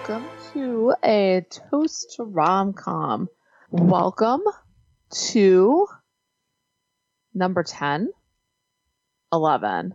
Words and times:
welcome 0.00 0.26
to 0.54 0.94
a 1.04 1.44
toast 1.50 2.14
to 2.16 2.24
rom 2.24 2.72
com. 2.72 3.28
Welcome 3.70 4.40
to 5.10 5.86
number 7.34 7.62
10, 7.62 8.08
11. 9.30 9.92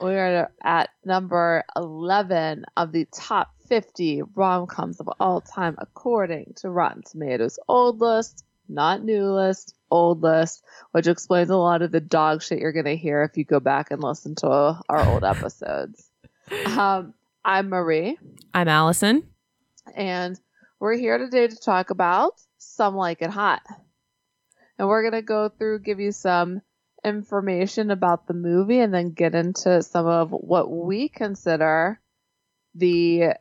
We 0.00 0.14
are 0.14 0.50
at 0.64 0.90
number 1.04 1.62
11 1.76 2.64
of 2.76 2.90
the 2.90 3.06
top 3.14 3.52
50 3.68 4.22
rom 4.34 4.66
coms 4.66 4.98
of 4.98 5.08
all 5.20 5.40
time, 5.40 5.76
according 5.78 6.54
to 6.56 6.70
Rotten 6.70 7.02
Tomatoes' 7.02 7.60
old 7.68 8.00
list, 8.00 8.44
not 8.68 9.04
new 9.04 9.26
list, 9.26 9.76
old 9.92 10.22
list, 10.22 10.64
which 10.90 11.06
explains 11.06 11.50
a 11.50 11.56
lot 11.56 11.82
of 11.82 11.92
the 11.92 12.00
dog 12.00 12.42
shit 12.42 12.58
you're 12.58 12.72
going 12.72 12.84
to 12.84 12.96
hear 12.96 13.22
if 13.22 13.36
you 13.36 13.44
go 13.44 13.60
back 13.60 13.92
and 13.92 14.02
listen 14.02 14.34
to 14.36 14.48
our 14.88 15.06
old 15.06 15.22
episodes. 15.24 16.10
Um, 16.66 17.14
I'm 17.44 17.70
Marie. 17.70 18.18
I'm 18.52 18.68
Allison. 18.68 19.22
And 19.94 20.38
we're 20.78 20.96
here 20.96 21.16
today 21.16 21.48
to 21.48 21.56
talk 21.56 21.88
about 21.88 22.34
Some 22.58 22.94
Like 22.96 23.22
It 23.22 23.30
Hot. 23.30 23.62
And 24.78 24.88
we're 24.88 25.02
going 25.02 25.20
to 25.20 25.26
go 25.26 25.48
through, 25.48 25.80
give 25.80 26.00
you 26.00 26.12
some 26.12 26.60
information 27.02 27.90
about 27.90 28.26
the 28.26 28.34
movie, 28.34 28.80
and 28.80 28.92
then 28.92 29.12
get 29.12 29.34
into 29.34 29.82
some 29.82 30.06
of 30.06 30.30
what 30.32 30.70
we 30.70 31.08
consider 31.08 31.98
the 32.74 33.34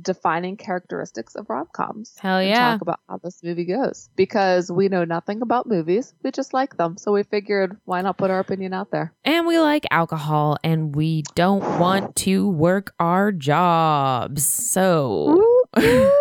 defining 0.00 0.56
characteristics 0.56 1.34
of 1.34 1.48
rom 1.48 1.66
coms. 1.72 2.14
Hell 2.18 2.42
yeah. 2.42 2.72
talk 2.72 2.82
about 2.82 3.00
how 3.08 3.18
this 3.18 3.42
movie 3.42 3.64
goes. 3.64 4.08
Because 4.16 4.70
we 4.70 4.88
know 4.88 5.04
nothing 5.04 5.42
about 5.42 5.66
movies, 5.66 6.14
we 6.22 6.30
just 6.30 6.52
like 6.54 6.76
them. 6.76 6.96
So 6.96 7.12
we 7.12 7.22
figured, 7.22 7.76
why 7.84 8.00
not 8.02 8.18
put 8.18 8.30
our 8.30 8.40
opinion 8.40 8.72
out 8.72 8.90
there? 8.90 9.12
And 9.24 9.46
we 9.46 9.58
like 9.58 9.84
alcohol 9.90 10.58
and 10.62 10.94
we 10.94 11.22
don't 11.34 11.78
want 11.78 12.16
to 12.16 12.48
work 12.48 12.94
our 12.98 13.32
jobs. 13.32 14.44
So, 14.44 15.42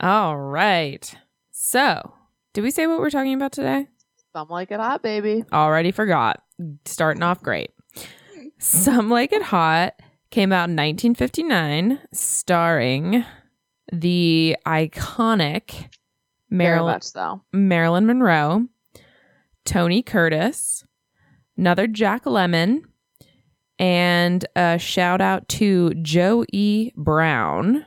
all 0.00 0.38
right. 0.38 1.14
So, 1.50 2.14
did 2.52 2.62
we 2.62 2.70
say 2.70 2.86
what 2.86 2.98
we're 3.00 3.10
talking 3.10 3.34
about 3.34 3.52
today? 3.52 3.88
Some 4.32 4.48
like 4.48 4.70
it 4.70 4.80
hot, 4.80 5.02
baby. 5.02 5.44
Already 5.52 5.92
forgot. 5.92 6.42
Starting 6.84 7.22
off 7.22 7.42
great. 7.42 7.70
Some 8.58 9.10
Like 9.10 9.32
It 9.32 9.42
Hot 9.42 9.94
came 10.34 10.52
out 10.52 10.68
in 10.68 10.74
1959, 10.74 12.00
starring 12.12 13.24
the 13.92 14.56
iconic 14.66 15.88
Marilyn, 16.50 17.00
so. 17.02 17.40
Marilyn 17.52 18.04
Monroe, 18.04 18.66
Tony 19.64 20.02
Curtis, 20.02 20.84
another 21.56 21.86
Jack 21.86 22.24
Lemmon, 22.24 22.80
and 23.78 24.44
a 24.56 24.76
shout 24.76 25.20
out 25.20 25.48
to 25.50 25.94
Joe 25.94 26.44
E. 26.52 26.90
Brown. 26.96 27.86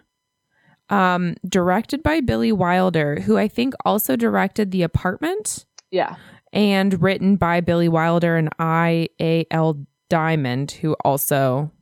Um, 0.90 1.36
directed 1.46 2.02
by 2.02 2.22
Billy 2.22 2.54
Wilder, 2.54 3.20
who 3.20 3.38
I 3.38 3.50
think 3.50 3.74
also 3.84 4.16
directed 4.16 4.72
The 4.72 4.84
Apartment, 4.84 5.66
Yeah. 5.92 6.16
and 6.54 7.02
written 7.02 7.36
by 7.36 7.60
Billy 7.60 7.90
Wilder 7.90 8.38
and 8.38 8.48
I. 8.58 9.10
A. 9.20 9.46
L. 9.52 9.86
Diamond, 10.10 10.72
who 10.72 10.94
also 11.04 11.74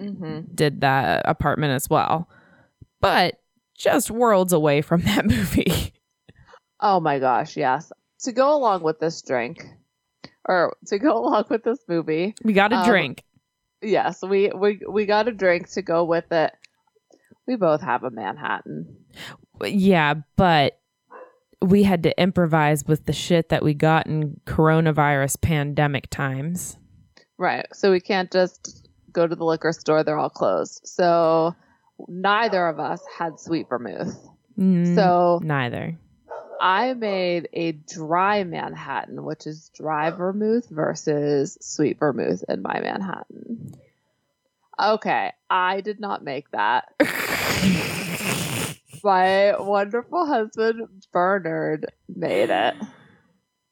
hmm 0.00 0.40
did 0.54 0.80
that 0.80 1.22
apartment 1.26 1.72
as 1.74 1.88
well. 1.90 2.28
But 3.00 3.40
just 3.76 4.10
worlds 4.10 4.52
away 4.52 4.82
from 4.82 5.02
that 5.04 5.26
movie. 5.26 5.92
Oh 6.80 7.00
my 7.00 7.18
gosh, 7.18 7.56
yes. 7.56 7.92
To 8.20 8.32
go 8.32 8.56
along 8.56 8.82
with 8.82 8.98
this 9.00 9.22
drink, 9.22 9.64
or 10.48 10.76
to 10.86 10.98
go 10.98 11.18
along 11.24 11.44
with 11.50 11.62
this 11.64 11.78
movie, 11.88 12.34
We 12.42 12.52
got 12.52 12.72
a 12.72 12.76
Um, 12.78 12.84
drink. 12.84 13.24
yes, 13.82 14.22
we 14.22 14.48
we 14.54 14.80
we 14.88 15.06
got 15.06 15.28
a 15.28 15.32
drink 15.32 15.70
to 15.72 15.82
go 15.82 16.04
with 16.04 16.30
it. 16.32 16.52
We 17.46 17.56
both 17.56 17.80
have 17.82 18.04
a 18.04 18.10
Manhattan. 18.10 18.96
Yeah, 19.64 20.14
but 20.36 20.78
we 21.62 21.82
had 21.82 22.02
to 22.04 22.18
improvise 22.20 22.86
with 22.86 23.04
the 23.06 23.12
shit 23.12 23.48
that 23.50 23.62
we 23.62 23.74
got 23.74 24.06
in 24.06 24.40
coronavirus 24.46 25.40
pandemic 25.42 26.08
times. 26.08 26.78
Right. 27.38 27.66
So 27.74 27.90
we 27.90 28.00
can't 28.00 28.30
just 28.30 28.79
go 29.12 29.26
to 29.26 29.34
the 29.34 29.44
liquor 29.44 29.72
store, 29.72 30.02
they're 30.04 30.18
all 30.18 30.30
closed. 30.30 30.82
So 30.84 31.54
neither 32.08 32.66
of 32.66 32.78
us 32.80 33.02
had 33.18 33.40
sweet 33.40 33.68
vermouth. 33.68 34.16
Mm, 34.58 34.94
So 34.94 35.40
neither. 35.42 35.98
I 36.60 36.92
made 36.94 37.48
a 37.54 37.72
dry 37.72 38.44
Manhattan, 38.44 39.24
which 39.24 39.46
is 39.46 39.70
dry 39.74 40.10
vermouth 40.10 40.68
versus 40.68 41.56
sweet 41.60 41.98
vermouth 41.98 42.44
in 42.48 42.60
my 42.62 42.80
Manhattan. 42.80 43.74
Okay, 44.78 45.32
I 45.48 45.80
did 45.80 46.00
not 46.00 46.22
make 46.24 46.50
that. 46.50 46.88
my 49.02 49.54
wonderful 49.58 50.26
husband 50.26 50.88
Bernard 51.12 51.86
made 52.14 52.50
it. 52.50 52.74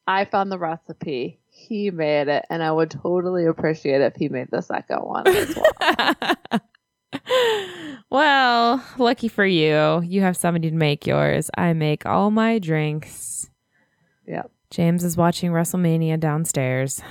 I 0.07 0.25
found 0.25 0.51
the 0.51 0.57
recipe. 0.59 1.38
He 1.67 1.91
made 1.91 2.29
it, 2.29 2.45
and 2.49 2.63
I 2.63 2.71
would 2.71 2.89
totally 2.89 3.45
appreciate 3.45 4.01
if 4.01 4.15
he 4.15 4.29
made 4.29 4.47
the 4.49 4.61
second 4.61 4.99
one 4.99 5.27
as 5.27 5.55
well. 5.79 6.15
well, 8.09 8.83
lucky 8.97 9.27
for 9.27 9.45
you, 9.45 10.01
you 10.01 10.21
have 10.21 10.37
somebody 10.37 10.69
to 10.69 10.75
make 10.75 11.05
yours. 11.05 11.49
I 11.57 11.73
make 11.73 12.05
all 12.05 12.31
my 12.31 12.59
drinks. 12.59 13.49
Yep. 14.25 14.49
James 14.71 15.03
is 15.03 15.17
watching 15.17 15.51
WrestleMania 15.51 16.19
downstairs. 16.19 17.01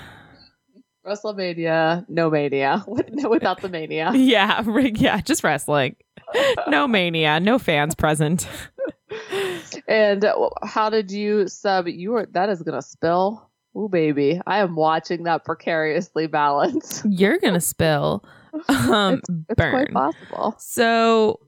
WrestleMania, 1.06 2.06
no 2.08 2.30
mania, 2.30 2.84
without 2.86 3.60
the 3.60 3.68
mania. 3.68 4.12
Yeah, 4.14 4.62
yeah, 4.94 5.20
just 5.20 5.44
wrestling. 5.44 5.96
No 6.68 6.88
mania, 6.88 7.38
no 7.40 7.58
fans 7.58 7.94
present. 7.94 8.48
And 9.86 10.24
uh, 10.24 10.50
how 10.62 10.90
did 10.90 11.10
you 11.10 11.48
sub? 11.48 11.88
You 11.88 12.12
were 12.12 12.26
that 12.32 12.50
is 12.50 12.62
gonna 12.62 12.82
spill. 12.82 13.47
Ooh, 13.78 13.88
baby, 13.88 14.40
I 14.46 14.58
am 14.58 14.74
watching 14.74 15.22
that 15.24 15.44
precariously 15.44 16.26
balance. 16.26 17.02
You're 17.08 17.38
gonna 17.38 17.60
spill. 17.60 18.24
Um, 18.68 19.20
It's 19.48 19.56
burn. 19.56 19.72
quite 19.72 19.92
possible. 19.92 20.54
So 20.58 21.38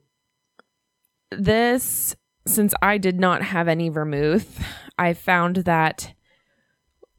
this 1.31 2.15
since 2.47 2.73
I 2.81 2.97
did 2.97 3.19
not 3.19 3.41
have 3.43 3.67
any 3.67 3.89
vermouth, 3.89 4.63
I 4.97 5.13
found 5.13 5.57
that 5.57 6.13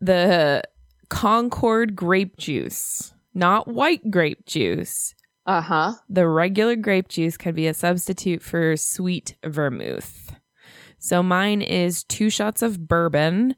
the 0.01 0.63
Concord 1.09 1.95
grape 1.95 2.37
juice, 2.39 3.13
not 3.35 3.69
white 3.69 4.11
grape 4.11 4.47
juice, 4.47 5.15
Uh 5.47 5.61
huh. 5.61 5.93
the 6.09 6.27
regular 6.27 6.75
grape 6.77 7.09
juice 7.09 7.37
can 7.37 7.55
be 7.55 7.67
a 7.67 7.75
substitute 7.75 8.43
for 8.43 8.77
sweet 8.77 9.37
vermouth. 9.45 10.35
So 10.99 11.23
mine 11.23 11.61
is 11.63 12.03
two 12.05 12.31
shots 12.31 12.63
of 12.63 12.89
bourbon, 12.89 13.55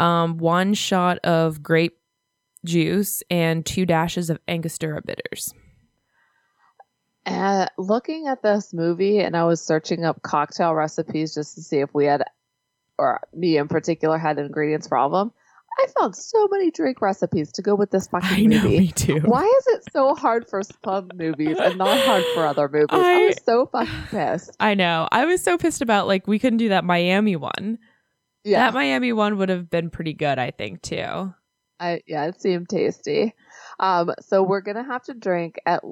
um, 0.00 0.38
one 0.38 0.74
shot 0.74 1.18
of 1.18 1.62
grape 1.62 1.96
juice, 2.64 3.22
and 3.30 3.64
two 3.64 3.86
dashes 3.86 4.28
of 4.30 4.38
Angostura 4.48 5.00
bitters. 5.02 5.54
And 7.26 7.70
looking 7.78 8.26
at 8.26 8.42
this 8.42 8.72
movie, 8.72 9.18
and 9.20 9.36
I 9.36 9.44
was 9.44 9.60
searching 9.60 10.04
up 10.04 10.22
cocktail 10.22 10.74
recipes 10.74 11.34
just 11.34 11.54
to 11.54 11.62
see 11.62 11.78
if 11.78 11.90
we 11.94 12.06
had, 12.06 12.24
or 12.98 13.20
me 13.34 13.56
in 13.58 13.68
particular, 13.68 14.18
had 14.18 14.38
ingredients 14.38 14.88
for 14.88 14.96
all 14.96 15.06
of 15.06 15.12
them. 15.12 15.32
I 15.78 15.86
found 15.98 16.16
so 16.16 16.48
many 16.50 16.70
drink 16.70 17.00
recipes 17.00 17.52
to 17.52 17.62
go 17.62 17.74
with 17.74 17.90
this 17.90 18.08
fucking 18.08 18.28
I 18.28 18.42
know, 18.42 18.62
movie. 18.62 18.88
too. 18.88 19.20
Why 19.20 19.44
is 19.44 19.66
it 19.68 19.84
so 19.92 20.14
hard 20.14 20.48
for 20.48 20.62
some 20.84 21.10
movies 21.14 21.56
and 21.60 21.78
not 21.78 21.98
hard 22.00 22.24
for 22.34 22.44
other 22.44 22.68
movies? 22.68 22.88
I, 22.90 23.22
I- 23.22 23.26
was 23.26 23.36
so 23.44 23.66
fucking 23.66 23.94
pissed. 24.10 24.56
I 24.60 24.74
know. 24.74 25.08
I 25.12 25.24
was 25.26 25.42
so 25.42 25.56
pissed 25.56 25.80
about 25.80 26.06
like 26.08 26.26
we 26.26 26.38
couldn't 26.38 26.58
do 26.58 26.70
that 26.70 26.84
Miami 26.84 27.36
one. 27.36 27.78
Yeah, 28.44 28.66
That 28.66 28.74
Miami 28.74 29.12
one 29.12 29.36
would 29.38 29.48
have 29.48 29.68
been 29.68 29.90
pretty 29.90 30.14
good, 30.14 30.38
I 30.38 30.50
think, 30.50 30.82
too. 30.82 31.34
I 31.78 32.02
yeah, 32.06 32.26
it 32.26 32.40
seemed 32.40 32.68
tasty. 32.68 33.34
Um, 33.78 34.12
so 34.20 34.42
we're 34.42 34.60
gonna 34.60 34.84
have 34.84 35.02
to 35.04 35.14
drink 35.14 35.58
at 35.64 35.82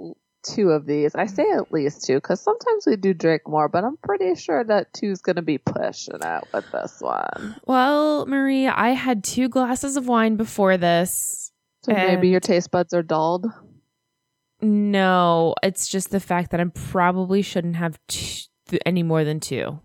two 0.43 0.71
of 0.71 0.87
these. 0.87 1.15
I 1.15 1.27
say 1.27 1.45
at 1.51 1.73
least 1.73 2.05
two 2.05 2.17
because 2.17 2.41
sometimes 2.41 2.85
we 2.87 2.97
do 2.97 3.15
drink 3.15 3.43
more, 3.47 3.69
but 3.69 3.85
I'm 3.85 3.97
pretty 3.97 4.35
sure 4.35 4.63
that 4.65 4.93
two's 4.93 5.21
gonna 5.21 5.43
be 5.43 5.59
pushing 5.59 6.19
it 6.23 6.45
with 6.53 6.71
this 6.71 6.99
one. 7.01 7.57
Well, 7.67 8.27
Marie, 8.27 8.67
I 8.67 8.91
had 8.91 9.25
two 9.25 9.49
glasses 9.49 9.97
of 9.97 10.07
wine 10.07 10.37
before 10.37 10.77
this. 10.77 11.53
So 11.85 11.93
maybe 11.93 12.29
your 12.29 12.41
taste 12.41 12.71
buds 12.71 12.93
are 12.93 13.03
dulled. 13.03 13.47
No, 14.61 15.55
it's 15.63 15.89
just 15.89 16.11
the 16.11 16.21
fact 16.21 16.51
that 16.51 16.61
I 16.61 16.65
probably 16.65 17.41
shouldn't 17.43 17.77
have 17.77 17.99
t- 18.09 18.49
any 18.85 19.03
more 19.03 19.25
than 19.25 19.41
two. 19.41 19.81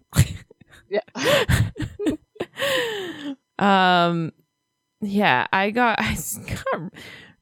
Yeah. 0.89 1.01
um, 3.60 4.31
yeah, 5.01 5.48
I 5.51 5.71
got 5.71 6.00
I 6.01 6.15
got 6.71 6.94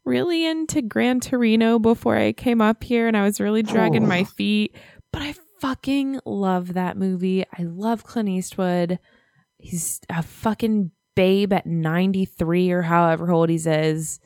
really 0.05 0.45
into 0.45 0.81
Gran 0.81 1.19
Torino 1.19 1.79
before 1.79 2.17
I 2.17 2.33
came 2.33 2.61
up 2.61 2.83
here, 2.83 3.07
and 3.07 3.15
I 3.17 3.23
was 3.23 3.39
really 3.39 3.63
dragging 3.63 4.07
my 4.07 4.21
Oh. 4.21 4.25
feet. 4.25 4.75
But 5.13 5.21
I 5.21 5.35
fucking 5.59 6.19
love 6.25 6.73
that 6.73 6.97
movie. 6.97 7.45
I 7.57 7.63
love 7.63 8.03
Clint 8.03 8.29
Eastwood. 8.29 8.97
He's 9.57 9.99
a 10.09 10.23
fucking 10.23 10.91
babe 11.15 11.53
at 11.53 11.65
ninety 11.65 12.25
three 12.25 12.71
or 12.71 12.81
however 12.81 13.31
old 13.31 13.49
he 13.49 13.55
is. 13.57 14.19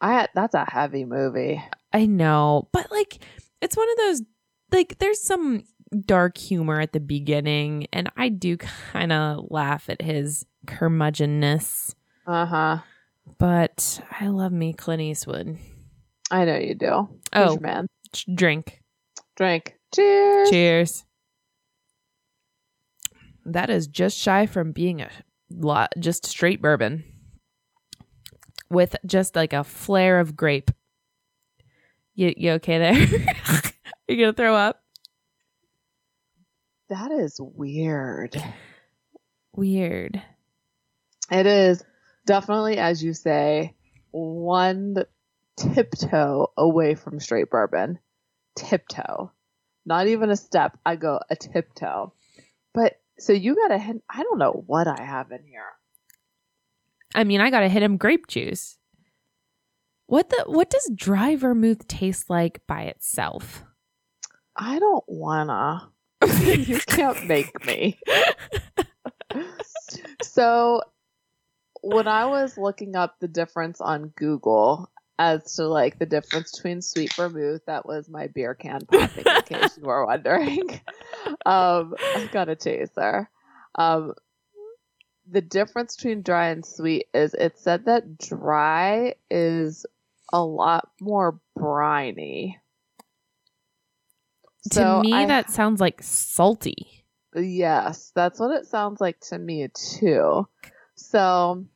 I 0.00 0.28
that's 0.34 0.54
a 0.54 0.64
heavy 0.68 1.04
movie. 1.04 1.62
I 1.92 2.06
know, 2.06 2.68
but 2.72 2.90
like 2.90 3.18
it's 3.62 3.76
one 3.76 3.88
of 3.90 3.96
those 3.96 4.22
like 4.70 4.98
there's 4.98 5.22
some 5.22 5.64
dark 6.06 6.36
humor 6.38 6.80
at 6.80 6.92
the 6.92 7.00
beginning, 7.00 7.86
and 7.92 8.10
I 8.16 8.28
do 8.28 8.56
kind 8.56 9.12
of 9.12 9.46
laugh 9.50 9.88
at 9.88 10.02
his 10.02 10.44
curmudgeonness. 10.66 11.94
Uh 12.26 12.46
huh. 12.46 12.78
But 13.38 14.00
I 14.20 14.28
love 14.28 14.52
me 14.52 14.72
Clint 14.72 15.02
Eastwood. 15.02 15.58
I 16.30 16.44
know 16.44 16.56
you 16.56 16.74
do. 16.74 17.08
Who's 17.34 17.52
Oh, 17.52 17.58
man. 17.58 17.86
drink. 18.34 18.80
Drink. 19.36 19.74
Cheers. 19.94 20.50
Cheers. 20.50 21.04
That 23.46 23.70
is 23.70 23.86
just 23.86 24.18
shy 24.18 24.46
from 24.46 24.72
being 24.72 25.00
a 25.00 25.08
lot, 25.50 25.92
just 25.98 26.26
straight 26.26 26.60
bourbon 26.60 27.04
with 28.70 28.94
just 29.06 29.34
like 29.34 29.54
a 29.54 29.64
flare 29.64 30.20
of 30.20 30.36
grape. 30.36 30.70
You, 32.14 32.34
you 32.36 32.50
okay 32.52 32.78
there? 32.78 32.94
you 34.08 34.16
gonna 34.18 34.32
throw 34.34 34.54
up? 34.54 34.82
That 36.88 37.10
is 37.12 37.38
weird. 37.38 38.42
Weird. 39.54 40.22
It 41.30 41.46
is 41.46 41.82
definitely, 42.26 42.78
as 42.78 43.02
you 43.02 43.12
say, 43.12 43.74
one 44.10 45.04
tiptoe 45.56 46.52
away 46.56 46.94
from 46.94 47.20
straight 47.20 47.50
bourbon. 47.50 47.98
Tiptoe. 48.56 49.30
Not 49.84 50.06
even 50.06 50.30
a 50.30 50.36
step. 50.36 50.78
I 50.84 50.96
go 50.96 51.20
a 51.30 51.36
tiptoe. 51.36 52.12
But 52.72 53.00
so 53.18 53.32
you 53.32 53.54
got 53.54 53.72
a 53.72 53.78
hint. 53.78 54.02
I 54.08 54.22
don't 54.22 54.38
know 54.38 54.64
what 54.66 54.86
I 54.86 55.02
have 55.02 55.30
in 55.30 55.44
here. 55.44 55.62
I 57.14 57.24
mean, 57.24 57.40
I 57.40 57.50
gotta 57.50 57.68
hit 57.68 57.82
him 57.82 57.96
grape 57.96 58.26
juice. 58.26 58.78
What 60.06 60.30
the? 60.30 60.44
What 60.46 60.70
does 60.70 60.90
dry 60.94 61.36
vermouth 61.36 61.86
taste 61.88 62.30
like 62.30 62.66
by 62.66 62.82
itself? 62.84 63.62
I 64.56 64.78
don't 64.78 65.04
wanna. 65.06 65.90
you 66.42 66.78
can't 66.86 67.26
make 67.26 67.64
me. 67.64 67.98
so 70.22 70.82
when 71.82 72.08
I 72.08 72.26
was 72.26 72.58
looking 72.58 72.96
up 72.96 73.16
the 73.20 73.28
difference 73.28 73.80
on 73.80 74.08
Google 74.16 74.90
as 75.18 75.56
to 75.56 75.66
like 75.66 75.98
the 75.98 76.06
difference 76.06 76.52
between 76.52 76.82
sweet 76.82 77.12
vermouth, 77.14 77.62
that 77.66 77.86
was 77.86 78.08
my 78.08 78.28
beer 78.28 78.54
can 78.54 78.86
popping 78.86 79.24
in 79.26 79.42
case 79.42 79.76
you 79.76 79.84
were 79.84 80.06
wondering. 80.06 80.80
Um, 81.44 81.94
I 82.00 82.28
got 82.32 82.48
a 82.48 82.56
chaser. 82.56 83.28
Um, 83.74 84.14
the 85.30 85.40
difference 85.40 85.96
between 85.96 86.22
dry 86.22 86.48
and 86.48 86.64
sweet 86.64 87.06
is 87.12 87.34
it 87.34 87.58
said 87.58 87.84
that 87.84 88.18
dry 88.18 89.14
is 89.30 89.84
a 90.32 90.42
lot 90.42 90.90
more 91.00 91.40
briny. 91.56 92.58
To 94.72 95.00
me, 95.02 95.12
I- 95.12 95.26
that 95.26 95.50
sounds 95.50 95.80
like 95.80 96.02
salty. 96.02 97.04
Yes, 97.36 98.10
that's 98.14 98.40
what 98.40 98.50
it 98.58 98.66
sounds 98.66 99.00
like 99.00 99.20
to 99.28 99.38
me 99.38 99.68
too. 99.74 100.48
So 100.96 101.66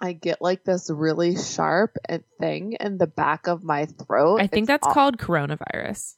I 0.00 0.12
get 0.12 0.42
like 0.42 0.64
this 0.64 0.90
really 0.90 1.36
sharp 1.36 1.96
thing 2.40 2.76
in 2.80 2.98
the 2.98 3.06
back 3.06 3.46
of 3.46 3.62
my 3.62 3.86
throat. 3.86 4.40
I 4.40 4.48
think 4.48 4.64
It's 4.64 4.68
that's 4.68 4.92
called 4.92 5.18
coronavirus. 5.18 6.16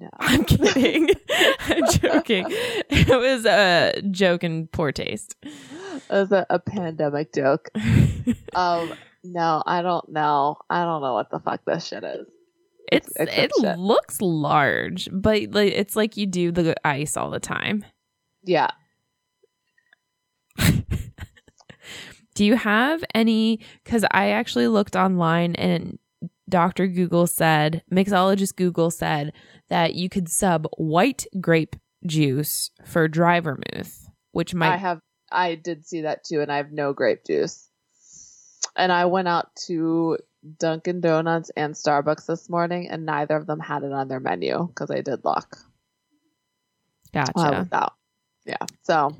no. 0.00 0.08
I'm 0.18 0.44
kidding. 0.44 1.10
I'm 1.60 1.86
joking. 1.90 2.46
It 2.50 3.08
was 3.08 3.46
a 3.46 4.02
joke 4.10 4.42
in 4.44 4.66
poor 4.66 4.90
taste. 4.92 5.36
It 5.42 5.52
was 6.10 6.32
a, 6.32 6.44
a 6.50 6.58
pandemic 6.58 7.32
joke. 7.32 7.70
Um, 8.54 8.92
no, 9.24 9.62
I 9.66 9.82
don't 9.82 10.08
know. 10.10 10.56
I 10.70 10.84
don't 10.84 11.02
know 11.02 11.12
what 11.14 11.28
the 11.30 11.40
fuck 11.40 11.64
this 11.66 11.88
shit 11.88 12.04
is. 12.04 12.26
It's 12.92 13.10
it 13.16 13.50
looks 13.78 14.20
large, 14.20 15.08
but 15.12 15.50
like 15.52 15.72
it's 15.72 15.96
like 15.96 16.16
you 16.16 16.26
do 16.26 16.52
the 16.52 16.74
ice 16.86 17.16
all 17.16 17.30
the 17.30 17.40
time. 17.40 17.84
Yeah. 18.44 18.70
Do 22.34 22.44
you 22.44 22.56
have 22.56 23.04
any? 23.14 23.60
Because 23.82 24.04
I 24.10 24.30
actually 24.30 24.68
looked 24.68 24.96
online 24.96 25.54
and 25.54 25.98
Dr. 26.48 26.86
Google 26.86 27.26
said, 27.26 27.82
mixologist 27.92 28.56
Google 28.56 28.90
said 28.90 29.32
that 29.68 29.94
you 29.94 30.08
could 30.08 30.28
sub 30.28 30.66
white 30.76 31.26
grape 31.40 31.76
juice 32.06 32.70
for 32.84 33.08
dry 33.08 33.40
vermouth, 33.40 34.08
which 34.32 34.54
might 34.54 34.74
I 34.74 34.76
have 34.76 35.00
I 35.32 35.54
did 35.54 35.86
see 35.86 36.02
that 36.02 36.24
too, 36.24 36.40
and 36.40 36.52
I 36.52 36.58
have 36.58 36.72
no 36.72 36.92
grape 36.92 37.24
juice. 37.24 37.68
And 38.76 38.92
I 38.92 39.04
went 39.06 39.28
out 39.28 39.48
to 39.66 40.18
Dunkin' 40.58 41.00
Donuts 41.00 41.50
and 41.56 41.74
Starbucks 41.74 42.26
this 42.26 42.50
morning, 42.50 42.88
and 42.88 43.06
neither 43.06 43.36
of 43.36 43.46
them 43.46 43.60
had 43.60 43.82
it 43.82 43.92
on 43.92 44.08
their 44.08 44.20
menu 44.20 44.66
because 44.66 44.90
I 44.90 45.00
did 45.00 45.24
look. 45.24 45.56
gotcha. 47.12 47.32
while 47.34 47.54
I 47.54 47.58
was 47.60 47.72
out. 47.72 47.94
Yeah. 48.44 48.66
So 48.82 49.16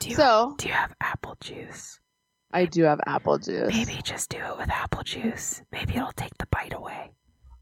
do, 0.00 0.10
you, 0.10 0.14
so 0.14 0.54
do 0.58 0.68
you 0.68 0.74
have 0.74 0.94
apple 1.00 1.36
juice? 1.40 1.98
I 2.52 2.66
do 2.66 2.84
have 2.84 3.00
apple 3.06 3.38
juice. 3.38 3.74
Maybe 3.74 4.00
just 4.02 4.30
do 4.30 4.38
it 4.38 4.58
with 4.58 4.70
apple 4.70 5.02
juice. 5.02 5.62
Maybe 5.72 5.96
it'll 5.96 6.12
take 6.12 6.36
the 6.38 6.46
bite 6.46 6.74
away. 6.74 7.10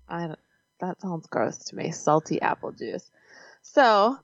I 0.08 0.34
that 0.80 1.00
sounds 1.00 1.26
gross 1.26 1.58
to 1.58 1.76
me. 1.76 1.90
Salty 1.90 2.40
apple 2.40 2.72
juice. 2.72 3.10
So 3.62 4.18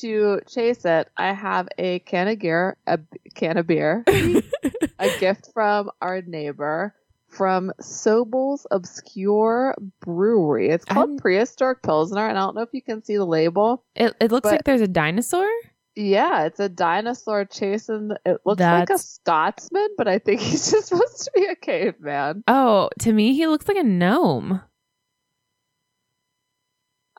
to 0.00 0.40
chase 0.46 0.84
it, 0.84 1.08
I 1.16 1.32
have 1.32 1.68
a 1.78 1.98
can 2.00 2.28
of 2.28 2.38
gear, 2.38 2.76
a 2.86 3.00
can 3.34 3.56
of 3.56 3.66
beer, 3.66 4.04
a 4.98 5.18
gift 5.18 5.50
from 5.52 5.90
our 6.00 6.22
neighbor 6.22 6.94
from 7.28 7.72
Sobel's 7.80 8.66
Obscure 8.70 9.74
Brewery. 10.00 10.70
It's 10.70 10.84
called 10.84 11.10
I'm- 11.10 11.18
Prehistoric 11.18 11.82
Pilsner, 11.82 12.26
and 12.26 12.38
I 12.38 12.40
don't 12.40 12.54
know 12.56 12.62
if 12.62 12.70
you 12.72 12.82
can 12.82 13.02
see 13.04 13.16
the 13.16 13.24
label. 13.24 13.84
It, 13.94 14.14
it 14.20 14.32
looks 14.32 14.44
But- 14.44 14.52
like 14.52 14.64
there's 14.64 14.80
a 14.80 14.88
dinosaur. 14.88 15.46
Yeah, 15.94 16.44
it's 16.44 16.60
a 16.60 16.68
dinosaur 16.68 17.44
chasing. 17.44 18.12
It 18.24 18.38
looks 18.44 18.60
like 18.60 18.88
a 18.88 18.98
Scotsman, 18.98 19.88
but 19.98 20.06
I 20.06 20.18
think 20.20 20.40
he's 20.42 20.70
just 20.70 20.88
supposed 20.88 21.24
to 21.24 21.30
be 21.34 21.44
a 21.46 21.56
caveman. 21.56 22.44
Oh, 22.46 22.88
to 23.00 23.12
me, 23.12 23.34
he 23.34 23.48
looks 23.48 23.66
like 23.66 23.76
a 23.76 23.82
gnome. 23.82 24.60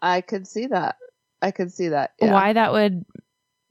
I 0.01 0.21
could 0.21 0.47
see 0.47 0.67
that. 0.67 0.95
I 1.41 1.51
could 1.51 1.73
see 1.73 1.89
that. 1.89 2.11
Yeah. 2.21 2.33
Why 2.33 2.53
that 2.53 2.71
would 2.71 3.05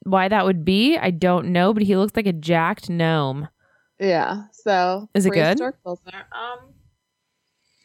why 0.04 0.28
that 0.28 0.44
would 0.44 0.64
be, 0.64 0.96
I 0.96 1.10
don't 1.10 1.48
know, 1.52 1.72
but 1.74 1.82
he 1.82 1.96
looks 1.96 2.16
like 2.16 2.26
a 2.26 2.32
jacked 2.32 2.88
gnome. 2.88 3.48
Yeah. 3.98 4.44
So 4.52 5.08
Is 5.14 5.26
it 5.26 5.30
good? 5.30 5.58
Pilsner, 5.84 6.26
Um, 6.32 6.74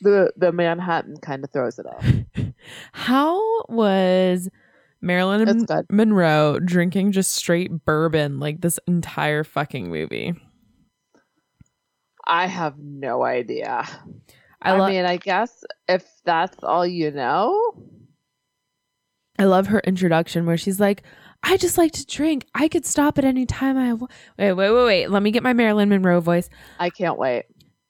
the 0.02 0.34
the 0.36 0.52
Manhattan 0.52 1.18
kind 1.18 1.44
of 1.44 1.52
throws 1.52 1.80
it 1.80 1.86
off. 1.86 2.06
How 2.94 3.64
was 3.70 4.50
Marilyn 5.02 5.66
good. 5.66 5.86
Monroe 5.90 6.60
drinking 6.60 7.12
just 7.14 7.34
straight 7.34 7.86
bourbon 7.86 8.40
like 8.40 8.62
this 8.62 8.80
entire 8.88 9.44
fucking 9.44 9.90
movie? 9.90 10.34
I 12.26 12.48
have 12.48 12.78
no 12.78 13.24
idea. 13.24 13.86
I, 14.62 14.72
I, 14.72 14.90
mean, 14.90 15.06
I 15.06 15.18
guess 15.18 15.64
if 15.90 16.06
that's 16.24 16.64
all 16.64 16.88
you 16.88 17.12
know, 17.12 17.74
I 19.38 19.44
love 19.46 19.68
her 19.68 19.80
introduction 19.82 20.46
where 20.46 20.58
she's 20.58 20.80
like, 20.80 21.04
"I 21.44 21.58
just 21.58 21.78
like 21.78 21.92
to 21.94 22.06
drink. 22.06 22.46
I 22.56 22.68
could 22.68 22.86
stop 22.86 23.18
at 23.18 23.26
any 23.26 23.46
time 23.46 23.78
I 23.78 23.90
w- 23.90 24.08
wait, 24.38 24.54
wait, 24.54 24.72
wait, 24.72 24.86
wait. 24.86 25.08
Let 25.10 25.22
me 25.24 25.32
get 25.32 25.44
my 25.44 25.54
Marilyn 25.54 25.90
Monroe 25.90 26.20
voice. 26.20 26.50
I 26.80 26.90
can't 26.90 27.18
wait. 27.18 27.46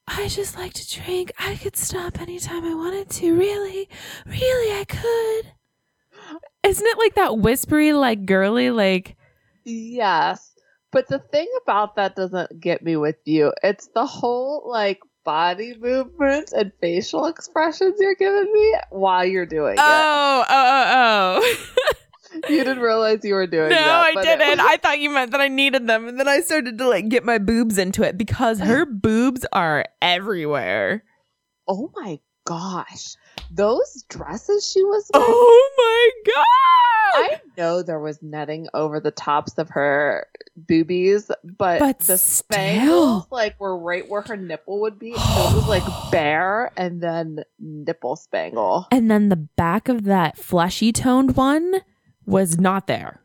I 0.08 0.28
just 0.28 0.58
like 0.58 0.74
to 0.74 1.02
drink. 1.02 1.32
I 1.40 1.56
could 1.56 1.78
stop 1.78 2.20
anytime 2.20 2.66
I 2.66 2.74
wanted 2.74 3.10
to. 3.10 3.36
Really, 3.38 3.88
really, 4.26 4.80
I 4.80 4.84
could. 4.88 5.54
Isn't 6.64 6.88
it 6.88 6.98
like 6.98 7.16
that 7.16 7.38
whispery, 7.38 7.94
like 7.94 8.26
girly, 8.26 8.70
like 8.70 9.16
Yes. 9.66 10.52
But 10.92 11.08
the 11.08 11.20
thing 11.20 11.48
about 11.64 11.96
that 11.96 12.16
doesn't 12.16 12.60
get 12.60 12.84
me 12.84 12.96
with 12.98 13.16
you. 13.26 13.52
It's 13.64 13.88
the 13.96 14.06
whole 14.06 14.64
like 14.68 15.00
body 15.24 15.76
movements 15.80 16.52
and 16.52 16.72
facial 16.82 17.26
expressions 17.28 17.96
you're 18.00 18.16
giving 18.16 18.52
me 18.52 18.76
while 18.90 19.26
you're 19.26 19.46
doing 19.46 19.74
it. 19.74 19.80
oh, 19.80 20.46
oh, 20.48 20.50
oh, 20.50 21.42
it. 21.44 21.58
Oh. 21.78 21.94
You 22.50 22.64
didn't 22.64 22.80
realize 22.80 23.20
you 23.24 23.34
were 23.36 23.48
doing 23.48 23.70
no, 23.70 23.76
that. 23.76 24.14
No, 24.16 24.22
I 24.22 24.24
didn't. 24.24 24.58
was- 24.58 24.68
I 24.68 24.78
thought 24.78 25.00
you 25.00 25.10
meant 25.10 25.32
that 25.32 25.42
I 25.42 25.48
needed 25.48 25.88
them, 25.88 26.08
and 26.08 26.20
then 26.20 26.28
I 26.28 26.42
started 26.42 26.78
to 26.78 26.88
like 26.88 27.10
get 27.10 27.24
my 27.24 27.38
boobs 27.38 27.78
into 27.78 28.04
it 28.04 28.18
because 28.18 28.60
her 28.60 28.86
boobs 28.88 29.46
are 29.54 29.86
everywhere. 30.02 31.04
oh 31.68 31.92
my 31.96 32.20
gosh. 32.46 33.16
Those 33.52 34.04
dresses 34.10 34.70
she 34.70 34.84
was 34.84 35.10
wearing. 35.14 35.28
Oh 35.30 35.72
my 36.26 36.34
god! 36.34 36.44
I 37.16 37.42
know 37.58 37.84
there 37.84 38.00
was 38.00 38.22
netting 38.24 38.68
over 38.74 39.00
the 39.00 39.12
tops 39.12 39.58
of 39.60 39.70
her 39.70 40.26
boobies, 40.56 41.30
but, 41.44 41.80
But 41.80 42.00
the 42.00 42.18
spangles 42.18 43.28
like 43.32 43.60
were 43.60 43.78
right 43.78 44.08
where 44.10 44.22
her 44.24 44.36
nipple 44.36 44.82
would 44.82 44.98
be. 45.00 45.14
So 45.14 45.20
it 45.20 45.56
was 45.56 45.68
like 45.68 45.84
bare 46.12 46.72
and 46.76 47.02
then 47.02 47.44
nipple 47.60 48.16
spangle. 48.16 48.88
and 48.92 49.10
then 49.12 49.30
the 49.30 49.36
back 49.36 49.88
of 49.88 50.04
that 50.06 50.38
fleshy 50.38 50.92
toned 50.92 51.36
one 51.38 51.76
was 52.26 52.60
not 52.60 52.88
there. 52.88 53.22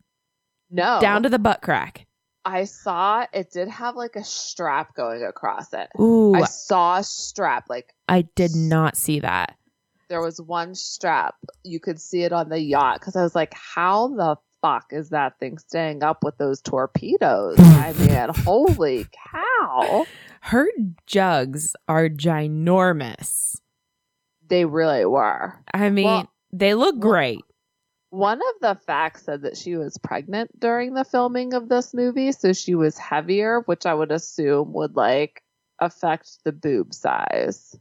No, 0.71 0.99
Down 1.01 1.23
to 1.23 1.29
the 1.29 1.39
butt 1.39 1.63
crack. 1.63 2.07
I 2.45 2.65
saw 2.65 3.27
it 3.33 3.51
did 3.51 3.69
have 3.69 3.97
like 3.97 4.17
a 4.17 4.25
strap 4.25 4.95
going 4.95 5.23
across 5.23 5.73
it. 5.73 5.89
Ooh, 6.01 6.35
I 6.35 6.45
saw 6.45 6.99
a 6.99 7.05
strap 7.05 7.65
like 7.69 7.93
I 8.09 8.23
did 8.37 8.55
not 8.55 8.97
see 8.97 9.21
that. 9.21 9.57
there 10.09 10.23
was 10.23 10.41
one 10.41 10.75
strap 10.75 11.35
you 11.65 11.79
could 11.81 12.01
see 12.01 12.23
it 12.23 12.33
on 12.33 12.49
the 12.49 12.59
yacht 12.61 13.01
because 13.01 13.17
I 13.17 13.23
was 13.23 13.35
like, 13.35 13.53
how 13.55 14.09
the 14.09 14.37
fuck 14.63 14.87
is 14.93 15.11
that 15.11 15.39
thing 15.39 15.59
staying 15.59 16.03
up 16.03 16.25
with 16.25 16.37
those 16.39 16.61
torpedoes? 16.63 17.57
I 17.59 17.93
mean, 17.99 18.29
holy 18.45 19.07
cow! 19.33 20.07
Her 20.41 20.69
jugs 21.07 21.75
are 21.89 22.09
ginormous. 22.09 23.57
They 24.49 24.65
really 24.65 25.05
were. 25.05 25.55
I 25.75 25.91
mean, 25.91 26.05
Well- 26.07 26.33
they 26.53 26.75
look 26.75 26.99
great. 26.99 27.41
One 28.11 28.39
of 28.39 28.55
the 28.61 28.81
facts 28.87 29.25
said 29.25 29.43
that 29.43 29.57
she 29.57 29.77
was 29.77 29.99
pregnant 29.99 30.59
during 30.59 30.95
the 30.95 31.05
filming 31.05 31.53
of 31.53 31.69
this 31.69 31.93
movie, 31.93 32.33
so 32.33 32.53
she 32.53 32.75
was 32.75 32.97
heavier, 32.97 33.61
which 33.67 33.85
I 33.85 33.93
would 33.93 34.13
assume 34.13 34.73
would 34.73 34.97
like 34.97 35.43
affect 35.79 36.43
the 36.45 36.53
boob 36.53 36.95
size. 36.95 37.79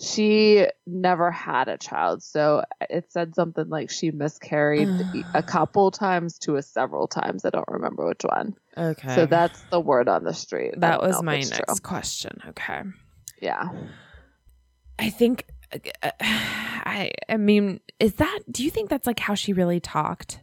She 0.00 0.66
never 0.86 1.30
had 1.30 1.68
a 1.68 1.76
child, 1.76 2.22
so 2.22 2.64
it 2.88 3.10
said 3.12 3.34
something 3.34 3.68
like 3.68 3.90
she 3.90 4.12
miscarried 4.12 4.88
a 5.34 5.42
couple 5.42 5.90
times 5.90 6.38
to 6.40 6.56
a 6.56 6.62
several 6.62 7.08
times. 7.08 7.44
I 7.44 7.50
don't 7.50 7.68
remember 7.68 8.06
which 8.06 8.22
one. 8.22 8.54
Okay. 8.76 9.14
So 9.14 9.26
that's 9.26 9.64
the 9.70 9.80
word 9.80 10.08
on 10.08 10.24
the 10.24 10.34
street. 10.34 10.74
That 10.76 11.02
was 11.02 11.20
my 11.22 11.38
next 11.38 11.56
true. 11.56 11.74
question. 11.82 12.40
Okay. 12.50 12.82
Yeah. 13.42 13.68
I 14.98 15.10
think 15.10 15.46
I 15.72 17.10
I 17.28 17.36
mean, 17.36 17.80
is 18.00 18.14
that 18.14 18.40
do 18.50 18.64
you 18.64 18.70
think 18.70 18.90
that's 18.90 19.06
like 19.06 19.20
how 19.20 19.34
she 19.34 19.52
really 19.52 19.80
talked? 19.80 20.40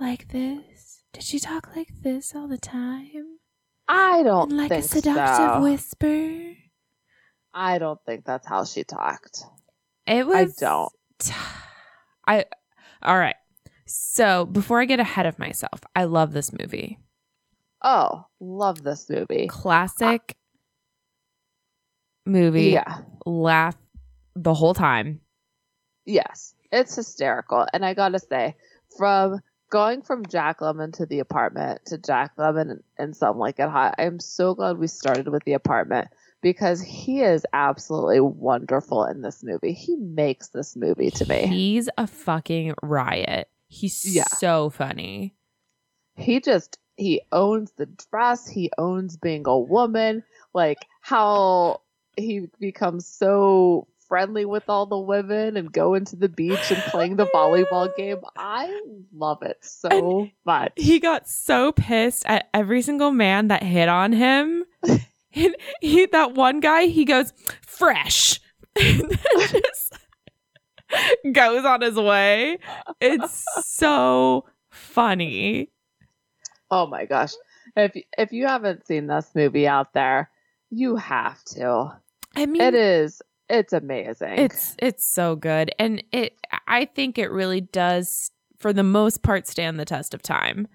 Like 0.00 0.28
this? 0.28 1.02
Did 1.12 1.22
she 1.22 1.38
talk 1.38 1.74
like 1.74 1.88
this 2.02 2.34
all 2.34 2.48
the 2.48 2.58
time? 2.58 3.38
I 3.88 4.22
don't 4.22 4.50
think 4.50 4.60
so. 4.60 4.64
And 4.64 4.70
like 4.70 4.72
a 4.72 4.82
seductive 4.82 5.54
so. 5.54 5.60
whisper? 5.62 6.56
I 7.54 7.78
don't 7.78 8.00
think 8.04 8.24
that's 8.24 8.46
how 8.46 8.64
she 8.64 8.84
talked. 8.84 9.44
It 10.06 10.26
was 10.26 10.62
I 10.62 10.66
don't. 10.66 10.92
I 12.26 12.44
all 13.02 13.18
right. 13.18 13.36
So 13.86 14.44
before 14.44 14.80
I 14.80 14.84
get 14.84 15.00
ahead 15.00 15.26
of 15.26 15.38
myself, 15.38 15.80
I 15.94 16.04
love 16.04 16.32
this 16.32 16.52
movie. 16.52 16.98
Oh, 17.82 18.26
love 18.40 18.82
this 18.82 19.08
movie. 19.08 19.46
Classic 19.46 20.36
movie. 22.26 22.70
Yeah. 22.70 22.98
Laugh 23.24 23.76
the 24.34 24.54
whole 24.54 24.74
time. 24.74 25.20
Yes. 26.04 26.54
It's 26.72 26.94
hysterical. 26.96 27.66
And 27.72 27.84
I 27.84 27.94
gotta 27.94 28.18
say, 28.18 28.56
from 28.96 29.40
going 29.70 30.02
from 30.02 30.26
Jack 30.26 30.60
Lemmon 30.60 30.92
to 30.94 31.06
the 31.06 31.20
apartment 31.20 31.80
to 31.86 31.98
Jack 31.98 32.36
Lemmon 32.36 32.80
and 32.98 33.16
Some 33.16 33.38
Like 33.38 33.58
It 33.58 33.68
Hot, 33.68 33.94
I'm 33.98 34.20
so 34.20 34.54
glad 34.54 34.78
we 34.78 34.86
started 34.86 35.28
with 35.28 35.44
the 35.44 35.54
apartment 35.54 36.08
because 36.42 36.80
he 36.80 37.22
is 37.22 37.44
absolutely 37.52 38.20
wonderful 38.20 39.04
in 39.04 39.22
this 39.22 39.42
movie. 39.42 39.72
He 39.72 39.96
makes 39.96 40.48
this 40.48 40.76
movie 40.76 41.10
to 41.12 41.26
me. 41.28 41.46
He's 41.46 41.88
a 41.98 42.06
fucking 42.06 42.74
riot. 42.82 43.48
He's 43.68 44.04
Yeah. 44.14 44.24
so 44.24 44.70
funny. 44.70 45.34
he 46.18 46.40
just 46.40 46.78
he 46.96 47.20
owns 47.30 47.72
the 47.76 47.86
dress 48.10 48.46
he 48.48 48.70
owns 48.78 49.18
being 49.18 49.42
a 49.46 49.58
woman 49.58 50.22
like 50.54 50.78
how 51.02 51.82
he 52.16 52.48
becomes 52.58 53.06
so 53.06 53.86
friendly 54.08 54.44
with 54.44 54.62
all 54.68 54.86
the 54.86 54.98
women 54.98 55.56
and 55.56 55.72
going 55.72 56.04
to 56.04 56.14
the 56.16 56.28
beach 56.28 56.70
and 56.70 56.80
playing 56.84 57.16
the 57.16 57.26
volleyball 57.26 57.94
game 57.96 58.18
i 58.36 58.80
love 59.12 59.42
it 59.42 59.58
so 59.62 60.28
much 60.44 60.72
He 60.76 61.00
got 61.00 61.28
so 61.28 61.72
pissed 61.72 62.24
at 62.26 62.48
every 62.54 62.82
single 62.82 63.10
man 63.10 63.48
that 63.48 63.62
hit 63.64 63.88
on 63.88 64.12
him. 64.12 64.64
and 65.34 65.56
he 65.80 66.06
that 66.06 66.34
one 66.34 66.60
guy, 66.60 66.86
he 66.86 67.04
goes, 67.04 67.32
fresh. 67.66 68.38
and 68.80 69.10
then 69.10 69.62
just 69.62 69.92
goes 71.32 71.64
on 71.64 71.80
his 71.80 71.96
way. 71.96 72.58
It's 73.00 73.44
so 73.66 74.44
funny. 74.70 75.70
oh 76.70 76.86
my 76.86 77.06
gosh 77.06 77.32
if 77.76 77.92
if 78.16 78.32
you 78.32 78.46
haven't 78.46 78.86
seen 78.86 79.06
this 79.06 79.30
movie 79.34 79.66
out 79.66 79.92
there 79.94 80.30
you 80.70 80.96
have 80.96 81.42
to 81.44 81.92
I 82.36 82.46
mean 82.46 82.62
it 82.62 82.74
is 82.74 83.22
it's 83.48 83.72
amazing 83.72 84.38
It's 84.38 84.74
it's 84.78 85.04
so 85.04 85.36
good, 85.36 85.70
and 85.78 86.02
it. 86.12 86.34
I 86.68 86.84
think 86.84 87.16
it 87.16 87.30
really 87.30 87.60
does, 87.60 88.32
for 88.58 88.72
the 88.72 88.82
most 88.82 89.22
part, 89.22 89.46
stand 89.46 89.78
the 89.78 89.84
test 89.84 90.14
of 90.14 90.22
time. 90.22 90.66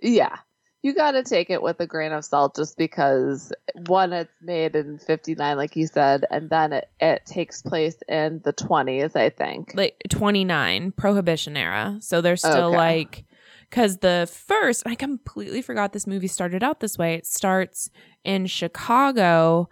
Yeah. 0.00 0.36
You 0.82 0.94
got 0.94 1.10
to 1.10 1.22
take 1.22 1.50
it 1.50 1.60
with 1.60 1.78
a 1.80 1.86
grain 1.86 2.12
of 2.12 2.24
salt 2.24 2.56
just 2.56 2.78
because 2.78 3.52
one, 3.86 4.14
it's 4.14 4.32
made 4.40 4.74
in 4.74 4.98
59, 4.98 5.58
like 5.58 5.76
you 5.76 5.86
said, 5.86 6.24
and 6.30 6.48
then 6.48 6.72
it, 6.72 6.88
it 7.00 7.26
takes 7.26 7.60
place 7.60 7.96
in 8.08 8.40
the 8.44 8.54
20s, 8.54 9.14
I 9.14 9.28
think. 9.28 9.72
Like 9.74 9.96
twenty 10.08 10.42
nine 10.42 10.92
Prohibition 10.92 11.54
era, 11.54 11.98
so 12.00 12.22
they're 12.22 12.38
still 12.38 12.68
Okay. 12.68 12.76
like, 12.78 13.24
because 13.68 13.98
the 13.98 14.26
first, 14.32 14.82
I 14.86 14.94
completely 14.94 15.60
forgot 15.60 15.92
this 15.92 16.06
movie 16.06 16.28
started 16.28 16.62
out 16.62 16.80
this 16.80 16.96
way. 16.96 17.12
It 17.12 17.26
starts 17.26 17.90
in 18.24 18.46
Chicago, 18.46 19.68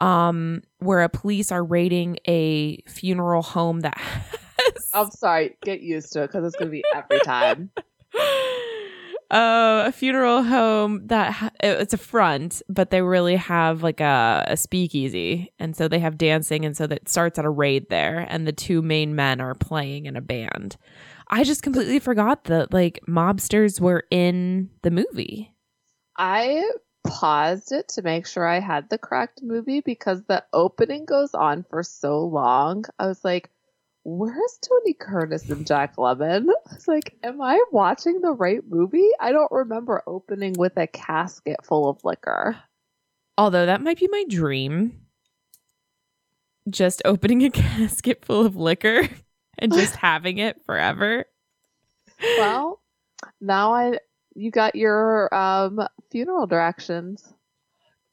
um, 0.00 0.62
where 0.78 1.02
a 1.02 1.08
police 1.08 1.50
are 1.52 1.64
raiding 1.64 2.18
a 2.26 2.82
funeral 2.88 3.42
home 3.42 3.80
that 3.80 3.98
has 3.98 4.90
I'm 4.92 5.10
sorry. 5.10 5.56
Get 5.62 5.80
used 5.80 6.12
to 6.12 6.22
it 6.22 6.28
because 6.28 6.44
it's 6.44 6.56
going 6.56 6.68
to 6.68 6.72
be 6.72 6.84
every 6.94 7.20
time. 7.20 7.70
uh, 9.30 9.84
a 9.86 9.92
funeral 9.92 10.42
home 10.42 11.06
that 11.06 11.32
ha- 11.32 11.50
it's 11.60 11.94
a 11.94 11.98
front, 11.98 12.62
but 12.68 12.90
they 12.90 13.02
really 13.02 13.36
have 13.36 13.82
like 13.82 14.00
a, 14.00 14.44
a 14.48 14.56
speakeasy, 14.56 15.52
and 15.58 15.76
so 15.76 15.88
they 15.88 15.98
have 15.98 16.16
dancing, 16.16 16.64
and 16.64 16.76
so 16.76 16.86
that 16.86 17.08
starts 17.08 17.38
at 17.38 17.44
a 17.44 17.50
raid 17.50 17.88
there, 17.90 18.26
and 18.28 18.46
the 18.46 18.52
two 18.52 18.82
main 18.82 19.14
men 19.14 19.40
are 19.40 19.54
playing 19.54 20.06
in 20.06 20.16
a 20.16 20.22
band. 20.22 20.76
I 21.28 21.44
just 21.44 21.62
completely 21.62 21.98
forgot 21.98 22.44
that 22.44 22.72
like 22.72 23.00
mobsters 23.06 23.80
were 23.80 24.04
in 24.10 24.70
the 24.82 24.90
movie. 24.90 25.54
I 26.16 26.68
paused 27.04 27.72
it 27.72 27.88
to 27.88 28.02
make 28.02 28.26
sure 28.26 28.46
I 28.46 28.60
had 28.60 28.90
the 28.90 28.98
correct 28.98 29.40
movie 29.42 29.80
because 29.80 30.22
the 30.24 30.44
opening 30.52 31.04
goes 31.04 31.34
on 31.34 31.64
for 31.68 31.82
so 31.82 32.20
long. 32.20 32.84
I 32.98 33.06
was 33.06 33.24
like, 33.24 33.50
where's 34.04 34.58
Tony 34.62 34.94
Curtis 34.94 35.48
and 35.50 35.66
Jack 35.66 35.96
Lemmon? 35.96 36.48
I 36.70 36.74
was 36.74 36.88
like, 36.88 37.16
am 37.22 37.40
I 37.42 37.62
watching 37.72 38.20
the 38.20 38.32
right 38.32 38.62
movie? 38.68 39.08
I 39.20 39.32
don't 39.32 39.50
remember 39.50 40.02
opening 40.06 40.54
with 40.56 40.76
a 40.76 40.86
casket 40.86 41.64
full 41.64 41.88
of 41.88 42.04
liquor. 42.04 42.56
Although 43.36 43.66
that 43.66 43.82
might 43.82 43.98
be 43.98 44.08
my 44.08 44.24
dream. 44.28 45.00
Just 46.68 47.02
opening 47.04 47.44
a 47.44 47.50
casket 47.50 48.24
full 48.24 48.44
of 48.44 48.56
liquor 48.56 49.08
and 49.58 49.72
just 49.72 49.96
having 49.96 50.38
it 50.38 50.64
forever. 50.64 51.24
Well, 52.38 52.80
now 53.40 53.74
I 53.74 53.98
you 54.38 54.50
got 54.50 54.74
your 54.76 55.32
um 55.34 55.80
funeral 56.10 56.46
directions. 56.46 57.34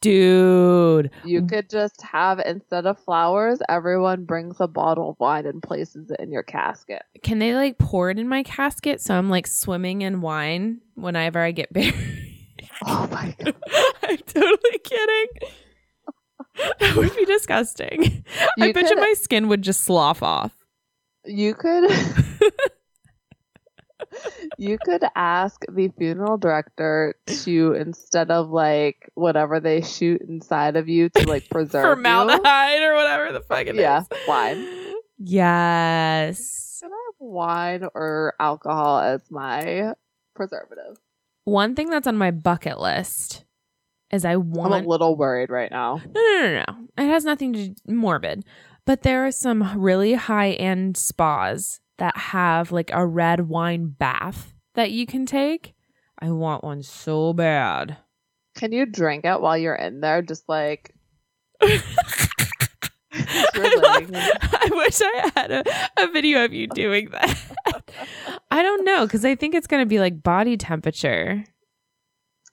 Dude, 0.02 1.10
You 1.24 1.42
could 1.48 1.68
just 1.70 2.02
have 2.04 2.40
instead 2.40 2.86
of 2.86 3.00
flowers, 3.00 3.60
everyone 3.70 4.26
brings 4.26 4.58
a 4.60 4.68
bottle 4.68 5.10
of 5.10 5.20
wine 5.20 5.48
and 5.48 5.64
places 5.64 6.12
it 6.12 6.20
in 6.20 6.32
your 6.32 6.44
casket. 6.44 7.02
can 7.24 7.40
they 7.40 7.56
like 7.56 7.78
pour 7.80 8.12
it 8.12 8.20
in 8.20 8.28
my 8.28 8.44
casket 8.44 9.02
so 9.02 9.16
I'm 9.16 9.30
like 9.32 9.48
swimming 9.48 10.02
in 10.04 10.22
wine 10.22 10.82
whenever 10.94 11.40
I 11.40 11.52
get 11.52 11.74
buried? 11.74 11.96
Oh 12.86 13.08
my 13.12 13.36
god. 13.40 13.56
I'm 14.04 14.18
totally 14.18 14.80
kidding. 14.84 15.28
That 16.80 16.96
would 16.98 17.16
be 17.16 17.26
disgusting. 17.26 18.26
I 18.60 18.68
You 18.68 18.74
bet 18.74 18.90
you 18.90 18.96
my 18.98 19.14
skin 19.18 19.48
would 19.48 19.62
just 19.64 19.82
slough 19.82 20.22
off. 20.22 20.54
You 21.26 21.56
could 21.56 21.90
You 24.58 24.78
could 24.84 25.04
ask 25.16 25.62
the 25.70 25.90
funeral 25.98 26.38
director 26.38 27.16
to 27.28 27.74
instead 27.74 28.32
of 28.32 28.50
like 28.50 29.10
whatever 29.16 29.60
they 29.60 29.82
shoot 29.82 30.22
inside 30.22 30.76
of 30.76 30.88
you 30.88 31.10
to 31.10 31.28
like 31.28 31.50
preserve 31.52 31.84
you. 31.84 31.90
Formaldehyde 31.96 32.82
or 32.82 32.96
whatever 32.96 33.32
the 33.32 33.42
fuck 33.42 33.68
it 33.68 33.76
is. 33.76 33.82
Yeah, 33.82 34.04
wine. 34.28 34.94
Yes. 35.18 36.80
Can 36.82 36.92
I 36.92 37.04
have 37.08 37.16
wine 37.20 37.84
or 37.94 38.34
alcohol 38.40 39.00
as 39.00 39.22
my 39.30 39.94
preservative? 40.36 40.98
One 41.46 41.76
thing 41.76 41.90
that's 41.90 42.08
on 42.08 42.18
my 42.18 42.32
bucket 42.32 42.80
list 42.80 43.46
is 44.12 44.26
I 44.26 44.36
want. 44.36 44.74
I'm 44.74 44.86
a 44.86 44.88
little 44.88 45.16
worried 45.16 45.50
right 45.50 45.72
now. 45.72 46.02
No, 46.14 46.22
no, 46.22 46.42
no, 46.42 46.64
no. 46.68 46.88
It 47.04 47.08
has 47.08 47.26
nothing 47.26 47.54
to 47.54 47.68
do 47.70 47.76
morbid. 47.88 48.44
But 48.86 49.02
there 49.02 49.26
are 49.26 49.32
some 49.32 49.80
really 49.80 50.14
high 50.14 50.52
end 50.52 50.96
spas 50.98 51.80
that 51.98 52.18
have 52.18 52.72
like 52.72 52.92
a 52.94 53.06
red 53.06 53.48
wine 53.48 53.88
bath 53.88 54.54
that 54.74 54.92
you 54.92 55.06
can 55.06 55.26
take. 55.26 55.74
I 56.20 56.32
want 56.32 56.64
one 56.64 56.84
so 56.84 57.34
bad. 57.34 57.98
Can 58.56 58.72
you 58.72 58.86
drink 58.86 59.26
it 59.26 59.42
while 59.42 59.58
you're 59.58 59.76
in 59.76 60.00
there? 60.02 60.22
Just 60.22 60.48
like 60.48 60.94
I, 61.62 61.82
love- 63.14 64.12
I 64.14 64.70
wish 64.72 65.02
I 65.02 65.32
had 65.36 65.52
a, 65.52 65.64
a 66.04 66.08
video 66.12 66.44
of 66.46 66.54
you 66.54 66.68
doing 66.68 67.10
that. 67.12 67.38
I 68.52 68.62
don't 68.62 68.84
know 68.86 69.06
because 69.06 69.24
I 69.26 69.36
think 69.36 69.56
it's 69.56 69.68
going 69.68 69.82
to 69.82 69.86
be 69.88 70.00
like 70.00 70.22
body 70.22 70.58
temperature. 70.58 71.44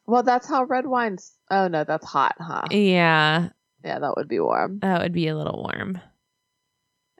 Well, 0.06 0.22
that's 0.22 0.48
how 0.48 0.64
red 0.64 0.86
wine's. 0.86 1.32
Oh 1.50 1.68
no, 1.68 1.84
that's 1.84 2.06
hot, 2.06 2.34
huh? 2.38 2.62
Yeah, 2.70 3.48
Yeah, 3.84 3.98
that 3.98 4.14
would 4.16 4.28
be 4.28 4.40
warm. 4.40 4.78
that 4.80 5.02
would 5.02 5.12
be 5.12 5.28
a 5.28 5.36
little 5.36 5.62
warm. 5.62 6.00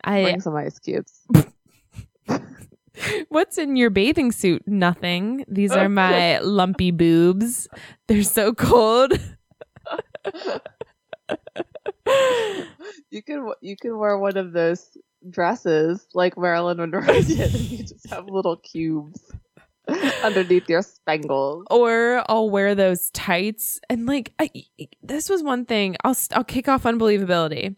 I 0.05 0.23
Bring 0.23 0.41
some 0.41 0.57
ice 0.57 0.79
cubes. 0.79 1.21
What's 3.29 3.59
in 3.59 3.77
your 3.77 3.91
bathing 3.91 4.33
suit? 4.33 4.63
Nothing. 4.67 5.45
These 5.49 5.73
are 5.73 5.89
my 5.89 6.39
lumpy 6.41 6.91
boobs. 6.91 7.69
They're 8.09 8.23
so 8.23 8.53
cold. 8.55 9.13
you 13.11 13.23
can 13.23 13.51
you 13.61 13.77
can 13.77 13.99
wear 13.99 14.19
one 14.19 14.37
of 14.37 14.53
those 14.53 14.97
dresses 15.29 16.07
like 16.15 16.37
Marilyn 16.37 16.79
Monroe 16.79 17.23
did, 17.23 17.55
and 17.55 17.71
you 17.71 17.79
just 17.79 18.09
have 18.11 18.27
little 18.27 18.57
cubes 18.57 19.21
underneath 20.23 20.69
your 20.69 20.83
spangles. 20.83 21.65
or 21.71 22.25
I'll 22.29 22.51
wear 22.51 22.75
those 22.75 23.11
tights 23.11 23.81
and 23.91 24.07
like 24.07 24.33
I, 24.39 24.51
this 25.03 25.29
was 25.29 25.43
one 25.43 25.65
thing 25.65 25.97
I'll 26.05 26.17
I'll 26.33 26.45
kick 26.45 26.69
off 26.69 26.85
unbelievability. 26.85 27.75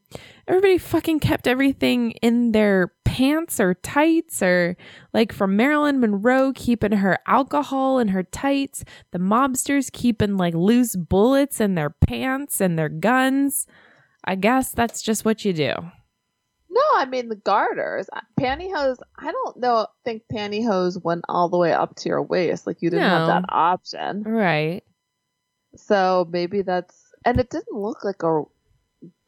Everybody 0.47 0.79
fucking 0.79 1.21
kept 1.21 1.47
everything 1.47 2.13
in 2.13 2.53
their 2.53 2.93
pants 3.15 3.61
or 3.61 3.75
tights 3.75 4.43
or 4.43 4.77
like 5.13 5.33
from 5.33 5.55
Marilyn 5.55 6.01
Monroe 6.01 6.53
keeping 6.53 6.91
her 6.91 7.17
alcohol 7.29 8.01
in 8.01 8.09
her 8.09 8.25
tights, 8.25 8.85
the 9.13 9.21
mobsters 9.21 9.93
keeping 9.93 10.37
like 10.37 10.53
loose 10.53 10.97
bullets 10.97 11.61
in 11.61 11.77
their 11.77 11.91
pants 11.91 12.61
and 12.61 12.77
their 12.77 12.89
guns. 12.89 13.69
I 14.25 14.35
guess 14.35 14.73
that's 14.73 15.01
just 15.01 15.25
what 15.25 15.45
you 15.45 15.53
do. 15.53 15.75
No, 16.69 16.83
I 16.97 17.05
mean 17.05 17.29
the 17.29 17.37
garters, 17.37 18.09
pantyhose. 18.37 18.99
I 19.17 19.31
don't 19.31 19.59
know. 19.59 19.87
Think 20.05 20.25
pantyhose 20.33 21.01
went 21.01 21.25
all 21.29 21.49
the 21.49 21.57
way 21.57 21.73
up 21.73 21.95
to 21.95 22.09
your 22.09 22.23
waist. 22.23 22.67
Like 22.67 22.83
you 22.83 22.91
didn't 22.91 23.09
have 23.09 23.29
that 23.29 23.45
option. 23.49 24.25
Right. 24.25 24.83
So 25.77 26.27
maybe 26.33 26.63
that's 26.63 27.01
and 27.25 27.39
it 27.39 27.49
didn't 27.49 27.79
look 27.79 28.03
like 28.03 28.25
a 28.25 28.43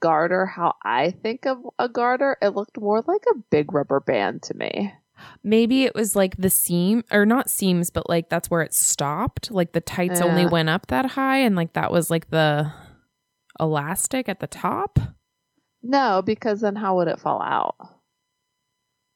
garter 0.00 0.46
how 0.46 0.74
I 0.84 1.10
think 1.10 1.46
of 1.46 1.58
a 1.78 1.88
garter. 1.88 2.36
It 2.42 2.50
looked 2.50 2.80
more 2.80 3.02
like 3.06 3.24
a 3.30 3.38
big 3.50 3.72
rubber 3.72 4.00
band 4.00 4.42
to 4.44 4.54
me. 4.54 4.92
Maybe 5.42 5.84
it 5.84 5.94
was 5.94 6.14
like 6.14 6.36
the 6.36 6.50
seam 6.50 7.02
or 7.10 7.24
not 7.24 7.48
seams, 7.48 7.90
but 7.90 8.08
like 8.08 8.28
that's 8.28 8.50
where 8.50 8.62
it 8.62 8.74
stopped. 8.74 9.50
Like 9.50 9.72
the 9.72 9.80
tights 9.80 10.20
only 10.20 10.46
went 10.46 10.68
up 10.68 10.88
that 10.88 11.06
high 11.06 11.38
and 11.38 11.56
like 11.56 11.72
that 11.72 11.90
was 11.90 12.10
like 12.10 12.30
the 12.30 12.72
elastic 13.58 14.28
at 14.28 14.40
the 14.40 14.46
top. 14.46 14.98
No, 15.82 16.20
because 16.20 16.60
then 16.60 16.76
how 16.76 16.96
would 16.96 17.08
it 17.08 17.20
fall 17.20 17.40
out? 17.40 17.76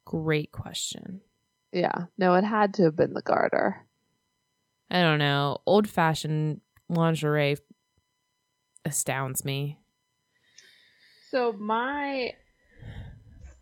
Great 0.07 0.53
question. 0.53 1.21
Yeah, 1.73 2.07
no, 2.17 2.35
it 2.35 2.45
had 2.45 2.75
to 2.75 2.85
have 2.85 2.97
been 2.97 3.13
the 3.13 3.23
garter. 3.23 3.87
I 4.91 5.03
don't 5.03 5.19
know. 5.19 5.59
Old 5.67 5.89
fashioned 5.89 6.61
lingerie 6.89 7.57
astounds 8.85 9.45
me. 9.45 9.80
So 11.31 11.53
my 11.53 12.33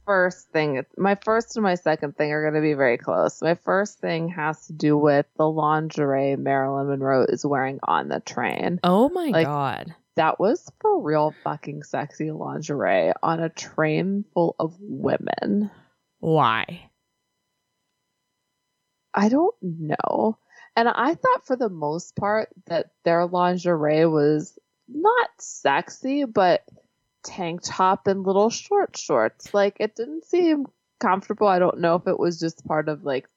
first 0.06 0.50
thing, 0.52 0.82
my 0.96 1.16
first 1.16 1.56
and 1.56 1.62
my 1.62 1.74
second 1.74 2.16
thing 2.16 2.32
are 2.32 2.42
going 2.42 2.54
to 2.54 2.66
be 2.66 2.72
very 2.72 2.96
close. 2.96 3.42
My 3.42 3.56
first 3.56 3.98
thing 3.98 4.30
has 4.30 4.66
to 4.68 4.72
do 4.72 4.96
with 4.96 5.26
the 5.36 5.46
lingerie 5.48 6.36
Marilyn 6.36 6.88
Monroe 6.88 7.26
is 7.28 7.44
wearing 7.44 7.78
on 7.82 8.08
the 8.08 8.20
train. 8.20 8.80
Oh 8.82 9.10
my 9.10 9.28
Like- 9.28 9.46
god. 9.46 9.94
That 10.16 10.40
was 10.40 10.68
for 10.80 11.00
real 11.00 11.32
fucking 11.44 11.84
sexy 11.84 12.32
lingerie 12.32 13.12
on 13.22 13.38
a 13.38 13.48
train 13.48 14.24
full 14.34 14.56
of 14.58 14.74
women. 14.80 15.70
Why? 16.18 16.90
I 19.14 19.28
don't 19.28 19.54
know. 19.62 20.38
And 20.74 20.88
I 20.88 21.14
thought 21.14 21.46
for 21.46 21.54
the 21.54 21.68
most 21.68 22.16
part 22.16 22.48
that 22.66 22.86
their 23.04 23.26
lingerie 23.26 24.06
was 24.06 24.58
not 24.88 25.28
sexy, 25.38 26.24
but 26.24 26.64
tank 27.22 27.60
top 27.64 28.06
and 28.06 28.24
little 28.24 28.50
short 28.50 28.96
shorts. 28.96 29.52
Like 29.54 29.76
it 29.80 29.94
didn't 29.96 30.24
seem 30.24 30.66
comfortable. 31.00 31.46
I 31.46 31.58
don't 31.58 31.80
know 31.80 31.96
if 31.96 32.06
it 32.06 32.18
was 32.18 32.38
just 32.38 32.64
part 32.66 32.88
of 32.88 33.04
like 33.04 33.28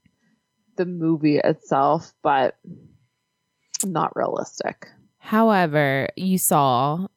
the 0.78 0.86
movie 0.86 1.38
itself, 1.38 2.14
but 2.24 2.58
not 3.86 4.16
realistic. 4.16 4.88
However, 5.18 6.10
you 6.16 6.38
saw 6.38 7.08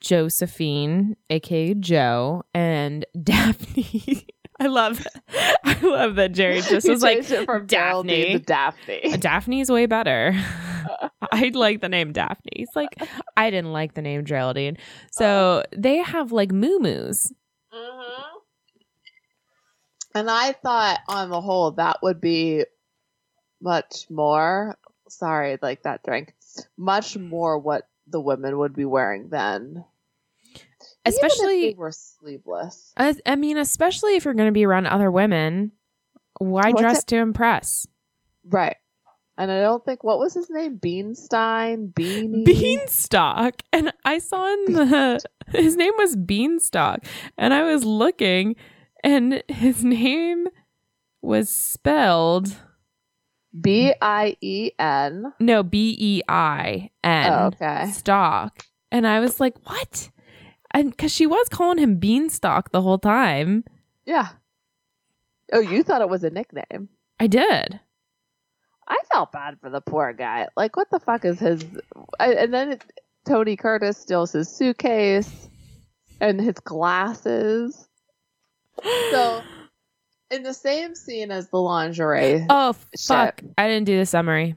Josephine, 0.00 1.16
aka 1.30 1.74
Joe, 1.74 2.44
and 2.52 3.04
Daphne. 3.22 4.26
I 4.60 4.66
love 4.66 5.06
I 5.64 5.78
love 5.82 6.16
that 6.16 6.32
Jerry 6.32 6.60
just 6.68 6.88
was 6.88 7.02
like 7.02 7.24
from 7.24 7.66
Daphne. 7.66 8.32
To 8.32 8.38
Daphne. 8.38 9.16
Daphne's 9.18 9.70
way 9.70 9.86
better. 9.86 10.32
I 11.32 11.50
like 11.54 11.80
the 11.80 11.88
name 11.88 12.12
Daphne. 12.12 12.52
It's 12.52 12.76
like 12.76 12.96
I 13.36 13.50
didn't 13.50 13.72
like 13.72 13.94
the 13.94 14.02
name 14.02 14.24
Geraldine. 14.24 14.76
So 15.12 15.64
they 15.76 15.98
have 15.98 16.32
like 16.32 16.52
moo-moos. 16.52 17.32
Mm-hmm. 17.72 18.38
And 20.16 20.30
I 20.30 20.52
thought 20.52 21.00
on 21.08 21.30
the 21.30 21.40
whole 21.40 21.72
that 21.72 21.98
would 22.02 22.20
be 22.20 22.64
much 23.60 24.06
more 24.10 24.76
sorry, 25.08 25.58
like 25.60 25.82
that 25.82 26.02
drink. 26.02 26.34
Much 26.76 27.16
more 27.16 27.58
what 27.58 27.88
the 28.06 28.20
women 28.20 28.58
would 28.58 28.74
be 28.74 28.84
wearing 28.84 29.28
then. 29.28 29.84
Especially 31.04 31.74
were 31.74 31.92
sleeveless. 31.92 32.92
I, 32.96 33.14
I 33.26 33.36
mean, 33.36 33.58
especially 33.58 34.16
if 34.16 34.24
you're 34.24 34.34
going 34.34 34.48
to 34.48 34.52
be 34.52 34.64
around 34.64 34.86
other 34.86 35.10
women, 35.10 35.72
why 36.38 36.70
What's 36.70 36.80
dress 36.80 36.98
it- 37.00 37.06
to 37.08 37.16
impress? 37.16 37.86
Right. 38.46 38.76
And 39.36 39.50
I 39.50 39.60
don't 39.62 39.84
think 39.84 40.04
what 40.04 40.18
was 40.20 40.32
his 40.34 40.48
name? 40.48 40.78
Beanstein? 40.78 41.92
Beanie? 41.92 42.44
Beanstalk. 42.44 43.62
And 43.72 43.92
I 44.04 44.18
saw 44.18 44.52
in 44.52 44.72
the 44.74 45.20
his 45.48 45.76
name 45.76 45.92
was 45.98 46.14
Beanstalk, 46.14 47.00
and 47.36 47.52
I 47.52 47.64
was 47.64 47.84
looking, 47.84 48.54
and 49.02 49.42
his 49.48 49.82
name 49.84 50.46
was 51.20 51.50
spelled 51.50 52.54
B 53.60 53.92
I 54.00 54.36
E 54.40 54.70
N. 54.78 55.32
no 55.40 55.64
B 55.64 55.96
E 55.98 56.22
I 56.28 56.90
N. 57.02 57.32
Oh, 57.32 57.46
okay. 57.46 57.90
Stalk. 57.90 58.64
And 58.92 59.04
I 59.04 59.18
was 59.18 59.40
like, 59.40 59.56
what? 59.68 60.10
And 60.74 60.90
because 60.90 61.12
she 61.12 61.26
was 61.26 61.48
calling 61.48 61.78
him 61.78 61.96
Beanstalk 61.96 62.72
the 62.72 62.82
whole 62.82 62.98
time. 62.98 63.64
Yeah. 64.04 64.28
Oh, 65.52 65.60
you 65.60 65.82
thought 65.82 66.02
it 66.02 66.08
was 66.08 66.24
a 66.24 66.30
nickname. 66.30 66.88
I 67.20 67.28
did. 67.28 67.80
I 68.86 68.98
felt 69.12 69.32
bad 69.32 69.58
for 69.60 69.70
the 69.70 69.80
poor 69.80 70.12
guy. 70.12 70.48
Like, 70.56 70.76
what 70.76 70.90
the 70.90 70.98
fuck 71.00 71.24
is 71.24 71.38
his? 71.38 71.64
I, 72.20 72.34
and 72.34 72.52
then 72.52 72.72
it, 72.72 72.84
Tony 73.24 73.56
Curtis 73.56 73.96
steals 73.96 74.32
his 74.32 74.48
suitcase 74.48 75.48
and 76.20 76.40
his 76.40 76.56
glasses. 76.56 77.88
So, 78.82 79.42
in 80.30 80.42
the 80.42 80.52
same 80.52 80.94
scene 80.96 81.30
as 81.30 81.48
the 81.48 81.58
lingerie, 81.58 82.44
oh, 82.50 82.74
Shit. 82.96 83.06
fuck. 83.06 83.42
I 83.56 83.68
didn't 83.68 83.86
do 83.86 83.96
the 83.96 84.06
summary. 84.06 84.56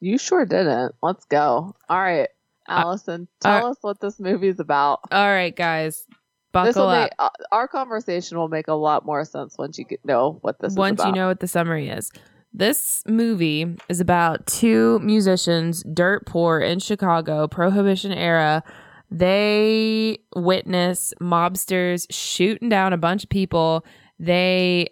you 0.00 0.16
sure 0.18 0.46
didn't. 0.46 0.94
Let's 1.02 1.24
go. 1.24 1.74
All 1.88 2.00
right, 2.00 2.28
Allison, 2.68 3.28
tell 3.40 3.66
uh, 3.66 3.70
us 3.70 3.76
what 3.80 4.00
this 4.00 4.20
movie's 4.20 4.60
about. 4.60 5.00
All 5.10 5.28
right, 5.28 5.54
guys. 5.54 6.06
Buckle 6.52 6.88
up. 6.88 7.04
make 7.04 7.12
uh, 7.18 7.28
our 7.52 7.68
conversation 7.68 8.38
will 8.38 8.48
make 8.48 8.68
a 8.68 8.74
lot 8.74 9.04
more 9.04 9.24
sense 9.24 9.56
once 9.58 9.78
you 9.78 9.84
get, 9.84 10.04
know 10.04 10.38
what 10.40 10.58
this 10.60 10.74
once 10.74 11.04
you 11.04 11.12
know 11.12 11.28
what 11.28 11.40
the 11.40 11.48
summary 11.48 11.88
is. 11.88 12.10
This 12.52 13.02
movie 13.06 13.76
is 13.88 14.00
about 14.00 14.46
two 14.46 14.98
musicians, 15.00 15.84
dirt 15.92 16.26
poor 16.26 16.60
in 16.60 16.78
Chicago, 16.78 17.46
Prohibition 17.46 18.12
era. 18.12 18.62
They 19.10 20.18
witness 20.34 21.12
mobsters 21.20 22.06
shooting 22.10 22.68
down 22.68 22.92
a 22.92 22.98
bunch 22.98 23.24
of 23.24 23.30
people. 23.30 23.84
They, 24.18 24.88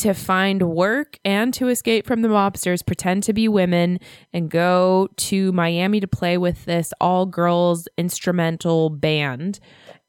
to 0.00 0.14
find 0.14 0.62
work 0.62 1.18
and 1.24 1.52
to 1.54 1.68
escape 1.68 2.06
from 2.06 2.22
the 2.22 2.28
mobsters, 2.28 2.84
pretend 2.84 3.22
to 3.24 3.32
be 3.32 3.48
women 3.48 3.98
and 4.32 4.50
go 4.50 5.08
to 5.16 5.52
Miami 5.52 6.00
to 6.00 6.08
play 6.08 6.38
with 6.38 6.64
this 6.64 6.92
all 7.00 7.26
girls 7.26 7.86
instrumental 7.98 8.88
band. 8.88 9.60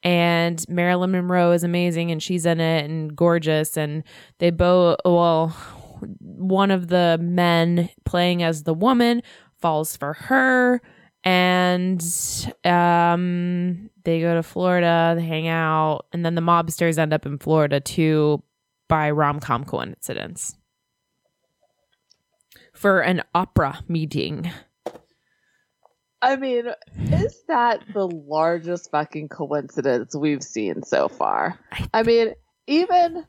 And 0.04 0.64
Marilyn 0.70 1.12
Monroe 1.12 1.52
is 1.52 1.64
amazing 1.64 2.10
and 2.10 2.24
she's 2.24 2.46
in 2.46 2.60
it 2.60 2.86
and 2.86 3.16
gorgeous. 3.16 3.78
And 3.78 4.04
they 4.40 4.50
both 4.50 4.98
well 5.06 5.50
one 6.20 6.72
of 6.72 6.88
the 6.88 7.20
men 7.22 7.90
playing 8.06 8.42
as 8.44 8.64
the 8.64 8.74
woman 8.74 9.22
falls 9.60 9.98
for 9.98 10.14
her. 10.14 10.82
And 11.24 12.02
um 12.64 13.90
they 14.04 14.22
go 14.22 14.34
to 14.34 14.42
Florida 14.42 15.14
they 15.16 15.24
hang 15.24 15.48
out 15.48 16.08
and 16.12 16.26
then 16.26 16.34
the 16.34 16.42
mobsters 16.42 16.98
end 16.98 17.14
up 17.14 17.28
in 17.28 17.38
Florida 17.38 17.80
too 17.80 18.42
by 18.92 19.10
rom-com 19.10 19.64
coincidence 19.64 20.58
for 22.74 23.00
an 23.00 23.24
opera 23.34 23.80
meeting 23.88 24.52
I 26.22 26.36
mean, 26.36 26.66
is 26.98 27.42
that 27.48 27.82
the 27.96 28.06
largest 28.08 28.92
fucking 28.92 29.30
coincidence 29.30 30.14
we've 30.16 30.44
seen 30.44 30.84
so 30.84 31.08
far? 31.08 31.58
I- 31.72 31.88
I 31.96 32.04
mean, 32.04 32.34
even 32.68 33.26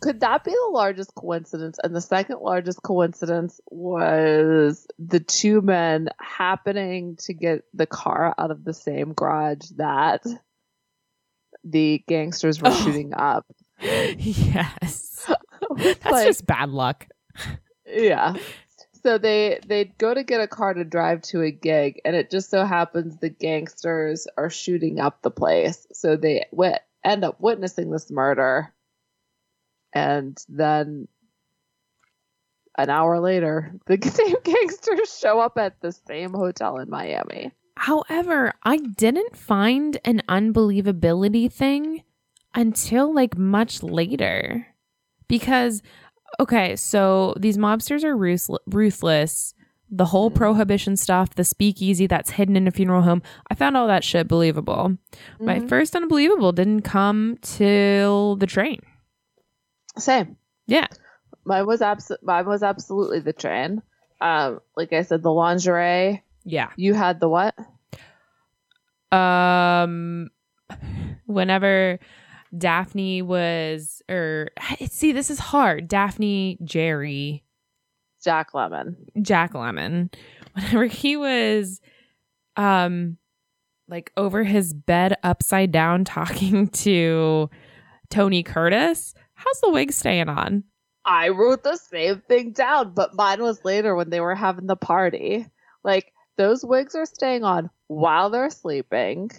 could 0.00 0.20
that 0.20 0.44
be 0.44 0.52
the 0.52 0.70
largest 0.70 1.12
coincidence? 1.16 1.78
And 1.82 1.96
the 1.96 2.00
second 2.00 2.38
largest 2.40 2.82
coincidence 2.84 3.60
was 3.68 4.86
the 5.00 5.18
two 5.18 5.60
men 5.60 6.10
happening 6.20 7.16
to 7.22 7.34
get 7.34 7.62
the 7.74 7.86
car 7.86 8.32
out 8.38 8.52
of 8.52 8.64
the 8.64 8.74
same 8.74 9.12
garage 9.12 9.68
that 9.78 10.22
the 11.64 12.04
gangsters 12.06 12.62
were 12.62 12.68
Oh. 12.68 12.84
shooting 12.84 13.12
up. 13.12 13.44
yes. 14.18 15.30
That's 15.76 16.04
Like- 16.04 16.26
just 16.26 16.46
bad 16.46 16.70
luck. 16.70 17.06
Yeah. 17.86 18.34
So 19.02 19.16
they 19.16 19.60
they 19.66 19.86
go 19.86 20.12
to 20.12 20.22
get 20.22 20.42
a 20.42 20.46
car 20.46 20.74
to 20.74 20.84
drive 20.84 21.22
to 21.22 21.40
a 21.40 21.50
gig, 21.50 22.02
and 22.04 22.14
it 22.14 22.30
just 22.30 22.50
so 22.50 22.66
happens 22.66 23.16
the 23.16 23.30
gangsters 23.30 24.26
are 24.36 24.50
shooting 24.50 25.00
up 25.00 25.22
the 25.22 25.30
place. 25.30 25.86
So 25.94 26.16
they 26.16 26.44
wit- 26.52 26.82
end 27.02 27.24
up 27.24 27.40
witnessing 27.40 27.90
this 27.90 28.10
murder, 28.10 28.74
and 29.94 30.36
then 30.50 31.08
an 32.76 32.90
hour 32.90 33.20
later, 33.20 33.72
the 33.86 33.96
same 34.06 34.36
gangsters 34.44 35.18
show 35.18 35.40
up 35.40 35.56
at 35.56 35.80
the 35.80 35.92
same 35.92 36.34
hotel 36.34 36.76
in 36.76 36.90
Miami. 36.90 37.52
However, 37.76 38.52
I 38.62 38.76
didn't 38.76 39.34
find 39.34 39.98
an 40.04 40.20
unbelievability 40.28 41.50
thing 41.50 42.02
until 42.54 43.12
like 43.14 43.36
much 43.36 43.82
later. 43.82 44.66
Because, 45.28 45.82
okay, 46.40 46.74
so 46.76 47.34
these 47.38 47.56
mobsters 47.58 48.02
are 48.04 48.16
ruthl- 48.16 48.58
ruthless. 48.66 49.54
The 49.92 50.06
whole 50.06 50.30
Mhm. 50.30 50.34
prohibition 50.36 50.96
stuff, 50.96 51.34
the 51.34 51.42
speakeasy 51.44 52.06
that's 52.06 52.30
hidden 52.30 52.56
in 52.56 52.68
a 52.68 52.70
funeral 52.70 53.02
home, 53.02 53.22
I 53.50 53.54
found 53.54 53.76
all 53.76 53.86
that 53.88 54.04
shit 54.04 54.28
believable. 54.28 54.96
My 55.40 55.58
Mhm. 55.58 55.68
first 55.68 55.96
unbelievable 55.96 56.52
didn't 56.52 56.82
come 56.82 57.38
till 57.42 58.36
the 58.36 58.46
train. 58.46 58.80
Same. 59.98 60.36
Yeah. 60.66 60.86
Mine 61.44 61.66
was 61.66 61.82
abs- 61.82 62.12
Mine 62.22 62.46
was 62.46 62.62
absolutely 62.62 63.18
the 63.20 63.32
train. 63.32 63.82
Um, 64.20 64.60
like 64.76 64.92
I 64.92 65.02
said, 65.02 65.22
the 65.22 65.32
lingerie. 65.32 66.22
Yeah. 66.44 66.70
You 66.76 66.94
had 66.94 67.18
the 67.20 67.28
what? 67.28 67.54
um 69.12 70.30
whenever 71.26 71.98
daphne 72.56 73.22
was 73.22 74.02
or 74.08 74.50
see 74.88 75.12
this 75.12 75.30
is 75.30 75.38
hard 75.38 75.88
daphne 75.88 76.58
jerry 76.64 77.44
Jack 78.22 78.52
Lemmon. 78.52 78.96
jack 79.22 79.52
lemmon 79.52 80.12
whenever 80.52 80.86
he 80.86 81.16
was 81.16 81.80
um 82.56 83.16
like 83.88 84.12
over 84.16 84.44
his 84.44 84.74
bed 84.74 85.16
upside 85.22 85.70
down 85.70 86.04
talking 86.04 86.68
to 86.84 87.48
tony 88.10 88.42
curtis 88.42 89.14
how's 89.34 89.60
the 89.60 89.70
wig 89.70 89.92
staying 89.92 90.28
on 90.28 90.64
I 91.04 91.30
wrote 91.30 91.62
the 91.62 91.76
same 91.76 92.20
thing 92.28 92.52
down, 92.52 92.92
but 92.92 93.14
mine 93.14 93.42
was 93.42 93.64
later 93.64 93.94
when 93.94 94.10
they 94.10 94.20
were 94.20 94.34
having 94.34 94.66
the 94.66 94.76
party. 94.76 95.46
Like 95.82 96.12
those 96.36 96.64
wigs 96.64 96.94
are 96.94 97.06
staying 97.06 97.42
on 97.42 97.70
while 97.88 98.30
they're 98.30 98.50
sleeping. 98.50 99.30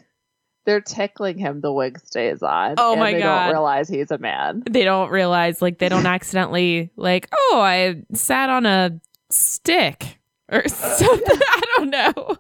They're 0.66 0.82
tickling 0.82 1.38
him. 1.38 1.62
The 1.62 1.72
wig 1.74 2.00
stays 2.00 2.44
on. 2.44 2.76
Oh 2.78 2.92
and 2.92 3.00
my 3.00 3.14
they 3.14 3.20
God. 3.20 3.46
Don't 3.46 3.52
realize 3.54 3.90
he's 3.90 4.12
a 4.12 4.18
man. 4.18 4.64
they 4.70 4.84
don't 4.84 5.10
realize 5.10 5.62
like 5.62 5.80
they 5.80 5.90
don't 5.90 6.06
accidentally 6.06 6.92
like 6.96 7.28
oh 7.34 7.60
i 7.64 8.02
sat 8.14 8.50
on 8.50 8.66
a 8.66 9.00
stick 9.30 10.20
or 10.52 10.68
something 10.68 11.40
i 11.42 11.62
don't 11.78 11.90
know 11.90 12.38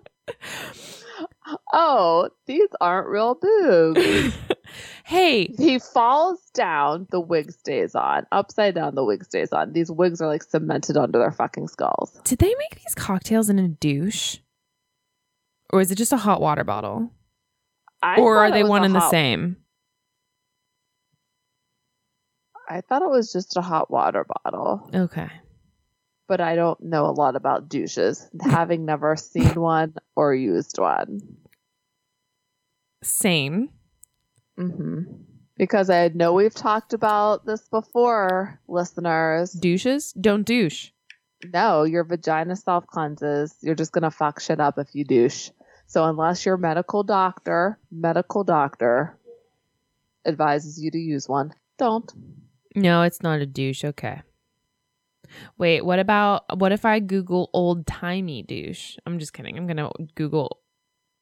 Oh, 1.74 2.30
these 2.46 2.70
aren't 2.80 3.08
real 3.10 3.36
boobs. 3.36 4.34
hey 5.04 5.48
he 5.58 5.80
falls 5.80 6.40
down. 6.54 7.08
The 7.12 7.20
wig 7.20 7.52
stays 7.52 7.94
on. 7.96 8.26
Upside 8.32 8.76
down. 8.76 8.96
The 8.96 9.04
wig 9.04 9.26
stays 9.26 9.52
on. 9.52 9.74
These 9.74 9.92
wigs 9.92 10.22
are 10.22 10.28
like 10.28 10.44
cemented 10.44 10.96
onto 10.96 11.20
their 11.20 11.32
fucking 11.32 11.68
skulls. 11.68 12.18
Did 12.24 12.40
they 12.40 12.54
make 12.58 12.76
these 12.76 12.96
cocktails 12.96 13.50
in 13.50 13.60
a 13.60 13.68
douche? 13.68 14.38
Or 15.72 15.82
is 15.82 15.92
it 15.92 15.96
just 15.98 16.14
a 16.14 16.18
hot 16.18 16.40
water 16.40 16.64
bottle? 16.64 17.12
I 18.04 18.20
or 18.20 18.38
are 18.38 18.52
they 18.52 18.64
one 18.64 18.84
and 18.84 18.96
the 18.96 19.10
same? 19.10 19.58
I 22.70 22.82
thought 22.82 23.02
it 23.02 23.10
was 23.10 23.32
just 23.34 23.58
a 23.58 23.62
hot 23.62 23.92
water 23.92 24.26
bottle. 24.44 24.90
Okay. 24.94 25.30
but 26.28 26.40
I 26.40 26.56
don't 26.56 26.82
know 26.82 27.06
a 27.08 27.12
lot 27.12 27.36
about 27.36 27.68
douches, 27.68 28.30
having 28.42 28.86
never 28.86 29.16
seen 29.18 29.60
one 29.60 29.96
or 30.16 30.34
used 30.34 30.78
one. 30.80 31.20
Same. 33.04 33.70
hmm 34.58 35.02
Because 35.58 35.90
I 35.90 36.08
know 36.10 36.32
we've 36.34 36.54
talked 36.54 36.94
about 36.94 37.46
this 37.46 37.68
before, 37.68 38.60
listeners. 38.68 39.52
Douches? 39.52 40.14
Don't 40.14 40.44
douche. 40.46 40.92
No, 41.52 41.84
your 41.84 42.04
vagina 42.06 42.56
self 42.56 42.88
cleanses. 42.88 43.56
You're 43.62 43.76
just 43.76 43.92
gonna 43.92 44.12
fuck 44.12 44.40
shit 44.40 44.60
up 44.62 44.78
if 44.78 44.94
you 44.96 45.04
douche. 45.04 45.50
So 45.92 46.06
unless 46.06 46.46
your 46.46 46.56
medical 46.56 47.04
doctor, 47.04 47.78
medical 47.92 48.46
doctor, 48.46 49.18
advises 50.26 50.82
you 50.82 50.90
to 50.90 50.98
use 50.98 51.28
one, 51.28 51.54
don't. 51.78 52.10
No, 52.74 53.02
it's 53.02 53.22
not 53.22 53.42
a 53.42 53.46
douche. 53.46 53.84
Okay. 53.84 54.22
Wait, 55.58 55.84
what 55.84 56.00
about 56.00 56.58
what 56.58 56.72
if 56.72 56.86
I 56.86 57.02
Google 57.02 57.50
old 57.52 57.86
timey 57.86 58.42
douche? 58.42 58.96
I'm 59.06 59.20
just 59.20 59.34
kidding. 59.34 59.58
I'm 59.58 59.68
gonna 59.68 59.90
Google. 60.16 60.62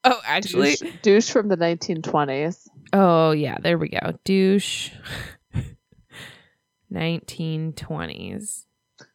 Oh, 0.03 0.21
actually, 0.23 0.75
douche, 0.75 0.93
douche 1.01 1.29
from 1.31 1.47
the 1.47 1.57
1920s. 1.57 2.67
oh 2.93 3.31
yeah, 3.31 3.57
there 3.59 3.79
we 3.79 3.89
go. 3.89 4.19
Douche. 4.23 4.91
1920s. 6.93 8.65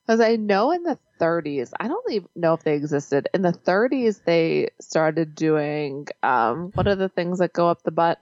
Because 0.04 0.18
I 0.18 0.34
know 0.34 0.72
in 0.72 0.82
the 0.82 0.98
30s, 1.24 1.72
I 1.80 1.88
don't 1.88 2.12
even 2.12 2.28
know 2.34 2.52
if 2.52 2.62
they 2.62 2.74
existed. 2.74 3.28
In 3.32 3.42
the 3.42 3.52
30s, 3.52 4.20
they 4.24 4.68
started 4.80 5.34
doing 5.34 6.06
um, 6.22 6.70
what 6.74 6.87
are 6.87 6.96
the 6.96 7.08
things 7.08 7.38
that 7.38 7.52
go 7.52 7.68
up 7.68 7.82
the 7.82 7.90
butt? 7.90 8.18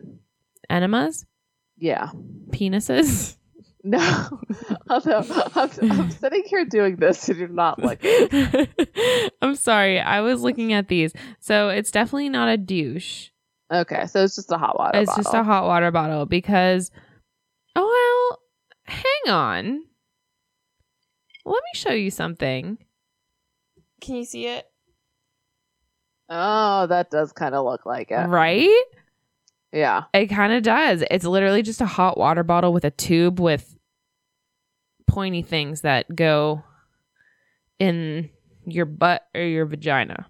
Enemas? 0.71 1.27
Yeah. 1.79 2.11
Penises? 2.51 3.37
No. 3.85 4.39
Although 4.89 5.25
I'm, 5.57 5.71
I'm 5.91 6.11
sitting 6.13 6.45
here 6.47 6.65
doing 6.65 6.95
this 6.95 7.29
and 7.29 7.37
you're 7.37 7.49
not 7.49 7.81
looking. 7.81 8.29
I'm 9.43 9.57
sorry. 9.57 9.99
I 9.99 10.21
was 10.21 10.41
looking 10.41 10.73
at 10.73 10.87
these. 10.87 11.13
So 11.41 11.69
it's 11.69 11.91
definitely 11.91 12.29
not 12.29 12.49
a 12.49 12.57
douche. 12.57 13.31
Okay, 13.73 14.07
so 14.07 14.23
it's 14.23 14.37
just 14.37 14.53
a 14.53 14.57
hot 14.57 14.79
water 14.79 15.01
it's 15.01 15.11
bottle. 15.11 15.25
just 15.25 15.35
a 15.35 15.43
hot 15.43 15.65
water 15.65 15.91
bottle 15.91 16.27
because, 16.27 16.93
oh, 17.75 18.39
well, 18.39 18.39
hang 18.85 19.35
on. 19.35 19.83
Let 21.45 21.63
me 21.63 21.73
show 21.75 21.93
you 21.93 22.13
something. 22.13 22.79
Can 24.03 24.17
you 24.17 24.25
see 24.27 24.47
it? 24.47 24.67
oh, 26.29 26.87
that 26.87 27.11
does 27.11 27.31
kind 27.33 27.55
of 27.55 27.65
look 27.65 27.85
like 27.87 28.11
it. 28.11 28.27
Right? 28.27 28.69
Yeah. 29.71 30.05
It 30.15 30.27
kind 30.29 30.53
of 30.53 30.63
does. 30.63 31.03
It's 31.11 31.25
literally 31.27 31.63
just 31.63 31.81
a 31.83 31.87
hot 31.87 32.17
water 32.19 32.43
bottle 32.43 32.73
with 32.73 32.85
a 32.85 32.91
tube 32.91 33.39
with 33.41 33.77
pointy 35.07 35.43
things 35.43 35.83
that 35.83 36.15
go 36.15 36.63
in 37.79 38.31
your 38.65 38.87
butt 38.87 39.27
or 39.35 39.43
your 39.43 39.67
vagina. 39.67 40.27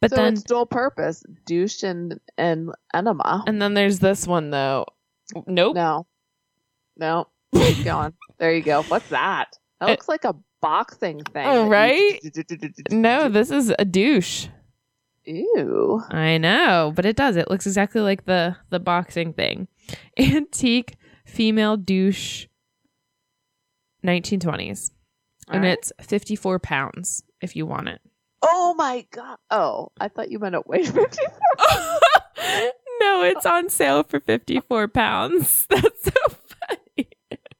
But 0.00 0.10
so 0.10 0.16
then 0.16 0.32
it's 0.32 0.42
dual 0.42 0.66
purpose, 0.66 1.22
douche 1.46 1.84
and, 1.84 2.18
and 2.36 2.72
enema. 2.92 3.44
and 3.46 3.62
then 3.62 3.74
there's 3.74 4.00
this 4.00 4.26
one 4.26 4.50
though. 4.50 4.86
Nope. 5.46 5.76
No. 5.76 6.06
No. 6.96 7.28
Keep 7.54 7.84
going. 7.84 8.12
There 8.38 8.52
you 8.52 8.62
go. 8.62 8.82
What's 8.84 9.08
that? 9.10 9.56
That 9.80 9.88
It- 9.88 9.92
looks 9.92 10.08
like 10.08 10.24
a 10.24 10.34
boxing 10.62 11.22
thing. 11.24 11.44
Oh, 11.46 11.70
you- 11.70 12.18
No, 12.90 13.28
this 13.28 13.50
is 13.50 13.74
a 13.78 13.84
douche. 13.84 14.46
Ew. 15.24 16.02
I 16.10 16.38
know, 16.38 16.92
but 16.96 17.04
it 17.04 17.14
does. 17.16 17.36
It 17.36 17.50
looks 17.50 17.66
exactly 17.66 18.00
like 18.00 18.24
the 18.24 18.56
the 18.70 18.80
boxing 18.80 19.34
thing. 19.34 19.68
Antique 20.18 20.94
female 21.26 21.76
douche 21.76 22.46
1920s. 24.04 24.90
and 25.48 25.64
it's 25.64 25.92
54 26.00 26.58
pounds 26.58 27.22
if 27.40 27.54
you 27.54 27.66
want 27.66 27.88
it. 27.88 28.00
Oh 28.42 28.74
my 28.76 29.06
god. 29.12 29.38
Oh, 29.50 29.90
I 30.00 30.08
thought 30.08 30.30
you 30.30 30.38
meant 30.40 30.54
it 30.56 30.66
weighed 30.66 30.86
54. 30.92 31.08
no, 33.00 33.22
it's 33.22 33.46
on 33.46 33.68
sale 33.68 34.02
for 34.02 34.18
54 34.20 34.88
pounds. 34.88 35.66
That's 35.70 36.04
so 36.04 36.10
funny. 36.28 36.38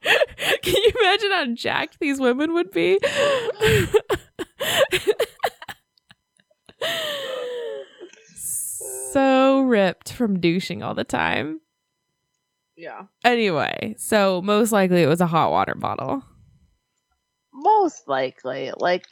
Can 0.62 0.74
you 0.82 0.92
imagine 1.00 1.30
how 1.30 1.46
jacked 1.54 1.98
these 2.00 2.18
women 2.20 2.52
would 2.54 2.70
be? 2.70 2.98
so 9.12 9.62
ripped 9.62 10.12
from 10.12 10.40
douching 10.40 10.82
all 10.82 10.94
the 10.94 11.04
time. 11.04 11.60
Yeah. 12.76 13.02
Anyway, 13.24 13.94
so 13.98 14.40
most 14.42 14.72
likely 14.72 15.02
it 15.02 15.06
was 15.06 15.20
a 15.20 15.26
hot 15.26 15.50
water 15.50 15.74
bottle. 15.74 16.24
Most 17.52 18.08
likely. 18.08 18.72
Like, 18.76 19.06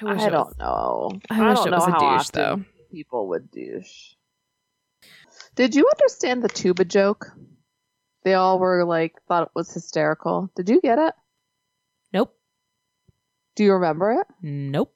I, 0.00 0.04
wish 0.14 0.22
it 0.22 0.30
don't 0.30 0.46
was- 0.46 0.58
know. 0.58 1.10
I 1.30 1.48
wish 1.50 1.58
don't 1.58 1.68
it 1.68 1.70
know 1.70 1.76
was 1.78 1.86
a 1.86 1.90
how 1.90 2.16
douche 2.18 2.28
though. 2.30 2.64
people 2.90 3.28
would 3.28 3.50
douche. 3.50 4.14
Did 5.56 5.74
you 5.74 5.88
understand 5.94 6.42
the 6.42 6.48
tuba 6.48 6.84
joke? 6.84 7.26
They 8.22 8.34
all 8.34 8.58
were 8.58 8.84
like, 8.84 9.14
thought 9.26 9.44
it 9.44 9.54
was 9.54 9.72
hysterical. 9.72 10.50
Did 10.54 10.68
you 10.68 10.80
get 10.80 10.98
it? 10.98 11.14
Nope. 12.12 12.36
Do 13.56 13.64
you 13.64 13.74
remember 13.74 14.12
it? 14.12 14.26
Nope. 14.42 14.94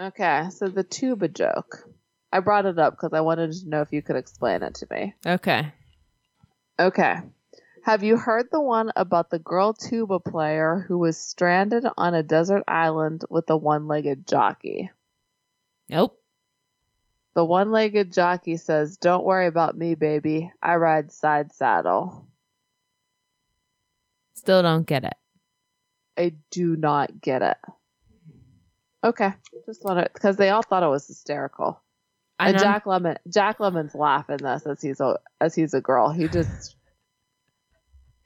Okay, 0.00 0.48
so 0.50 0.68
the 0.68 0.84
tuba 0.84 1.28
joke. 1.28 1.84
I 2.32 2.40
brought 2.40 2.66
it 2.66 2.78
up 2.78 2.92
because 2.92 3.12
I 3.12 3.20
wanted 3.20 3.52
to 3.52 3.68
know 3.68 3.80
if 3.80 3.92
you 3.92 4.02
could 4.02 4.16
explain 4.16 4.62
it 4.62 4.76
to 4.76 4.86
me. 4.90 5.14
Okay. 5.26 5.72
Okay. 6.78 7.16
Have 7.84 8.04
you 8.04 8.16
heard 8.16 8.48
the 8.52 8.60
one 8.60 8.92
about 8.94 9.30
the 9.30 9.38
girl 9.38 9.72
tuba 9.72 10.20
player 10.20 10.84
who 10.86 10.98
was 10.98 11.16
stranded 11.16 11.84
on 11.96 12.14
a 12.14 12.22
desert 12.22 12.62
island 12.68 13.24
with 13.30 13.48
a 13.50 13.56
one 13.56 13.88
legged 13.88 14.26
jockey? 14.28 14.90
Nope. 15.88 16.17
The 17.38 17.44
one 17.44 17.70
legged 17.70 18.12
jockey 18.12 18.56
says, 18.56 18.96
Don't 18.96 19.22
worry 19.24 19.46
about 19.46 19.78
me, 19.78 19.94
baby. 19.94 20.50
I 20.60 20.74
ride 20.74 21.12
side 21.12 21.52
saddle. 21.52 22.26
Still 24.34 24.60
don't 24.60 24.84
get 24.84 25.04
it. 25.04 25.14
I 26.18 26.34
do 26.50 26.74
not 26.74 27.20
get 27.20 27.42
it. 27.42 27.56
Okay. 29.04 29.32
Just 29.66 29.84
want 29.84 30.00
to, 30.04 30.10
because 30.12 30.36
they 30.36 30.50
all 30.50 30.62
thought 30.62 30.82
it 30.82 30.88
was 30.88 31.06
hysterical. 31.06 31.80
And 32.40 32.56
And 32.56 32.56
I'm- 32.56 32.64
Jack 32.74 32.86
Lemmon, 32.86 33.18
Jack 33.28 33.58
Lemmon's 33.58 33.94
laughing 33.94 34.38
this 34.38 34.66
as 34.66 34.82
he's 34.82 34.98
a 34.98 35.16
as 35.40 35.54
he's 35.54 35.74
a 35.74 35.80
girl. 35.80 36.10
He 36.10 36.26
just 36.26 36.74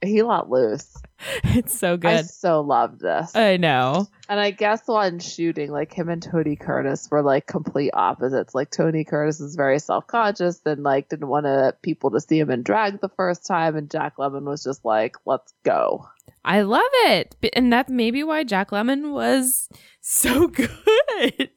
he 0.03 0.21
let 0.21 0.49
loose. 0.49 0.95
it's 1.43 1.77
so 1.77 1.97
good. 1.97 2.11
I 2.11 2.21
so 2.23 2.61
love 2.61 2.99
this. 2.99 3.35
I 3.35 3.57
know. 3.57 4.07
And 4.29 4.39
I 4.39 4.51
guess 4.51 4.87
on 4.87 5.19
shooting, 5.19 5.71
like 5.71 5.93
him 5.93 6.09
and 6.09 6.21
Tony 6.21 6.55
Curtis 6.55 7.09
were 7.09 7.21
like 7.21 7.47
complete 7.47 7.91
opposites. 7.93 8.53
Like 8.53 8.71
Tony 8.71 9.03
Curtis 9.03 9.39
is 9.39 9.55
very 9.55 9.79
self 9.79 10.07
conscious 10.07 10.61
and 10.65 10.83
like 10.83 11.09
didn't 11.09 11.27
want 11.27 11.45
to 11.45 11.75
people 11.81 12.11
to 12.11 12.19
see 12.19 12.39
him 12.39 12.51
in 12.51 12.63
drag 12.63 13.01
the 13.01 13.09
first 13.09 13.45
time, 13.45 13.75
and 13.75 13.89
Jack 13.89 14.17
Lemmon 14.17 14.43
was 14.43 14.63
just 14.63 14.83
like, 14.83 15.15
"Let's 15.25 15.53
go." 15.63 16.07
I 16.45 16.61
love 16.61 16.81
it. 17.05 17.35
And 17.53 17.71
that's 17.71 17.89
maybe 17.89 18.23
why 18.23 18.43
Jack 18.43 18.71
Lemmon 18.71 19.11
was 19.11 19.69
so 20.01 20.47
good. 20.49 21.49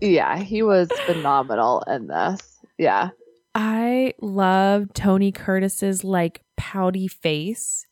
Yeah, 0.00 0.38
he 0.38 0.62
was 0.62 0.88
phenomenal 1.06 1.82
in 1.86 2.08
this. 2.08 2.58
Yeah, 2.78 3.10
I 3.54 4.14
love 4.20 4.92
Tony 4.94 5.32
Curtis's 5.32 6.04
like 6.04 6.42
pouty 6.58 7.08
face. 7.08 7.86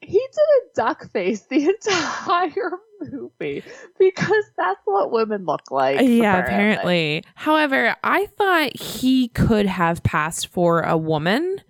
he 0.00 0.18
did 0.18 0.20
a 0.20 0.74
duck 0.76 1.10
face 1.10 1.42
the 1.50 1.68
entire 1.86 2.70
movie 3.00 3.62
because 3.98 4.44
that's 4.56 4.80
what 4.84 5.10
women 5.10 5.44
look 5.44 5.70
like. 5.70 6.00
yeah, 6.00 6.38
apparently. 6.38 7.24
However, 7.34 7.96
I 8.04 8.26
thought 8.26 8.76
he 8.78 9.28
could 9.28 9.66
have 9.66 10.02
passed 10.02 10.46
for 10.48 10.82
a 10.82 10.96
woman. 10.96 11.60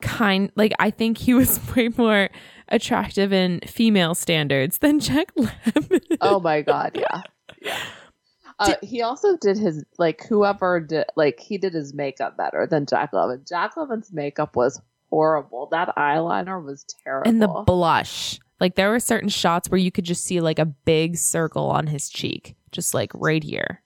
Kind 0.00 0.50
like 0.56 0.72
I 0.80 0.90
think 0.90 1.16
he 1.18 1.32
was 1.32 1.60
way 1.76 1.88
more 1.96 2.28
attractive 2.68 3.32
in 3.32 3.60
female 3.68 4.14
standards 4.16 4.78
than 4.78 4.98
Jack 4.98 5.32
Lemmon. 5.36 6.16
Oh 6.20 6.40
my 6.40 6.62
god, 6.62 6.92
yeah. 6.96 7.22
yeah. 7.60 7.78
Uh, 8.58 8.74
he 8.82 9.00
also 9.02 9.36
did 9.36 9.56
his 9.58 9.84
like 9.98 10.24
whoever 10.28 10.80
did 10.80 11.04
like 11.16 11.38
he 11.38 11.56
did 11.56 11.72
his 11.72 11.94
makeup 11.94 12.36
better 12.36 12.66
than 12.66 12.84
Jack 12.86 13.12
Lemmon. 13.12 13.46
Jack 13.48 13.76
Lemmon's 13.76 14.12
makeup 14.12 14.56
was 14.56 14.80
horrible. 15.12 15.68
That 15.70 15.94
eyeliner 15.96 16.64
was 16.64 16.84
terrible. 17.04 17.28
and 17.28 17.42
the 17.42 17.48
blush. 17.66 18.40
Like 18.60 18.76
there 18.76 18.90
were 18.90 19.00
certain 19.00 19.28
shots 19.28 19.68
where 19.68 19.78
you 19.78 19.90
could 19.92 20.04
just 20.04 20.24
see 20.24 20.40
like 20.40 20.58
a 20.58 20.64
big 20.64 21.16
circle 21.16 21.66
on 21.70 21.86
his 21.86 22.08
cheek, 22.08 22.56
just 22.70 22.94
like 22.94 23.10
right 23.14 23.42
here. 23.44 23.82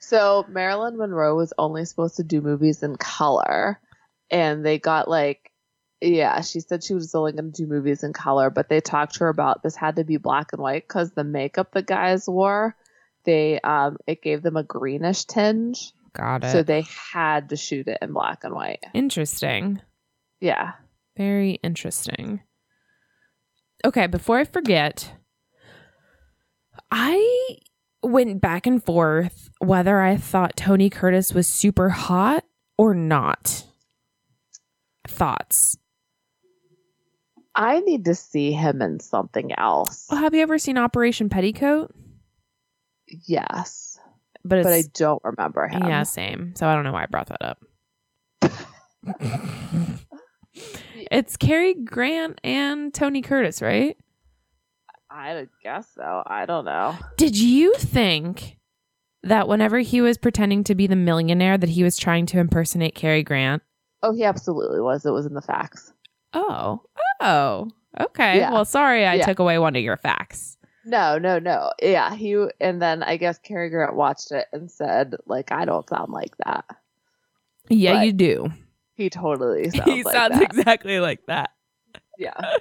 so 0.00 0.44
Marilyn 0.48 0.96
Monroe 0.98 1.34
was 1.36 1.52
only 1.58 1.84
supposed 1.84 2.16
to 2.16 2.22
do 2.22 2.40
movies 2.40 2.82
in 2.82 2.96
color, 2.96 3.80
and 4.30 4.64
they 4.64 4.78
got 4.78 5.08
like. 5.08 5.48
Yeah, 6.04 6.40
she 6.40 6.58
said 6.58 6.82
she 6.82 6.94
was 6.94 7.14
only 7.14 7.30
going 7.30 7.52
to 7.52 7.62
do 7.62 7.68
movies 7.68 8.02
in 8.02 8.12
color, 8.12 8.50
but 8.50 8.68
they 8.68 8.80
talked 8.80 9.14
to 9.14 9.20
her 9.20 9.28
about 9.28 9.62
this 9.62 9.76
had 9.76 9.94
to 9.96 10.04
be 10.04 10.16
black 10.16 10.52
and 10.52 10.60
white 10.60 10.82
because 10.88 11.12
the 11.12 11.22
makeup 11.22 11.70
the 11.70 11.80
guys 11.82 12.28
wore, 12.28 12.74
they 13.24 13.60
um 13.60 13.98
it 14.08 14.20
gave 14.20 14.42
them 14.42 14.56
a 14.56 14.64
greenish 14.64 15.24
tinge, 15.26 15.92
Got 16.12 16.42
it. 16.42 16.50
so 16.50 16.64
they 16.64 16.84
had 17.12 17.50
to 17.50 17.56
shoot 17.56 17.86
it 17.86 17.98
in 18.02 18.12
black 18.12 18.42
and 18.42 18.52
white. 18.52 18.80
Interesting. 18.94 19.80
Yeah. 20.42 20.72
Very 21.16 21.52
interesting. 21.62 22.40
Okay, 23.84 24.06
before 24.08 24.38
I 24.38 24.44
forget, 24.44 25.12
I 26.90 27.58
went 28.02 28.40
back 28.40 28.66
and 28.66 28.82
forth 28.84 29.50
whether 29.60 30.00
I 30.00 30.16
thought 30.16 30.56
Tony 30.56 30.90
Curtis 30.90 31.32
was 31.32 31.46
super 31.46 31.90
hot 31.90 32.44
or 32.76 32.92
not. 32.92 33.64
Thoughts? 35.06 35.76
I 37.54 37.80
need 37.80 38.04
to 38.06 38.14
see 38.16 38.50
him 38.52 38.82
in 38.82 38.98
something 38.98 39.52
else. 39.56 40.06
Well, 40.10 40.20
have 40.20 40.34
you 40.34 40.42
ever 40.42 40.58
seen 40.58 40.76
Operation 40.78 41.28
Petticoat? 41.28 41.94
Yes, 43.26 43.98
But 44.44 44.58
it's 44.58 44.66
but 44.66 44.72
I 44.72 44.82
don't 44.94 45.22
remember 45.22 45.68
him. 45.68 45.84
yeah, 45.86 46.02
same. 46.02 46.54
So 46.56 46.66
I 46.66 46.74
don't 46.74 46.82
know 46.84 46.92
why 46.92 47.04
I 47.04 47.06
brought 47.06 47.28
that 47.28 47.42
up. 47.42 47.58
it's 51.10 51.36
Cary 51.36 51.74
Grant 51.74 52.40
and 52.44 52.92
Tony 52.92 53.22
Curtis, 53.22 53.62
right? 53.62 53.96
I 55.10 55.46
guess 55.62 55.88
so. 55.94 56.22
I 56.26 56.46
don't 56.46 56.64
know. 56.64 56.96
Did 57.16 57.36
you 57.36 57.74
think 57.74 58.56
that 59.22 59.46
whenever 59.46 59.78
he 59.80 60.00
was 60.00 60.16
pretending 60.18 60.64
to 60.64 60.74
be 60.74 60.86
the 60.86 60.96
millionaire 60.96 61.58
that 61.58 61.68
he 61.70 61.82
was 61.82 61.96
trying 61.98 62.26
to 62.26 62.38
impersonate 62.38 62.94
Cary 62.94 63.22
Grant? 63.22 63.62
Oh, 64.02 64.14
he 64.14 64.24
absolutely 64.24 64.80
was. 64.80 65.04
It 65.04 65.10
was 65.12 65.26
in 65.26 65.34
the 65.34 65.42
facts. 65.42 65.92
Oh. 66.32 66.82
Oh. 67.20 67.68
Okay. 68.00 68.38
Yeah. 68.38 68.52
Well, 68.52 68.64
sorry 68.64 69.04
I 69.06 69.14
Yeah. 69.16 69.26
took 69.26 69.38
away 69.38 69.58
one 69.58 69.76
of 69.76 69.82
your 69.82 69.98
facts. 69.98 70.56
No, 70.84 71.18
no, 71.18 71.38
no. 71.38 71.70
Yeah, 71.80 72.14
he 72.14 72.44
and 72.60 72.82
then 72.82 73.02
I 73.04 73.16
guess 73.16 73.38
Cary 73.38 73.70
Grant 73.70 73.94
watched 73.94 74.32
it 74.32 74.46
and 74.52 74.68
said, 74.70 75.14
like, 75.26 75.52
I 75.52 75.64
don't 75.66 75.88
sound 75.88 76.10
like 76.12 76.36
that. 76.44 76.64
Yeah, 77.68 77.92
But 77.98 78.06
you 78.06 78.12
do. 78.12 78.52
He 78.94 79.10
totally 79.10 79.70
sounds 79.70 79.84
he 79.90 80.02
like 80.04 80.14
sounds 80.14 80.34
that. 80.38 80.42
exactly 80.42 81.00
like 81.00 81.24
that. 81.26 81.50
yeah. 82.18 82.34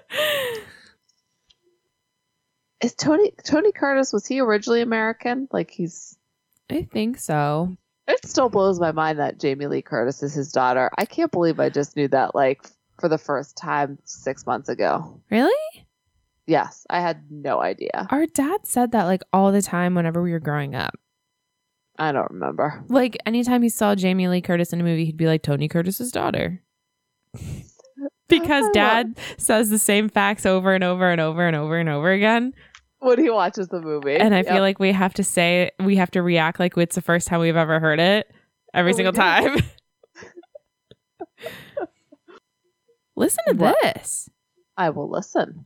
Is 2.82 2.96
Tony 2.96 3.32
Tony 3.44 3.72
Curtis 3.72 4.12
was 4.12 4.26
he 4.26 4.40
originally 4.40 4.82
American? 4.82 5.48
Like 5.52 5.70
he's 5.70 6.18
I 6.70 6.84
think 6.92 7.20
so. 7.20 7.76
it 8.08 8.26
still 8.26 8.50
blows 8.50 8.80
my 8.80 8.92
mind 8.92 9.20
that 9.20 9.40
Jamie 9.40 9.68
Lee 9.68 9.82
Curtis 9.84 10.24
is 10.24 10.34
his 10.34 10.52
daughter. 10.52 10.90
I 10.98 11.06
can't 11.06 11.32
believe 11.32 11.60
I 11.60 11.70
just 11.70 11.96
knew 11.96 12.08
that 12.08 12.34
like 12.34 12.66
for 13.00 13.08
the 13.10 13.18
first 13.20 13.56
time 13.58 14.00
6 14.06 14.46
months 14.48 14.70
ago. 14.70 15.22
Really? 15.30 15.54
Yes, 16.48 16.86
I 16.90 17.02
had 17.02 17.24
no 17.30 17.60
idea. 17.62 18.08
Our 18.10 18.26
dad 18.26 18.62
said 18.66 18.94
that 18.94 19.04
like 19.04 19.22
all 19.32 19.52
the 19.52 19.62
time 19.62 19.94
whenever 19.94 20.22
we 20.24 20.32
were 20.32 20.40
growing 20.40 20.74
up. 20.74 20.96
I 22.02 22.12
don't 22.12 22.32
remember. 22.32 22.84
Like 22.90 23.16
anytime 23.28 23.62
he 23.62 23.70
saw 23.70 23.94
Jamie 23.94 24.28
Lee 24.28 24.42
Curtis 24.42 24.74
in 24.74 24.82
a 24.82 24.84
movie, 24.84 25.06
he'd 25.06 25.18
be 25.18 25.28
like 25.28 25.44
Tony 25.44 25.68
Curtis's 25.68 26.12
daughter. 26.12 26.64
because 28.28 28.66
dad 28.74 29.18
says 29.38 29.70
the 29.70 29.78
same 29.78 30.10
facts 30.10 30.44
over 30.46 30.74
and 30.74 30.84
over 30.84 31.10
and 31.12 31.22
over 31.22 31.46
and 31.46 31.56
over 31.56 31.78
and 31.78 31.90
over 31.90 32.12
again. 32.12 32.54
When 33.00 33.20
he 33.20 33.30
watches 33.30 33.68
the 33.68 33.82
movie. 33.82 34.16
And 34.18 34.34
I 34.34 34.38
Yep. 34.40 34.48
feel 34.48 34.62
like 34.62 34.80
we 34.80 34.92
have 34.94 35.14
to 35.16 35.24
say 35.24 35.72
we 35.80 35.96
have 35.98 36.10
to 36.12 36.22
react 36.24 36.60
like 36.60 36.76
it's 36.78 36.96
the 36.96 37.02
first 37.04 37.28
time 37.28 37.40
we've 37.40 37.56
ever 37.56 37.80
heard 37.80 38.00
it 38.00 38.32
every 38.74 38.94
Oh, 38.94 38.96
single 38.96 39.14
time. 39.14 39.60
Listen 43.16 43.44
to 43.50 43.56
What? 43.56 43.76
this. 43.84 44.30
I 44.78 44.90
will 44.90 45.10
listen. 45.10 45.66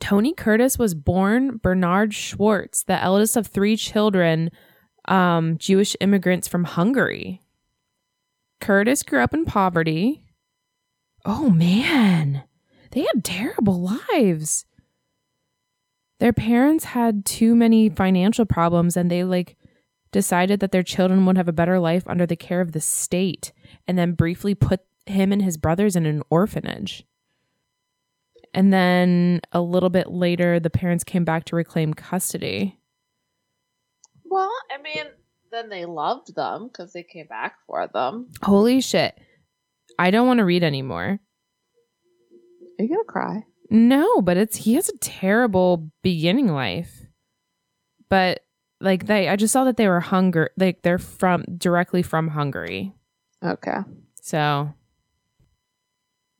Tony 0.00 0.32
Curtis 0.32 0.78
was 0.78 0.94
born 0.94 1.56
Bernard 1.56 2.14
Schwartz, 2.14 2.84
the 2.84 3.00
eldest 3.02 3.36
of 3.36 3.46
three 3.46 3.76
children, 3.76 4.50
um, 5.06 5.58
Jewish 5.58 5.96
immigrants 6.00 6.48
from 6.48 6.64
Hungary. 6.64 7.40
Curtis 8.60 9.02
grew 9.02 9.20
up 9.20 9.34
in 9.34 9.44
poverty. 9.44 10.22
Oh 11.24 11.50
man, 11.50 12.44
they 12.92 13.00
had 13.02 13.24
terrible 13.24 13.80
lives. 14.10 14.64
Their 16.20 16.32
parents 16.32 16.84
had 16.84 17.24
too 17.24 17.54
many 17.54 17.88
financial 17.88 18.46
problems 18.46 18.96
and 18.96 19.10
they 19.10 19.24
like 19.24 19.56
decided 20.12 20.60
that 20.60 20.70
their 20.70 20.82
children 20.82 21.26
would 21.26 21.36
have 21.36 21.48
a 21.48 21.52
better 21.52 21.78
life 21.78 22.04
under 22.06 22.24
the 22.24 22.36
care 22.36 22.60
of 22.60 22.72
the 22.72 22.80
state 22.80 23.52
and 23.88 23.98
then 23.98 24.12
briefly 24.12 24.54
put 24.54 24.80
him 25.06 25.32
and 25.32 25.42
his 25.42 25.56
brothers 25.56 25.96
in 25.96 26.06
an 26.06 26.22
orphanage. 26.30 27.04
And 28.54 28.72
then 28.72 29.40
a 29.50 29.60
little 29.60 29.90
bit 29.90 30.06
later, 30.06 30.60
the 30.60 30.70
parents 30.70 31.02
came 31.02 31.24
back 31.24 31.44
to 31.46 31.56
reclaim 31.56 31.92
custody. 31.92 32.78
Well, 34.34 34.50
I 34.68 34.82
mean, 34.82 35.04
then 35.52 35.68
they 35.68 35.84
loved 35.84 36.34
them 36.34 36.66
because 36.66 36.92
they 36.92 37.04
came 37.04 37.28
back 37.28 37.54
for 37.68 37.86
them. 37.86 38.32
Holy 38.42 38.80
shit. 38.80 39.16
I 39.96 40.10
don't 40.10 40.26
want 40.26 40.38
to 40.38 40.44
read 40.44 40.64
anymore. 40.64 41.20
Are 42.80 42.82
you 42.82 42.88
gonna 42.88 43.04
cry? 43.04 43.44
No, 43.70 44.20
but 44.22 44.36
it's 44.36 44.56
he 44.56 44.74
has 44.74 44.88
a 44.88 44.98
terrible 44.98 45.88
beginning 46.02 46.48
life. 46.48 47.06
But 48.08 48.40
like 48.80 49.06
they 49.06 49.28
I 49.28 49.36
just 49.36 49.52
saw 49.52 49.62
that 49.62 49.76
they 49.76 49.86
were 49.86 50.00
hunger 50.00 50.50
like 50.56 50.82
they're 50.82 50.98
from 50.98 51.44
directly 51.56 52.02
from 52.02 52.26
Hungary. 52.26 52.92
Okay. 53.40 53.78
So 54.20 54.74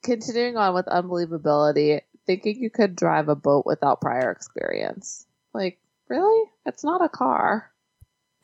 Continuing 0.03 0.57
on 0.57 0.75
with 0.75 0.87
unbelievability, 0.87 2.01
thinking 2.27 2.61
you 2.61 2.71
could 2.71 2.97
drive 2.97 3.29
a 3.29 3.37
boat 3.37 3.65
without 3.65 4.01
prior 4.01 4.33
experience. 4.33 5.27
Like, 5.55 5.79
really? 6.09 6.51
It's 6.67 6.83
not 6.83 7.01
a 7.01 7.09
car. 7.09 7.71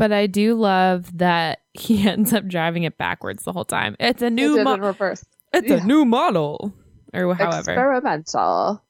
But 0.01 0.13
I 0.13 0.27
do 0.27 0.55
love 0.55 1.17
that 1.19 1.61
he 1.75 2.09
ends 2.09 2.33
up 2.33 2.47
driving 2.49 2.83
it 2.85 2.99
backwards 2.99 3.45
the 3.45 3.53
whole 3.53 3.65
time. 3.65 3.95
It's 4.01 4.23
a 4.23 4.31
new 4.31 4.57
did 4.57 4.65
mo- 4.65 4.75
in 4.75 4.81
reverse. 4.81 5.25
It's 5.53 5.69
Yeah. 5.69 5.83
a 5.83 5.85
new 5.85 6.05
model. 6.05 6.73
Or 7.13 7.35
however. 7.35 7.59
Experimental. 7.73 8.83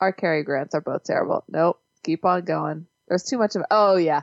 Our 0.00 0.12
Cary 0.12 0.42
Grants 0.44 0.74
are 0.74 0.80
both 0.80 1.04
terrible. 1.04 1.44
Nope. 1.48 1.80
Keep 2.04 2.24
on 2.24 2.44
going. 2.44 2.86
There's 3.08 3.24
too 3.24 3.36
much 3.38 3.56
of. 3.56 3.62
Oh 3.70 3.96
yeah, 3.96 4.22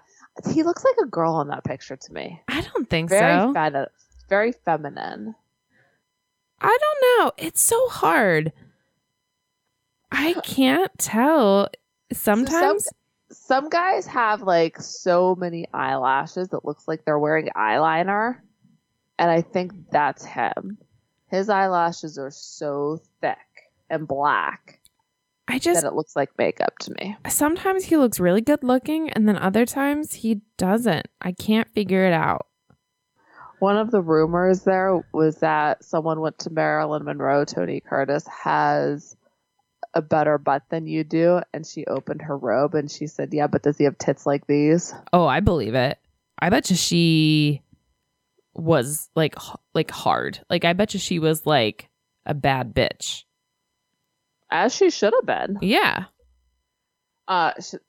he 0.50 0.64
looks 0.64 0.84
like 0.86 0.96
a 1.04 1.08
girl 1.08 1.42
in 1.42 1.50
that 1.50 1.64
picture 1.64 1.96
to 1.96 2.14
me. 2.14 2.42
I 2.48 2.62
don't 2.62 2.90
think 2.90 3.10
Very 3.10 3.54
so. 3.54 3.86
Very 4.30 4.52
feminine. 4.54 5.36
I 6.60 6.78
don't 6.80 7.20
know. 7.26 7.32
It's 7.38 7.62
so 7.62 7.88
hard. 7.90 8.54
I 10.12 10.34
can't 10.44 10.92
tell. 10.98 11.70
Sometimes 12.14 12.86
Some 12.86 12.97
guys 13.70 14.06
have 14.08 14.42
like 14.42 14.82
so 14.82 15.36
many 15.36 15.68
eyelashes 15.74 16.50
that 16.50 16.66
looks 16.66 16.88
like 16.88 17.06
they're 17.06 17.20
wearing 17.20 17.50
eyeliner, 17.56 18.38
and 19.18 19.32
I 19.32 19.42
think 19.42 19.74
that's 19.92 20.26
him. 20.26 20.78
His 21.30 21.50
eyelashes 21.50 22.18
are 22.18 22.32
so 22.32 23.00
thick 23.22 23.38
and 23.90 24.08
black 24.08 24.80
I 25.48 25.60
just 25.60 25.82
that 25.82 25.88
it 25.88 25.94
looks 25.94 26.16
like 26.16 26.30
makeup 26.38 26.78
to 26.80 26.94
me. 27.00 27.16
sometimes 27.30 27.86
he 27.86 27.98
looks 27.98 28.20
really 28.20 28.42
good 28.42 28.64
looking 28.64 29.10
and 29.12 29.28
then 29.28 29.38
other 29.38 29.66
times 29.66 30.14
he 30.14 30.42
doesn't. 30.58 31.08
I 31.22 31.32
can't 31.32 31.70
figure 31.70 32.06
it 32.06 32.14
out. 32.14 32.48
One 33.60 33.78
of 33.78 33.90
the 33.90 34.02
rumors 34.02 34.64
there 34.64 35.02
was 35.14 35.38
that 35.38 35.84
someone 35.84 36.20
went 36.20 36.38
to 36.40 36.50
Marilyn 36.50 37.06
Monroe. 37.06 37.46
Tony 37.46 37.80
Curtis 37.80 38.28
has 38.28 39.16
a 39.98 40.02
better 40.02 40.38
butt 40.38 40.62
than 40.70 40.86
you 40.86 41.04
do, 41.04 41.42
and 41.54 41.66
she 41.66 41.86
opened 41.86 42.22
her 42.22 42.38
robe 42.38 42.76
and 42.76 42.90
she 42.90 43.08
said, 43.08 43.34
"Yeah, 43.34 43.48
but 43.48 43.64
does 43.64 43.78
he 43.80 43.86
have 43.86 43.98
tits 43.98 44.26
like 44.28 44.46
these?" 44.46 44.94
Oh, 45.12 45.26
I 45.26 45.40
believe 45.40 45.74
it. 45.74 45.98
I 46.40 46.52
bet 46.52 46.70
you 46.70 46.76
she 46.76 47.64
was 48.54 49.10
like 49.16 49.36
like 49.74 49.90
hard. 49.90 50.40
Like 50.50 50.66
I 50.66 50.74
bet 50.74 50.94
you 50.94 51.00
she 51.00 51.18
was 51.18 51.46
like 51.48 51.90
a 52.28 52.36
bad 52.36 52.76
bitch. 52.76 53.24
As 54.52 54.74
she 54.76 54.90
should 54.92 55.14
have 55.16 55.26
been. 55.26 55.58
Yeah. 55.62 56.06
uh 57.28 57.54
sh- 57.60 57.82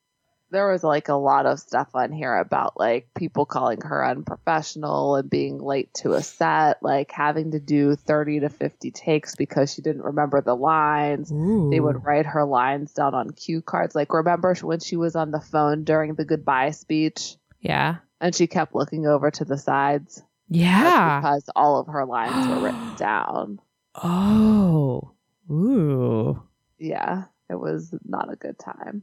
there 0.50 0.70
was 0.70 0.82
like 0.82 1.08
a 1.08 1.14
lot 1.14 1.44
of 1.46 1.60
stuff 1.60 1.88
on 1.94 2.10
here 2.12 2.34
about 2.36 2.78
like 2.78 3.08
people 3.14 3.44
calling 3.44 3.80
her 3.82 4.04
unprofessional 4.04 5.16
and 5.16 5.28
being 5.28 5.58
late 5.58 5.92
to 5.94 6.12
a 6.12 6.22
set 6.22 6.82
like 6.82 7.10
having 7.10 7.50
to 7.50 7.60
do 7.60 7.94
30 7.96 8.40
to 8.40 8.48
50 8.48 8.90
takes 8.90 9.36
because 9.36 9.72
she 9.74 9.82
didn't 9.82 10.02
remember 10.02 10.40
the 10.40 10.56
lines 10.56 11.28
they 11.28 11.80
would 11.80 12.02
write 12.04 12.26
her 12.26 12.44
lines 12.44 12.92
down 12.94 13.14
on 13.14 13.30
cue 13.30 13.60
cards 13.60 13.94
like 13.94 14.12
remember 14.12 14.54
when 14.62 14.80
she 14.80 14.96
was 14.96 15.16
on 15.16 15.30
the 15.30 15.40
phone 15.40 15.84
during 15.84 16.14
the 16.14 16.24
goodbye 16.24 16.70
speech 16.70 17.36
Yeah. 17.60 17.96
and 18.20 18.34
she 18.34 18.46
kept 18.46 18.74
looking 18.74 19.06
over 19.06 19.30
to 19.30 19.44
the 19.44 19.58
sides 19.58 20.22
Yeah. 20.48 21.20
because 21.20 21.44
all 21.54 21.78
of 21.80 21.88
her 21.88 22.06
lines 22.06 22.48
were 22.48 22.64
written 22.64 22.94
down 22.96 23.60
Oh. 23.94 25.12
Ooh. 25.50 26.42
yeah 26.78 27.24
it 27.50 27.56
was 27.58 27.92
not 28.04 28.32
a 28.32 28.36
good 28.36 28.58
time 28.58 29.02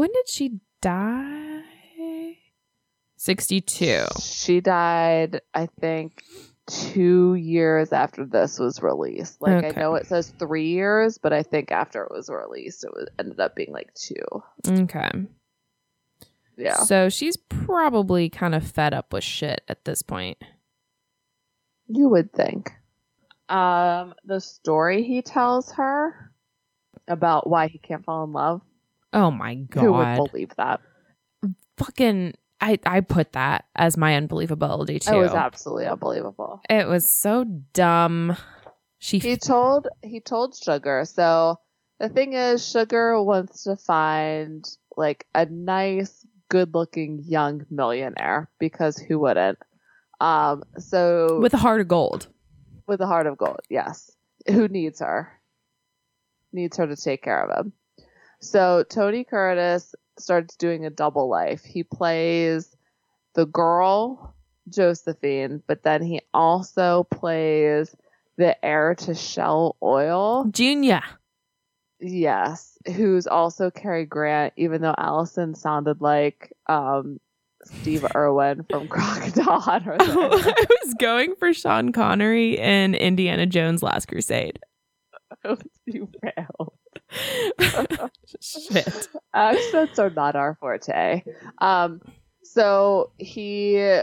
When 0.00 0.10
did 0.14 0.30
she 0.30 0.60
die? 0.80 1.60
62. 3.18 4.06
She 4.18 4.62
died, 4.62 5.42
I 5.52 5.66
think, 5.66 6.22
two 6.66 7.34
years 7.34 7.92
after 7.92 8.24
this 8.24 8.58
was 8.58 8.82
released. 8.82 9.42
Like 9.42 9.62
Okay. 9.62 9.78
I 9.78 9.82
know 9.82 9.96
it 9.96 10.06
says 10.06 10.32
three 10.38 10.68
years, 10.68 11.18
but 11.18 11.34
I 11.34 11.42
think 11.42 11.70
after 11.70 12.02
it 12.02 12.10
was 12.10 12.30
released, 12.30 12.82
it 12.82 12.94
was 12.94 13.08
ended 13.18 13.40
up 13.40 13.54
being 13.54 13.72
like 13.72 13.92
two. 13.92 14.24
Okay. 14.66 15.10
Yeah, 16.56 16.78
So 16.78 17.10
she's 17.10 17.36
probably 17.36 18.30
kind 18.30 18.54
of 18.54 18.66
fed 18.66 18.94
up 18.94 19.12
with 19.12 19.22
shit 19.22 19.60
at 19.68 19.84
this 19.84 20.00
point. 20.00 20.38
you 21.88 22.08
would 22.08 22.32
think. 22.32 22.72
Um, 23.50 24.14
the 24.24 24.40
story 24.40 25.02
he 25.02 25.20
tells 25.20 25.72
her 25.72 26.32
about 27.06 27.50
why 27.50 27.66
he 27.66 27.76
can't 27.76 28.02
fall 28.02 28.24
in 28.24 28.32
love. 28.32 28.62
Oh 29.12 29.30
my 29.30 29.54
god. 29.54 29.82
Who 29.82 29.92
would 29.92 30.30
believe 30.30 30.54
that? 30.56 30.80
Fucking 31.76 32.34
I 32.60 32.78
I 32.84 33.00
put 33.00 33.32
that 33.32 33.64
as 33.74 33.96
my 33.96 34.12
unbelievability 34.12 35.00
too. 35.00 35.14
It 35.14 35.18
was 35.18 35.32
absolutely 35.32 35.86
unbelievable. 35.86 36.60
It 36.68 36.86
was 36.86 37.08
so 37.08 37.44
dumb. 37.72 38.36
She 38.98 39.18
He 39.18 39.36
told 39.36 39.88
he 40.02 40.20
told 40.20 40.54
Sugar. 40.56 41.04
So 41.06 41.58
the 41.98 42.08
thing 42.08 42.34
is, 42.34 42.66
Sugar 42.66 43.22
wants 43.22 43.64
to 43.64 43.76
find 43.76 44.68
like 44.96 45.26
a 45.34 45.46
nice, 45.46 46.26
good-looking 46.50 47.22
young 47.26 47.64
millionaire 47.70 48.50
because 48.58 48.98
who 48.98 49.18
wouldn't? 49.20 49.58
Um, 50.20 50.62
so 50.78 51.38
with 51.40 51.54
a 51.54 51.58
heart 51.58 51.80
of 51.80 51.88
gold. 51.88 52.28
with 52.86 53.00
a 53.00 53.06
heart 53.06 53.26
of 53.26 53.38
gold, 53.38 53.60
yes. 53.70 54.10
Who 54.46 54.68
needs 54.68 55.00
her? 55.00 55.32
Needs 56.52 56.76
her 56.76 56.86
to 56.86 56.96
take 56.96 57.22
care 57.22 57.42
of 57.48 57.64
him. 57.66 57.72
So 58.40 58.84
Tony 58.84 59.24
Curtis 59.24 59.94
starts 60.18 60.56
doing 60.56 60.84
a 60.86 60.90
double 60.90 61.28
life. 61.28 61.64
He 61.64 61.82
plays 61.82 62.76
the 63.34 63.46
girl 63.46 64.34
Josephine, 64.68 65.62
but 65.66 65.82
then 65.82 66.02
he 66.02 66.20
also 66.32 67.06
plays 67.10 67.94
the 68.36 68.62
heir 68.64 68.94
to 68.96 69.14
Shell 69.14 69.76
Oil. 69.82 70.46
Junior. 70.50 71.02
Yes, 72.00 72.78
who's 72.96 73.26
also 73.26 73.70
Cary 73.70 74.06
Grant, 74.06 74.54
even 74.56 74.80
though 74.80 74.94
Allison 74.96 75.54
sounded 75.54 76.00
like 76.00 76.52
um, 76.66 77.20
Steve 77.64 78.06
Irwin 78.16 78.64
from 78.70 78.88
Crocodile 78.88 79.60
Hunter. 79.60 79.96
I 80.00 80.66
was 80.82 80.94
going 80.94 81.34
for 81.36 81.52
Sean 81.52 81.92
Connery 81.92 82.58
in 82.58 82.94
Indiana 82.94 83.44
Jones 83.46 83.82
Last 83.82 84.08
Crusade. 84.08 84.60
Oh, 85.44 85.56
you 85.86 86.08
failed. 86.20 86.72
Shit. 88.40 89.08
Accents 89.34 89.98
are 89.98 90.10
not 90.10 90.36
our 90.36 90.56
forte. 90.60 91.22
Um, 91.58 92.00
so 92.42 93.10
he 93.18 94.00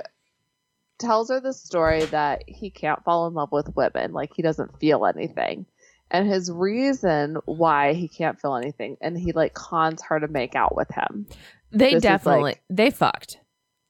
tells 1.00 1.30
her 1.30 1.39
the 1.39 1.54
story 1.54 2.06
that 2.06 2.43
he 2.48 2.70
can't 2.70 3.04
fall 3.04 3.28
in 3.28 3.34
love 3.34 3.52
with 3.52 3.76
women, 3.76 4.13
like 4.13 4.32
he 4.34 4.41
doesn't 4.41 4.80
feel 4.80 5.06
anything. 5.06 5.65
And 6.10 6.28
his 6.28 6.50
reason 6.52 7.38
why 7.46 7.93
he 7.93 8.08
can't 8.08 8.39
feel 8.39 8.56
anything, 8.56 8.98
and 9.02 9.17
he 9.17 9.34
like 9.34 9.54
cons 9.54 10.02
her 10.04 10.20
to 10.20 10.28
make 10.28 10.56
out 10.56 10.76
with 10.76 10.89
him. 10.89 11.28
They 11.72 11.93
This 11.96 12.04
definitely 12.04 12.41
like- 12.43 12.63
they 12.70 12.89
fucked. 12.91 13.39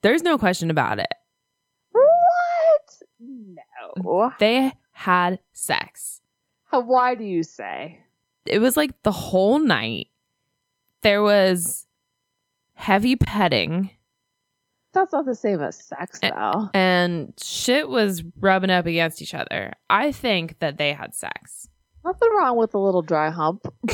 There's 0.02 0.24
no 0.24 0.38
question 0.38 0.72
about 0.72 1.00
it. 1.00 1.14
What? 1.92 3.02
No. 3.20 4.34
They 4.40 4.74
had 4.92 5.40
sex. 5.54 6.22
Why 6.72 7.16
do 7.16 7.24
you 7.24 7.44
say? 7.44 8.02
It 8.50 8.60
was 8.60 8.78
like 8.78 8.92
the 9.04 9.12
whole 9.12 9.60
night. 9.60 10.08
There 11.04 11.22
was 11.22 11.86
heavy 12.74 13.16
petting 13.16 13.92
That's 14.94 15.12
not 15.14 15.26
the 15.26 15.36
same 15.36 15.62
as 15.62 15.76
sex, 15.84 16.20
though. 16.20 16.70
and 16.74 17.34
shit 17.42 17.88
was 17.90 18.24
rubbing 18.40 18.70
up 18.70 18.86
against 18.86 19.22
each 19.22 19.34
other. 19.34 19.74
I 19.90 20.12
think 20.12 20.60
that 20.60 20.78
they 20.78 20.94
had 20.94 21.16
sex. 21.16 21.70
Nothing 22.06 22.30
wrong 22.38 22.58
with 22.58 22.74
a 22.74 22.80
little 22.80 23.02
dry 23.02 23.30
hump. 23.30 23.66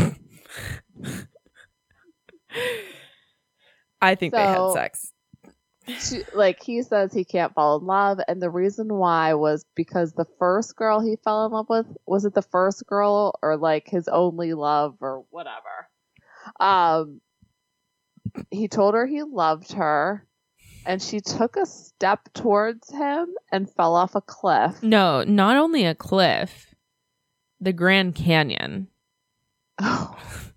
I 4.01 4.15
think 4.15 4.33
they 4.33 4.41
had 4.41 4.71
sex. 4.73 5.12
She, 5.87 6.23
like 6.33 6.61
he 6.63 6.81
says 6.81 7.13
he 7.13 7.25
can't 7.25 7.53
fall 7.53 7.79
in 7.79 7.85
love 7.85 8.19
and 8.27 8.41
the 8.41 8.49
reason 8.49 8.93
why 8.93 9.33
was 9.33 9.65
because 9.75 10.13
the 10.13 10.27
first 10.39 10.75
girl 10.75 10.99
he 10.99 11.17
fell 11.23 11.45
in 11.45 11.51
love 11.51 11.67
with 11.69 11.85
was 12.05 12.25
it 12.25 12.33
the 12.33 12.41
first 12.41 12.85
girl 12.85 13.37
or 13.41 13.57
like 13.57 13.87
his 13.87 14.07
only 14.07 14.53
love 14.53 14.95
or 15.01 15.25
whatever 15.29 15.89
um 16.59 17.19
he 18.49 18.67
told 18.67 18.93
her 18.93 19.05
he 19.05 19.23
loved 19.23 19.73
her 19.73 20.25
and 20.85 21.01
she 21.01 21.19
took 21.19 21.55
a 21.55 21.65
step 21.65 22.29
towards 22.33 22.89
him 22.89 23.27
and 23.51 23.69
fell 23.69 23.95
off 23.95 24.15
a 24.15 24.21
cliff 24.21 24.81
No, 24.83 25.23
not 25.23 25.57
only 25.57 25.85
a 25.85 25.95
cliff, 25.95 26.73
the 27.59 27.73
Grand 27.73 28.15
Canyon. 28.15 28.87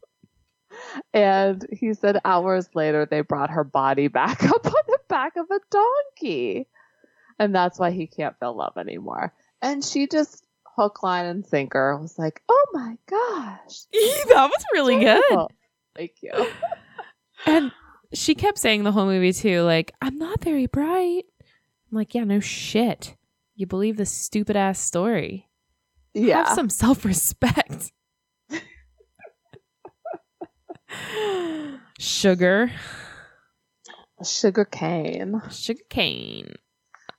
and 1.13 1.67
he 1.73 1.95
said 1.95 2.21
hours 2.25 2.69
later 2.75 3.07
they 3.07 3.21
brought 3.21 3.51
her 3.51 3.65
body 3.65 4.09
back 4.09 4.43
up 4.45 4.67
on 4.67 4.83
the 4.87 4.99
back 5.09 5.37
of 5.37 5.47
a 5.51 5.61
donkey. 5.71 6.69
And 7.39 7.55
that's 7.55 7.79
why 7.79 7.91
he 7.91 8.07
can't 8.07 8.39
feel 8.39 8.57
love 8.57 8.79
anymore. 8.79 9.35
And 9.61 9.85
she 9.85 10.07
just 10.07 10.47
hook, 10.65 11.03
line, 11.03 11.27
and 11.27 11.45
sinker 11.45 11.97
was 11.97 12.19
like, 12.19 12.43
oh 12.49 12.67
my 12.73 12.97
gosh. 13.07 13.83
that 13.93 14.51
was 14.51 14.65
really 14.73 15.01
good. 15.01 15.47
Thank 15.95 16.13
you. 16.23 16.33
And 17.45 17.71
she 18.13 18.35
kept 18.35 18.59
saying 18.59 18.83
the 18.83 18.93
whole 18.93 19.05
movie 19.05 19.33
too, 19.33 19.61
like, 19.61 19.93
I'm 20.01 20.17
not 20.19 20.43
very 20.43 20.67
bright. 20.67 21.27
I'm 21.41 21.97
like, 21.97 22.15
yeah, 22.15 22.25
no 22.25 22.41
shit. 22.41 23.15
You 23.55 23.67
believe 23.67 23.97
this 23.97 24.11
stupid 24.11 24.57
ass 24.57 24.81
story. 24.81 25.49
Yeah. 26.15 26.45
Have 26.45 26.55
some 26.55 26.71
self 26.71 27.05
respect. 27.05 27.93
Sugar. 31.99 32.71
Sugar 34.25 34.65
cane. 34.65 35.41
Sugar 35.51 35.83
cane. 35.89 36.55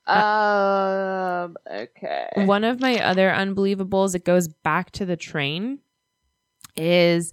Um. 0.06 1.56
Okay. 1.70 2.28
One 2.36 2.64
of 2.64 2.80
my 2.80 2.98
other 2.98 3.30
unbelievables, 3.30 4.14
it 4.14 4.24
goes 4.24 4.48
back 4.48 4.90
to 4.92 5.04
the 5.04 5.16
train, 5.16 5.80
is 6.76 7.32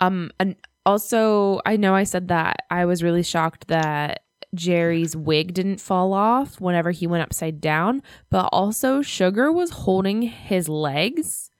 um 0.00 0.30
and 0.38 0.56
also 0.84 1.60
I 1.64 1.76
know 1.76 1.94
I 1.94 2.04
said 2.04 2.28
that 2.28 2.56
I 2.70 2.84
was 2.84 3.02
really 3.02 3.22
shocked 3.22 3.68
that 3.68 4.24
Jerry's 4.54 5.16
wig 5.16 5.54
didn't 5.54 5.80
fall 5.80 6.12
off 6.12 6.60
whenever 6.60 6.90
he 6.90 7.06
went 7.06 7.22
upside 7.22 7.60
down, 7.60 8.02
but 8.30 8.48
also 8.52 9.00
Sugar 9.00 9.50
was 9.50 9.70
holding 9.70 10.22
his 10.22 10.68
legs. 10.68 11.50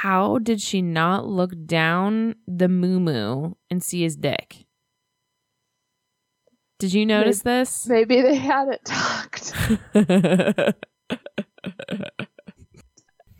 How 0.00 0.36
did 0.36 0.60
she 0.60 0.82
not 0.82 1.26
look 1.26 1.52
down 1.64 2.34
the 2.46 2.68
moo 2.68 3.52
and 3.70 3.82
see 3.82 4.02
his 4.02 4.14
dick? 4.14 4.66
Did 6.78 6.92
you 6.92 7.06
notice 7.06 7.40
this? 7.40 7.86
Maybe 7.86 8.20
they 8.20 8.34
had 8.34 8.68
it 8.68 8.84
tucked. 8.84 9.54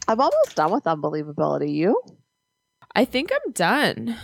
I'm 0.09 0.19
almost 0.19 0.57
done 0.57 0.73
with 0.73 0.85
unbelievability. 0.85 1.75
You? 1.75 2.01
I 2.95 3.05
think 3.05 3.33
I'm 3.35 3.53
done. 3.53 4.17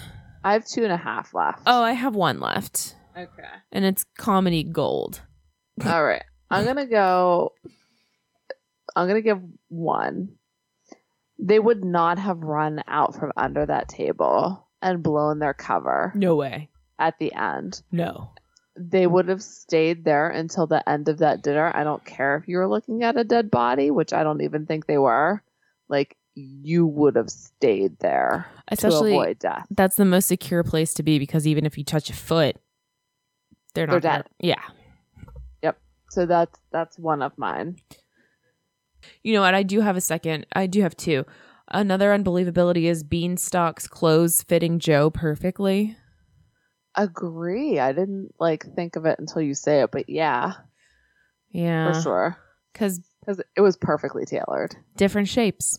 I 0.43 0.55
have 0.55 0.67
two 0.67 0.85
and 0.85 0.93
a 0.93 0.97
half 0.97 1.35
left. 1.35 1.61
Oh, 1.67 1.83
I 1.83 1.93
have 1.93 2.15
one 2.15 2.41
left, 2.41 2.97
okay. 3.15 3.29
and 3.73 3.85
it's 3.85 4.07
comedy 4.17 4.65
gold. 4.65 5.21
All 5.85 6.03
right. 6.03 6.25
I'm 6.51 6.65
gonna 6.65 6.87
go. 6.87 7.53
I'm 8.97 9.07
gonna 9.07 9.21
give 9.21 9.43
one. 9.69 10.39
They 11.45 11.59
would 11.59 11.85
not 11.85 12.19
have 12.19 12.39
run 12.45 12.83
out 12.87 13.17
from 13.17 13.33
under 13.37 13.67
that 13.67 13.89
table 13.89 14.69
and 14.81 15.03
blown 15.03 15.41
their 15.41 15.55
cover 15.55 16.13
No 16.15 16.37
way. 16.37 16.71
at 17.01 17.19
the 17.19 17.33
end. 17.35 17.83
No. 17.91 18.31
They 18.77 19.07
would 19.09 19.29
have 19.29 19.43
stayed 19.43 20.05
there 20.05 20.29
until 20.31 20.67
the 20.69 20.89
end 20.89 21.09
of 21.09 21.19
that 21.19 21.43
dinner. 21.43 21.71
I 21.75 21.83
don't 21.85 22.05
care 22.05 22.37
if 22.37 22.47
you 22.49 22.59
were 22.59 22.69
looking 22.69 23.03
at 23.03 23.17
a 23.19 23.25
dead 23.25 23.51
body, 23.51 23.91
which 23.91 24.13
I 24.13 24.23
don't 24.23 24.41
even 24.41 24.67
think 24.67 24.87
they 24.87 24.99
were. 24.99 25.43
Like 25.89 26.17
you 26.35 26.87
would 26.87 27.17
have 27.17 27.29
stayed 27.29 27.99
there 27.99 28.47
Especially 28.69 29.11
to 29.11 29.17
avoid 29.19 29.39
death. 29.41 29.67
that's 29.73 29.97
the 29.97 30.05
most 30.07 30.29
secure 30.29 30.63
place 30.63 30.95
to 30.95 31.03
be 31.03 31.19
because 31.19 31.47
even 31.47 31.67
if 31.67 31.77
you 31.77 31.85
touch 31.85 32.09
a 32.09 32.15
foot, 32.15 32.57
they're 33.75 33.87
not 33.87 34.01
They're 34.01 34.13
dead. 34.13 34.27
Yeah. 34.39 34.63
Yep. 35.63 35.79
So 36.11 36.25
that's 36.27 36.59
that's 36.71 36.99
one 36.99 37.21
of 37.21 37.37
mine. 37.37 37.77
You 39.23 39.35
know 39.35 39.41
what? 39.41 39.55
I 39.55 39.63
do 39.63 39.81
have 39.81 39.97
a 39.97 40.01
second. 40.01 40.47
I 40.53 40.67
do 40.67 40.83
have 40.83 40.97
two. 40.97 41.25
Another 41.69 42.11
unbelievability 42.17 42.85
is 42.85 43.03
Bienstock's 43.05 43.87
clothes 43.89 44.43
fitting 44.43 44.79
Joe 44.79 45.11
perfectly. 45.11 45.97
Agree. 46.95 47.79
I 47.79 47.93
didn't 47.93 48.35
like 48.39 48.67
think 48.75 48.97
of 48.97 49.07
it 49.07 49.19
until 49.19 49.41
you 49.43 49.55
say 49.55 49.81
it, 49.83 49.91
but 49.91 50.09
yeah, 50.11 50.53
Yeah. 51.51 51.93
for 51.93 52.01
sure. 52.03 52.37
Because 52.73 53.01
Because 53.21 53.41
it 53.57 53.61
was 53.63 53.77
perfectly 53.77 54.27
tailored. 54.27 54.75
different 54.97 55.29
shapes. 55.29 55.79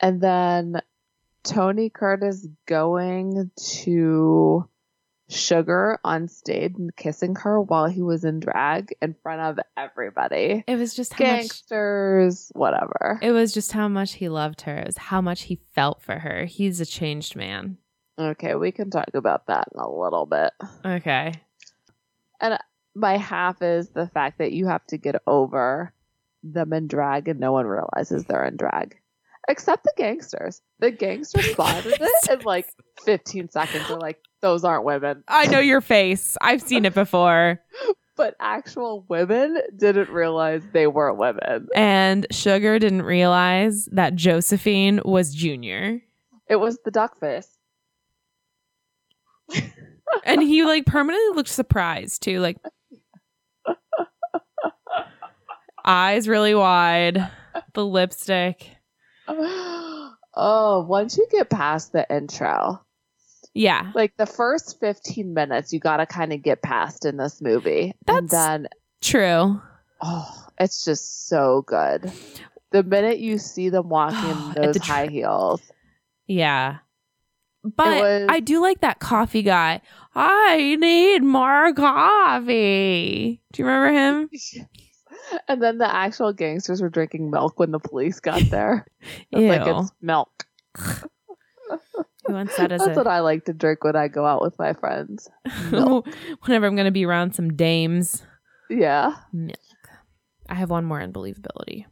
And 0.00 0.20
then 0.20 0.80
Tony 1.42 1.90
Curtis 1.90 2.46
going 2.66 3.50
to 3.82 4.68
Sugar 5.28 5.98
on 6.04 6.28
stage 6.28 6.74
and 6.78 6.94
kissing 6.94 7.34
her 7.36 7.60
while 7.60 7.86
he 7.86 8.00
was 8.00 8.24
in 8.24 8.38
drag 8.38 8.94
in 9.02 9.14
front 9.22 9.40
of 9.40 9.58
everybody. 9.76 10.62
It 10.66 10.76
was 10.76 10.94
just 10.94 11.14
how 11.14 11.24
much. 11.24 11.40
Gangsters, 11.40 12.52
whatever. 12.54 13.18
It 13.20 13.32
was 13.32 13.52
just 13.52 13.72
how 13.72 13.88
much 13.88 14.14
he 14.14 14.28
loved 14.28 14.62
her. 14.62 14.78
It 14.78 14.86
was 14.86 14.98
how 14.98 15.20
much 15.20 15.42
he 15.42 15.60
felt 15.74 16.00
for 16.00 16.20
her. 16.20 16.44
He's 16.44 16.80
a 16.80 16.86
changed 16.86 17.34
man. 17.34 17.78
Okay, 18.18 18.54
we 18.54 18.70
can 18.72 18.90
talk 18.90 19.10
about 19.14 19.48
that 19.48 19.68
in 19.74 19.80
a 19.80 19.90
little 19.90 20.26
bit. 20.26 20.52
Okay. 20.84 21.32
And 22.40 22.58
my 22.94 23.16
half 23.16 23.60
is 23.62 23.90
the 23.90 24.06
fact 24.06 24.38
that 24.38 24.52
you 24.52 24.66
have 24.68 24.86
to 24.86 24.96
get 24.96 25.16
over 25.26 25.92
them 26.42 26.72
in 26.72 26.86
drag 26.86 27.28
and 27.28 27.40
no 27.40 27.52
one 27.52 27.66
realizes 27.66 28.24
they're 28.24 28.46
in 28.46 28.56
drag. 28.56 28.96
Except 29.48 29.84
the 29.84 29.92
gangsters. 29.96 30.60
The 30.80 30.90
gangsters 30.90 31.52
spotted 31.52 31.94
it 32.00 32.30
in 32.30 32.40
like 32.40 32.66
15 33.04 33.50
seconds. 33.50 33.86
They're 33.88 33.96
like, 33.96 34.18
those 34.40 34.64
aren't 34.64 34.84
women. 34.84 35.22
I 35.28 35.46
know 35.46 35.60
your 35.60 35.80
face. 35.80 36.36
I've 36.40 36.62
seen 36.62 36.84
it 36.84 36.94
before. 36.94 37.60
But 38.16 38.34
actual 38.40 39.04
women 39.10 39.60
didn't 39.76 40.08
realize 40.08 40.62
they 40.72 40.86
weren't 40.86 41.18
women. 41.18 41.68
And 41.74 42.26
Sugar 42.30 42.78
didn't 42.78 43.02
realize 43.02 43.90
that 43.92 44.14
Josephine 44.14 45.02
was 45.04 45.34
Junior. 45.34 46.00
It 46.48 46.56
was 46.56 46.78
the 46.82 46.90
duck 46.90 47.20
face. 47.20 47.58
And 50.24 50.42
he 50.42 50.64
like 50.64 50.86
permanently 50.86 51.36
looked 51.36 51.48
surprised 51.50 52.22
too. 52.22 52.40
Like 52.40 52.58
eyes 55.84 56.28
really 56.28 56.54
wide, 56.54 57.30
the 57.74 57.84
lipstick. 57.84 58.75
Oh, 60.38 60.84
once 60.86 61.16
you 61.16 61.26
get 61.30 61.48
past 61.48 61.92
the 61.92 62.06
intro, 62.14 62.82
Yeah. 63.54 63.90
like 63.94 64.14
the 64.18 64.26
first 64.26 64.78
15 64.80 65.32
minutes, 65.32 65.72
you 65.72 65.80
got 65.80 65.96
to 65.96 66.04
kind 66.04 66.34
of 66.34 66.42
get 66.42 66.60
past 66.60 67.06
in 67.06 67.16
this 67.16 67.40
movie. 67.40 67.94
and 68.06 68.28
then, 68.28 68.68
True. 69.00 69.62
oh, 70.02 70.46
it's 70.60 70.84
just 70.84 71.26
so 71.28 71.62
good. 71.66 72.12
The 72.70 72.82
minute 72.82 73.18
you 73.18 73.38
see 73.38 73.70
them 73.70 73.88
walking 73.88 74.28
in 74.28 74.52
those 74.62 74.74
the 74.74 74.80
tr- 74.80 74.92
high 74.92 75.06
heels, 75.06 75.62
Yeah. 76.26 76.78
But 77.64 78.00
was- 78.02 78.26
I 78.28 78.40
do 78.40 78.60
like 78.60 78.80
that 78.82 78.98
coffee 79.00 79.42
guy. 79.42 79.80
I 80.14 80.76
need 80.78 81.22
more 81.22 81.72
coffee. 81.72 83.40
Do 83.54 83.62
you 83.62 83.66
remember 83.66 83.92
him? 83.98 84.30
and 85.48 85.62
then 85.62 85.78
the 85.78 85.92
actual 85.92 86.32
gangsters 86.32 86.80
were 86.80 86.88
drinking 86.88 87.30
milk 87.30 87.58
when 87.58 87.70
the 87.70 87.78
police 87.78 88.20
got 88.20 88.42
there. 88.50 88.86
It's 89.30 89.40
Ew. 89.42 89.48
like 89.48 89.66
it's 89.66 89.92
milk. 90.00 90.46
Who 92.26 92.32
wants 92.32 92.56
that 92.56 92.72
as 92.72 92.84
That's 92.84 92.96
a 92.96 93.00
what 93.00 93.06
I 93.06 93.20
like 93.20 93.44
to 93.44 93.52
drink 93.52 93.84
when 93.84 93.96
I 93.96 94.08
go 94.08 94.26
out 94.26 94.42
with 94.42 94.58
my 94.58 94.72
friends. 94.72 95.28
whenever 95.70 96.66
I'm 96.66 96.76
gonna 96.76 96.90
be 96.90 97.06
around 97.06 97.34
some 97.34 97.54
dames? 97.54 98.22
Yeah. 98.68 99.14
Milk. 99.32 99.56
I 100.48 100.54
have 100.54 100.70
one 100.70 100.84
more 100.84 101.00
unbelievability. 101.00 101.84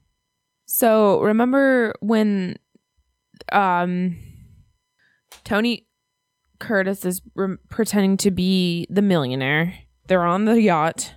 So 0.66 1.20
remember 1.20 1.94
when 2.00 2.56
um 3.52 4.16
Tony 5.44 5.86
Curtis 6.58 7.04
is 7.04 7.20
rem- 7.34 7.58
pretending 7.68 8.16
to 8.18 8.30
be 8.30 8.86
the 8.90 9.02
millionaire. 9.02 9.74
They're 10.06 10.24
on 10.24 10.44
the 10.44 10.60
yacht 10.60 11.14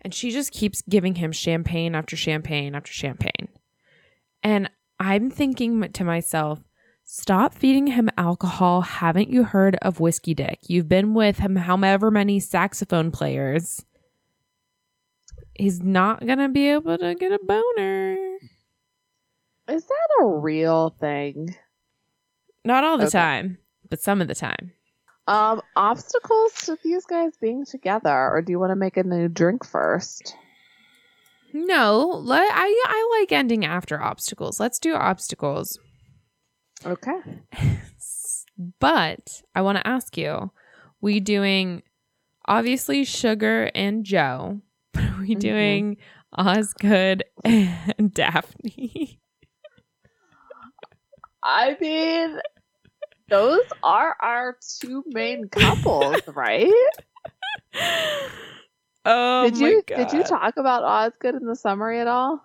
and 0.00 0.14
she 0.14 0.30
just 0.30 0.52
keeps 0.52 0.82
giving 0.82 1.16
him 1.16 1.32
champagne 1.32 1.94
after 1.94 2.16
champagne 2.16 2.74
after 2.74 2.92
champagne. 2.92 3.48
And 4.42 4.70
I'm 4.98 5.30
thinking 5.30 5.80
to 5.92 6.04
myself, 6.04 6.60
stop 7.04 7.54
feeding 7.54 7.88
him 7.88 8.08
alcohol. 8.16 8.82
Haven't 8.82 9.30
you 9.30 9.44
heard 9.44 9.76
of 9.82 10.00
Whiskey 10.00 10.34
Dick? 10.34 10.60
You've 10.68 10.88
been 10.88 11.14
with 11.14 11.38
him 11.38 11.56
however 11.56 12.10
many 12.10 12.40
saxophone 12.40 13.10
players. 13.10 13.84
He's 15.54 15.82
not 15.82 16.24
going 16.26 16.38
to 16.38 16.48
be 16.48 16.68
able 16.68 16.96
to 16.96 17.14
get 17.14 17.32
a 17.32 17.38
boner. 17.42 18.16
Is 19.68 19.84
that 19.86 20.08
a 20.22 20.26
real 20.26 20.90
thing? 20.98 21.54
Not 22.64 22.82
all 22.84 22.98
the 22.98 23.04
Okay. 23.04 23.18
time, 23.18 23.58
but 23.88 24.00
some 24.00 24.20
of 24.20 24.28
the 24.28 24.34
time. 24.34 24.72
Um, 25.30 25.62
obstacles 25.76 26.52
to 26.64 26.76
these 26.82 27.04
guys 27.06 27.32
being 27.40 27.64
together, 27.64 28.10
or 28.30 28.42
do 28.42 28.50
you 28.50 28.58
want 28.58 28.70
to 28.72 28.76
make 28.76 28.96
a 28.96 29.04
new 29.04 29.28
drink 29.28 29.64
first? 29.64 30.34
No, 31.52 32.20
let, 32.22 32.50
I 32.52 32.82
I 32.86 33.18
like 33.20 33.32
ending 33.32 33.64
after 33.64 34.00
obstacles. 34.02 34.58
Let's 34.60 34.78
do 34.78 34.94
obstacles. 34.94 35.78
Okay. 36.84 37.20
But 38.78 39.40
I 39.54 39.62
want 39.62 39.78
to 39.78 39.86
ask 39.86 40.18
you, 40.18 40.50
we 41.00 41.18
doing 41.18 41.82
obviously 42.46 43.04
Sugar 43.04 43.70
and 43.74 44.04
Joe, 44.04 44.60
but 44.92 45.02
are 45.04 45.20
we 45.20 45.34
Mhm. 45.34 45.40
doing 45.40 45.96
Osgood 46.36 47.24
and 47.44 48.12
Daphne? 48.12 49.18
I 51.42 51.76
mean, 51.80 52.38
those 53.30 53.62
are 53.82 54.16
our 54.20 54.56
two 54.80 55.02
main 55.06 55.48
couples, 55.52 56.20
right? 56.28 56.72
oh 59.04 59.44
did 59.44 59.60
my 59.60 59.68
you 59.68 59.82
God. 59.86 59.96
did 59.96 60.12
you 60.12 60.22
talk 60.24 60.56
about 60.56 60.82
Osgood 60.82 61.36
in 61.36 61.46
the 61.46 61.56
summary 61.56 62.00
at 62.00 62.08
all? 62.08 62.42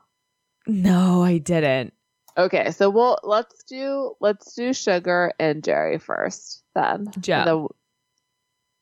No, 0.68 1.24
I 1.24 1.40
didn't. 1.40 1.94
Okay, 2.38 2.72
so 2.72 2.90
we'll 2.90 3.18
let's 3.24 3.64
do 3.64 4.14
let's 4.20 4.54
do 4.56 4.74
Sugar 4.74 5.32
and 5.40 5.64
Jerry 5.64 5.98
first, 5.98 6.64
then 6.76 7.08
Joe. 7.20 7.34
And 7.34 7.68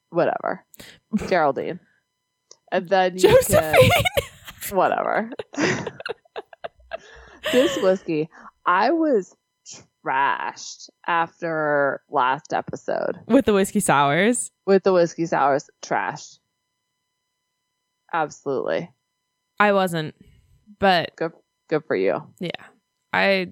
whatever, 0.10 0.66
Geraldine, 1.28 1.80
and 2.72 2.90
then 2.90 3.14
you 3.16 3.20
Josephine. 3.20 3.92
can, 3.92 4.78
whatever. 4.78 5.30
this 7.52 7.78
whiskey, 7.78 8.30
I 8.66 8.92
was 8.92 9.36
trashed 10.06 10.90
after 11.08 12.02
last 12.10 12.54
episode 12.54 13.20
With 13.28 13.46
the 13.46 13.54
whiskey 13.54 13.80
sours. 13.80 14.52
with 14.66 14.84
the 14.84 14.94
whiskey 14.94 15.26
sours. 15.26 15.70
Trash, 15.82 16.38
absolutely. 18.12 18.92
I 19.60 19.74
wasn't, 19.74 20.16
but 20.80 21.16
Good 21.16 21.32
good 21.70 21.84
for 21.86 21.96
you. 21.96 22.22
yeah, 22.40 22.50
I 23.12 23.52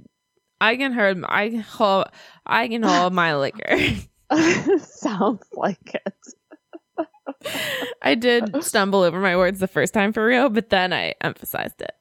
I 0.60 0.76
can 0.76 0.94
hold 0.94 1.24
I 1.28 1.50
can 1.50 1.60
hold 1.62 2.06
I 2.46 2.68
can 2.68 2.84
hold 2.84 3.14
my 3.14 3.36
liquor. 3.36 3.78
Sounds 4.80 5.46
like 5.54 5.96
it. 6.06 7.08
I 8.02 8.16
did 8.16 8.64
stumble 8.64 9.02
over 9.04 9.20
my 9.20 9.36
words 9.36 9.60
the 9.60 9.68
first 9.68 9.94
time 9.94 10.14
for 10.14 10.26
real, 10.26 10.50
but 10.50 10.70
then 10.70 10.94
I 10.94 11.14
emphasized 11.22 11.82
it. 11.82 11.92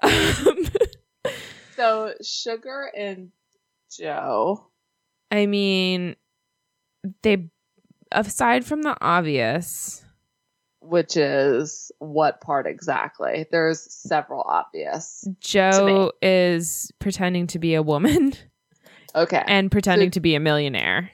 Um, 0.00 0.64
So 1.78 2.12
Sugar 2.22 2.90
and 2.96 3.30
Joe. 3.96 4.66
I 5.30 5.46
mean, 5.46 6.16
they 7.22 7.48
aside 8.10 8.64
from 8.64 8.82
the 8.82 8.96
obvious, 9.00 10.04
Which 10.80 11.16
is 11.16 11.92
what 12.00 12.40
part 12.40 12.66
exactly? 12.66 13.46
There's 13.52 13.80
several 13.92 14.42
obvious. 14.42 15.24
Joe 15.40 16.10
is 16.20 16.90
pretending 16.98 17.46
to 17.48 17.60
be 17.60 17.74
a 17.74 17.82
woman 17.82 18.32
Okay. 19.14 19.44
and 19.46 19.70
pretending 19.70 20.08
So- 20.08 20.14
to 20.14 20.20
be 20.20 20.34
a 20.34 20.40
millionaire. 20.40 21.10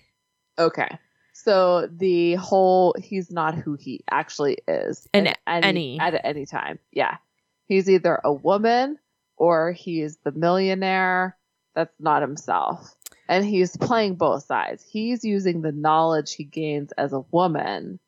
Okay. 0.58 0.88
So 1.34 1.88
the 1.92 2.36
whole 2.36 2.94
he's 2.98 3.30
not 3.30 3.54
who 3.54 3.74
he 3.78 4.02
actually 4.10 4.58
is. 4.66 5.06
An- 5.12 5.26
at 5.26 5.38
any, 5.46 5.98
any. 5.98 6.00
at 6.00 6.24
any 6.24 6.46
time. 6.46 6.78
Yeah. 6.90 7.18
He's 7.66 7.90
either 7.90 8.18
a 8.24 8.32
woman 8.32 8.98
or 9.36 9.72
he 9.72 10.00
is 10.00 10.18
the 10.24 10.32
millionaire 10.32 11.36
that's 11.74 11.94
not 11.98 12.22
himself. 12.22 12.94
And 13.28 13.44
he's 13.44 13.76
playing 13.76 14.16
both 14.16 14.44
sides. 14.44 14.84
He's 14.88 15.24
using 15.24 15.62
the 15.62 15.72
knowledge 15.72 16.34
he 16.34 16.44
gains 16.44 16.92
as 16.92 17.12
a 17.12 17.24
woman 17.30 17.98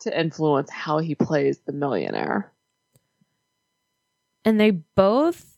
to 0.00 0.18
influence 0.18 0.70
how 0.70 0.98
he 0.98 1.14
plays 1.14 1.58
the 1.66 1.72
millionaire. 1.72 2.52
And 4.44 4.60
they 4.60 4.70
both 4.70 5.56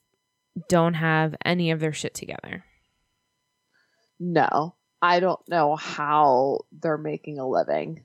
don't 0.68 0.94
have 0.94 1.34
any 1.44 1.70
of 1.70 1.80
their 1.80 1.92
shit 1.92 2.14
together. 2.14 2.64
No. 4.18 4.74
I 5.00 5.20
don't 5.20 5.40
know 5.48 5.76
how 5.76 6.60
they're 6.72 6.98
making 6.98 7.38
a 7.38 7.48
living. 7.48 8.04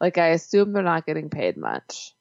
Like 0.00 0.18
I 0.18 0.28
assume 0.28 0.72
they're 0.72 0.82
not 0.82 1.06
getting 1.06 1.30
paid 1.30 1.56
much. 1.56 2.14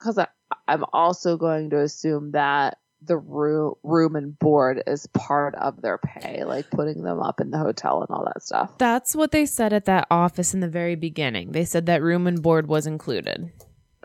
Because 0.00 0.18
I'm 0.66 0.84
also 0.92 1.36
going 1.36 1.70
to 1.70 1.80
assume 1.80 2.32
that 2.32 2.78
the 3.02 3.16
room 3.16 3.74
room 3.82 4.14
and 4.16 4.38
board 4.38 4.82
is 4.86 5.06
part 5.08 5.54
of 5.54 5.80
their 5.80 5.98
pay, 5.98 6.44
like 6.44 6.70
putting 6.70 7.02
them 7.02 7.20
up 7.20 7.40
in 7.40 7.50
the 7.50 7.58
hotel 7.58 8.00
and 8.02 8.10
all 8.10 8.24
that 8.24 8.42
stuff. 8.42 8.76
That's 8.78 9.14
what 9.14 9.30
they 9.30 9.46
said 9.46 9.72
at 9.72 9.86
that 9.86 10.06
office 10.10 10.52
in 10.54 10.60
the 10.60 10.68
very 10.68 10.96
beginning. 10.96 11.52
They 11.52 11.64
said 11.64 11.86
that 11.86 12.02
room 12.02 12.26
and 12.26 12.42
board 12.42 12.66
was 12.66 12.86
included. 12.86 13.52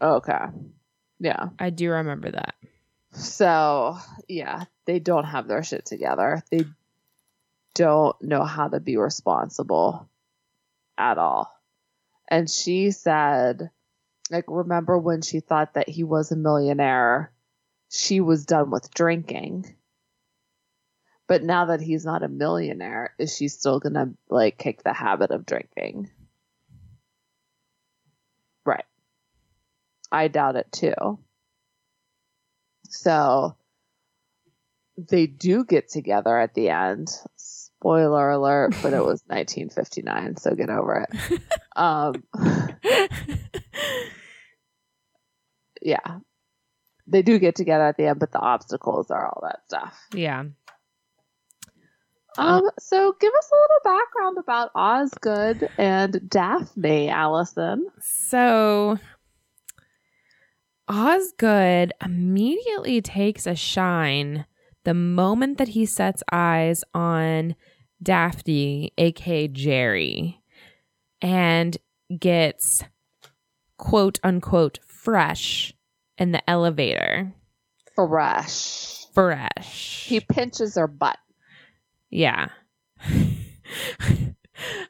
Okay. 0.01 0.45
Yeah. 1.19 1.49
I 1.59 1.69
do 1.71 1.89
remember 1.91 2.31
that. 2.31 2.55
So, 3.11 3.97
yeah, 4.27 4.65
they 4.85 4.99
don't 4.99 5.23
have 5.23 5.47
their 5.47 5.63
shit 5.63 5.85
together. 5.85 6.43
They 6.51 6.65
don't 7.73 8.21
know 8.21 8.43
how 8.43 8.67
to 8.67 8.79
be 8.79 8.97
responsible 8.97 10.09
at 10.97 11.17
all. 11.17 11.51
And 12.27 12.49
she 12.49 12.91
said, 12.91 13.69
like, 14.35 14.45
remember 14.49 14.97
when 14.97 15.21
she 15.21 15.39
thought 15.39 15.75
that 15.75 15.87
he 15.87 16.03
was 16.03 16.31
a 16.31 16.35
millionaire, 16.35 17.31
she 17.89 18.19
was 18.19 18.45
done 18.45 18.69
with 18.69 18.93
drinking. 18.93 19.75
But 21.27 21.41
now 21.41 21.65
that 21.67 21.79
he's 21.79 22.05
not 22.05 22.21
a 22.21 22.27
millionaire, 22.27 23.15
is 23.17 23.35
she 23.35 23.47
still 23.47 23.79
gonna, 23.79 24.13
like, 24.29 24.57
kick 24.57 24.83
the 24.83 24.91
habit 24.93 25.31
of 25.31 25.45
drinking? 25.45 26.09
Right. 28.65 28.83
I 30.11 30.27
doubt 30.27 30.57
it 30.57 30.69
too. 30.71 31.19
So 32.89 33.55
they 34.97 35.27
do 35.27 35.63
get 35.63 35.89
together 35.89 36.37
at 36.37 36.53
the 36.53 36.69
end. 36.69 37.09
Spoiler 37.37 38.31
alert, 38.31 38.75
but 38.83 38.93
it 38.93 39.03
was 39.03 39.23
1959, 39.27 40.37
so 40.37 40.53
get 40.55 40.69
over 40.69 41.07
it. 41.09 41.41
Um, 41.77 42.23
yeah. 45.85 46.19
They 47.07 47.21
do 47.21 47.37
get 47.37 47.55
together 47.55 47.85
at 47.85 47.97
the 47.97 48.07
end, 48.07 48.19
but 48.19 48.31
the 48.31 48.39
obstacles 48.39 49.11
are 49.11 49.27
all 49.27 49.41
that 49.43 49.59
stuff. 49.65 49.97
yeah. 50.13 50.43
Um, 52.37 52.69
so 52.79 53.15
give 53.21 53.33
us 53.33 53.49
a 53.51 53.55
little 53.55 53.97
background 53.97 54.37
about 54.39 54.71
Osgood 54.75 55.69
and 55.77 56.29
Daphne, 56.29 57.09
Allison. 57.09 57.87
So 58.01 58.99
Osgood 60.89 61.93
immediately 62.03 63.01
takes 63.01 63.47
a 63.47 63.55
shine 63.55 64.45
the 64.83 64.93
moment 64.93 65.57
that 65.59 65.69
he 65.69 65.85
sets 65.85 66.23
eyes 66.31 66.83
on 66.93 67.55
Daphne, 68.03 68.91
aka 68.97 69.47
Jerry, 69.47 70.41
and 71.21 71.77
gets 72.19 72.83
quote 73.77 74.19
unquote 74.23 74.79
fresh 75.05 75.73
in 76.17 76.33
the 76.33 76.49
elevator. 76.49 77.31
Fresh. 77.95 79.05
Fresh. 79.13 80.05
He 80.07 80.19
pinches 80.19 80.75
her 80.75 80.87
butt. 80.87 81.17
Yeah. 82.09 82.49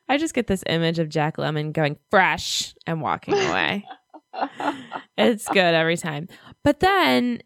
I 0.07 0.17
just 0.17 0.33
get 0.33 0.47
this 0.47 0.63
image 0.67 0.97
of 0.99 1.09
Jack 1.09 1.37
Lemmon 1.37 1.73
going 1.73 1.97
fresh 2.09 2.73
and 2.87 3.01
walking 3.01 3.35
away. 3.35 3.85
it's 5.17 5.47
good 5.47 5.57
every 5.57 5.97
time. 5.97 6.27
But 6.63 6.79
then 6.79 7.41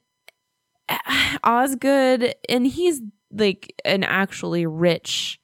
Osgood, 1.43 2.35
and 2.47 2.67
he's 2.67 3.01
like 3.31 3.73
an 3.85 4.03
actually 4.03 4.65
rich 4.65 5.39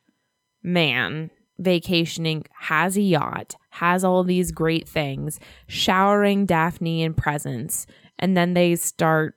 man 0.64 1.32
vacationing, 1.58 2.46
has 2.60 2.98
a 2.98 3.02
yacht, 3.02 3.56
has 3.76 4.04
all 4.04 4.24
these 4.24 4.52
great 4.52 4.88
things, 4.88 5.40
showering 5.68 6.46
Daphne 6.46 7.04
in 7.04 7.14
presents, 7.14 7.86
and 8.18 8.36
then 8.36 8.54
they 8.54 8.76
start 8.76 9.36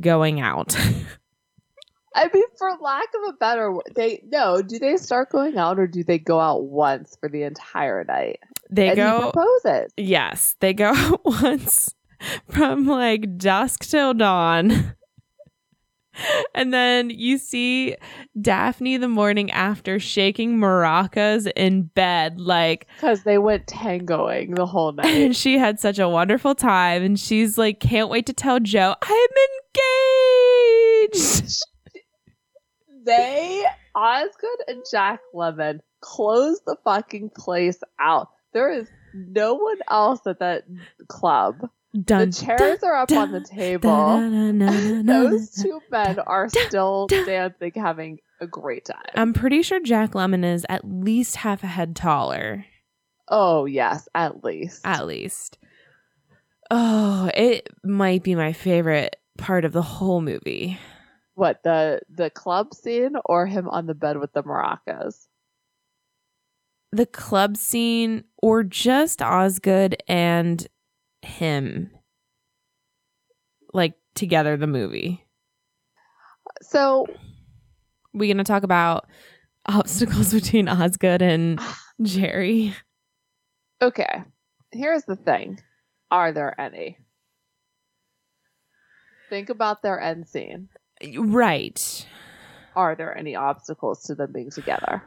going 0.00 0.40
out. 0.40 0.76
I 2.16 2.30
mean, 2.32 2.44
for 2.56 2.70
lack 2.80 3.08
of 3.16 3.34
a 3.34 3.36
better 3.38 3.72
word, 3.72 3.92
they 3.96 4.22
no. 4.24 4.62
Do 4.62 4.78
they 4.78 4.96
start 4.96 5.30
going 5.30 5.58
out, 5.58 5.80
or 5.80 5.88
do 5.88 6.04
they 6.04 6.18
go 6.18 6.38
out 6.38 6.64
once 6.64 7.16
for 7.20 7.28
the 7.28 7.42
entire 7.42 8.04
night? 8.04 8.38
they 8.70 8.88
and 8.88 8.96
go 8.96 9.32
proposes. 9.32 9.92
Yes, 9.96 10.56
they 10.60 10.72
go 10.72 10.86
out 10.94 11.24
once 11.24 11.94
from 12.50 12.86
like 12.86 13.36
dusk 13.36 13.84
till 13.84 14.14
dawn. 14.14 14.94
And 16.54 16.72
then 16.72 17.10
you 17.10 17.38
see 17.38 17.96
Daphne 18.40 18.96
the 18.96 19.08
morning 19.08 19.50
after 19.50 19.98
shaking 19.98 20.56
maracas 20.58 21.50
in 21.56 21.82
bed, 21.82 22.38
like, 22.40 22.86
because 22.96 23.24
they 23.24 23.38
went 23.38 23.66
tangoing 23.66 24.54
the 24.54 24.66
whole 24.66 24.92
night. 24.96 25.06
and 25.06 25.36
she 25.36 25.58
had 25.58 25.80
such 25.80 25.98
a 25.98 26.08
wonderful 26.08 26.54
time. 26.54 27.02
And 27.02 27.18
she's 27.18 27.58
like, 27.58 27.80
can't 27.80 28.08
wait 28.08 28.26
to 28.26 28.32
tell 28.32 28.60
Joe, 28.60 28.94
I'm 29.02 29.28
engaged. 31.12 31.62
they 33.04 33.64
Osgood 33.94 34.60
and 34.68 34.82
Jack 34.90 35.20
Lemmon 35.34 35.80
close 36.00 36.60
the 36.66 36.76
fucking 36.84 37.30
place 37.36 37.78
out. 38.00 38.28
There 38.52 38.70
is 38.72 38.88
no 39.12 39.54
one 39.54 39.78
else 39.90 40.20
at 40.26 40.38
that 40.40 40.64
club. 41.08 41.68
Dun, 42.02 42.30
the 42.30 42.32
chairs 42.36 42.82
are 42.82 42.96
up 42.96 43.12
on 43.12 43.30
the 43.30 43.40
table. 43.40 43.88
dun, 43.88 44.32
dun, 44.32 44.58
dun, 44.58 45.06
dun, 45.06 45.06
Those 45.06 45.50
two 45.50 45.80
men 45.90 46.18
are 46.18 46.48
dun, 46.48 46.66
still 46.68 47.06
dun. 47.06 47.24
dancing, 47.26 47.72
having 47.76 48.18
a 48.40 48.46
great 48.48 48.84
time. 48.84 48.98
I'm 49.14 49.32
pretty 49.32 49.62
sure 49.62 49.78
Jack 49.80 50.12
Lemmon 50.12 50.44
is 50.44 50.66
at 50.68 50.84
least 50.84 51.36
half 51.36 51.62
a 51.62 51.68
head 51.68 51.94
taller. 51.94 52.66
oh 53.28 53.64
yes, 53.66 54.08
at 54.14 54.42
least. 54.42 54.80
at 54.84 55.06
least. 55.06 55.58
Oh, 56.70 57.30
it 57.34 57.68
might 57.84 58.22
be 58.24 58.34
my 58.34 58.52
favorite 58.52 59.16
part 59.38 59.64
of 59.64 59.72
the 59.72 59.82
whole 59.82 60.20
movie. 60.20 60.78
what 61.34 61.62
the 61.62 62.00
the 62.12 62.30
club 62.30 62.74
scene 62.74 63.12
or 63.24 63.46
him 63.46 63.68
on 63.68 63.86
the 63.86 63.94
bed 63.94 64.16
with 64.18 64.32
the 64.32 64.42
maracas? 64.42 65.26
The 66.90 67.06
club 67.06 67.56
scene 67.56 68.24
or 68.38 68.62
just 68.64 69.20
Osgood 69.22 69.96
and 70.08 70.66
him 71.24 71.90
like 73.72 73.94
together 74.14 74.56
the 74.56 74.66
movie. 74.66 75.24
So 76.62 77.06
We 78.12 78.28
to 78.38 78.44
talk 78.44 78.62
about 78.62 79.06
obstacles 79.66 80.32
between 80.40 80.68
Osgood 80.68 81.22
and 81.22 81.60
Jerry. 82.02 82.74
okay, 83.82 84.22
here's 84.72 85.04
the 85.04 85.16
thing: 85.16 85.60
Are 86.10 86.32
there 86.32 86.58
any? 86.60 86.98
Think 89.30 89.48
about 89.48 89.82
their 89.82 90.00
end 90.00 90.28
scene. 90.28 90.68
Right. 91.18 92.06
Are 92.76 92.94
there 92.94 93.16
any 93.16 93.34
obstacles 93.36 94.02
to 94.04 94.14
them 94.14 94.32
being 94.32 94.50
together? 94.50 95.02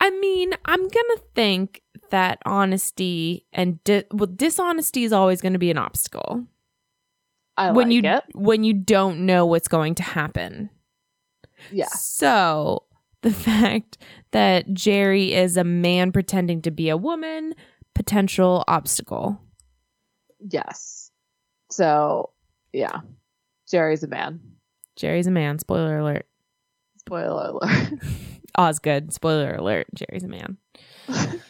I 0.00 0.10
mean, 0.10 0.52
I'm 0.64 0.88
to 1.16 1.22
think 1.34 1.82
that 2.10 2.38
honesty 2.44 3.46
and 3.52 3.82
di- 3.84 4.04
well, 4.12 4.26
dishonesty 4.26 5.04
is 5.04 5.12
always 5.12 5.40
going 5.40 5.52
to 5.54 5.58
be 5.58 5.70
an 5.70 5.78
obstacle 5.78 6.46
I 7.56 7.72
when 7.72 7.88
like 7.88 7.94
you 7.94 8.10
it. 8.10 8.24
when 8.34 8.64
you 8.64 8.74
don't 8.74 9.26
know 9.26 9.46
what's 9.46 9.68
going 9.68 9.94
to 9.96 10.02
happen. 10.02 10.70
Yeah. 11.70 11.88
So 11.88 12.84
the 13.22 13.30
fact 13.32 13.98
that 14.32 14.72
Jerry 14.72 15.34
is 15.34 15.56
a 15.56 15.64
man 15.64 16.12
pretending 16.12 16.62
to 16.62 16.70
be 16.70 16.88
a 16.88 16.96
woman, 16.96 17.54
potential 17.94 18.64
obstacle. 18.66 19.40
Yes. 20.38 21.10
So, 21.70 22.30
yeah. 22.72 23.00
Jerry's 23.70 24.02
a 24.02 24.08
man. 24.08 24.40
Jerry's 24.96 25.26
a 25.26 25.30
man. 25.30 25.58
Spoiler 25.58 25.98
alert. 25.98 26.26
Spoiler 26.98 27.50
alert. 27.50 27.92
Osgood. 28.56 29.12
Spoiler 29.12 29.54
alert. 29.54 29.86
Jerry's 29.94 30.24
a 30.24 30.28
man. 30.28 30.56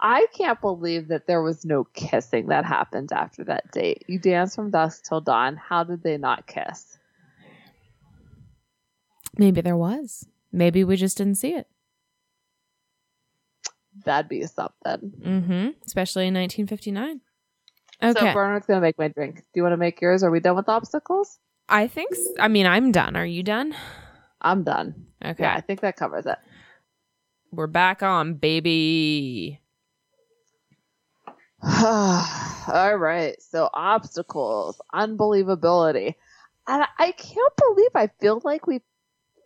I 0.00 0.26
can't 0.36 0.60
believe 0.60 1.08
that 1.08 1.26
there 1.26 1.42
was 1.42 1.64
no 1.64 1.84
kissing 1.84 2.46
that 2.48 2.64
happened 2.64 3.12
after 3.12 3.44
that 3.44 3.70
date. 3.72 4.04
You 4.06 4.18
danced 4.18 4.54
from 4.54 4.70
dusk 4.70 5.04
till 5.04 5.20
dawn. 5.20 5.56
How 5.56 5.82
did 5.84 6.02
they 6.02 6.16
not 6.18 6.46
kiss? 6.46 6.98
Maybe 9.36 9.60
there 9.60 9.76
was. 9.76 10.26
Maybe 10.52 10.84
we 10.84 10.96
just 10.96 11.16
didn't 11.18 11.36
see 11.36 11.54
it. 11.54 11.66
That'd 14.04 14.28
be 14.28 14.46
something. 14.46 15.12
Mm-hmm. 15.20 15.68
Especially 15.84 16.28
in 16.28 16.34
1959. 16.34 17.20
Okay. 18.00 18.20
So. 18.20 18.32
Bernard's 18.32 18.66
gonna 18.66 18.80
make 18.80 18.98
my 18.98 19.08
drink. 19.08 19.36
Do 19.36 19.42
you 19.56 19.62
want 19.62 19.72
to 19.72 19.76
make 19.76 20.00
yours? 20.00 20.22
Are 20.22 20.30
we 20.30 20.38
done 20.40 20.54
with 20.56 20.68
obstacles? 20.68 21.38
I 21.68 21.88
think. 21.88 22.14
So. 22.14 22.34
I 22.38 22.46
mean, 22.48 22.66
I'm 22.66 22.92
done. 22.92 23.16
Are 23.16 23.26
you 23.26 23.42
done? 23.42 23.74
I'm 24.40 24.62
done. 24.62 25.06
Okay. 25.24 25.42
Yeah, 25.42 25.54
I 25.54 25.60
think 25.60 25.80
that 25.80 25.96
covers 25.96 26.26
it. 26.26 26.38
We're 27.50 27.66
back 27.66 28.02
on, 28.02 28.34
baby. 28.34 29.60
All 31.62 32.96
right. 32.96 33.40
So 33.42 33.68
obstacles, 33.72 34.80
unbelievability. 34.94 36.14
And 36.66 36.84
I- 36.98 37.12
can't 37.12 37.56
believe 37.56 37.90
I 37.94 38.08
feel 38.20 38.40
like 38.44 38.66
we 38.66 38.80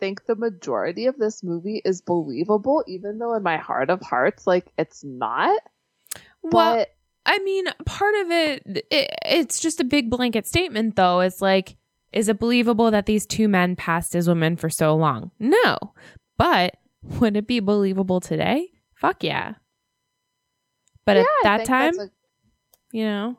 think 0.01 0.27
the 0.27 0.35
majority 0.35 1.07
of 1.07 1.17
this 1.17 1.43
movie 1.43 1.81
is 1.85 2.03
believable, 2.03 2.85
even 2.89 3.19
though 3.19 3.35
in 3.35 3.43
my 3.43 3.57
heart 3.57 3.89
of 3.89 4.01
hearts, 4.03 4.47
like 4.47 4.67
it's 4.77 5.05
not. 5.05 5.63
Well, 6.43 6.75
But 6.75 6.89
I 7.25 7.39
mean, 7.39 7.67
part 7.87 8.15
of 8.17 8.31
it, 8.31 8.63
it, 8.91 9.11
it's 9.25 9.61
just 9.61 9.81
a 9.81 9.85
big 9.85 10.11
blanket 10.11 10.47
statement, 10.47 10.97
though. 10.97 11.21
It's 11.21 11.41
like, 11.41 11.77
is 12.13 12.29
it 12.29 12.41
believable 12.41 12.91
that 12.91 13.07
these 13.07 13.27
two 13.27 13.49
men 13.49 13.77
passed 13.77 14.17
as 14.17 14.29
women 14.29 14.57
for 14.57 14.69
so 14.69 14.97
long? 14.97 15.31
No. 15.39 15.79
But 16.37 16.77
would 17.03 17.37
it 17.37 17.47
be 17.47 17.61
believable 17.61 18.21
today? 18.21 18.71
Fuck 18.97 19.23
yeah. 19.23 19.55
But 21.05 21.17
yeah, 21.17 21.23
at 21.23 21.43
that 21.59 21.65
time, 21.67 21.99
a- 21.99 22.11
you 22.93 23.05
know, 23.07 23.39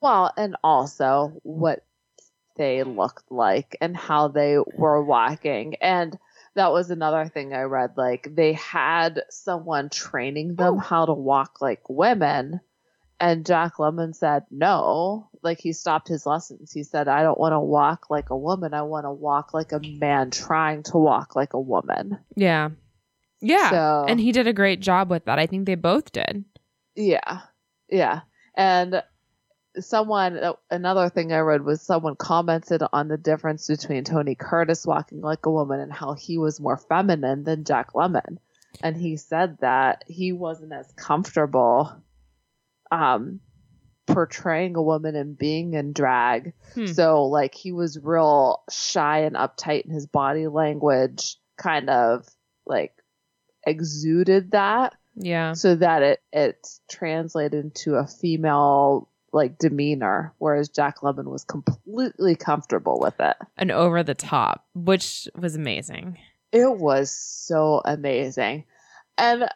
well, 0.00 0.32
and 0.36 0.56
also 0.64 1.32
what 1.42 1.84
they 2.56 2.82
looked 2.82 3.30
like 3.30 3.76
and 3.80 3.96
how 3.96 4.28
they 4.28 4.58
were 4.76 5.02
walking. 5.02 5.76
And 5.76 6.18
that 6.54 6.72
was 6.72 6.90
another 6.90 7.28
thing 7.28 7.54
I 7.54 7.62
read. 7.62 7.92
Like 7.96 8.28
they 8.34 8.52
had 8.54 9.22
someone 9.30 9.88
training 9.88 10.56
them 10.56 10.74
Oh. 10.74 10.78
how 10.78 11.06
to 11.06 11.14
walk 11.14 11.60
like 11.60 11.88
women. 11.88 12.60
And 13.20 13.46
Jack 13.46 13.74
Lemmon 13.76 14.14
said 14.16 14.44
no. 14.50 15.28
Like 15.42 15.60
he 15.60 15.72
stopped 15.72 16.08
his 16.08 16.26
lessons. 16.26 16.72
He 16.72 16.82
said, 16.82 17.06
I 17.06 17.22
don't 17.22 17.38
want 17.38 17.52
to 17.52 17.60
walk 17.60 18.10
like 18.10 18.30
a 18.30 18.36
woman. 18.36 18.74
I 18.74 18.82
want 18.82 19.06
to 19.06 19.12
walk 19.12 19.54
like 19.54 19.70
a 19.72 19.78
man 19.80 20.30
trying 20.32 20.82
to 20.84 20.98
walk 20.98 21.36
like 21.36 21.54
a 21.54 21.60
woman. 21.60 22.18
yeah. 22.36 22.70
Yeah. 23.40 23.70
So, 23.70 24.04
and 24.08 24.20
he 24.20 24.30
did 24.30 24.46
a 24.46 24.52
great 24.52 24.78
job 24.80 25.10
with 25.10 25.24
that. 25.24 25.38
I 25.38 25.46
think 25.46 25.66
they 25.66 25.74
both 25.74 26.12
did. 26.12 26.44
Yeah. 26.94 27.40
Yeah. 27.88 28.20
And 28.54 29.02
someone, 29.78 30.36
uh, 30.36 30.52
another 30.70 31.08
thing 31.08 31.32
I 31.32 31.38
read 31.38 31.64
was 31.64 31.82
someone 31.82 32.16
commented 32.16 32.82
on 32.92 33.08
the 33.08 33.16
difference 33.16 33.66
between 33.66 34.04
Tony 34.04 34.34
Curtis 34.34 34.86
walking 34.86 35.20
like 35.20 35.46
a 35.46 35.50
woman 35.50 35.80
and 35.80 35.92
how 35.92 36.14
he 36.14 36.38
was 36.38 36.60
more 36.60 36.76
feminine 36.76 37.44
than 37.44 37.64
Jack 37.64 37.92
Lemmon. 37.94 38.38
And 38.82 38.96
he 38.96 39.16
said 39.16 39.58
that 39.60 40.04
he 40.06 40.32
wasn't 40.32 40.72
as 40.72 40.90
comfortable 40.96 41.92
um, 42.90 43.40
portraying 44.06 44.76
a 44.76 44.82
woman 44.82 45.14
and 45.16 45.36
being 45.36 45.74
in 45.74 45.92
drag. 45.92 46.52
Hmm. 46.74 46.86
So, 46.86 47.24
like, 47.24 47.54
he 47.54 47.72
was 47.72 47.98
real 47.98 48.62
shy 48.70 49.20
and 49.20 49.36
uptight 49.36 49.84
in 49.84 49.90
his 49.90 50.06
body 50.06 50.48
language, 50.48 51.36
kind 51.56 51.90
of 51.90 52.26
like 52.66 52.92
exuded 53.66 54.52
that 54.52 54.94
Yeah. 55.14 55.52
so 55.52 55.74
that 55.76 56.02
it 56.02 56.22
it 56.32 56.66
translated 56.90 57.64
into 57.64 57.94
a 57.96 58.06
female 58.06 59.08
like 59.32 59.58
demeanor 59.58 60.32
whereas 60.38 60.68
jack 60.68 60.98
Lemmon 61.00 61.24
was 61.30 61.44
completely 61.44 62.34
comfortable 62.36 62.98
with 63.00 63.18
it 63.20 63.36
And 63.56 63.70
over 63.70 64.02
the 64.02 64.14
top, 64.14 64.66
which 64.74 65.28
was 65.36 65.54
amazing. 65.54 66.18
it 66.52 66.78
was 66.78 67.10
so 67.10 67.80
amazing 67.84 68.64
and 69.18 69.48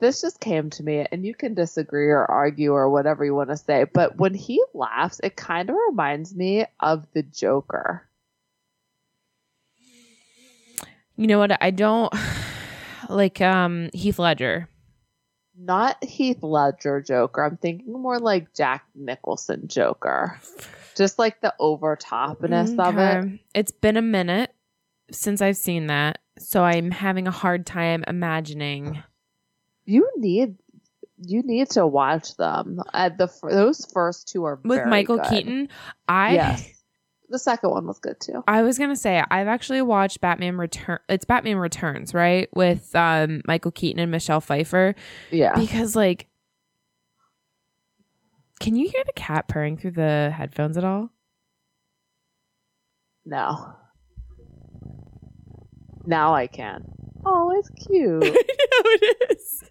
this 0.00 0.20
just 0.20 0.40
came 0.40 0.68
to 0.70 0.82
me 0.82 1.06
and 1.12 1.24
you 1.24 1.34
can 1.34 1.54
disagree 1.54 2.08
or 2.08 2.24
argue 2.30 2.72
or 2.72 2.90
whatever 2.90 3.24
you 3.24 3.34
want 3.34 3.50
to 3.50 3.56
say 3.56 3.84
but 3.92 4.16
when 4.16 4.34
he 4.34 4.62
laughs 4.74 5.20
it 5.22 5.36
kind 5.36 5.70
of 5.70 5.76
reminds 5.88 6.34
me 6.34 6.64
of 6.80 7.06
the 7.14 7.22
joker 7.22 8.06
You 11.16 11.26
know 11.26 11.38
what? 11.38 11.62
I 11.62 11.70
don't 11.70 12.12
like 13.08 13.40
um 13.40 13.90
Heath 13.92 14.18
Ledger. 14.18 14.68
Not 15.64 16.02
heath 16.02 16.42
ledger 16.42 17.00
joker 17.00 17.44
i'm 17.44 17.56
thinking 17.56 17.92
more 17.92 18.18
like 18.18 18.52
jack 18.54 18.84
nicholson 18.94 19.68
joker 19.68 20.40
just 20.96 21.18
like 21.18 21.40
the 21.40 21.54
over 21.58 21.96
topness 21.96 22.78
of 22.78 22.98
it 22.98 23.40
It's 23.54 23.72
been 23.72 23.96
a 23.96 24.02
minute 24.02 24.54
since 25.10 25.42
I've 25.42 25.56
seen 25.56 25.86
that, 25.88 26.18
so 26.38 26.64
I'm 26.64 26.90
having 26.90 27.28
a 27.28 27.30
hard 27.30 27.66
time 27.66 28.04
imagining. 28.06 29.02
You 29.84 30.10
need 30.16 30.56
you 31.24 31.42
need 31.42 31.70
to 31.70 31.86
watch 31.86 32.36
them. 32.36 32.80
Uh, 32.92 33.10
the 33.10 33.28
those 33.42 33.86
first 33.92 34.28
two 34.28 34.44
are 34.44 34.58
With 34.64 34.86
Michael 34.86 35.18
good. 35.18 35.26
Keaton, 35.26 35.68
I 36.08 36.34
yes, 36.34 36.81
the 37.32 37.38
second 37.38 37.70
one 37.70 37.86
was 37.86 37.98
good 37.98 38.20
too. 38.20 38.44
I 38.46 38.62
was 38.62 38.78
gonna 38.78 38.94
say 38.94 39.24
I've 39.30 39.48
actually 39.48 39.82
watched 39.82 40.20
Batman 40.20 40.56
Return. 40.58 40.98
It's 41.08 41.24
Batman 41.24 41.56
Returns, 41.56 42.14
right? 42.14 42.48
With 42.54 42.94
um 42.94 43.42
Michael 43.48 43.72
Keaton 43.72 43.98
and 44.00 44.10
Michelle 44.12 44.40
Pfeiffer, 44.40 44.94
Yeah, 45.30 45.54
because 45.58 45.96
like, 45.96 46.28
can 48.60 48.76
you 48.76 48.88
hear 48.88 49.02
the 49.04 49.12
cat 49.14 49.48
purring 49.48 49.76
through 49.76 49.92
the 49.92 50.32
headphones 50.36 50.76
at 50.76 50.84
all? 50.84 51.10
no. 53.24 53.74
Now 56.04 56.34
I 56.34 56.48
can. 56.48 56.84
Oh, 57.24 57.52
it's 57.56 57.70
cute. 57.86 58.24
I 58.24 58.28
know 58.28 58.34
it 58.84 59.30
is. 59.30 59.62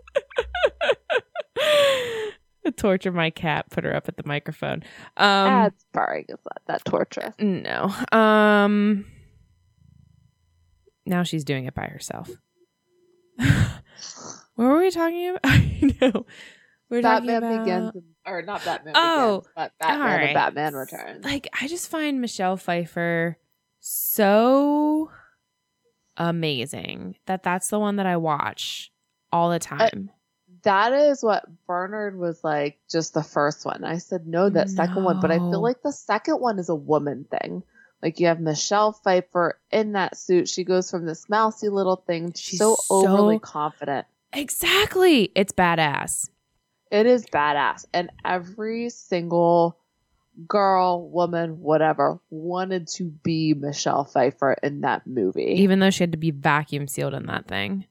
Torture 2.78 3.12
my 3.12 3.30
cat. 3.30 3.70
Put 3.70 3.84
her 3.84 3.96
up 3.96 4.08
at 4.08 4.18
the 4.18 4.24
microphone. 4.26 4.84
Um, 5.18 5.46
That's 5.46 5.86
purring 5.94 6.26
is 6.30 6.38
not 6.46 6.62
that 6.68 6.86
torturous. 6.86 7.34
no. 7.40 7.94
Um. 8.12 9.06
Now 11.06 11.24
she's 11.24 11.44
doing 11.44 11.66
it 11.66 11.74
by 11.74 11.88
herself. 11.88 12.30
what 13.38 13.48
were 14.56 14.80
we 14.80 14.92
talking 14.92 15.30
about? 15.30 15.40
I 15.44 15.94
know. 16.02 16.26
We're 16.90 17.02
talking 17.02 17.28
Batman 17.28 17.44
about- 17.54 17.66
begins, 17.66 17.92
and- 17.96 18.04
or 18.26 18.42
not 18.44 18.64
Batman 18.64 18.94
Oh, 18.96 19.40
begins, 19.40 19.54
but 19.56 19.72
Batman 19.80 20.00
right. 20.08 20.24
and 20.26 20.34
Batman 20.36 20.74
returns. 20.76 21.26
Like 21.26 21.48
I 21.60 21.68
just 21.68 21.90
find 21.90 22.22
Michelle 22.22 22.58
Pfeiffer 22.58 23.38
so 23.80 25.10
amazing 26.18 27.16
that 27.26 27.42
that's 27.44 27.70
the 27.70 27.80
one 27.80 27.96
that 27.96 28.06
I 28.06 28.18
watch 28.18 28.92
all 29.32 29.50
the 29.50 29.58
time. 29.60 30.12
That 30.64 30.94
is 30.94 31.24
what 31.24 31.46
Bernard 31.68 32.18
was 32.18 32.44
like. 32.44 32.80
Just 32.90 33.14
the 33.14 33.24
first 33.24 33.66
one. 33.66 33.84
I 33.84 33.98
said 33.98 34.28
no, 34.28 34.50
that 34.50 34.70
second 34.70 35.04
one, 35.04 35.20
but 35.20 35.32
I 35.32 35.38
feel 35.38 35.62
like 35.62 35.82
the 35.82 35.92
second 35.92 36.36
one 36.36 36.60
is 36.60 36.70
a 36.70 36.76
woman 36.76 37.26
thing. 37.30 37.64
Like 38.02 38.20
you 38.20 38.28
have 38.28 38.40
Michelle 38.40 38.94
Pfeiffer 38.94 39.60
in 39.72 39.94
that 39.94 40.18
suit. 40.18 40.50
She 40.50 40.64
goes 40.64 40.90
from 40.90 41.06
this 41.06 41.30
mousy 41.30 41.70
little 41.70 41.98
thing, 41.98 42.34
She's 42.36 42.60
so 42.60 42.76
so- 42.76 43.08
overly 43.08 43.40
confident. 43.40 44.08
exactly. 44.34 45.32
It's 45.36 45.54
badass. 45.54 46.30
It 46.92 47.06
is 47.06 47.26
badass, 47.28 47.86
and 47.94 48.10
every 48.26 48.90
single 48.90 49.78
girl, 50.48 51.10
woman, 51.10 51.62
whatever, 51.62 52.20
wanted 52.30 52.88
to 52.88 53.06
be 53.06 53.54
Michelle 53.54 54.04
Pfeiffer 54.06 54.54
in 54.64 54.82
that 54.82 55.06
movie. 55.08 55.56
Even 55.60 55.80
though 55.80 55.90
she 55.90 56.04
had 56.04 56.12
to 56.12 56.18
be 56.18 56.32
vacuum 56.32 56.88
sealed 56.88 57.14
in 57.14 57.28
that 57.28 57.48
thing. 57.48 57.86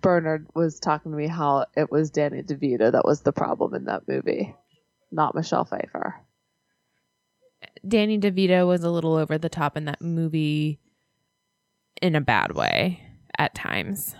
Bernard 0.00 0.46
was 0.54 0.80
talking 0.80 1.12
to 1.12 1.18
me 1.18 1.26
how 1.26 1.66
it 1.76 1.90
was 1.90 2.10
Danny 2.10 2.42
DeVito 2.42 2.92
that 2.92 3.04
was 3.04 3.22
the 3.22 3.32
problem 3.32 3.74
in 3.74 3.84
that 3.84 4.08
movie, 4.08 4.54
not 5.10 5.34
Michelle 5.34 5.64
Pfeiffer. 5.64 6.20
Danny 7.86 8.18
DeVito 8.18 8.66
was 8.66 8.84
a 8.84 8.90
little 8.90 9.14
over 9.14 9.38
the 9.38 9.48
top 9.48 9.76
in 9.76 9.86
that 9.86 10.02
movie 10.02 10.78
in 12.00 12.14
a 12.14 12.20
bad 12.20 12.54
way 12.54 13.02
at 13.38 13.54
times. 13.54 14.14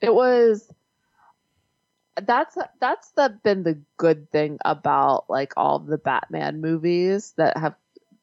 It 0.00 0.14
was 0.14 0.68
that's 2.16 2.56
that's 2.80 3.10
the 3.12 3.38
been 3.42 3.62
the 3.62 3.80
good 3.96 4.30
thing 4.30 4.58
about 4.64 5.24
like 5.28 5.52
all 5.56 5.78
the 5.78 5.98
Batman 5.98 6.60
movies 6.60 7.32
that 7.36 7.56
have 7.56 7.74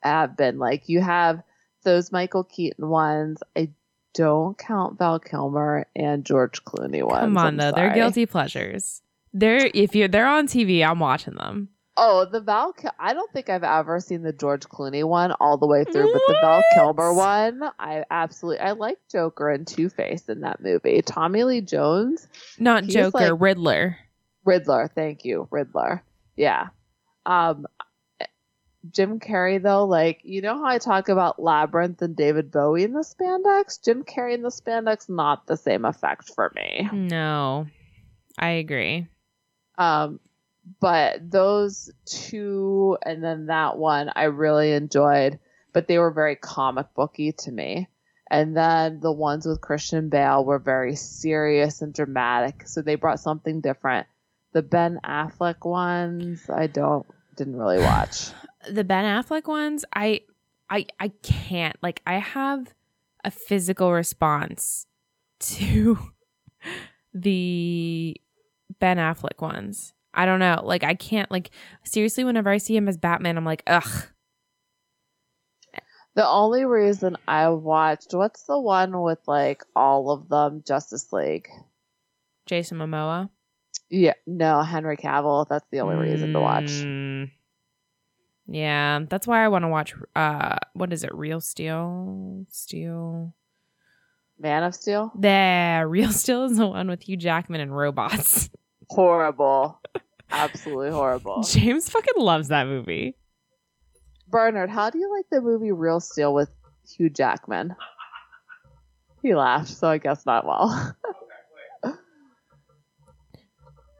have 0.01 0.37
been 0.37 0.59
like 0.59 0.89
you 0.89 1.01
have 1.01 1.41
those 1.83 2.11
Michael 2.11 2.43
Keaton 2.43 2.89
ones. 2.89 3.41
I 3.55 3.69
don't 4.17 4.57
count 4.57 4.97
Val 4.97 5.19
Kilmer 5.19 5.85
and 5.95 6.25
George 6.25 6.63
Clooney 6.65 7.03
ones. 7.03 7.21
Come 7.21 7.37
on 7.37 7.47
I'm 7.47 7.57
though, 7.57 7.71
they're 7.71 7.93
guilty 7.93 8.25
pleasures. 8.25 9.03
They're 9.31 9.69
if 9.75 9.95
you're 9.95 10.07
they're 10.07 10.27
on 10.27 10.47
TV, 10.47 10.83
I'm 10.83 10.99
watching 10.99 11.35
them. 11.35 11.69
Oh, 11.99 12.25
the 12.25 12.41
Val. 12.41 12.73
Kil- 12.73 12.91
I 12.99 13.13
don't 13.13 13.31
think 13.31 13.49
I've 13.49 13.63
ever 13.63 13.99
seen 13.99 14.23
the 14.23 14.33
George 14.33 14.67
Clooney 14.69 15.03
one 15.03 15.31
all 15.39 15.57
the 15.57 15.67
way 15.67 15.83
through, 15.83 16.11
but 16.13 16.21
the 16.27 16.37
Val 16.41 16.63
Kilmer 16.73 17.13
one, 17.13 17.61
I 17.79 18.03
absolutely. 18.09 18.59
I 18.59 18.71
like 18.71 18.97
Joker 19.11 19.49
and 19.51 19.65
Two 19.67 19.89
Face 19.89 20.27
in 20.29 20.41
that 20.41 20.61
movie. 20.61 21.01
Tommy 21.03 21.43
Lee 21.43 21.61
Jones, 21.61 22.27
Not 22.57 22.85
Joker, 22.85 23.31
like- 23.31 23.41
Riddler. 23.41 23.97
Riddler. 24.45 24.89
Thank 24.93 25.25
you, 25.25 25.47
Riddler. 25.51 26.03
Yeah. 26.35 26.67
Um, 27.25 27.65
Jim 28.91 29.19
Carrey 29.19 29.61
though, 29.61 29.85
like 29.85 30.21
you 30.23 30.41
know 30.41 30.57
how 30.57 30.65
I 30.65 30.77
talk 30.77 31.09
about 31.09 31.41
Labyrinth 31.41 32.01
and 32.01 32.15
David 32.15 32.51
Bowie 32.51 32.83
in 32.83 32.93
the 32.93 32.99
spandex. 32.99 33.83
Jim 33.83 34.03
Carrey 34.03 34.33
in 34.33 34.41
the 34.41 34.49
spandex, 34.49 35.09
not 35.09 35.47
the 35.47 35.57
same 35.57 35.85
effect 35.85 36.31
for 36.33 36.51
me. 36.55 36.87
No. 36.91 37.67
I 38.37 38.51
agree. 38.51 39.07
Um, 39.77 40.19
but 40.79 41.29
those 41.29 41.91
two 42.05 42.97
and 43.03 43.23
then 43.23 43.47
that 43.47 43.77
one 43.77 44.11
I 44.15 44.25
really 44.25 44.73
enjoyed, 44.73 45.39
but 45.73 45.87
they 45.87 45.97
were 45.97 46.11
very 46.11 46.35
comic 46.35 46.87
booky 46.95 47.31
to 47.31 47.51
me. 47.51 47.87
And 48.29 48.55
then 48.57 48.99
the 48.99 49.11
ones 49.11 49.45
with 49.45 49.61
Christian 49.61 50.09
Bale 50.09 50.43
were 50.43 50.59
very 50.59 50.95
serious 50.95 51.81
and 51.81 51.93
dramatic, 51.93 52.67
so 52.67 52.81
they 52.81 52.95
brought 52.95 53.21
something 53.21 53.61
different. 53.61 54.05
The 54.51 54.61
Ben 54.61 54.99
Affleck 55.03 55.65
ones, 55.65 56.49
I 56.49 56.67
don't 56.67 57.05
didn't 57.37 57.55
really 57.55 57.79
watch. 57.79 58.31
The 58.71 58.83
Ben 58.83 59.05
Affleck 59.05 59.47
ones, 59.47 59.85
I 59.93 60.21
I 60.69 60.85
I 60.99 61.09
can't. 61.23 61.75
Like 61.81 62.01
I 62.05 62.15
have 62.15 62.73
a 63.23 63.31
physical 63.31 63.91
response 63.93 64.85
to 65.39 65.97
the 67.13 68.15
Ben 68.79 68.97
Affleck 68.97 69.41
ones. 69.41 69.93
I 70.13 70.25
don't 70.25 70.39
know. 70.39 70.61
Like 70.63 70.83
I 70.83 70.95
can't 70.95 71.29
like 71.31 71.51
seriously 71.83 72.23
whenever 72.23 72.49
I 72.49 72.57
see 72.57 72.75
him 72.75 72.87
as 72.87 72.97
Batman, 72.97 73.37
I'm 73.37 73.45
like, 73.45 73.63
ugh. 73.67 74.07
The 76.15 76.27
only 76.27 76.65
reason 76.65 77.15
I 77.27 77.49
watched 77.49 78.13
what's 78.13 78.43
the 78.43 78.59
one 78.59 79.01
with 79.01 79.19
like 79.27 79.63
all 79.75 80.09
of 80.09 80.29
them 80.29 80.63
Justice 80.65 81.13
League? 81.13 81.47
Jason 82.47 82.79
Momoa. 82.79 83.29
Yeah, 83.89 84.13
no, 84.25 84.63
Henry 84.63 84.97
Cavill. 84.97 85.47
That's 85.47 85.67
the 85.71 85.81
only 85.81 85.95
reason 85.95 86.33
to 86.33 86.39
watch. 86.39 86.65
Mm. 86.65 87.06
Yeah, 88.47 89.01
that's 89.09 89.27
why 89.27 89.43
I 89.43 89.49
want 89.49 89.63
to 89.63 89.69
watch. 89.69 89.93
Uh, 90.15 90.57
what 90.73 90.93
is 90.93 91.03
it? 91.03 91.13
Real 91.13 91.41
Steel. 91.41 92.45
Steel. 92.49 93.33
Man 94.39 94.63
of 94.63 94.73
Steel. 94.75 95.11
There, 95.17 95.87
Real 95.89 96.11
Steel 96.11 96.45
is 96.45 96.57
the 96.57 96.67
one 96.67 96.87
with 96.87 97.03
Hugh 97.03 97.17
Jackman 97.17 97.61
and 97.61 97.75
robots. 97.75 98.49
Horrible. 98.89 99.81
Absolutely 100.29 100.91
horrible. 100.91 101.41
James 101.43 101.89
fucking 101.89 102.21
loves 102.21 102.49
that 102.49 102.67
movie. 102.67 103.15
Bernard, 104.27 104.69
how 104.69 104.89
do 104.89 104.99
you 104.99 105.09
like 105.09 105.25
the 105.31 105.39
movie 105.39 105.71
Real 105.71 106.01
Steel 106.01 106.33
with 106.33 106.49
Hugh 106.85 107.09
Jackman? 107.09 107.73
He 109.21 109.33
laughed, 109.33 109.69
so 109.69 109.87
I 109.87 109.99
guess 109.99 110.25
not 110.25 110.45
well. 110.45 110.95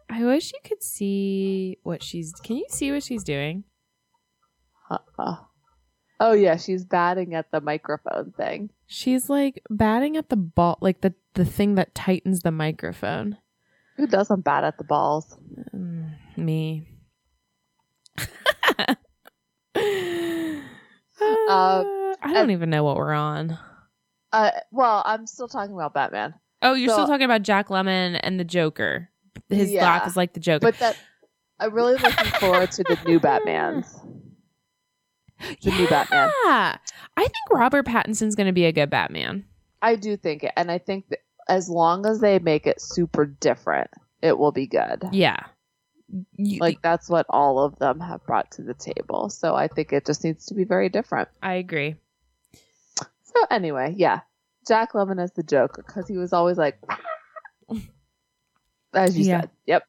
I 0.09 0.25
wish 0.25 0.51
you 0.51 0.59
could 0.63 0.83
see 0.83 1.77
what 1.83 2.03
she's. 2.03 2.33
Can 2.43 2.57
you 2.57 2.65
see 2.69 2.91
what 2.91 3.03
she's 3.03 3.23
doing? 3.23 3.63
Oh 6.19 6.31
yeah, 6.33 6.55
she's 6.57 6.83
batting 6.83 7.35
at 7.35 7.51
the 7.51 7.61
microphone 7.61 8.31
thing. 8.35 8.71
She's 8.87 9.29
like 9.29 9.61
batting 9.69 10.17
at 10.17 10.29
the 10.29 10.35
ball, 10.35 10.79
like 10.81 11.01
the 11.01 11.13
the 11.35 11.45
thing 11.45 11.75
that 11.75 11.93
tightens 11.93 12.39
the 12.41 12.49
microphone. 12.51 13.37
Who 13.97 14.07
doesn't 14.07 14.41
bat 14.43 14.63
at 14.63 14.79
the 14.79 14.83
balls? 14.83 15.37
Mm, 15.75 16.15
me. 16.35 16.87
Uh, 21.19 21.83
I 22.21 22.33
don't 22.33 22.51
even 22.51 22.69
know 22.69 22.83
what 22.83 22.95
we're 22.97 23.13
on. 23.13 23.57
Uh, 24.31 24.51
well, 24.71 25.01
I'm 25.05 25.25
still 25.25 25.47
talking 25.47 25.73
about 25.73 25.93
Batman, 25.93 26.33
Oh, 26.61 26.73
you're 26.73 26.89
So- 26.89 26.95
still 26.95 27.07
talking 27.07 27.25
about 27.25 27.41
Jack 27.43 27.67
Lemmon 27.69 28.19
and 28.21 28.39
the 28.39 28.43
Joker. 28.43 29.09
His 29.49 29.71
Yeah. 29.71 29.83
laugh 29.85 30.07
is 30.07 30.15
like 30.17 30.33
the 30.33 30.39
Joker. 30.39 30.59
but 30.65 30.77
that 30.79 30.97
I'm 31.59 31.73
really 31.73 31.95
looking 31.95 32.31
forward 32.39 32.71
to 32.71 32.83
the 32.83 32.97
new 33.05 33.19
Batman's. 33.21 33.99
The 35.61 35.71
new 35.71 35.87
Batman. 35.87 36.29
Yeah. 36.45 36.77
I 37.15 37.21
think 37.21 37.35
Robert 37.51 37.85
Pattinson's 37.85 38.35
going 38.35 38.47
to 38.47 38.53
be 38.53 38.65
a 38.65 38.71
good 38.71 38.89
Batman. 38.89 39.45
I 39.81 39.95
do 39.95 40.17
think 40.17 40.43
it, 40.43 40.51
and 40.57 40.71
I 40.71 40.77
think 40.79 41.09
that 41.09 41.19
as 41.47 41.69
long 41.69 42.05
as 42.05 42.19
they 42.19 42.39
make 42.39 42.65
it 42.67 42.81
super 42.81 43.25
different, 43.25 43.89
it 44.21 44.37
will 44.37 44.51
be 44.51 44.65
good. 44.67 45.03
Yeah. 45.11 45.39
You- 46.35 46.59
Like 46.59 46.81
that's 46.81 47.09
what 47.09 47.25
all 47.29 47.59
of 47.59 47.77
them 47.79 47.99
have 47.99 48.25
brought 48.25 48.51
to 48.53 48.63
the 48.63 48.73
table. 48.73 49.29
So 49.29 49.53
I 49.55 49.67
think 49.67 49.93
it 49.93 50.05
just 50.05 50.23
needs 50.23 50.45
to 50.47 50.53
be 50.55 50.63
very 50.63 50.89
different. 50.89 51.29
I 51.43 51.53
agree. 51.55 51.95
So 53.23 53.45
anyway, 53.51 53.93
yeah, 53.97 54.21
Jack 54.67 54.93
Lemmon 54.93 55.21
as 55.21 55.31
the 55.33 55.43
Joker 55.43 55.83
because 55.85 56.07
he 56.07 56.17
was 56.17 56.33
always 56.33 56.57
like, 56.57 56.79
as 58.93 59.17
you 59.17 59.25
Yeah. 59.25 59.41
said. 59.41 59.49
Yep. 59.65 59.83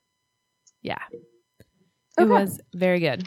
Yeah. 0.83 0.99
It 2.19 2.25
was 2.29 2.61
very 2.75 3.01
good. 3.01 3.27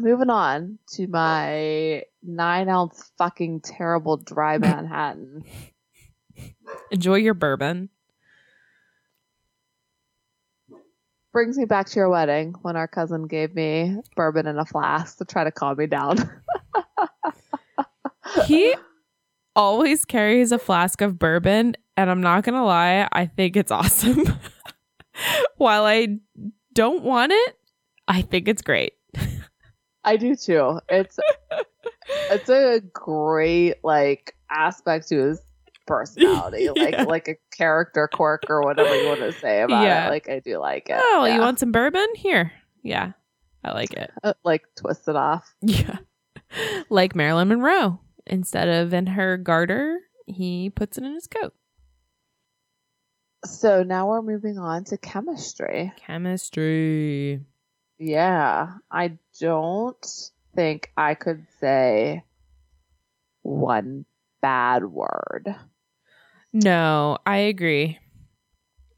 Moving 0.00 0.30
on 0.30 0.78
to 0.94 1.06
my 1.06 2.02
nine 2.22 2.68
ounce 2.68 3.12
fucking 3.16 3.60
terrible 3.60 4.16
dry 4.16 4.58
Manhattan. 4.58 5.44
Enjoy 6.90 7.16
your 7.16 7.34
bourbon. 7.34 7.90
Brings 11.32 11.58
me 11.58 11.64
back 11.64 11.86
to 11.86 11.96
your 11.96 12.08
wedding 12.08 12.54
when 12.62 12.76
our 12.76 12.86
cousin 12.86 13.26
gave 13.26 13.54
me 13.54 13.96
bourbon 14.14 14.46
in 14.46 14.58
a 14.58 14.64
flask 14.64 15.18
to 15.18 15.24
try 15.24 15.44
to 15.44 15.50
calm 15.50 15.76
me 15.76 15.86
down. 15.86 16.18
He 18.46 18.74
always 19.54 20.04
carries 20.04 20.52
a 20.52 20.58
flask 20.58 21.00
of 21.00 21.18
bourbon, 21.18 21.76
and 21.96 22.10
I'm 22.10 22.20
not 22.20 22.44
going 22.44 22.54
to 22.54 22.64
lie, 22.64 23.08
I 23.12 23.26
think 23.26 23.56
it's 23.56 23.70
awesome. 23.70 24.24
While 25.56 25.84
I 25.84 26.18
don't 26.72 27.04
want 27.04 27.32
it, 27.32 27.58
I 28.08 28.22
think 28.22 28.48
it's 28.48 28.62
great. 28.62 28.94
I 30.04 30.16
do 30.16 30.36
too. 30.36 30.80
It's 30.88 31.18
it's 32.30 32.48
a 32.48 32.80
great 32.92 33.76
like 33.82 34.34
aspect 34.50 35.08
to 35.08 35.16
his 35.18 35.40
personality, 35.86 36.68
like 36.76 36.92
Yeah. 36.92 37.02
like 37.04 37.28
a 37.28 37.36
character 37.56 38.08
quirk 38.12 38.44
or 38.48 38.62
whatever 38.62 38.94
you 39.00 39.08
want 39.08 39.20
to 39.20 39.32
say 39.32 39.62
about 39.62 39.82
Yeah. 39.84 40.06
it. 40.06 40.10
Like 40.10 40.28
I 40.28 40.40
do 40.40 40.58
like 40.58 40.88
it. 40.90 40.96
Oh, 40.98 41.24
yeah. 41.24 41.34
you 41.36 41.40
want 41.40 41.58
some 41.58 41.72
bourbon? 41.72 42.06
Here. 42.16 42.52
Yeah. 42.82 43.12
I 43.62 43.72
like 43.72 43.92
it. 43.94 44.10
Uh, 44.22 44.34
like 44.44 44.62
twist 44.76 45.08
it 45.08 45.16
off. 45.16 45.54
Yeah. 45.62 45.96
like 46.90 47.14
Marilyn 47.16 47.48
Monroe. 47.48 47.98
Instead 48.26 48.68
of 48.68 48.94
in 48.94 49.06
her 49.08 49.36
garter, 49.36 49.98
he 50.26 50.70
puts 50.70 50.96
it 50.98 51.04
in 51.04 51.12
his 51.14 51.26
coat. 51.26 51.52
So 53.44 53.82
now 53.82 54.08
we're 54.08 54.22
moving 54.22 54.58
on 54.58 54.84
to 54.84 54.96
chemistry. 54.96 55.92
Chemistry. 55.98 57.40
Yeah, 57.98 58.74
I 58.90 59.18
don't 59.40 60.30
think 60.54 60.90
I 60.96 61.14
could 61.14 61.46
say 61.60 62.24
one 63.42 64.04
bad 64.40 64.84
word. 64.84 65.54
No, 66.52 67.18
I 67.26 67.38
agree. 67.38 67.98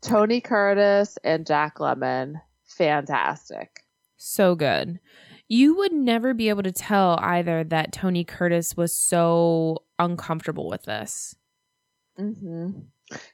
Tony 0.03 0.41
Curtis 0.41 1.19
and 1.25 1.47
Jack 1.47 1.77
Lemmon, 1.79 2.41
fantastic. 2.65 3.81
So 4.17 4.55
good. 4.55 5.01
You 5.49 5.77
would 5.77 5.93
never 5.93 6.35
be 6.35 6.49
able 6.49 6.63
to 6.65 6.73
tell 6.73 7.19
either 7.21 7.65
that 7.65 7.93
Tony 7.93 8.25
Curtis 8.25 8.77
was 8.77 8.97
so 8.97 9.85
uncomfortable 9.99 10.69
with 10.69 10.83
this. 10.85 11.37
hmm 12.17 12.71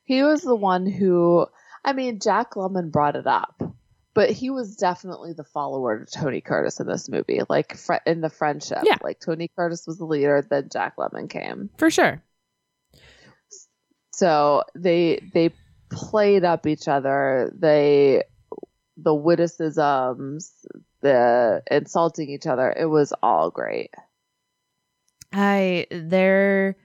He 0.05 0.23
was 0.23 0.43
the 0.43 0.55
one 0.55 0.87
who, 0.87 1.47
I 1.85 1.93
mean, 1.93 2.21
Jack 2.21 2.53
Lemmon 2.53 2.91
brought 2.91 3.17
it 3.17 3.27
up, 3.27 3.63
but 4.15 4.31
he 4.31 4.51
was 4.51 4.77
definitely 4.77 5.33
the 5.33 5.45
follower 5.45 6.05
to 6.05 6.21
Tony 6.21 6.41
Curtis 6.41 6.81
in 6.81 6.87
this 6.87 7.09
movie, 7.09 7.41
like 7.49 7.77
fr- 7.77 7.95
in 8.07 8.21
the 8.21 8.31
friendship. 8.31 8.79
Yeah. 8.85 8.99
Like 9.03 9.21
Tony 9.21 9.49
Curtis 9.49 9.87
was 9.87 9.99
the 9.99 10.05
leader, 10.05 10.47
then 10.49 10.69
Jack 10.71 10.97
Lemmon 10.97 11.31
came. 11.31 11.71
For 11.79 11.91
sure. 11.91 12.23
So 14.13 14.65
they 14.75 15.23
they 15.33 15.51
played 15.91 16.45
up 16.45 16.67
each 16.67 16.89
other. 16.89 17.53
They 17.59 18.23
the 18.97 19.15
witticisms, 19.15 20.53
the 21.01 21.63
insulting 21.71 22.29
each 22.29 22.47
other. 22.47 22.71
It 22.71 22.87
was 22.87 23.13
all 23.23 23.51
great. 23.51 23.91
I 25.33 25.87
their 25.91 26.77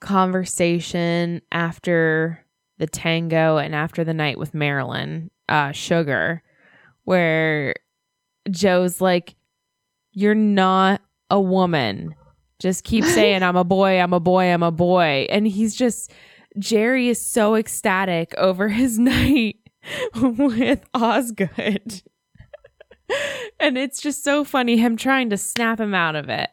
conversation 0.00 1.42
after 1.50 2.44
the 2.78 2.86
tango 2.86 3.56
and 3.56 3.74
after 3.74 4.04
the 4.04 4.14
night 4.14 4.38
with 4.38 4.54
Marilyn, 4.54 5.32
uh, 5.48 5.72
Sugar, 5.72 6.42
where 7.08 7.74
Joe's 8.50 9.00
like, 9.00 9.34
You're 10.12 10.34
not 10.34 11.00
a 11.30 11.40
woman. 11.40 12.14
Just 12.58 12.84
keep 12.84 13.04
saying, 13.04 13.42
I'm 13.42 13.56
a 13.56 13.64
boy, 13.64 13.98
I'm 13.98 14.12
a 14.12 14.20
boy, 14.20 14.52
I'm 14.52 14.62
a 14.62 14.70
boy. 14.70 15.26
And 15.30 15.46
he's 15.46 15.74
just, 15.74 16.12
Jerry 16.58 17.08
is 17.08 17.24
so 17.24 17.54
ecstatic 17.54 18.34
over 18.36 18.68
his 18.80 18.98
night 18.98 19.56
with 20.14 20.84
Osgood. 20.92 22.02
and 23.60 23.78
it's 23.78 24.02
just 24.02 24.22
so 24.22 24.44
funny 24.44 24.76
him 24.76 24.98
trying 24.98 25.30
to 25.30 25.38
snap 25.38 25.80
him 25.80 25.94
out 25.94 26.14
of 26.14 26.28
it. 26.28 26.50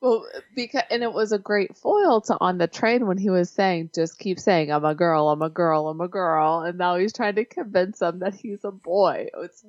Well, 0.00 0.26
because 0.56 0.82
and 0.90 1.02
it 1.02 1.12
was 1.12 1.32
a 1.32 1.38
great 1.38 1.76
foil 1.76 2.22
to 2.22 2.36
on 2.40 2.56
the 2.58 2.66
train 2.66 3.06
when 3.06 3.18
he 3.18 3.28
was 3.28 3.50
saying, 3.50 3.90
"Just 3.94 4.18
keep 4.18 4.38
saying 4.38 4.72
I'm 4.72 4.84
a 4.84 4.94
girl, 4.94 5.28
I'm 5.28 5.42
a 5.42 5.50
girl, 5.50 5.88
I'm 5.88 6.00
a 6.00 6.08
girl," 6.08 6.60
and 6.60 6.78
now 6.78 6.96
he's 6.96 7.12
trying 7.12 7.34
to 7.34 7.44
convince 7.44 7.98
them 7.98 8.20
that 8.20 8.34
he's 8.34 8.64
a 8.64 8.70
boy. 8.70 9.28
It's 9.42 9.64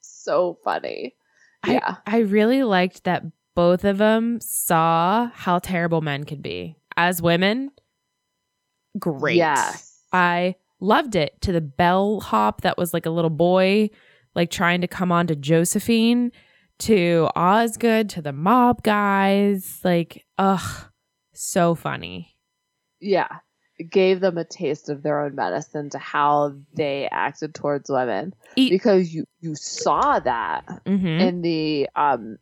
so 0.00 0.58
funny. 0.64 1.14
Yeah, 1.66 1.96
I, 2.06 2.16
I 2.16 2.20
really 2.20 2.64
liked 2.64 3.04
that 3.04 3.24
both 3.54 3.84
of 3.84 3.98
them 3.98 4.40
saw 4.40 5.30
how 5.32 5.60
terrible 5.60 6.00
men 6.00 6.24
could 6.24 6.42
be 6.42 6.76
as 6.96 7.22
women. 7.22 7.70
Great. 8.98 9.36
Yes. 9.36 10.00
I 10.12 10.56
loved 10.80 11.14
it 11.14 11.40
to 11.42 11.52
the 11.52 11.60
bellhop 11.60 12.62
that 12.62 12.76
was 12.76 12.92
like 12.92 13.06
a 13.06 13.10
little 13.10 13.30
boy, 13.30 13.90
like 14.34 14.50
trying 14.50 14.80
to 14.80 14.88
come 14.88 15.12
on 15.12 15.26
to 15.28 15.36
Josephine 15.36 16.32
to 16.80 17.28
Osgood, 17.34 18.10
to 18.10 18.22
the 18.22 18.32
mob 18.32 18.82
guys. 18.82 19.80
Like, 19.84 20.24
ugh, 20.38 20.86
so 21.32 21.74
funny. 21.74 22.36
Yeah. 23.00 23.28
It 23.78 23.90
gave 23.90 24.20
them 24.20 24.38
a 24.38 24.44
taste 24.44 24.88
of 24.88 25.02
their 25.02 25.20
own 25.20 25.34
medicine 25.34 25.90
to 25.90 25.98
how 25.98 26.54
they 26.74 27.08
acted 27.12 27.54
towards 27.54 27.90
women. 27.90 28.34
Because 28.56 29.12
you 29.12 29.26
you 29.40 29.54
saw 29.54 30.18
that 30.18 30.64
hmm 30.86 31.20
in 31.20 31.42
the 31.42 31.88
um 31.94 32.38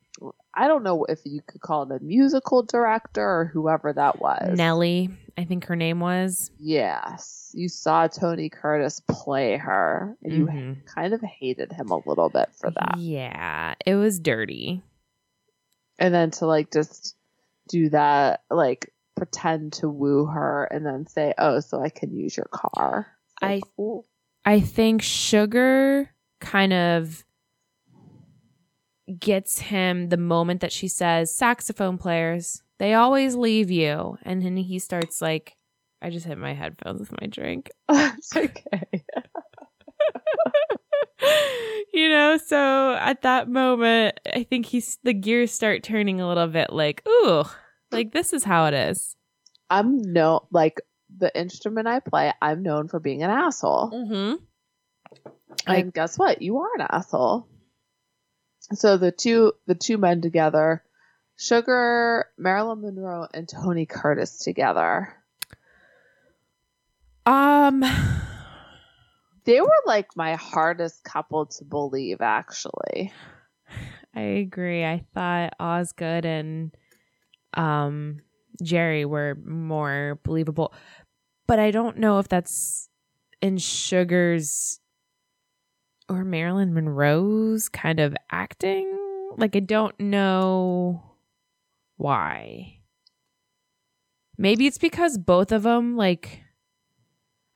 I 0.55 0.69
don't 0.69 0.85
know 0.85 1.05
if 1.05 1.21
you 1.25 1.41
could 1.45 1.61
call 1.61 1.91
it 1.91 2.01
a 2.01 2.05
musical 2.05 2.63
director 2.63 3.21
or 3.21 3.51
whoever 3.53 3.93
that 3.93 4.21
was. 4.21 4.57
Nellie, 4.57 5.11
I 5.37 5.45
think 5.45 5.65
her 5.67 5.77
name 5.77 5.99
was. 6.01 6.51
Yes. 6.59 7.51
You 7.55 7.69
saw 7.69 8.07
Tony 8.07 8.49
Curtis 8.49 9.01
play 9.01 9.57
her 9.57 10.17
and 10.23 10.33
you 10.33 10.47
Mhm. 10.47 10.87
kind 10.87 11.13
of 11.13 11.21
hated 11.23 11.73
him 11.73 11.91
a 11.91 12.01
little 12.09 12.29
bit 12.31 12.55
for 12.55 12.71
that. 12.71 12.99
Yeah, 12.99 13.75
it 13.85 13.97
was 13.97 14.21
dirty. 14.21 14.83
And 15.99 16.15
then 16.15 16.31
to 16.33 16.47
like 16.47 16.73
just 16.73 17.17
do 17.69 17.89
that, 17.91 18.43
like 18.51 18.93
pretend 19.17 19.73
to 19.75 19.89
woo 19.89 20.27
her 20.27 20.65
and 20.65 20.85
then 20.87 21.07
say, 21.07 21.35
Oh, 21.39 21.61
so 21.61 21.81
I 21.83 21.89
can 21.89 22.15
use 22.15 22.37
your 22.37 22.49
car. 22.53 23.07
Like, 23.43 23.63
I-. 23.79 24.01
I 24.45 24.61
think 24.61 25.03
Sugar 25.03 26.11
kind 26.41 26.73
of 26.73 27.25
gets 29.19 29.59
him 29.61 30.09
the 30.09 30.17
moment 30.17 30.61
that 30.63 30.73
she 30.73 30.89
says, 30.89 31.35
saxophone 31.35 31.99
players, 31.99 32.63
they 32.79 32.95
always 32.95 33.35
leave 33.35 33.71
you. 33.71 34.19
And 34.23 34.43
then 34.43 34.57
he 34.57 34.79
starts 34.79 35.23
like, 35.23 35.57
I 36.03 36.11
just 36.11 36.27
hit 36.27 36.39
my 36.39 36.53
headphones 36.53 37.01
with 37.01 37.19
my 37.21 37.27
drink. 37.27 37.71
it's 37.89 38.37
okay. 38.37 39.05
you 41.93 42.09
know, 42.09 42.39
so 42.39 42.95
at 42.95 43.23
that 43.23 43.49
moment, 43.49 44.19
I 44.33 44.43
think 44.43 44.67
he's 44.67 44.99
the 45.03 45.15
gears 45.15 45.53
start 45.53 45.83
turning 45.83 46.21
a 46.21 46.29
little 46.29 46.47
bit 46.49 46.73
like, 46.73 47.03
ooh, 47.09 47.45
like 47.91 48.13
this 48.13 48.33
is 48.33 48.45
how 48.45 48.67
it 48.67 48.75
is. 48.75 49.17
I'm 49.71 49.99
no 49.99 50.47
like 50.51 50.81
the 51.17 51.37
instrument 51.39 51.87
I 51.87 52.01
play, 52.01 52.33
I'm 52.43 52.63
known 52.63 52.89
for 52.89 53.01
being 53.01 53.23
an 53.23 53.31
asshole. 53.31 53.91
Mm-hmm. 53.93 54.35
and 55.67 55.93
guess 55.93 56.19
what? 56.19 56.43
You 56.43 56.59
are 56.59 56.75
an 56.79 56.87
asshole. 56.91 57.47
So 58.73 58.97
the 58.97 59.13
two 59.13 59.53
the 59.67 59.75
two 59.75 59.99
men 59.99 60.21
together, 60.21 60.83
Sugar, 61.37 62.27
Marilyn 62.39 62.81
Monroe, 62.83 63.27
and 63.35 63.49
Tony 63.49 63.87
Curtis 63.87 64.39
together. 64.39 65.15
Um, 67.27 67.83
They 69.45 69.61
were 69.61 69.69
like 69.87 70.17
my 70.17 70.35
hardest 70.37 71.05
couple 71.05 71.47
to 71.47 71.65
believe, 71.65 72.21
actually. 72.21 73.13
I 74.15 74.21
agree. 74.21 74.85
I 74.85 75.05
thought 75.13 75.55
Osgood 75.61 76.25
and 76.25 76.75
um 77.55 78.21
Jerry 78.63 79.05
were 79.05 79.37
more 79.45 80.21
believable. 80.23 80.73
But 81.47 81.59
I 81.59 81.71
don't 81.73 81.99
know 81.99 82.21
if 82.21 82.29
that's 82.29 82.89
in 83.43 83.59
Sugar's 83.59 84.81
or 86.09 86.25
Marilyn 86.25 86.73
Monroe's 86.73 87.69
kind 87.69 88.01
of 88.01 88.15
acting. 88.31 88.91
Like 89.37 89.57
I 89.57 89.61
don't 89.61 89.99
know 89.99 91.03
why. 91.97 92.79
Maybe 94.37 94.67
it's 94.67 94.79
because 94.79 95.17
both 95.19 95.53
of 95.53 95.63
them 95.63 95.97
like 95.97 96.43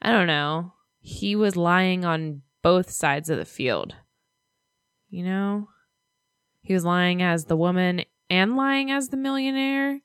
I 0.01 0.12
don't 0.12 0.26
know. 0.26 0.74
He 1.01 1.36
was 1.36 1.57
lying 1.57 2.05
on 2.05 2.43
both 2.62 2.91
sides 2.91 3.30
of 3.30 3.39
the 3.39 3.45
field. 3.45 3.95
You 5.11 5.24
know? 5.24 5.68
He 6.62 6.74
was 6.74 6.84
lying 6.84 7.22
as 7.22 7.47
the 7.47 7.57
woman 7.57 8.05
and 8.28 8.57
lying 8.57 8.91
as 8.91 9.09
the 9.09 9.16
millionaire. 9.16 10.01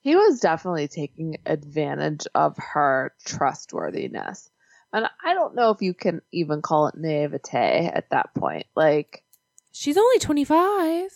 He 0.00 0.16
was 0.16 0.40
definitely 0.40 0.88
taking 0.88 1.36
advantage 1.46 2.26
of 2.34 2.56
her 2.56 3.14
trustworthiness. 3.24 4.50
And 4.92 5.06
I 5.24 5.34
don't 5.34 5.54
know 5.54 5.70
if 5.70 5.82
you 5.82 5.94
can 5.94 6.22
even 6.32 6.62
call 6.62 6.88
it 6.88 6.94
naivete 6.96 7.90
at 7.92 8.10
that 8.10 8.34
point. 8.34 8.66
Like, 8.74 9.22
She's 9.70 9.98
only 9.98 10.18
25. 10.18 11.10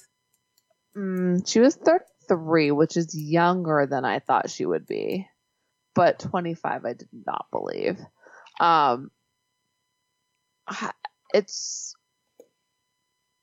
Mm, 0.97 1.49
she 1.49 1.59
was 1.59 1.75
33, 2.33 2.71
which 2.71 2.97
is 2.97 3.15
younger 3.15 3.87
than 3.89 4.05
I 4.05 4.19
thought 4.19 4.51
she 4.51 4.67
would 4.67 4.87
be. 4.87 5.29
But 5.95 6.19
25, 6.19 6.85
I 6.85 6.93
did 6.95 7.09
not 7.27 7.47
believe. 7.51 7.99
Um, 8.61 9.11
it's. 11.35 11.95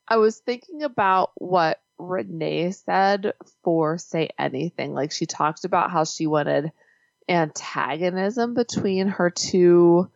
I 0.08 0.18
was 0.18 0.40
thinking 0.40 0.82
about 0.84 1.32
what 1.36 1.80
Renee 2.00 2.72
said 2.72 3.34
for 3.64 4.00
Say 4.00 4.30
Anything. 4.40 4.94
Like, 4.94 5.12
she 5.12 5.28
talked 5.28 5.66
about 5.66 5.92
how 5.92 6.06
she 6.06 6.26
wanted 6.26 6.72
antagonism 7.28 8.56
between 8.56 9.08
her 9.08 9.30
two 9.30 10.10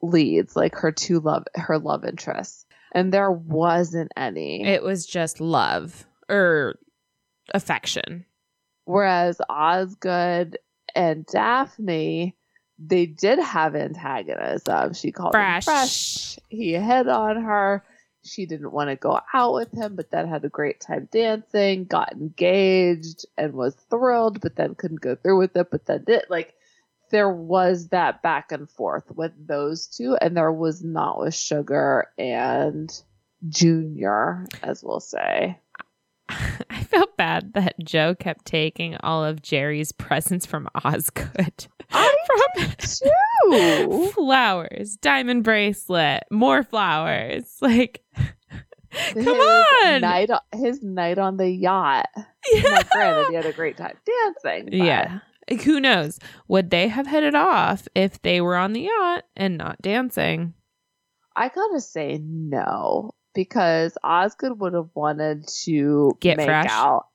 leads, 0.00 0.56
like 0.56 0.76
her 0.76 0.92
two 0.92 1.20
love, 1.20 1.44
her 1.54 1.78
love 1.78 2.06
interests. 2.06 2.64
And 2.92 3.12
there 3.12 3.30
wasn't 3.30 4.10
any. 4.16 4.64
It 4.64 4.82
was 4.82 5.06
just 5.06 5.40
love 5.40 6.06
or 6.30 6.78
affection. 7.54 8.24
Whereas 8.84 9.40
Osgood 9.48 10.58
and 10.94 11.24
Daphne, 11.26 12.36
they 12.78 13.06
did 13.06 13.38
have 13.38 13.76
antagonism. 13.76 14.94
She 14.94 15.12
called 15.12 15.32
Fresh. 15.32 15.66
him 15.66 15.72
fresh. 15.72 16.38
He 16.48 16.72
hit 16.72 17.08
on 17.08 17.42
her. 17.42 17.84
She 18.22 18.46
didn't 18.46 18.72
want 18.72 18.90
to 18.90 18.96
go 18.96 19.20
out 19.32 19.54
with 19.54 19.72
him, 19.72 19.96
but 19.96 20.10
then 20.10 20.28
had 20.28 20.44
a 20.44 20.50
great 20.50 20.80
time 20.80 21.08
dancing, 21.10 21.84
got 21.84 22.12
engaged, 22.12 23.24
and 23.38 23.54
was 23.54 23.74
thrilled, 23.88 24.40
but 24.40 24.56
then 24.56 24.74
couldn't 24.74 25.00
go 25.00 25.14
through 25.14 25.38
with 25.38 25.56
it, 25.56 25.70
but 25.70 25.86
then 25.86 26.04
did. 26.04 26.24
Like, 26.28 26.54
there 27.10 27.30
was 27.30 27.88
that 27.88 28.22
back 28.22 28.52
and 28.52 28.68
forth 28.68 29.10
with 29.14 29.32
those 29.46 29.86
two, 29.86 30.16
and 30.20 30.36
there 30.36 30.52
was 30.52 30.82
not 30.82 31.18
with 31.18 31.34
Sugar 31.34 32.08
and 32.18 32.92
Junior, 33.48 34.46
as 34.62 34.82
we'll 34.82 35.00
say. 35.00 35.58
I 36.70 36.84
felt 36.84 37.16
bad 37.16 37.52
that 37.54 37.74
Joe 37.82 38.14
kept 38.14 38.44
taking 38.44 38.96
all 38.96 39.24
of 39.24 39.42
Jerry's 39.42 39.92
presents 39.92 40.46
from 40.46 40.68
Osgood. 40.84 41.66
I 41.92 42.14
from 42.56 42.72
Too. 42.78 44.10
flowers, 44.14 44.96
diamond 44.96 45.44
bracelet, 45.44 46.24
more 46.30 46.62
flowers. 46.62 47.56
Like, 47.60 48.02
His 48.90 49.24
come 49.24 49.38
on. 49.38 50.00
Night, 50.00 50.30
his 50.52 50.82
night 50.82 51.18
on 51.18 51.36
the 51.36 51.48
yacht. 51.48 52.06
Yeah. 52.52 52.62
Now, 52.62 52.82
granted, 52.92 53.28
he 53.30 53.34
had 53.34 53.46
a 53.46 53.52
great 53.52 53.76
time 53.76 53.96
dancing. 54.04 54.64
but 54.66 54.72
Yeah. 54.74 55.20
Like, 55.50 55.62
who 55.62 55.80
knows? 55.80 56.18
Would 56.48 56.70
they 56.70 56.88
have 56.88 57.06
hit 57.08 57.22
it 57.24 57.34
off 57.34 57.88
if 57.94 58.22
they 58.22 58.40
were 58.40 58.56
on 58.56 58.72
the 58.72 58.82
yacht 58.82 59.24
and 59.36 59.58
not 59.58 59.82
dancing? 59.82 60.54
I 61.34 61.48
gotta 61.48 61.80
say 61.80 62.18
no 62.22 63.12
because 63.34 63.96
Osgood 64.02 64.58
would 64.60 64.74
have 64.74 64.90
wanted 64.94 65.46
to 65.64 66.16
Get 66.20 66.36
make 66.36 66.46
fresh? 66.46 66.66
out. 66.70 67.06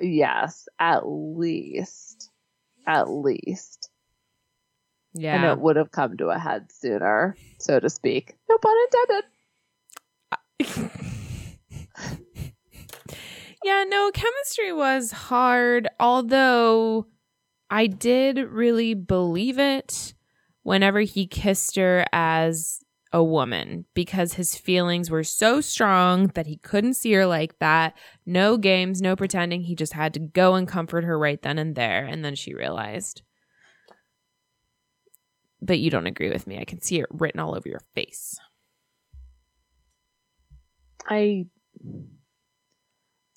Yes, 0.00 0.66
at 0.78 1.02
least, 1.06 2.30
at 2.86 3.08
least, 3.10 3.90
Yeah, 5.12 5.34
and 5.36 5.44
it 5.44 5.62
would 5.62 5.76
have 5.76 5.90
come 5.92 6.16
to 6.16 6.28
a 6.28 6.38
head 6.38 6.72
sooner, 6.72 7.36
so 7.58 7.78
to 7.78 7.90
speak. 7.90 8.34
No 8.48 8.58
pun 8.58 8.76
intended. 8.86 9.24
yeah, 13.64 13.84
no, 13.88 14.10
chemistry 14.12 14.72
was 14.72 15.12
hard, 15.12 15.88
although 15.98 17.06
I 17.68 17.86
did 17.86 18.38
really 18.38 18.94
believe 18.94 19.58
it 19.58 20.14
whenever 20.62 21.00
he 21.00 21.26
kissed 21.26 21.76
her 21.76 22.04
as 22.12 22.79
a 23.12 23.22
woman 23.24 23.86
because 23.94 24.34
his 24.34 24.54
feelings 24.56 25.10
were 25.10 25.24
so 25.24 25.60
strong 25.60 26.28
that 26.28 26.46
he 26.46 26.56
couldn't 26.58 26.94
see 26.94 27.12
her 27.12 27.26
like 27.26 27.58
that. 27.58 27.96
No 28.24 28.56
games, 28.56 29.02
no 29.02 29.16
pretending. 29.16 29.62
He 29.62 29.74
just 29.74 29.94
had 29.94 30.14
to 30.14 30.20
go 30.20 30.54
and 30.54 30.68
comfort 30.68 31.04
her 31.04 31.18
right 31.18 31.40
then 31.42 31.58
and 31.58 31.74
there. 31.74 32.04
And 32.04 32.24
then 32.24 32.34
she 32.36 32.54
realized. 32.54 33.22
But 35.60 35.80
you 35.80 35.90
don't 35.90 36.06
agree 36.06 36.30
with 36.30 36.46
me. 36.46 36.58
I 36.58 36.64
can 36.64 36.80
see 36.80 37.00
it 37.00 37.06
written 37.10 37.40
all 37.40 37.54
over 37.56 37.68
your 37.68 37.82
face. 37.94 38.38
I 41.08 41.46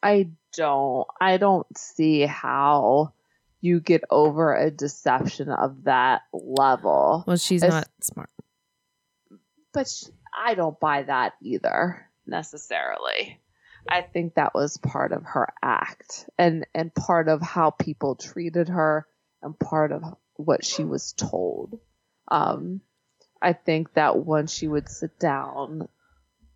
I 0.03 0.30
don't 0.55 1.07
I 1.19 1.38
don't 1.38 1.65
see 1.78 2.21
how 2.21 3.13
you 3.61 3.80
get 3.80 4.03
over 4.09 4.55
a 4.55 4.69
deception 4.69 5.49
of 5.49 5.86
that 5.86 6.21
level. 6.34 7.24
Well, 7.26 7.38
she's 7.38 7.63
It's- 7.63 7.74
not 7.74 7.88
smart. 8.01 8.30
But 9.74 9.91
I 10.36 10.55
don't 10.55 10.80
buy 10.80 11.03
that 11.03 11.34
either 11.41 12.09
necessarily. 12.26 13.39
I 13.88 14.01
think 14.01 14.36
that 14.36 14.53
was 14.53 14.78
part 14.78 15.11
of 15.11 15.24
her 15.24 15.53
act 15.61 16.30
and 16.38 16.65
and 16.74 16.93
part 16.93 17.28
of 17.28 17.41
how 17.41 17.71
people 17.71 18.15
treated 18.15 18.69
her 18.69 19.05
and 19.41 19.59
part 19.59 19.91
of 19.91 20.03
what 20.36 20.63
she 20.63 20.84
was 20.84 21.13
told. 21.13 21.80
Um, 22.30 22.82
I 23.41 23.53
think 23.53 23.93
that 23.93 24.17
once 24.17 24.53
she 24.53 24.67
would 24.67 24.88
sit 24.88 25.19
down, 25.19 25.89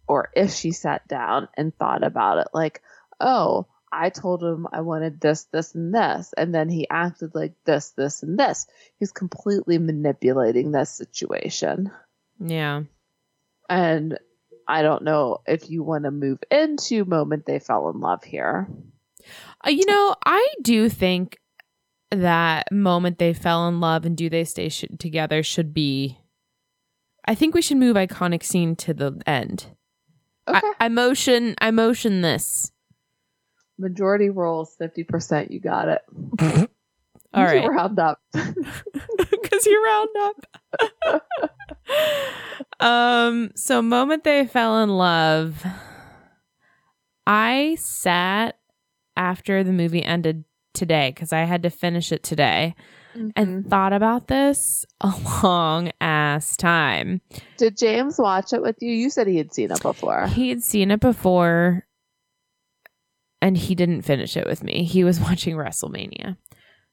or 0.08 0.30
if 0.34 0.54
she 0.54 0.72
sat 0.72 1.08
down 1.08 1.50
and 1.56 1.76
thought 1.76 2.04
about 2.04 2.38
it, 2.38 2.48
like, 2.54 2.82
oh, 3.20 3.68
I 3.92 4.10
told 4.10 4.42
him 4.42 4.68
I 4.72 4.82
wanted 4.82 5.20
this, 5.20 5.44
this, 5.46 5.76
and 5.76 5.94
this, 5.94 6.34
and 6.38 6.56
then 6.56 6.70
he 6.70 6.88
acted 6.90 7.36
like 7.36 7.54
this, 7.66 7.90
this, 7.90 8.24
and 8.24 8.40
this. 8.40 8.68
He's 9.00 9.12
completely 9.12 9.78
manipulating 9.78 10.72
this 10.72 10.90
situation. 10.90 11.92
Yeah. 12.40 12.84
And 13.70 14.18
I 14.68 14.82
don't 14.82 15.04
know 15.04 15.40
if 15.46 15.70
you 15.70 15.84
want 15.84 16.04
to 16.06 16.12
move 16.12 16.40
into 16.52 17.06
moment 17.06 17.46
they 17.46 17.60
fell 17.60 17.90
in 17.90 18.00
love 18.00 18.24
here. 18.24 18.68
Uh, 19.66 19.70
you 19.70 19.86
know, 19.86 20.16
I 20.26 20.48
do 20.62 20.90
think 20.90 21.38
that 22.12 22.72
moment 22.72 23.18
they 23.18 23.34
fell 23.34 23.68
in 23.68 23.80
love 23.80 24.06
and 24.06 24.16
do 24.16 24.30
they 24.30 24.44
stay 24.44 24.70
sh- 24.70 24.86
together 25.00 25.44
should 25.44 25.74
be. 25.74 26.18
I 27.26 27.36
think 27.36 27.54
we 27.54 27.62
should 27.62 27.78
move 27.78 27.96
iconic 27.98 28.44
scene 28.44 28.76
to 28.78 28.94
the 28.94 29.22
end. 29.26 29.68
Okay. 30.48 30.62
I, 30.80 30.86
I 30.86 30.90
motion. 30.90 31.56
I 31.60 31.72
motion 31.72 32.22
this. 32.22 32.72
Majority 33.78 34.30
rolls, 34.30 34.76
50%. 34.82 35.52
You 35.52 35.60
got 35.60 35.90
it. 35.90 36.02
All 37.34 37.44
right. 37.44 37.62
You 37.64 37.70
Round 37.70 38.00
up. 38.00 38.20
because 38.32 39.66
you 39.66 39.84
round 39.86 40.10
up. 40.20 41.24
Um. 42.80 43.52
So, 43.56 43.82
moment 43.82 44.24
they 44.24 44.46
fell 44.48 44.82
in 44.84 44.90
love. 44.90 45.66
I 47.26 47.76
sat 47.80 48.58
after 49.16 49.64
the 49.64 49.74
movie 49.74 50.04
ended 50.04 50.46
today 50.74 51.12
because 51.14 51.34
I 51.34 51.40
had 51.42 51.64
to 51.64 51.70
finish 51.70 52.12
it 52.12 52.24
today. 52.24 52.76
Mhm. 53.16 53.32
and 53.36 53.68
thought 53.68 53.94
about 53.94 54.28
this 54.28 54.86
a 55.02 55.12
long 55.42 55.92
ass 56.00 56.56
time. 56.56 57.22
Did 57.58 57.76
James 57.76 58.20
watch 58.20 58.54
it 58.54 58.62
with 58.62 58.76
you? 58.80 58.92
You 58.92 59.10
said 59.10 59.26
he 59.26 59.38
had 59.38 59.52
seen 59.52 59.72
it 59.72 59.82
before. 59.82 60.28
He 60.28 60.50
had 60.50 60.62
seen 60.62 60.92
it 60.92 61.00
before 61.00 61.88
and 63.42 63.58
he 63.58 63.74
didn't 63.74 64.04
finish 64.04 64.38
it 64.38 64.46
with 64.46 64.64
me. 64.64 64.84
He 64.84 65.04
was 65.04 65.20
watching 65.28 65.56
WrestleMania. 65.56 66.38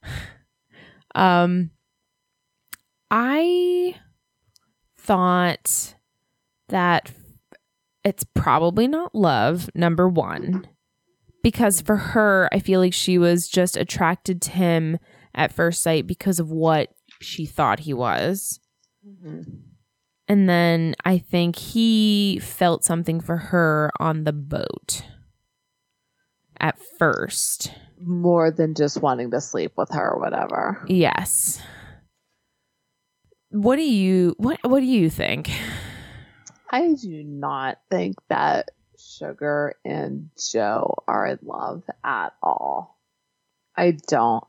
Um 1.14 1.70
I 3.10 3.94
thought 5.04 5.94
that 6.68 7.12
it's 8.02 8.24
probably 8.34 8.88
not 8.88 9.14
love, 9.14 9.70
number 9.74 10.08
1. 10.08 10.66
Because 11.42 11.80
for 11.82 11.96
her, 11.96 12.48
I 12.52 12.58
feel 12.58 12.80
like 12.80 12.94
she 12.94 13.18
was 13.18 13.48
just 13.48 13.76
attracted 13.76 14.40
to 14.42 14.50
him 14.50 14.98
at 15.34 15.52
first 15.52 15.82
sight 15.82 16.06
because 16.06 16.40
of 16.40 16.50
what 16.50 16.88
she 17.20 17.44
thought 17.44 17.80
he 17.80 17.92
was. 17.92 18.60
Mm-hmm. 19.06 19.42
And 20.26 20.48
then 20.48 20.94
I 21.04 21.18
think 21.18 21.56
he 21.56 22.38
felt 22.42 22.82
something 22.82 23.20
for 23.20 23.36
her 23.36 23.90
on 24.00 24.24
the 24.24 24.32
boat 24.32 25.02
at 26.58 26.78
first. 26.98 27.72
More 28.00 28.50
than 28.50 28.74
just 28.74 29.02
wanting 29.02 29.30
to 29.32 29.40
sleep 29.40 29.72
with 29.76 29.90
her 29.92 30.12
or 30.12 30.18
whatever. 30.18 30.82
Yes. 30.88 31.60
What 33.54 33.76
do 33.76 33.82
you 33.82 34.34
what 34.36 34.58
what 34.64 34.80
do 34.80 34.86
you 34.86 35.08
think? 35.08 35.48
I 36.68 36.94
do 36.94 37.22
not 37.22 37.78
think 37.88 38.16
that 38.28 38.72
Sugar 38.98 39.74
and 39.84 40.30
Joe 40.50 41.04
are 41.06 41.24
in 41.28 41.38
love 41.42 41.84
at 42.02 42.32
all. 42.42 42.98
I 43.76 43.92
don't. 44.08 44.42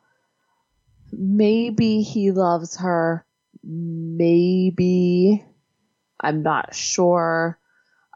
Maybe 1.12 2.02
he 2.02 2.32
loves 2.32 2.78
her. 2.78 3.28
Maybe. 3.64 5.46
I'm 6.20 6.42
not 6.42 6.74
sure. 6.74 7.60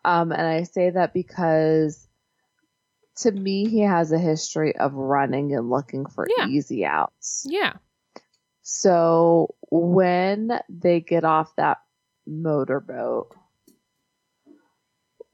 Um, 0.03 0.31
and 0.31 0.41
I 0.41 0.63
say 0.63 0.89
that 0.89 1.13
because 1.13 2.07
to 3.17 3.31
me, 3.31 3.69
he 3.69 3.81
has 3.81 4.11
a 4.11 4.17
history 4.17 4.75
of 4.75 4.93
running 4.95 5.53
and 5.53 5.69
looking 5.69 6.07
for 6.07 6.27
Yeah. 6.35 6.47
easy 6.47 6.83
outs. 6.83 7.45
Yeah. 7.47 7.73
So 8.71 9.55
when 9.71 10.59
they 10.69 10.99
get 10.99 11.23
off 11.25 11.55
that 11.55 11.79
motorboat, 12.27 13.35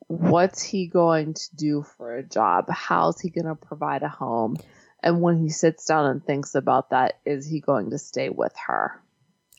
what's 0.08 0.64
he 0.64 0.88
going 0.88 1.34
to 1.34 1.56
do 1.58 1.84
for 1.84 2.16
a 2.16 2.24
job? 2.24 2.70
How's 2.70 3.20
he 3.20 3.30
going 3.30 3.48
to 3.48 3.56
provide 3.56 4.04
a 4.04 4.08
home? 4.08 4.56
And 5.04 5.22
when 5.22 5.38
he 5.38 5.50
sits 5.50 5.84
down 5.84 6.06
and 6.06 6.26
thinks 6.26 6.56
about 6.56 6.92
that, 6.92 7.20
is 7.26 7.46
he 7.46 7.60
going 7.60 7.90
to 7.90 7.98
stay 7.98 8.30
with 8.30 8.54
her? 8.68 9.04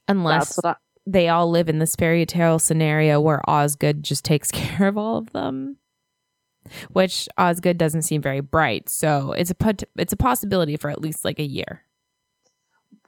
Unless 0.08 0.58
I, 0.64 0.76
they 1.06 1.28
all 1.28 1.50
live 1.50 1.68
in 1.68 1.78
this 1.78 1.94
fairy 1.94 2.24
tale 2.24 2.58
scenario 2.58 3.20
where 3.20 3.42
Osgood 3.48 4.02
just 4.02 4.24
takes 4.24 4.50
care 4.52 4.88
of 4.88 4.96
all 4.96 5.18
of 5.18 5.32
them. 5.32 5.76
Which 6.90 7.28
Osgood 7.36 7.76
doesn't 7.76 8.02
seem 8.02 8.22
very 8.22 8.40
bright, 8.40 8.88
so 8.88 9.32
it's 9.32 9.50
a 9.50 9.54
put 9.54 9.84
it's 9.96 10.12
a 10.12 10.16
possibility 10.16 10.76
for 10.76 10.90
at 10.90 11.00
least 11.00 11.24
like 11.24 11.38
a 11.38 11.44
year. 11.44 11.85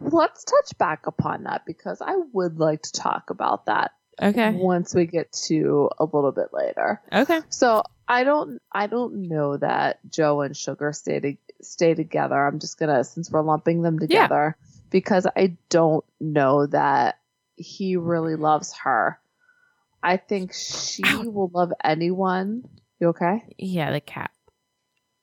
Let's 0.00 0.44
touch 0.44 0.76
back 0.78 1.06
upon 1.06 1.44
that 1.44 1.64
because 1.66 2.00
I 2.00 2.14
would 2.32 2.58
like 2.58 2.82
to 2.82 2.92
talk 2.92 3.30
about 3.30 3.66
that 3.66 3.92
Okay. 4.20 4.50
once 4.50 4.94
we 4.94 5.06
get 5.06 5.30
to 5.46 5.90
a 5.98 6.04
little 6.04 6.32
bit 6.32 6.48
later. 6.52 7.00
Okay. 7.12 7.40
So 7.50 7.82
I 8.08 8.24
don't 8.24 8.60
I 8.72 8.86
don't 8.88 9.28
know 9.28 9.56
that 9.56 10.00
Joe 10.10 10.40
and 10.40 10.56
Sugar 10.56 10.92
stay 10.92 11.20
to, 11.20 11.36
stay 11.62 11.94
together. 11.94 12.34
I'm 12.34 12.58
just 12.58 12.78
gonna 12.78 13.04
since 13.04 13.30
we're 13.30 13.42
lumping 13.42 13.82
them 13.82 13.98
together 13.98 14.56
because 14.90 15.26
I 15.36 15.56
don't 15.68 16.04
know 16.20 16.66
that 16.66 17.18
he 17.54 17.96
really 17.96 18.34
loves 18.36 18.72
her. 18.82 19.20
I 20.02 20.16
think 20.16 20.52
she 20.52 21.04
Ow. 21.04 21.22
will 21.30 21.50
love 21.52 21.72
anyone. 21.84 22.64
You 23.00 23.08
okay? 23.08 23.44
Yeah, 23.56 23.92
the 23.92 24.00
cat. 24.00 24.30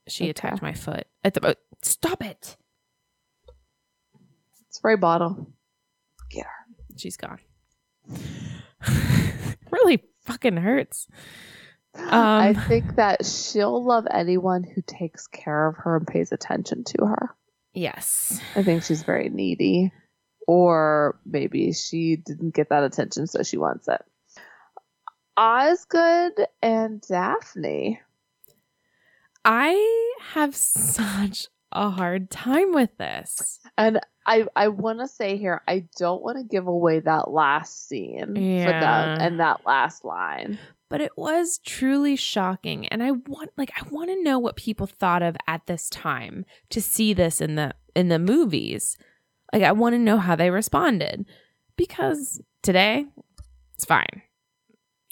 She 0.08 0.26
Okay. 0.26 0.30
attacked 0.32 0.62
my 0.62 0.74
foot 0.74 1.08
at 1.24 1.34
the 1.34 1.42
boat. 1.42 1.58
Stop 1.82 2.24
it. 2.24 2.56
Spray 4.86 4.96
bottle. 4.98 5.52
Get 6.30 6.46
her. 6.46 6.76
She's 6.96 7.18
gone. 7.18 7.40
really 9.72 10.04
fucking 10.26 10.58
hurts. 10.58 11.08
I 11.96 12.50
Um, 12.50 12.56
think 12.68 12.96
that 12.98 13.26
she'll 13.26 13.84
love 13.84 14.06
anyone 14.12 14.64
who 14.64 14.84
takes 14.86 15.26
care 15.26 15.66
of 15.70 15.76
her 15.78 15.96
and 15.98 16.06
pays 16.06 16.32
attention 16.32 16.84
to 16.84 17.06
her. 17.08 17.36
Yes. 17.74 18.40
I 18.56 18.62
think 18.62 18.84
she's 18.84 19.02
very 19.02 19.30
needy. 19.30 19.92
Or 20.48 21.20
maybe 21.26 21.74
she 21.74 22.18
didn't 22.18 22.54
get 22.54 22.70
that 22.70 22.84
attention, 22.84 23.26
so 23.26 23.42
she 23.42 23.58
wants 23.58 23.88
it. 23.88 24.02
Osgood 25.36 26.46
and 26.62 27.02
Daphne. 27.02 28.02
I 29.44 30.16
have 30.34 30.56
such 30.56 31.48
a 31.72 31.90
hard 31.90 32.30
time 32.30 32.72
with 32.72 32.96
this. 33.00 33.60
And 33.80 34.00
I, 34.26 34.46
I 34.56 34.70
want 34.70 35.00
to 35.00 35.08
say 35.08 35.38
here, 35.38 35.62
I 35.68 35.86
don't 35.98 36.22
want 36.24 36.38
to 36.38 36.44
give 36.44 36.68
away 36.68 37.00
that 37.00 37.30
last 37.32 37.88
scene 37.88 38.34
for 38.64 38.72
them 38.72 39.18
and 39.20 39.40
that 39.40 39.66
last 39.66 40.04
line. 40.04 40.58
But 40.90 41.02
it 41.02 41.12
was 41.18 41.60
truly 41.66 42.16
shocking 42.16 42.88
and 42.88 43.02
I 43.04 43.12
want 43.12 43.50
like 43.58 43.72
I 43.76 43.84
want 43.90 44.10
to 44.10 44.24
know 44.24 44.38
what 44.40 44.56
people 44.56 44.88
thought 44.88 45.24
of 45.24 45.36
at 45.48 45.66
this 45.66 45.90
time 45.90 46.46
to 46.70 46.82
see 46.82 47.14
this 47.14 47.42
in 47.42 47.56
the 47.56 47.74
in 47.96 48.10
the 48.10 48.20
movies. 48.20 48.98
Like 49.52 49.64
I 49.64 49.72
want 49.72 49.94
to 49.94 50.00
know 50.00 50.18
how 50.18 50.36
they 50.36 50.50
responded 50.52 51.26
because 51.76 52.42
today 52.62 53.06
it's 53.76 53.86
fine. 53.86 54.22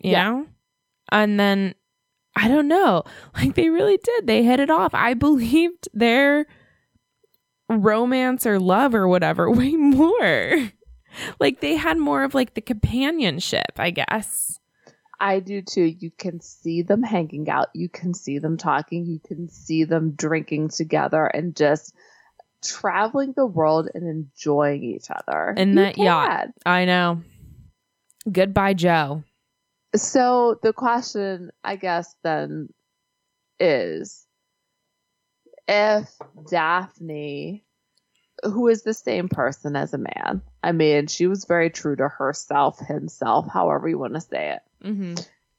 You 0.02 0.12
Yeah. 0.12 0.24
know? 0.30 0.48
And 1.12 1.40
then 1.40 1.76
I 2.36 2.48
don't 2.48 2.68
know. 2.68 3.04
Like 3.36 3.56
they 3.56 3.70
really 3.70 3.98
did. 4.04 4.28
They 4.28 4.44
hit 4.44 4.60
it 4.60 4.70
off. 4.70 4.94
I 4.94 5.14
believed 5.16 5.90
their 5.94 6.46
romance 7.82 8.46
or 8.46 8.60
love 8.60 8.94
or 8.94 9.08
whatever 9.08 9.50
way 9.52 9.76
more. 9.76 10.72
like 11.40 11.62
they 11.62 11.76
had 11.76 11.98
more 11.98 12.24
of 12.24 12.34
like 12.34 12.54
the 12.54 12.62
companionship, 12.62 13.72
I 13.78 13.92
guess. 13.92 14.60
I 15.20 15.40
do 15.40 15.62
too. 15.62 15.84
You 15.84 16.12
can 16.12 16.42
see 16.42 16.82
them 16.82 17.02
hanging 17.02 17.50
out. 17.50 17.70
You 17.74 17.88
can 17.88 18.14
see 18.14 18.40
them 18.40 18.58
talking. 18.58 19.06
You 19.06 19.20
can 19.26 19.50
see 19.50 19.86
them 19.86 20.12
drinking 20.12 20.70
together 20.70 21.26
and 21.26 21.56
just 21.56 21.94
traveling 22.62 23.34
the 23.36 23.46
world 23.46 23.90
and 23.94 24.08
enjoying 24.08 24.84
each 24.84 25.08
other. 25.10 25.54
In 25.56 25.76
that 25.76 25.98
yacht. 25.98 26.50
I 26.66 26.86
know. 26.86 27.22
Goodbye, 28.30 28.74
Joe. 28.74 29.24
So 29.96 30.60
the 30.64 30.74
question, 30.74 31.52
I 31.64 31.76
guess, 31.76 32.16
then 32.24 32.70
is 33.60 34.23
if 35.68 36.10
Daphne, 36.50 37.64
who 38.44 38.68
is 38.68 38.84
the 38.84 38.94
same 38.94 39.30
person 39.30 39.76
as 39.76 39.94
a 39.94 39.98
man, 39.98 40.42
I 40.62 40.72
mean, 40.72 41.08
she 41.08 41.28
was 41.28 41.46
very 41.46 41.70
true 41.70 41.96
to 41.96 42.08
herself, 42.08 42.80
himself, 42.80 43.48
however 43.48 43.88
you 43.88 43.98
want 43.98 44.16
to 44.16 44.22
say 44.22 44.56
it. 44.58 44.88
Mm-hmm. 44.88 45.16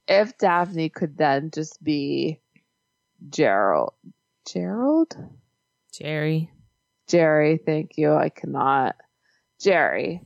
If 0.07 0.37
Daphne 0.39 0.91
could 0.91 1.17
then 1.17 1.51
just 1.53 1.83
be 1.83 2.41
Gerald, 3.31 3.95
Gerald, 4.47 5.17
Jerry. 5.93 6.51
Jerry, 7.07 7.59
thank 7.65 7.99
you, 7.99 8.13
I 8.15 8.31
cannot, 8.31 8.97
Jerry, 9.61 10.23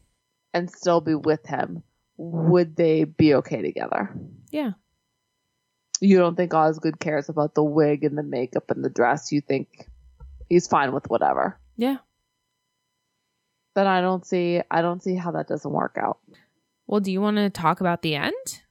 and 0.55 0.70
still 0.70 1.01
be 1.01 1.14
with 1.14 1.45
him, 1.47 1.83
would 2.16 2.76
they 2.76 3.05
be 3.05 3.35
okay 3.35 3.62
together? 3.62 4.14
Yeah. 4.51 4.72
You 6.01 6.18
don't 6.18 6.36
think 6.36 6.55
Osgood 6.55 7.01
cares 7.01 7.28
about 7.28 7.55
the 7.55 7.62
wig 7.62 8.05
and 8.05 8.16
the 8.16 8.22
makeup 8.22 8.70
and 8.70 8.84
the 8.84 8.90
dress. 8.90 9.32
You 9.32 9.40
think 9.40 9.88
he's 10.49 10.68
fine 10.68 10.92
with 10.92 11.11
whatever. 11.11 11.59
Yeah. 11.76 11.99
Then 13.74 13.86
I 13.86 14.01
don't 14.01 14.26
see 14.26 14.61
I 14.70 14.82
don't 14.82 15.03
see 15.03 15.14
how 15.14 15.32
that 15.32 15.49
doesn't 15.49 15.70
work 15.70 15.96
out. 16.01 16.18
Well, 16.86 17.01
do 17.01 17.12
you 17.12 17.20
want 17.20 17.36
to 17.36 17.51
talk 17.51 17.80
about 17.80 18.03
the 18.03 18.14
end? 18.14 18.62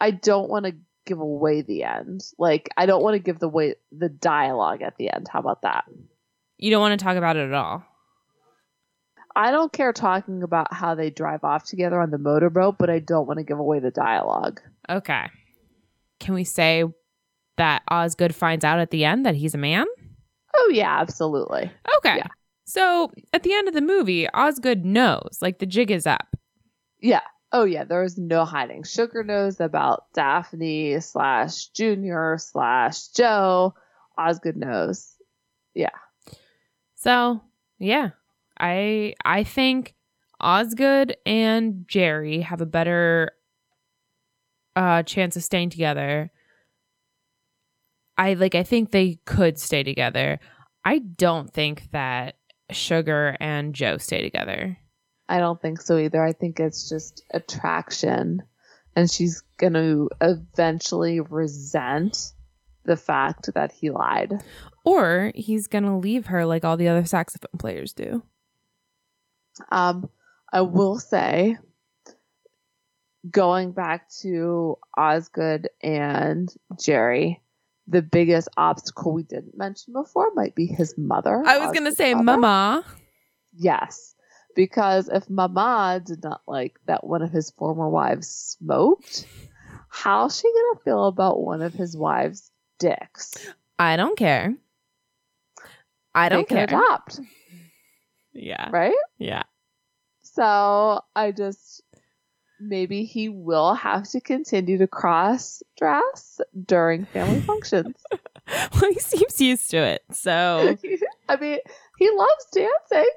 I 0.00 0.10
don't 0.10 0.50
want 0.50 0.66
to 0.66 0.74
give 1.04 1.20
away 1.20 1.62
the 1.62 1.84
end. 1.84 2.24
Like 2.38 2.70
I 2.76 2.86
don't 2.86 3.02
want 3.02 3.14
to 3.14 3.20
give 3.20 3.38
the 3.38 3.48
way 3.48 3.76
the 3.90 4.08
dialogue 4.08 4.82
at 4.82 4.96
the 4.96 5.10
end. 5.12 5.28
How 5.28 5.40
about 5.40 5.62
that? 5.62 5.84
You 6.58 6.70
don't 6.70 6.80
want 6.80 6.98
to 6.98 7.04
talk 7.04 7.16
about 7.16 7.36
it 7.36 7.48
at 7.48 7.54
all. 7.54 7.84
I 9.34 9.50
don't 9.50 9.72
care 9.72 9.92
talking 9.92 10.42
about 10.42 10.72
how 10.74 10.94
they 10.94 11.10
drive 11.10 11.42
off 11.42 11.64
together 11.64 12.00
on 12.00 12.10
the 12.10 12.18
motorboat, 12.18 12.76
but 12.78 12.90
I 12.90 12.98
don't 12.98 13.26
want 13.26 13.38
to 13.38 13.44
give 13.44 13.58
away 13.58 13.78
the 13.78 13.90
dialogue. 13.90 14.60
Okay. 14.88 15.30
Can 16.22 16.34
we 16.34 16.44
say 16.44 16.84
that 17.56 17.82
Osgood 17.88 18.32
finds 18.32 18.64
out 18.64 18.78
at 18.78 18.92
the 18.92 19.04
end 19.04 19.26
that 19.26 19.34
he's 19.34 19.54
a 19.54 19.58
man? 19.58 19.86
Oh 20.54 20.70
yeah, 20.72 21.00
absolutely. 21.00 21.68
Okay. 21.98 22.18
Yeah. 22.18 22.28
So 22.64 23.10
at 23.32 23.42
the 23.42 23.52
end 23.52 23.66
of 23.66 23.74
the 23.74 23.80
movie, 23.80 24.28
Osgood 24.30 24.84
knows, 24.84 25.38
like 25.40 25.58
the 25.58 25.66
jig 25.66 25.90
is 25.90 26.06
up. 26.06 26.36
Yeah. 27.00 27.22
Oh 27.50 27.64
yeah, 27.64 27.82
there 27.82 28.04
is 28.04 28.16
no 28.16 28.44
hiding. 28.44 28.84
Sugar 28.84 29.24
knows 29.24 29.60
about 29.60 30.04
Daphne 30.14 31.00
slash 31.00 31.66
Junior 31.70 32.38
slash 32.38 33.08
Joe. 33.08 33.74
Osgood 34.16 34.56
knows. 34.56 35.12
Yeah. 35.74 35.90
So 36.94 37.42
yeah, 37.80 38.10
I 38.60 39.14
I 39.24 39.42
think 39.42 39.96
Osgood 40.40 41.16
and 41.26 41.84
Jerry 41.88 42.42
have 42.42 42.60
a 42.60 42.66
better 42.66 43.32
uh 44.76 45.02
chance 45.02 45.36
of 45.36 45.44
staying 45.44 45.70
together. 45.70 46.30
I 48.16 48.34
like 48.34 48.54
I 48.54 48.62
think 48.62 48.90
they 48.90 49.18
could 49.24 49.58
stay 49.58 49.82
together. 49.82 50.38
I 50.84 50.98
don't 50.98 51.52
think 51.52 51.90
that 51.92 52.36
Sugar 52.70 53.36
and 53.40 53.74
Joe 53.74 53.98
stay 53.98 54.22
together. 54.22 54.78
I 55.28 55.38
don't 55.38 55.60
think 55.60 55.80
so 55.80 55.96
either. 55.98 56.22
I 56.22 56.32
think 56.32 56.60
it's 56.60 56.88
just 56.88 57.22
attraction. 57.32 58.42
And 58.94 59.10
she's 59.10 59.42
going 59.56 59.72
to 59.72 60.10
eventually 60.20 61.20
resent 61.20 62.32
the 62.84 62.96
fact 62.96 63.50
that 63.54 63.72
he 63.72 63.90
lied. 63.90 64.42
Or 64.84 65.32
he's 65.34 65.66
gonna 65.66 65.98
leave 65.98 66.26
her 66.26 66.44
like 66.44 66.64
all 66.64 66.76
the 66.76 66.88
other 66.88 67.04
saxophone 67.04 67.58
players 67.58 67.92
do. 67.92 68.22
Um, 69.70 70.10
I 70.52 70.62
will 70.62 70.98
say, 70.98 71.58
going 73.30 73.72
back 73.72 74.08
to 74.20 74.76
Osgood 74.96 75.68
and 75.82 76.52
Jerry, 76.80 77.40
the 77.86 78.02
biggest 78.02 78.48
obstacle 78.56 79.12
we 79.12 79.22
didn't 79.22 79.56
mention 79.56 79.92
before 79.92 80.30
might 80.34 80.54
be 80.54 80.66
his 80.66 80.96
mother. 80.96 81.42
I 81.46 81.58
was 81.58 81.72
gonna 81.72 81.92
say 81.94 82.14
mother. 82.14 82.24
mama. 82.40 82.84
Yes. 83.54 84.14
Because 84.54 85.08
if 85.08 85.30
Mama 85.30 86.02
did 86.04 86.22
not 86.22 86.42
like 86.46 86.78
that 86.86 87.06
one 87.06 87.22
of 87.22 87.30
his 87.30 87.50
former 87.52 87.88
wives 87.88 88.28
smoked, 88.28 89.26
how's 89.88 90.38
she 90.38 90.42
going 90.42 90.74
to 90.76 90.80
feel 90.84 91.06
about 91.06 91.40
one 91.40 91.62
of 91.62 91.72
his 91.72 91.96
wives' 91.96 92.50
dicks? 92.78 93.32
I 93.78 93.96
don't 93.96 94.14
care. 94.14 94.54
I 96.14 96.28
don't 96.28 96.46
care. 96.46 96.64
adopt, 96.64 97.18
Yeah. 98.34 98.68
right? 98.70 98.92
Yeah. 99.16 99.44
So 100.20 101.00
I 101.16 101.32
just 101.32 101.80
maybe 102.62 103.04
he 103.04 103.28
will 103.28 103.74
have 103.74 104.08
to 104.10 104.20
continue 104.20 104.78
to 104.78 104.86
cross 104.86 105.62
dress 105.76 106.40
during 106.64 107.04
family 107.06 107.40
functions. 107.46 107.96
well, 108.74 108.92
he 108.92 108.98
seems 108.98 109.40
used 109.40 109.70
to 109.70 109.78
it. 109.78 110.02
So 110.12 110.76
I 111.28 111.36
mean, 111.36 111.58
he 111.98 112.10
loves 112.10 112.46
dancing. 112.52 113.10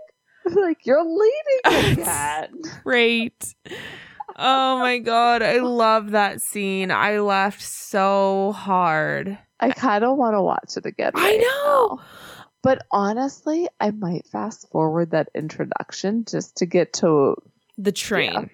Like 0.45 0.85
you're 0.85 1.03
leading 1.03 1.97
again. 1.97 2.61
great. 2.83 3.55
Oh 4.35 4.77
my 4.79 4.99
god, 4.99 5.41
I 5.41 5.57
love 5.57 6.11
that 6.11 6.41
scene. 6.41 6.91
I 6.91 7.19
laughed 7.19 7.63
so 7.63 8.51
hard. 8.51 9.39
I 9.59 9.71
kind 9.71 10.03
of 10.03 10.17
want 10.17 10.35
to 10.35 10.41
watch 10.41 10.77
it 10.77 10.85
again. 10.85 11.13
I 11.15 11.37
know. 11.37 11.95
now. 11.95 12.03
But 12.61 12.85
honestly, 12.91 13.67
I 13.79 13.91
might 13.91 14.27
fast 14.27 14.69
forward 14.71 15.11
that 15.11 15.29
introduction 15.35 16.25
just 16.25 16.57
to 16.57 16.65
get 16.65 16.93
to. 16.93 17.35
The 17.77 17.91
train. 17.91 18.49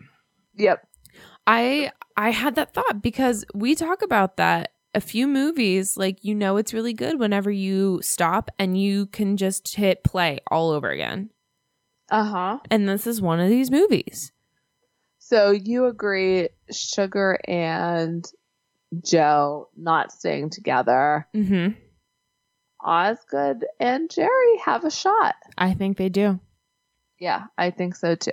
Yep. 0.62 0.88
I 1.48 1.92
I 2.16 2.30
had 2.30 2.56
that 2.56 2.74
thought 2.74 3.02
because 3.02 3.46
we 3.54 3.74
talk 3.76 4.02
about 4.04 4.38
that 4.38 4.74
a 4.94 5.02
few 5.02 5.28
movies 5.28 5.98
like 5.98 6.24
you 6.24 6.36
know 6.36 6.58
it's 6.58 6.74
really 6.74 6.94
good 6.94 7.18
whenever 7.18 7.50
you 7.50 8.00
stop 8.04 8.52
and 8.60 8.80
you 8.80 9.08
can 9.08 9.38
just 9.38 9.76
hit 9.76 10.04
play 10.04 10.40
all 10.52 10.70
over 10.70 10.90
again. 10.90 11.32
Uh 12.12 12.24
huh. 12.26 12.60
And 12.70 12.88
this 12.88 13.08
is 13.08 13.22
one 13.22 13.40
of 13.40 13.50
these 13.50 13.72
movies. 13.72 14.32
So 15.18 15.52
you 15.52 15.86
agree, 15.86 16.50
Sugar 16.72 17.40
and 17.48 18.30
Joe 19.04 19.70
not 19.78 20.12
staying 20.12 20.50
together. 20.50 21.28
Mhm. 21.34 21.76
Osgood 22.84 23.66
and 23.80 24.10
Jerry 24.10 24.58
have 24.66 24.84
a 24.84 24.92
shot. 24.92 25.36
I 25.58 25.74
think 25.74 25.98
they 25.98 26.10
do. 26.10 26.40
Yeah, 27.20 27.46
I 27.58 27.70
think 27.72 27.96
so 27.96 28.16
too. 28.16 28.32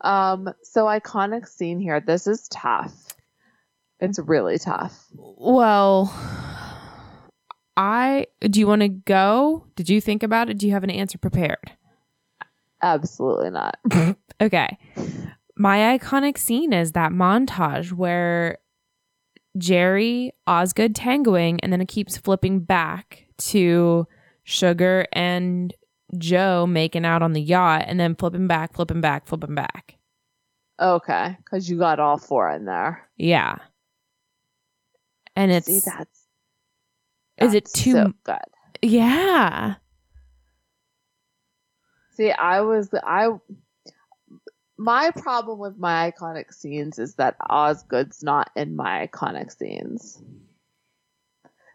Um, 0.00 0.52
so 0.62 0.86
iconic 0.86 1.48
scene 1.48 1.80
here. 1.80 2.00
This 2.00 2.26
is 2.26 2.48
tough. 2.48 2.92
It's 4.00 4.18
really 4.18 4.58
tough. 4.58 5.06
Well, 5.14 6.12
I 7.76 8.26
do 8.40 8.60
you 8.60 8.66
want 8.66 8.82
to 8.82 8.88
go? 8.88 9.66
Did 9.76 9.88
you 9.88 10.00
think 10.00 10.22
about 10.22 10.50
it? 10.50 10.58
Do 10.58 10.66
you 10.66 10.72
have 10.72 10.84
an 10.84 10.90
answer 10.90 11.18
prepared? 11.18 11.72
Absolutely 12.82 13.50
not. 13.50 13.78
Okay. 14.40 14.76
My 15.56 15.96
iconic 15.96 16.36
scene 16.36 16.72
is 16.72 16.92
that 16.92 17.12
montage 17.12 17.92
where 17.92 18.58
Jerry, 19.56 20.32
Osgood 20.48 20.96
tangoing, 20.96 21.60
and 21.62 21.72
then 21.72 21.80
it 21.80 21.86
keeps 21.86 22.16
flipping 22.16 22.58
back 22.58 23.26
to 23.38 24.08
Sugar 24.42 25.06
and 25.12 25.72
Joe 26.18 26.66
making 26.66 27.04
out 27.04 27.22
on 27.22 27.32
the 27.32 27.40
yacht, 27.42 27.84
and 27.86 27.98
then 27.98 28.14
flipping 28.14 28.46
back, 28.46 28.74
flipping 28.74 29.00
back, 29.00 29.26
flipping 29.26 29.54
back. 29.54 29.96
Okay, 30.80 31.36
because 31.38 31.68
you 31.70 31.78
got 31.78 32.00
all 32.00 32.18
four 32.18 32.50
in 32.50 32.64
there. 32.64 33.08
Yeah. 33.16 33.56
And 35.36 35.50
it's 35.52 35.66
See, 35.66 35.80
that's 35.80 36.26
is 37.38 37.54
it 37.54 37.64
that's 37.64 37.72
too 37.72 37.92
so 37.92 38.12
good? 38.24 38.36
yeah. 38.82 39.74
See, 42.16 42.30
I 42.30 42.60
was 42.60 42.90
I. 43.02 43.28
My 44.76 45.10
problem 45.12 45.58
with 45.58 45.78
my 45.78 46.10
iconic 46.10 46.52
scenes 46.52 46.98
is 46.98 47.14
that 47.14 47.36
Osgood's 47.48 48.22
not 48.22 48.50
in 48.56 48.74
my 48.74 49.06
iconic 49.06 49.56
scenes. 49.56 50.20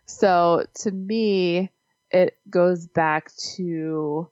So 0.05 0.65
to 0.79 0.91
me, 0.91 1.71
it 2.11 2.37
goes 2.49 2.87
back 2.87 3.31
to 3.55 4.29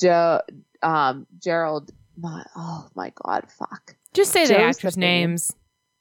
Joe, 0.00 0.40
um, 0.82 1.26
Gerald. 1.42 1.90
My, 2.16 2.44
oh 2.56 2.88
my 2.94 3.12
God, 3.24 3.44
fuck. 3.50 3.94
Just 4.12 4.32
say 4.32 4.46
the 4.46 4.58
actors' 4.60 4.96
names. 4.96 5.54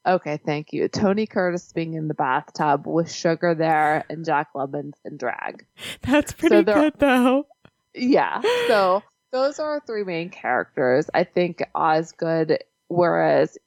Okay, 0.06 0.38
thank 0.38 0.72
you. 0.74 0.88
Tony 0.88 1.28
Curtis 1.28 1.72
being 1.74 1.94
in 1.94 2.08
the 2.08 2.14
bathtub 2.14 2.88
with 2.88 3.12
Sugar 3.12 3.54
there 3.54 4.06
and 4.10 4.26
Jack 4.26 4.54
Lemmon's 4.56 4.98
in 5.06 5.18
drag. 5.18 5.66
That's 6.02 6.32
pretty 6.34 6.62
they're- 6.64 6.76
good 6.76 6.94
though. 6.98 7.48
Yeah. 7.94 8.42
So 8.68 9.04
those 9.32 9.60
are 9.60 9.72
our 9.74 9.82
three 9.86 10.04
main 10.04 10.30
characters. 10.30 11.10
I 11.14 11.24
think 11.26 11.62
Osgood, 11.76 12.60
whereas 12.88 13.58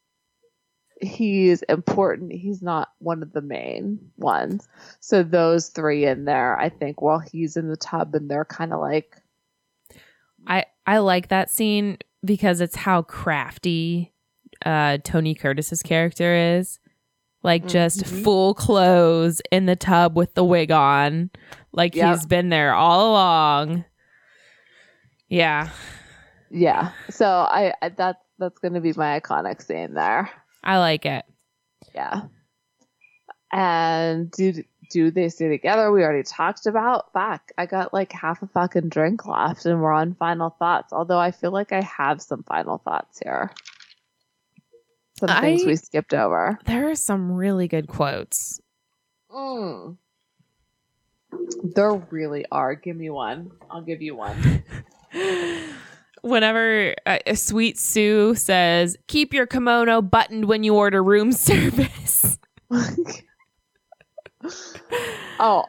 he's 1.01 1.63
important, 1.63 2.33
he's 2.33 2.63
not 2.63 2.91
one 2.99 3.23
of 3.23 3.33
the 3.33 3.41
main 3.41 3.99
ones. 4.17 4.69
So 5.01 5.23
those 5.23 5.69
three 5.69 6.05
in 6.05 6.25
there, 6.25 6.59
I 6.59 6.69
think, 6.69 7.01
while 7.01 7.19
he's 7.21 7.57
in 7.57 7.69
the 7.69 7.77
tub 7.77 8.15
and 8.15 8.31
they're 8.31 8.45
kind 8.45 8.73
of 8.73 8.81
like, 8.81 9.17
I 10.47 10.65
I 10.87 10.99
like 10.99 11.29
that 11.29 11.51
scene 11.51 11.99
because 12.25 12.61
it's 12.61 12.77
how 12.77 13.03
crafty 13.03 14.13
uh 14.65 14.99
Tony 15.05 15.35
Curtis's 15.35 15.83
character 15.83 16.35
is. 16.59 16.79
Like 17.43 17.67
just 17.67 18.05
Mhm. 18.05 18.23
full 18.25 18.55
clothes 18.55 19.41
in 19.51 19.65
the 19.67 19.77
tub 19.77 20.15
with 20.17 20.35
the 20.35 20.45
wig 20.45 20.71
on. 20.71 21.31
Like 21.73 21.95
Yep. 21.95 22.09
he's 22.17 22.27
been 22.27 22.51
there 22.51 22.75
all 22.75 23.11
along. 23.13 23.85
Yeah. 25.29 25.71
yeah. 26.51 26.91
So 27.09 27.27
I, 27.27 27.73
I 27.81 27.89
that 27.91 28.17
that's 28.39 28.59
going 28.59 28.75
to 28.75 28.81
be 28.81 28.93
my 28.95 29.21
iconic 29.21 29.63
scene 29.63 29.95
there. 29.95 30.29
I 30.63 30.79
like 30.79 31.07
it. 31.07 31.25
Yeah. 31.95 32.23
And 33.53 34.31
do 34.31 34.63
do 34.91 35.11
they 35.11 35.29
stay 35.29 35.49
together? 35.49 35.91
We 35.93 36.03
already 36.03 36.23
talked 36.25 36.67
about. 36.67 37.13
Fuck, 37.13 37.53
I 37.57 37.67
got 37.67 37.93
like 37.93 38.13
half 38.13 38.43
a 38.43 38.47
fucking 38.49 38.89
drink 38.89 39.27
left, 39.27 39.65
and 39.67 39.81
we're 39.81 39.93
on 39.93 40.15
final 40.15 40.51
thoughts. 40.51 40.93
Although 40.93 41.19
I 41.19 41.31
feel 41.31 41.51
like 41.53 41.73
I 41.73 41.81
have 41.83 42.21
some 42.23 42.43
final 42.43 42.79
thoughts 42.79 43.21
here. 43.25 43.53
Some 45.19 45.41
things 45.41 45.65
I- 45.65 45.67
we 45.67 45.77
skipped 45.77 46.15
over. 46.15 46.59
There 46.67 46.91
are 46.91 46.95
some 46.95 47.33
really 47.33 47.69
good 47.69 47.89
quotes. 47.89 48.61
Mm. 49.31 49.97
There 51.63 51.95
really 52.11 52.45
are. 52.51 52.75
Give 52.75 52.97
me 52.97 53.11
one. 53.11 53.53
I'll 53.71 53.83
give 53.83 54.03
you 54.03 54.17
one. 54.17 54.65
Whenever 56.23 56.95
uh, 57.07 57.19
Sweet 57.35 57.79
Sue 57.79 58.35
says, 58.35 58.97
"Keep 59.07 59.35
your 59.35 59.47
kimono 59.47 60.03
buttoned 60.03 60.47
when 60.47 60.63
you 60.63 60.75
order 60.75 61.03
room 61.03 61.33
service." 61.33 62.39
oh, 62.71 62.95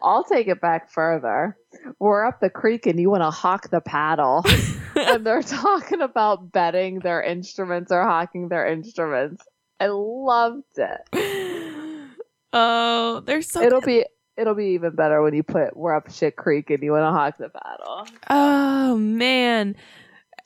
I'll 0.02 0.23
take 0.23 0.48
it 0.48 0.61
back 0.61 0.91
further. 0.91 1.57
We're 1.99 2.26
up 2.26 2.40
the 2.40 2.49
creek, 2.49 2.86
and 2.86 2.99
you 2.99 3.10
want 3.10 3.23
to 3.23 3.32
hawk 3.32 3.69
the 3.69 3.82
paddle. 3.82 4.45
and 4.95 5.26
they're 5.26 5.41
talking 5.41 6.02
about 6.02 6.52
betting 6.52 6.99
their 6.99 7.22
instruments 7.22 7.91
or 7.91 8.03
hawking 8.03 8.49
their 8.49 8.68
instruments. 8.68 9.44
I 9.80 9.88
loved 9.88 10.78
it. 10.78 12.10
oh, 12.53 13.23
there's 13.26 13.49
so 13.49 13.61
It'll 13.61 13.82
be 13.82 14.06
it'll 14.38 14.56
be 14.56 14.68
even 14.68 14.95
better 14.95 15.22
when 15.22 15.34
you 15.34 15.44
put 15.44 15.76
we're 15.76 15.95
up 15.95 16.11
shit 16.11 16.36
creek 16.36 16.69
and 16.69 16.82
you 16.82 16.91
want 16.91 17.03
to 17.03 17.11
hawk 17.11 17.38
the 17.38 17.49
paddle. 17.49 18.07
Oh 18.30 18.98
man. 18.98 19.76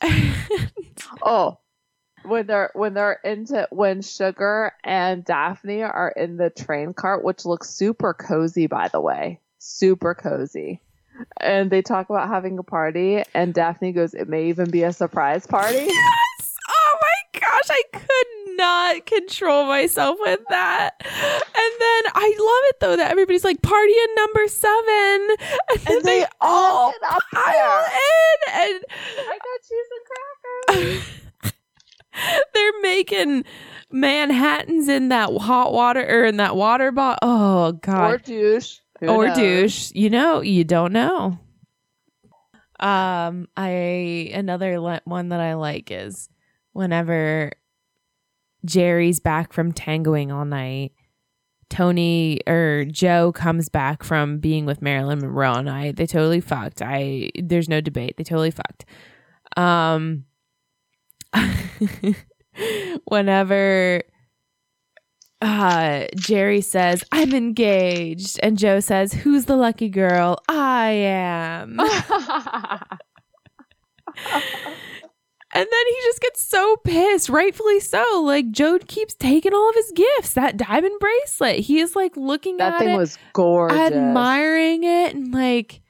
Oh, 1.21 1.57
when 2.23 2.47
they're 2.47 2.71
when 2.73 2.93
they're 2.93 3.19
into 3.23 3.67
when 3.71 4.01
Sugar 4.01 4.71
and 4.83 5.23
Daphne 5.23 5.83
are 5.83 6.13
in 6.15 6.37
the 6.37 6.49
train 6.49 6.93
cart, 6.93 7.23
which 7.23 7.45
looks 7.45 7.69
super 7.69 8.13
cozy 8.13 8.67
by 8.67 8.87
the 8.89 9.01
way, 9.01 9.39
super 9.59 10.13
cozy. 10.13 10.81
And 11.37 11.71
they 11.71 11.81
talk 11.81 12.09
about 12.09 12.27
having 12.27 12.59
a 12.59 12.63
party, 12.63 13.23
and 13.33 13.53
Daphne 13.53 13.93
goes, 13.93 14.13
"It 14.13 14.27
may 14.27 14.47
even 14.47 14.69
be 14.69 14.83
a 14.83 14.91
surprise 14.91 15.47
party." 15.47 15.75
yes! 15.87 16.55
Oh 16.69 16.97
my 17.01 17.39
gosh, 17.39 17.69
I 17.69 17.81
could 17.93 18.27
not 18.55 19.05
control 19.05 19.65
myself 19.65 20.17
with 20.19 20.39
that. 20.49 20.93
And 21.03 21.73
then 21.79 22.11
I 22.13 22.35
love 22.39 22.69
it 22.69 22.75
though 22.79 22.95
that 22.97 23.11
everybody's 23.11 23.43
like 23.43 23.61
party 23.61 23.93
in 23.93 24.15
number 24.15 24.47
seven, 24.47 24.75
and, 25.69 25.79
then 25.85 26.03
they, 26.03 26.19
they 26.19 26.25
all 26.41 26.93
all 27.09 27.19
pile 27.33 27.53
there. 27.53 28.67
in, 28.67 28.73
and 28.73 28.85
I 29.19 29.37
got 29.37 29.61
cheese 29.67 29.89
and 29.91 31.03
crackers. 31.03 31.53
they're 32.53 32.81
making 32.81 33.45
Manhattans 33.91 34.87
in 34.87 35.09
that 35.09 35.31
hot 35.37 35.73
water 35.73 36.05
or 36.07 36.25
in 36.25 36.37
that 36.37 36.55
water 36.55 36.91
bottle. 36.91 37.19
Oh 37.21 37.71
god, 37.73 38.13
or 38.13 38.17
douche. 38.17 38.79
Who 38.99 39.07
or 39.07 39.27
knows? 39.27 39.37
douche. 39.37 39.91
You 39.93 40.09
know, 40.09 40.41
you 40.41 40.63
don't 40.63 40.93
know. 40.93 41.39
Um, 42.79 43.47
I 43.55 44.31
another 44.33 44.79
le- 44.79 45.01
one 45.05 45.29
that 45.29 45.39
I 45.39 45.53
like 45.55 45.91
is 45.91 46.29
whenever 46.73 47.51
Jerry's 48.65 49.19
back 49.19 49.53
from 49.53 49.71
tangoing 49.71 50.31
all 50.31 50.45
night. 50.45 50.91
Tony 51.69 52.39
or 52.47 52.85
Joe 52.85 53.31
comes 53.31 53.69
back 53.69 54.03
from 54.03 54.37
being 54.39 54.65
with 54.65 54.81
Marilyn 54.81 55.19
Monroe 55.19 55.53
and 55.53 55.69
I 55.69 55.91
they 55.91 56.05
totally 56.05 56.41
fucked. 56.41 56.81
I 56.81 57.31
there's 57.41 57.69
no 57.69 57.81
debate. 57.81 58.17
They 58.17 58.23
totally 58.23 58.51
fucked. 58.51 58.85
Um 59.57 60.25
whenever 63.05 64.01
uh 65.41 66.05
Jerry 66.15 66.61
says, 66.61 67.03
I'm 67.11 67.33
engaged, 67.33 68.39
and 68.41 68.57
Joe 68.57 68.79
says, 68.79 69.13
Who's 69.13 69.45
the 69.45 69.55
lucky 69.55 69.89
girl? 69.89 70.37
I 70.47 70.89
am. 70.91 71.79
And 75.55 75.65
then 75.71 75.87
he 75.87 75.95
just 76.03 76.19
gets 76.19 76.41
so 76.41 76.75
pissed, 76.83 77.29
rightfully 77.29 77.79
so. 77.79 78.21
Like 78.21 78.51
Joe 78.51 78.77
keeps 78.85 79.13
taking 79.13 79.53
all 79.53 79.69
of 79.69 79.75
his 79.75 79.93
gifts. 79.95 80.33
That 80.33 80.57
diamond 80.57 80.99
bracelet, 80.99 81.59
he 81.59 81.79
is 81.79 81.95
like 81.95 82.17
looking 82.17 82.57
that 82.57 82.73
at 82.73 82.79
thing 82.79 82.89
it, 82.89 82.97
was 82.97 83.17
gorgeous. 83.31 83.77
admiring 83.77 84.83
it, 84.83 85.15
and 85.15 85.33
like, 85.33 85.81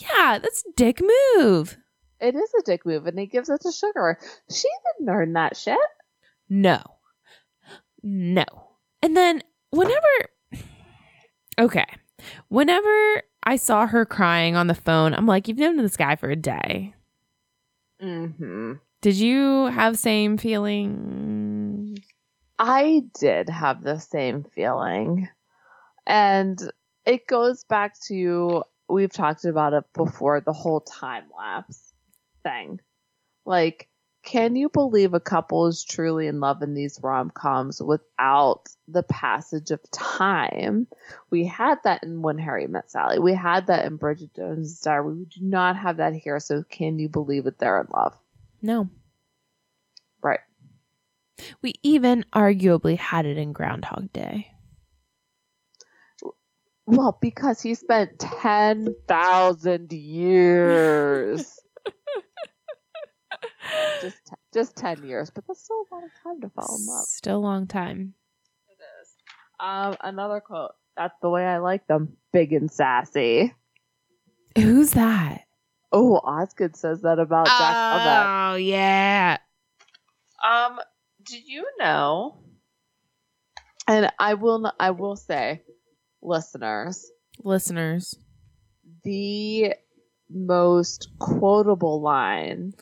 yeah, 0.00 0.38
that's 0.38 0.64
dick 0.76 1.02
move. 1.36 1.76
It 2.20 2.34
is 2.34 2.50
a 2.58 2.62
dick 2.62 2.86
move, 2.86 3.06
and 3.06 3.18
he 3.18 3.26
gives 3.26 3.50
it 3.50 3.60
to 3.60 3.70
Sugar. 3.70 4.18
She 4.50 4.66
didn't 4.98 5.14
earn 5.14 5.34
that 5.34 5.58
shit. 5.58 5.78
No, 6.48 6.80
no. 8.02 8.46
And 9.02 9.14
then 9.14 9.42
whenever, 9.72 10.06
okay, 11.58 11.84
whenever 12.48 13.22
I 13.42 13.56
saw 13.56 13.86
her 13.86 14.06
crying 14.06 14.56
on 14.56 14.68
the 14.68 14.74
phone, 14.74 15.12
I'm 15.12 15.26
like, 15.26 15.48
you've 15.48 15.58
known 15.58 15.76
this 15.76 15.98
guy 15.98 16.16
for 16.16 16.30
a 16.30 16.36
day. 16.36 16.94
Mm-hmm. 18.02 18.72
Did 19.00 19.16
you 19.16 19.66
have 19.66 19.98
same 19.98 20.36
feeling? 20.36 21.98
I 22.58 23.04
did 23.18 23.48
have 23.48 23.82
the 23.82 23.98
same 23.98 24.44
feeling. 24.54 25.28
And 26.06 26.58
it 27.04 27.26
goes 27.26 27.64
back 27.64 27.94
to 28.08 28.64
we've 28.88 29.12
talked 29.12 29.44
about 29.44 29.72
it 29.72 29.84
before 29.94 30.40
the 30.40 30.52
whole 30.52 30.80
time 30.80 31.24
lapse 31.36 31.92
thing. 32.42 32.80
Like, 33.44 33.88
can 34.22 34.56
you 34.56 34.68
believe 34.68 35.14
a 35.14 35.20
couple 35.20 35.66
is 35.68 35.84
truly 35.84 36.26
in 36.26 36.40
love 36.40 36.60
in 36.62 36.74
these 36.74 36.98
rom 37.00 37.30
coms 37.30 37.80
without 37.80 38.68
the 38.88 39.04
passage 39.04 39.70
of 39.70 39.80
time? 39.92 40.88
We 41.30 41.44
had 41.44 41.78
that 41.84 42.02
in 42.02 42.22
When 42.22 42.38
Harry 42.38 42.66
Met 42.66 42.90
Sally. 42.90 43.20
We 43.20 43.34
had 43.34 43.68
that 43.68 43.84
in 43.84 43.96
Bridget 43.96 44.34
Jones' 44.34 44.80
Diary. 44.80 45.14
We 45.14 45.24
do 45.26 45.42
not 45.42 45.76
have 45.76 45.98
that 45.98 46.14
here. 46.14 46.40
So, 46.40 46.64
can 46.64 46.98
you 46.98 47.08
believe 47.08 47.44
that 47.44 47.58
they're 47.58 47.80
in 47.80 47.86
love? 47.92 48.18
No. 48.62 48.88
Right. 50.22 50.40
We 51.62 51.74
even 51.82 52.24
arguably 52.32 52.96
had 52.96 53.26
it 53.26 53.36
in 53.36 53.52
Groundhog 53.52 54.12
Day. 54.12 54.52
Well, 56.86 57.18
because 57.20 57.60
he 57.60 57.74
spent 57.74 58.18
10,000 58.20 59.92
years. 59.92 61.60
just, 64.00 64.24
te- 64.24 64.34
just 64.54 64.76
10 64.76 65.02
years, 65.02 65.30
but 65.30 65.44
that's 65.46 65.64
still 65.64 65.84
a 65.90 65.94
lot 65.94 66.04
of 66.04 66.10
time 66.22 66.40
to 66.40 66.48
follow 66.50 66.78
in 66.78 66.86
love. 66.86 67.06
Still 67.06 67.38
a 67.38 67.38
long 67.38 67.66
time. 67.66 68.14
It 68.68 68.78
is. 69.02 69.14
Um, 69.58 69.96
another 70.00 70.40
quote. 70.40 70.72
That's 70.96 71.18
the 71.20 71.28
way 71.28 71.44
I 71.44 71.58
like 71.58 71.86
them. 71.88 72.16
Big 72.32 72.52
and 72.52 72.70
sassy. 72.70 73.52
Who's 74.56 74.92
that? 74.92 75.45
Oh, 75.92 76.16
Osgood 76.16 76.76
says 76.76 77.02
that 77.02 77.18
about 77.18 77.46
Jack 77.46 77.76
Velvet. 77.76 78.30
Oh, 78.30 78.54
yeah. 78.56 79.38
Um, 80.44 80.78
do 81.22 81.38
you 81.38 81.66
know? 81.78 82.38
And 83.88 84.10
I 84.18 84.34
will. 84.34 84.70
I 84.80 84.90
will 84.90 85.16
say, 85.16 85.62
listeners, 86.22 87.08
Listeners. 87.42 88.14
the 89.04 89.74
most 90.28 91.08
quotable 91.18 92.00
line 92.00 92.74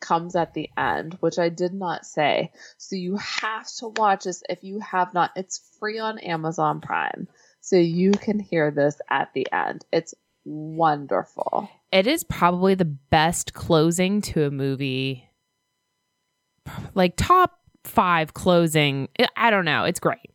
comes 0.00 0.36
at 0.36 0.54
the 0.54 0.68
end, 0.76 1.16
which 1.20 1.38
I 1.38 1.48
did 1.48 1.72
not 1.72 2.04
say. 2.04 2.52
So 2.78 2.96
you 2.96 3.16
have 3.16 3.66
to 3.78 3.88
watch 3.88 4.24
this 4.24 4.42
if 4.48 4.62
you 4.62 4.78
have 4.80 5.14
not. 5.14 5.30
It's 5.36 5.76
free 5.78 5.98
on 5.98 6.18
Amazon 6.18 6.80
Prime. 6.80 7.28
So 7.60 7.76
you 7.76 8.12
can 8.12 8.38
hear 8.38 8.70
this 8.70 9.00
at 9.08 9.32
the 9.34 9.50
end. 9.52 9.84
It's 9.92 10.14
wonderful. 10.44 11.68
It 11.92 12.06
is 12.06 12.24
probably 12.24 12.74
the 12.74 12.84
best 12.86 13.52
closing 13.52 14.22
to 14.22 14.44
a 14.44 14.50
movie. 14.50 15.28
Like 16.94 17.14
top 17.16 17.58
five 17.84 18.32
closing. 18.34 19.08
I- 19.36 19.50
don't 19.50 19.64
know. 19.64 19.84
It's 19.84 20.00
great. 20.00 20.30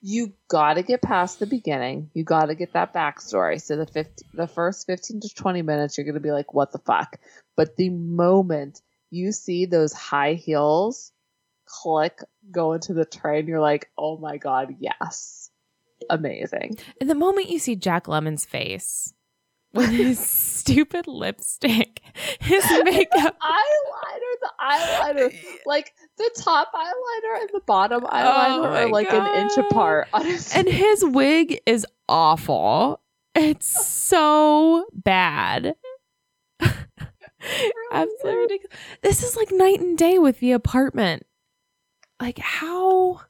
you 0.00 0.32
got 0.48 0.74
to 0.74 0.82
get 0.82 1.00
past 1.00 1.38
the 1.38 1.46
beginning. 1.46 2.10
You 2.12 2.24
got 2.24 2.46
to 2.46 2.56
get 2.56 2.72
that 2.72 2.92
backstory. 2.92 3.60
So 3.62 3.76
the 3.76 3.86
50, 3.86 4.24
the 4.34 4.48
first 4.48 4.86
15 4.86 5.20
to 5.20 5.28
20 5.32 5.62
minutes, 5.62 5.96
you're 5.96 6.04
going 6.04 6.14
to 6.14 6.20
be 6.20 6.32
like, 6.32 6.52
what 6.52 6.72
the 6.72 6.78
fuck? 6.78 7.18
But 7.56 7.76
the 7.76 7.90
moment 7.90 8.80
you 9.10 9.30
see 9.30 9.66
those 9.66 9.92
high 9.92 10.34
heels 10.34 11.12
click 11.66 12.18
go 12.50 12.72
into 12.72 12.94
the 12.94 13.04
train, 13.04 13.46
you're 13.46 13.60
like, 13.60 13.90
oh 13.96 14.18
my 14.18 14.38
God, 14.38 14.74
yes. 14.80 15.50
Amazing. 16.10 16.78
And 17.00 17.08
the 17.08 17.14
moment 17.14 17.48
you 17.48 17.60
see 17.60 17.76
Jack 17.76 18.06
Lemmon's 18.06 18.44
face 18.44 19.14
with 19.72 19.90
his 19.90 20.18
stupid 20.18 21.06
lipstick, 21.06 22.00
his 22.40 22.64
makeup. 22.84 23.36
eyeliner, 23.42 24.34
the 24.40 24.50
eyeliner, 24.60 25.34
like 25.66 25.92
the 26.18 26.30
top 26.38 26.72
eyeliner 26.74 27.40
and 27.40 27.50
the 27.52 27.60
bottom 27.66 28.02
eyeliner 28.02 28.58
oh 28.58 28.62
my 28.62 28.82
are 28.82 28.88
like 28.88 29.12
an 29.12 29.42
inch 29.42 29.56
apart. 29.56 30.08
Honestly. 30.12 30.58
And 30.58 30.68
his 30.68 31.04
wig 31.04 31.60
is 31.66 31.86
awful. 32.08 33.00
It's 33.34 33.66
so 33.66 34.86
bad. 34.92 35.74
Absolutely 37.92 38.40
ridiculous. 38.40 38.76
This 39.02 39.22
is 39.22 39.36
like 39.36 39.50
night 39.50 39.80
and 39.80 39.98
day 39.98 40.18
with 40.18 40.38
the 40.38 40.52
apartment. 40.52 41.26
Like 42.20 42.38
how 42.38 43.20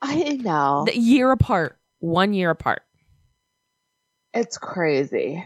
I 0.00 0.38
know. 0.40 0.84
the 0.86 0.98
year 0.98 1.30
apart, 1.32 1.78
one 1.98 2.32
year 2.32 2.50
apart. 2.50 2.82
It's 4.32 4.58
crazy. 4.58 5.44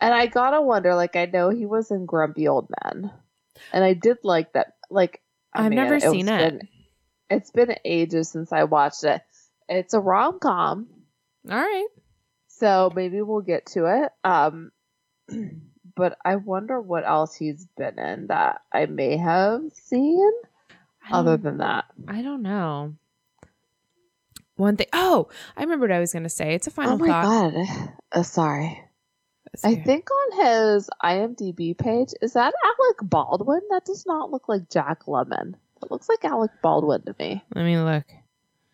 And 0.00 0.14
I 0.14 0.26
gotta 0.26 0.60
wonder, 0.62 0.94
like, 0.94 1.14
I 1.16 1.26
know 1.26 1.50
he 1.50 1.66
was 1.66 1.90
in 1.90 2.06
Grumpy 2.06 2.48
Old 2.48 2.68
Men. 2.84 3.12
And 3.72 3.84
I 3.84 3.92
did 3.94 4.18
like 4.22 4.54
that. 4.54 4.74
Like, 4.88 5.20
I've 5.52 5.70
mean, 5.70 5.76
never 5.76 5.94
was 5.94 6.04
seen 6.04 6.28
it. 6.28 6.58
been- 6.58 6.68
it's 7.28 7.50
been 7.50 7.76
ages 7.84 8.28
since 8.30 8.52
I 8.52 8.64
watched 8.64 9.04
it. 9.04 9.22
It's 9.68 9.94
a 9.94 10.00
rom 10.00 10.38
com. 10.40 10.88
All 11.48 11.56
right. 11.56 11.86
So 12.48 12.90
maybe 12.94 13.22
we'll 13.22 13.40
get 13.42 13.66
to 13.66 13.86
it. 14.04 14.12
Um, 14.24 14.72
but 15.94 16.18
I 16.24 16.36
wonder 16.36 16.80
what 16.80 17.06
else 17.06 17.34
he's 17.36 17.66
been 17.76 17.98
in 17.98 18.26
that 18.28 18.62
I 18.72 18.86
may 18.86 19.16
have 19.16 19.62
seen 19.74 20.30
other 21.10 21.36
than 21.36 21.58
that. 21.58 21.84
I 22.08 22.22
don't 22.22 22.42
know. 22.42 22.94
One 24.56 24.76
thing. 24.76 24.88
Oh, 24.92 25.28
I 25.56 25.62
remember 25.62 25.84
what 25.86 25.92
I 25.96 26.00
was 26.00 26.12
going 26.12 26.24
to 26.24 26.28
say. 26.28 26.54
It's 26.54 26.66
a 26.66 26.70
final 26.70 26.94
oh 26.94 26.98
my 26.98 27.06
thought. 27.06 27.52
god. 27.52 27.90
Uh, 28.12 28.22
sorry. 28.22 28.82
I 29.64 29.74
think 29.74 30.08
on 30.10 30.46
his 30.46 30.88
IMDb 31.02 31.76
page, 31.76 32.10
is 32.22 32.34
that 32.34 32.54
Alec 32.64 32.96
Baldwin? 33.02 33.60
That 33.70 33.84
does 33.84 34.06
not 34.06 34.30
look 34.30 34.48
like 34.48 34.70
Jack 34.70 35.04
Lemmon. 35.06 35.54
It 35.82 35.90
looks 35.90 36.08
like 36.08 36.24
Alec 36.24 36.50
Baldwin 36.62 37.02
to 37.02 37.14
me. 37.18 37.42
Let 37.54 37.64
me 37.64 37.78
look. 37.78 38.04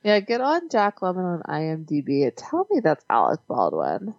Yeah, 0.02 0.20
get 0.20 0.40
on 0.40 0.68
Jack 0.70 1.00
Lemmon 1.00 1.38
on 1.38 1.42
IMDb. 1.48 2.30
Tell 2.36 2.66
me 2.70 2.80
that's 2.80 3.04
Alec 3.10 3.40
Baldwin. 3.48 4.14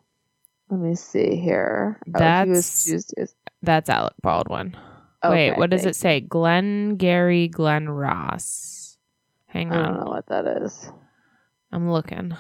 Let 0.69 0.79
me 0.79 0.95
see 0.95 1.35
here. 1.37 1.97
Oh, 2.01 2.03
he 2.07 2.11
That's- 2.11 2.87
used 2.87 3.13
as- 3.17 3.35
That's 3.61 3.89
Alec 3.89 4.13
Baldwin. 4.21 4.75
okay, 5.23 5.51
Wait, 5.51 5.57
what 5.57 5.69
does 5.69 5.85
it 5.85 5.95
say? 5.95 6.19
Glengarry 6.21 7.47
Glen 7.47 7.87
Ross. 7.87 8.97
Hang 9.45 9.71
on. 9.71 9.77
I 9.77 9.87
don't 9.87 9.99
know 10.05 10.11
what 10.11 10.27
that 10.27 10.45
is. 10.63 10.91
I'm 11.71 11.89
looking. 11.91 12.35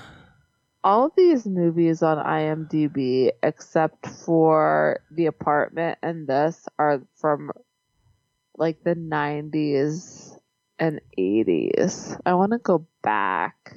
All 0.87 1.07
of 1.07 1.11
these 1.17 1.45
movies 1.45 2.01
on 2.01 2.17
IMDb, 2.17 3.31
except 3.43 4.07
for 4.07 5.01
The 5.11 5.25
Apartment 5.25 5.97
and 6.01 6.25
this, 6.25 6.65
are 6.79 7.01
from 7.17 7.51
like 8.57 8.85
the 8.85 8.95
90s 8.95 10.39
and 10.79 11.01
80s. 11.19 12.17
I 12.25 12.35
want 12.35 12.53
to 12.53 12.59
go 12.59 12.87
back. 13.03 13.75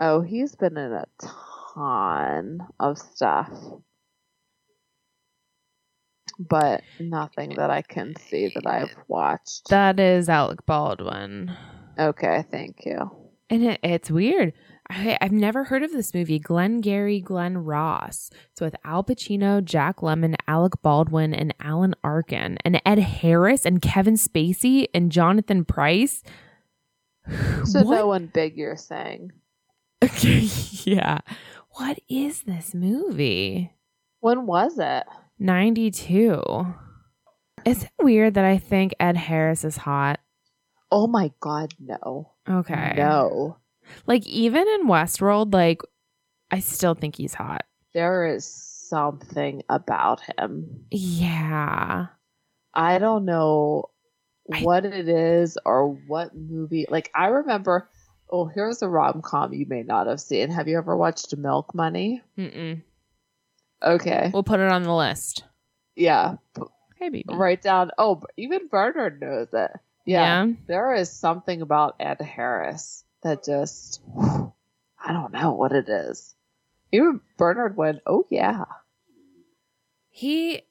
Oh, 0.00 0.20
he's 0.20 0.56
been 0.56 0.76
in 0.76 0.92
a 0.94 1.04
ton 1.22 2.58
of 2.80 2.98
stuff. 2.98 3.52
But 6.40 6.82
nothing 6.98 7.50
that 7.50 7.70
I 7.70 7.82
can 7.82 8.16
see 8.16 8.50
that 8.52 8.66
I've 8.66 8.96
watched. 9.06 9.68
That 9.68 10.00
is 10.00 10.28
Alec 10.28 10.66
Baldwin. 10.66 11.56
Okay, 11.96 12.44
thank 12.50 12.84
you. 12.84 13.12
And 13.48 13.62
it, 13.62 13.80
it's 13.84 14.10
weird. 14.10 14.54
I, 14.90 15.16
I've 15.20 15.32
never 15.32 15.64
heard 15.64 15.82
of 15.82 15.92
this 15.92 16.12
movie, 16.12 16.38
Glengarry 16.38 17.20
Glen 17.20 17.58
Ross. 17.58 18.30
It's 18.52 18.60
with 18.60 18.76
Al 18.84 19.02
Pacino, 19.02 19.64
Jack 19.64 19.96
Lemmon, 19.98 20.36
Alec 20.46 20.74
Baldwin, 20.82 21.32
and 21.34 21.54
Alan 21.60 21.94
Arkin, 22.04 22.58
and 22.64 22.80
Ed 22.84 22.98
Harris, 22.98 23.64
and 23.64 23.80
Kevin 23.80 24.14
Spacey, 24.14 24.86
and 24.94 25.10
Jonathan 25.10 25.64
Pryce. 25.64 26.22
So 27.64 27.82
What? 27.82 27.94
no 27.96 28.06
one 28.08 28.26
big 28.26 28.56
you're 28.58 28.76
saying. 28.76 29.32
Okay, 30.02 30.40
yeah. 30.84 31.20
What 31.70 31.98
is 32.08 32.42
this 32.42 32.74
movie? 32.74 33.72
When 34.20 34.46
was 34.46 34.78
it? 34.78 35.04
92. 35.38 36.42
Is 37.64 37.84
it 37.84 37.90
weird 38.02 38.34
that 38.34 38.44
I 38.44 38.58
think 38.58 38.94
Ed 39.00 39.16
Harris 39.16 39.64
is 39.64 39.78
hot? 39.78 40.20
Oh 40.90 41.06
my 41.06 41.32
god, 41.40 41.72
no. 41.80 42.32
Okay. 42.48 42.92
No. 42.98 43.56
Like 44.06 44.26
even 44.26 44.66
in 44.66 44.86
Westworld, 44.86 45.52
like 45.52 45.80
I 46.50 46.60
still 46.60 46.94
think 46.94 47.16
he's 47.16 47.34
hot. 47.34 47.64
There 47.92 48.26
is 48.26 48.46
something 48.46 49.62
about 49.68 50.20
him. 50.20 50.84
Yeah. 50.90 52.06
I 52.74 52.98
don't 52.98 53.24
know 53.24 53.90
I- 54.52 54.62
what 54.62 54.84
it 54.84 55.08
is 55.08 55.58
or 55.64 55.88
what 55.88 56.36
movie. 56.36 56.86
Like 56.88 57.10
I 57.14 57.26
remember 57.28 57.88
oh, 58.30 58.46
here's 58.46 58.82
a 58.82 58.88
rom 58.88 59.22
com 59.22 59.52
you 59.52 59.66
may 59.66 59.82
not 59.82 60.06
have 60.06 60.20
seen. 60.20 60.50
Have 60.50 60.66
you 60.66 60.76
ever 60.78 60.96
watched 60.96 61.36
Milk 61.36 61.74
Money? 61.74 62.22
Mm-mm. 62.36 62.82
Okay. 63.82 64.30
We'll 64.32 64.42
put 64.42 64.60
it 64.60 64.72
on 64.72 64.82
the 64.82 64.94
list. 64.94 65.44
Yeah. 65.94 66.36
Hey, 66.96 67.10
baby. 67.10 67.24
Write 67.28 67.62
down 67.62 67.90
oh, 67.98 68.22
even 68.36 68.68
Bernard 68.68 69.20
knows 69.20 69.48
it. 69.52 69.70
Yeah. 70.06 70.48
There 70.66 70.94
is 70.94 71.10
something 71.10 71.62
about 71.62 71.96
Ed 72.00 72.20
Harris 72.20 73.03
that 73.24 73.44
just 73.44 74.00
I 74.18 75.12
don't 75.12 75.32
know 75.32 75.52
what 75.52 75.72
it 75.72 75.88
is. 75.88 76.34
Even 76.92 77.20
Bernard 77.36 77.76
went, 77.76 78.00
"Oh 78.06 78.26
yeah." 78.30 78.64
He 80.10 80.62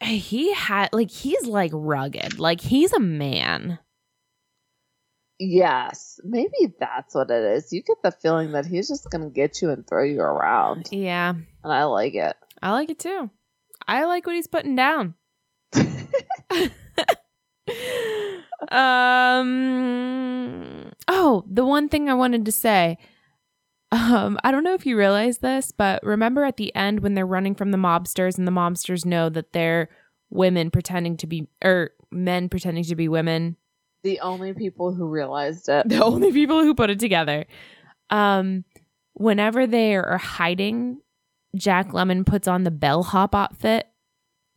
he 0.00 0.54
had 0.54 0.90
like 0.92 1.10
he's 1.10 1.44
like 1.44 1.72
rugged. 1.74 2.38
Like 2.38 2.60
he's 2.60 2.92
a 2.92 3.00
man. 3.00 3.78
Yes, 5.40 6.18
maybe 6.24 6.74
that's 6.80 7.14
what 7.14 7.30
it 7.30 7.56
is. 7.56 7.72
You 7.72 7.82
get 7.82 8.02
the 8.02 8.10
feeling 8.10 8.52
that 8.52 8.66
he's 8.66 8.88
just 8.88 9.08
going 9.08 9.22
to 9.22 9.30
get 9.30 9.62
you 9.62 9.70
and 9.70 9.86
throw 9.86 10.02
you 10.02 10.20
around. 10.20 10.88
Yeah. 10.90 11.30
And 11.30 11.72
I 11.72 11.84
like 11.84 12.14
it. 12.14 12.34
I 12.60 12.72
like 12.72 12.90
it 12.90 12.98
too. 12.98 13.30
I 13.86 14.04
like 14.06 14.26
what 14.26 14.34
he's 14.34 14.48
putting 14.48 14.74
down. 14.74 15.14
um 18.72 20.87
oh 21.08 21.44
the 21.50 21.64
one 21.64 21.88
thing 21.88 22.08
i 22.08 22.14
wanted 22.14 22.44
to 22.44 22.52
say 22.52 22.96
um 23.90 24.38
i 24.44 24.50
don't 24.50 24.64
know 24.64 24.74
if 24.74 24.86
you 24.86 24.96
realize 24.96 25.38
this 25.38 25.72
but 25.72 26.02
remember 26.02 26.44
at 26.44 26.56
the 26.56 26.74
end 26.74 27.00
when 27.00 27.14
they're 27.14 27.26
running 27.26 27.54
from 27.54 27.70
the 27.70 27.78
mobsters 27.78 28.38
and 28.38 28.46
the 28.46 28.52
mobsters 28.52 29.04
know 29.04 29.28
that 29.28 29.52
they're 29.52 29.88
women 30.30 30.70
pretending 30.70 31.16
to 31.16 31.26
be 31.26 31.48
or 31.64 31.90
men 32.10 32.48
pretending 32.48 32.84
to 32.84 32.94
be 32.96 33.08
women 33.08 33.56
the 34.04 34.20
only 34.20 34.54
people 34.54 34.94
who 34.94 35.06
realized 35.08 35.68
it. 35.68 35.88
the 35.88 36.04
only 36.04 36.32
people 36.32 36.62
who 36.62 36.74
put 36.74 36.90
it 36.90 36.98
together 37.00 37.46
um 38.10 38.64
whenever 39.14 39.66
they 39.66 39.94
are 39.96 40.18
hiding 40.18 41.00
jack 41.56 41.88
lemmon 41.92 42.24
puts 42.26 42.46
on 42.46 42.64
the 42.64 42.70
bellhop 42.70 43.34
outfit 43.34 43.88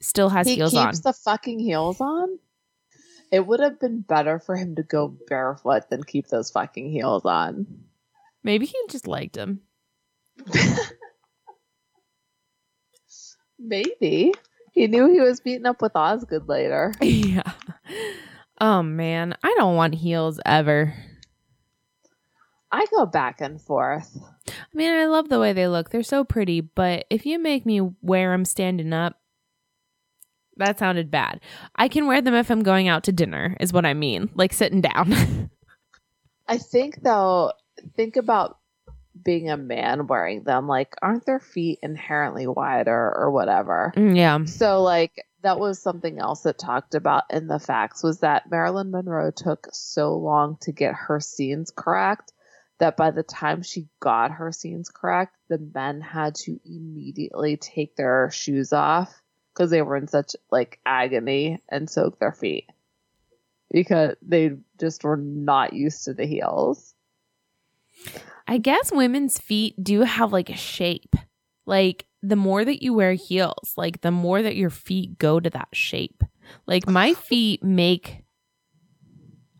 still 0.01 0.29
has 0.29 0.47
He 0.47 0.55
heels 0.55 0.71
keeps 0.71 0.83
on 0.83 0.93
the 1.03 1.13
fucking 1.13 1.59
heels 1.59 2.01
on. 2.01 2.39
It 3.31 3.47
would 3.47 3.61
have 3.61 3.79
been 3.79 4.01
better 4.01 4.39
for 4.39 4.55
him 4.55 4.75
to 4.75 4.83
go 4.83 5.07
barefoot 5.27 5.89
than 5.89 6.03
keep 6.03 6.27
those 6.27 6.51
fucking 6.51 6.91
heels 6.91 7.23
on. 7.25 7.65
maybe 8.43 8.65
he 8.65 8.77
just 8.89 9.07
liked 9.07 9.33
them. 9.35 9.61
Maybe. 13.59 14.33
He 14.71 14.87
knew 14.87 15.11
he 15.11 15.21
was 15.21 15.43
meeting 15.45 15.65
up 15.65 15.81
with 15.81 15.95
Osgood 15.95 16.47
later. 16.47 16.93
yeah. 17.01 17.51
Oh 18.59 18.81
man, 18.81 19.35
I 19.43 19.53
don't 19.57 19.75
want 19.75 19.95
heels 19.95 20.39
ever. 20.45 20.93
I 22.71 22.85
go 22.89 23.05
back 23.05 23.41
and 23.41 23.61
forth. 23.61 24.17
I 24.47 24.53
mean, 24.73 24.91
I 24.91 25.05
love 25.05 25.29
the 25.29 25.39
way 25.39 25.51
they 25.51 25.67
look. 25.67 25.89
They're 25.89 26.03
so 26.03 26.23
pretty, 26.23 26.61
but 26.61 27.05
if 27.09 27.25
you 27.25 27.37
make 27.37 27.65
me 27.65 27.81
wear 28.01 28.31
them 28.31 28.45
standing 28.45 28.93
up, 28.93 29.19
that 30.61 30.79
sounded 30.79 31.11
bad. 31.11 31.41
I 31.75 31.87
can 31.87 32.07
wear 32.07 32.21
them 32.21 32.33
if 32.33 32.49
I'm 32.49 32.63
going 32.63 32.87
out 32.87 33.03
to 33.05 33.11
dinner, 33.11 33.55
is 33.59 33.73
what 33.73 33.85
I 33.85 33.93
mean. 33.93 34.29
Like 34.35 34.53
sitting 34.53 34.81
down. 34.81 35.49
I 36.47 36.57
think 36.57 37.01
though, 37.01 37.53
think 37.95 38.15
about 38.15 38.57
being 39.23 39.49
a 39.49 39.57
man 39.57 40.07
wearing 40.07 40.43
them. 40.43 40.67
Like, 40.67 40.95
aren't 41.01 41.25
their 41.25 41.39
feet 41.39 41.79
inherently 41.81 42.47
wider 42.47 43.13
or 43.15 43.31
whatever? 43.31 43.93
Mm, 43.95 44.15
yeah. 44.15 44.43
So 44.45 44.81
like 44.81 45.25
that 45.43 45.59
was 45.59 45.81
something 45.81 46.19
else 46.19 46.41
that 46.41 46.57
talked 46.57 46.95
about 46.95 47.23
in 47.29 47.47
the 47.47 47.59
facts 47.59 48.03
was 48.03 48.19
that 48.19 48.49
Marilyn 48.49 48.91
Monroe 48.91 49.31
took 49.31 49.67
so 49.71 50.15
long 50.15 50.57
to 50.61 50.71
get 50.71 50.93
her 50.93 51.19
scenes 51.19 51.71
correct 51.75 52.31
that 52.79 52.97
by 52.97 53.11
the 53.11 53.23
time 53.23 53.61
she 53.61 53.87
got 53.99 54.31
her 54.31 54.51
scenes 54.51 54.89
correct, 54.89 55.35
the 55.49 55.59
men 55.73 56.01
had 56.01 56.33
to 56.33 56.59
immediately 56.65 57.55
take 57.55 57.95
their 57.95 58.31
shoes 58.31 58.73
off 58.73 59.20
because 59.53 59.69
they 59.69 59.81
were 59.81 59.97
in 59.97 60.07
such 60.07 60.35
like 60.51 60.79
agony 60.85 61.59
and 61.69 61.89
soak 61.89 62.19
their 62.19 62.31
feet 62.31 62.67
because 63.71 64.15
they 64.21 64.51
just 64.79 65.03
were 65.03 65.17
not 65.17 65.73
used 65.73 66.03
to 66.05 66.13
the 66.13 66.25
heels. 66.25 66.93
I 68.47 68.57
guess 68.57 68.91
women's 68.91 69.39
feet 69.39 69.81
do 69.81 70.01
have 70.01 70.33
like 70.33 70.49
a 70.49 70.55
shape. 70.55 71.15
Like 71.65 72.05
the 72.21 72.35
more 72.35 72.65
that 72.65 72.83
you 72.83 72.93
wear 72.93 73.13
heels, 73.13 73.73
like 73.77 74.01
the 74.01 74.11
more 74.11 74.41
that 74.41 74.55
your 74.55 74.69
feet 74.69 75.17
go 75.17 75.39
to 75.39 75.49
that 75.51 75.69
shape. 75.73 76.23
Like 76.67 76.87
my 76.87 77.13
feet 77.29 77.63
make 77.63 78.23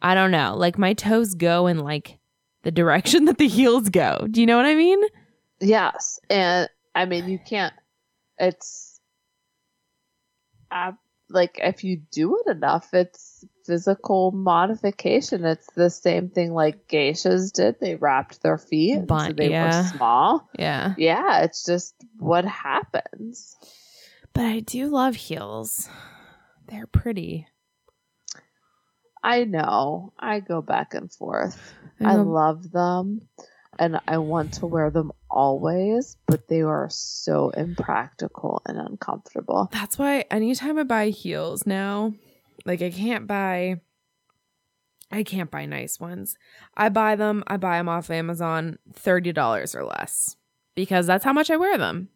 I 0.04 0.16
don't 0.16 0.32
know, 0.32 0.56
like 0.58 0.80
my 0.80 0.94
toes 0.94 1.36
go 1.36 1.68
in 1.68 1.78
like 1.78 2.18
the 2.64 2.72
direction 2.72 3.26
that 3.26 3.38
the 3.38 3.48
heels 3.48 3.90
go. 3.90 4.28
Do 4.30 4.42
you 4.42 4.48
know 4.48 4.58
what 4.58 4.66
I 4.66 4.76
mean? 4.76 5.02
Yes, 5.60 6.20
and 6.30 6.70
I 6.96 7.06
mean 7.06 7.30
you 7.30 7.40
can't. 7.40 7.74
It's 8.40 8.91
uh, 10.72 10.92
like 11.30 11.60
if 11.62 11.84
you 11.84 12.02
do 12.12 12.42
it 12.46 12.52
enough, 12.52 12.94
it's 12.94 13.46
physical 13.66 14.32
modification. 14.32 15.46
It's 15.46 15.68
the 15.76 15.90
same 15.90 16.30
thing 16.30 16.54
like 16.54 16.88
geishas 16.88 17.52
did. 17.54 17.80
They 17.80 17.96
wrapped 17.96 18.42
their 18.42 18.58
feet, 18.58 19.08
so 19.08 19.32
they 19.34 19.50
yeah. 19.50 19.66
were 19.84 19.90
small. 19.90 20.50
Yeah. 20.58 20.96
Yeah, 20.98 21.44
it's 21.44 21.66
just 21.66 21.96
what 22.18 22.46
happens. 22.46 23.56
But 24.34 24.46
I 24.46 24.60
do 24.60 24.88
love 24.88 25.16
heels. 25.16 25.90
They're 26.68 26.88
pretty. 26.88 27.48
I 29.24 29.44
know. 29.44 30.14
I 30.18 30.40
go 30.40 30.62
back 30.62 30.94
and 30.94 31.12
forth. 31.12 31.74
I 32.00 32.16
Um, 32.16 32.30
love 32.30 32.72
them 32.72 33.28
and 33.82 34.00
I 34.08 34.20
want 34.20 34.54
to 34.54 34.68
wear 34.68 34.92
them 34.92 35.12
always, 35.28 36.16
but 36.28 36.48
they 36.48 36.62
are 36.62 36.88
so 36.92 37.50
impractical 37.50 38.62
and 38.68 38.78
uncomfortable. 38.78 39.70
That's 39.74 39.98
why 39.98 40.26
anytime 40.30 40.78
I 40.78 40.84
buy 40.84 41.10
heels 41.10 41.66
now, 41.66 42.14
like 42.64 42.84
I 42.84 42.92
can't 42.92 43.26
buy 43.26 43.82
I 45.12 45.24
can't 45.24 45.50
buy 45.50 45.66
nice 45.66 46.00
ones. 46.00 46.38
I 46.78 46.90
buy 46.90 47.16
them, 47.16 47.44
I 47.48 47.58
buy 47.58 47.80
them 47.80 47.90
off 47.90 48.12
Amazon 48.12 48.78
$30 48.94 49.76
or 49.76 49.84
less 49.84 50.38
because 50.76 51.08
that's 51.08 51.26
how 51.26 51.34
much 51.34 51.50
I 51.50 51.58
wear 51.58 51.80
them. 51.80 52.10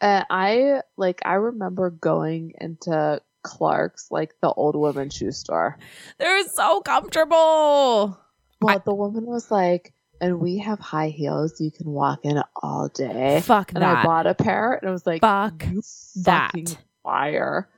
And 0.00 0.24
I 0.30 0.80
like 0.96 1.20
I 1.26 1.34
remember 1.34 1.90
going 1.90 2.54
into 2.58 3.20
Clark's, 3.42 4.06
like 4.10 4.32
the 4.40 4.50
old 4.50 4.74
woman 4.74 5.10
shoe 5.10 5.32
store. 5.32 5.78
They're 6.18 6.48
so 6.48 6.80
comfortable. 6.80 8.18
Well, 8.62 8.82
the 8.84 8.94
woman 8.94 9.26
was 9.26 9.50
like, 9.50 9.92
and 10.22 10.40
we 10.40 10.56
have 10.58 10.78
high 10.78 11.08
heels 11.08 11.60
you 11.60 11.70
can 11.70 11.90
walk 11.90 12.20
in 12.24 12.42
all 12.62 12.88
day. 12.88 13.40
Fuck 13.42 13.72
And 13.74 13.84
I 13.84 14.02
bought 14.02 14.26
a 14.26 14.34
pair 14.34 14.72
and 14.74 14.88
I 14.88 14.92
was 14.92 15.06
like, 15.06 15.20
Fuck 15.20 15.58
that. 16.24 16.52
fucking 16.52 16.68
fire. 17.02 17.68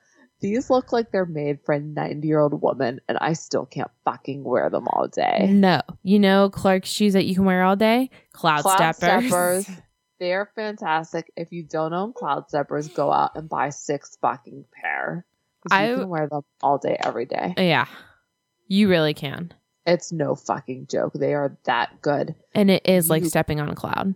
These 0.41 0.69
look 0.69 0.93
like 0.93 1.11
they're 1.11 1.25
made 1.25 1.61
for 1.65 1.75
a 1.75 1.81
90 1.81 2.29
year 2.29 2.39
old 2.41 2.61
woman, 2.61 3.01
and 3.09 3.17
I 3.19 3.33
still 3.33 3.65
can't 3.65 3.91
fucking 4.05 4.45
wear 4.45 4.69
them 4.69 4.87
all 4.89 5.09
day. 5.09 5.47
No. 5.51 5.81
You 6.03 6.19
know 6.19 6.51
Clark's 6.51 6.91
shoes 6.91 7.15
that 7.15 7.25
you 7.25 7.35
can 7.35 7.47
wear 7.47 7.63
all 7.63 7.77
day? 7.77 8.11
Cloud, 8.35 8.61
Cloud 8.63 8.95
steppers. 8.95 9.27
Steppers. 9.31 9.69
They're 10.21 10.51
fantastic. 10.55 11.33
If 11.37 11.51
you 11.51 11.63
don't 11.65 11.93
own 11.95 12.13
Cloud 12.13 12.49
Steppers, 12.49 12.89
go 12.89 13.11
out 13.11 13.33
and 13.37 13.49
buy 13.49 13.71
six 13.71 14.17
fucking 14.21 14.65
pair. 14.73 15.25
'Cause 15.67 15.79
you 15.81 15.95
I- 15.95 15.95
can 15.99 16.09
wear 16.11 16.29
them 16.29 16.43
all 16.63 16.77
day, 16.79 16.97
every 17.03 17.25
day. 17.25 17.55
yeah. 17.57 17.87
You 18.69 18.89
really 18.91 19.15
can. 19.15 19.53
It's 19.87 20.13
no 20.13 20.35
fucking 20.35 20.87
joke. 20.91 21.13
They 21.15 21.35
are 21.35 21.57
that 21.65 22.01
good. 22.01 22.35
And 22.55 22.71
it 22.71 22.83
is 22.87 23.11
like 23.11 23.23
You- 23.23 23.29
stepping 23.29 23.61
on 23.61 23.69
a 23.69 23.75
cloud. 23.75 24.15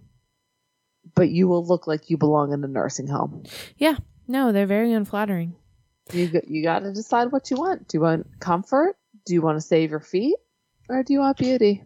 But 1.14 1.30
you 1.30 1.48
will 1.48 1.64
look 1.66 1.86
like 1.86 2.10
you 2.10 2.16
belong 2.16 2.52
in 2.52 2.62
a 2.64 2.68
nursing 2.68 3.06
home. 3.08 3.42
Yeah. 3.76 3.96
No, 4.26 4.52
they're 4.52 4.66
very 4.66 4.92
unflattering. 4.92 5.56
You 6.12 6.30
you 6.46 6.62
got 6.62 6.80
to 6.80 6.92
decide 6.92 7.32
what 7.32 7.50
you 7.50 7.56
want. 7.56 7.88
Do 7.88 7.96
you 7.98 8.02
want 8.02 8.26
comfort? 8.40 8.96
Do 9.26 9.34
you 9.34 9.42
want 9.42 9.56
to 9.56 9.60
save 9.60 9.90
your 9.90 10.00
feet? 10.00 10.36
Or 10.88 11.02
do 11.02 11.12
you 11.12 11.18
want 11.20 11.36
beauty? 11.38 11.82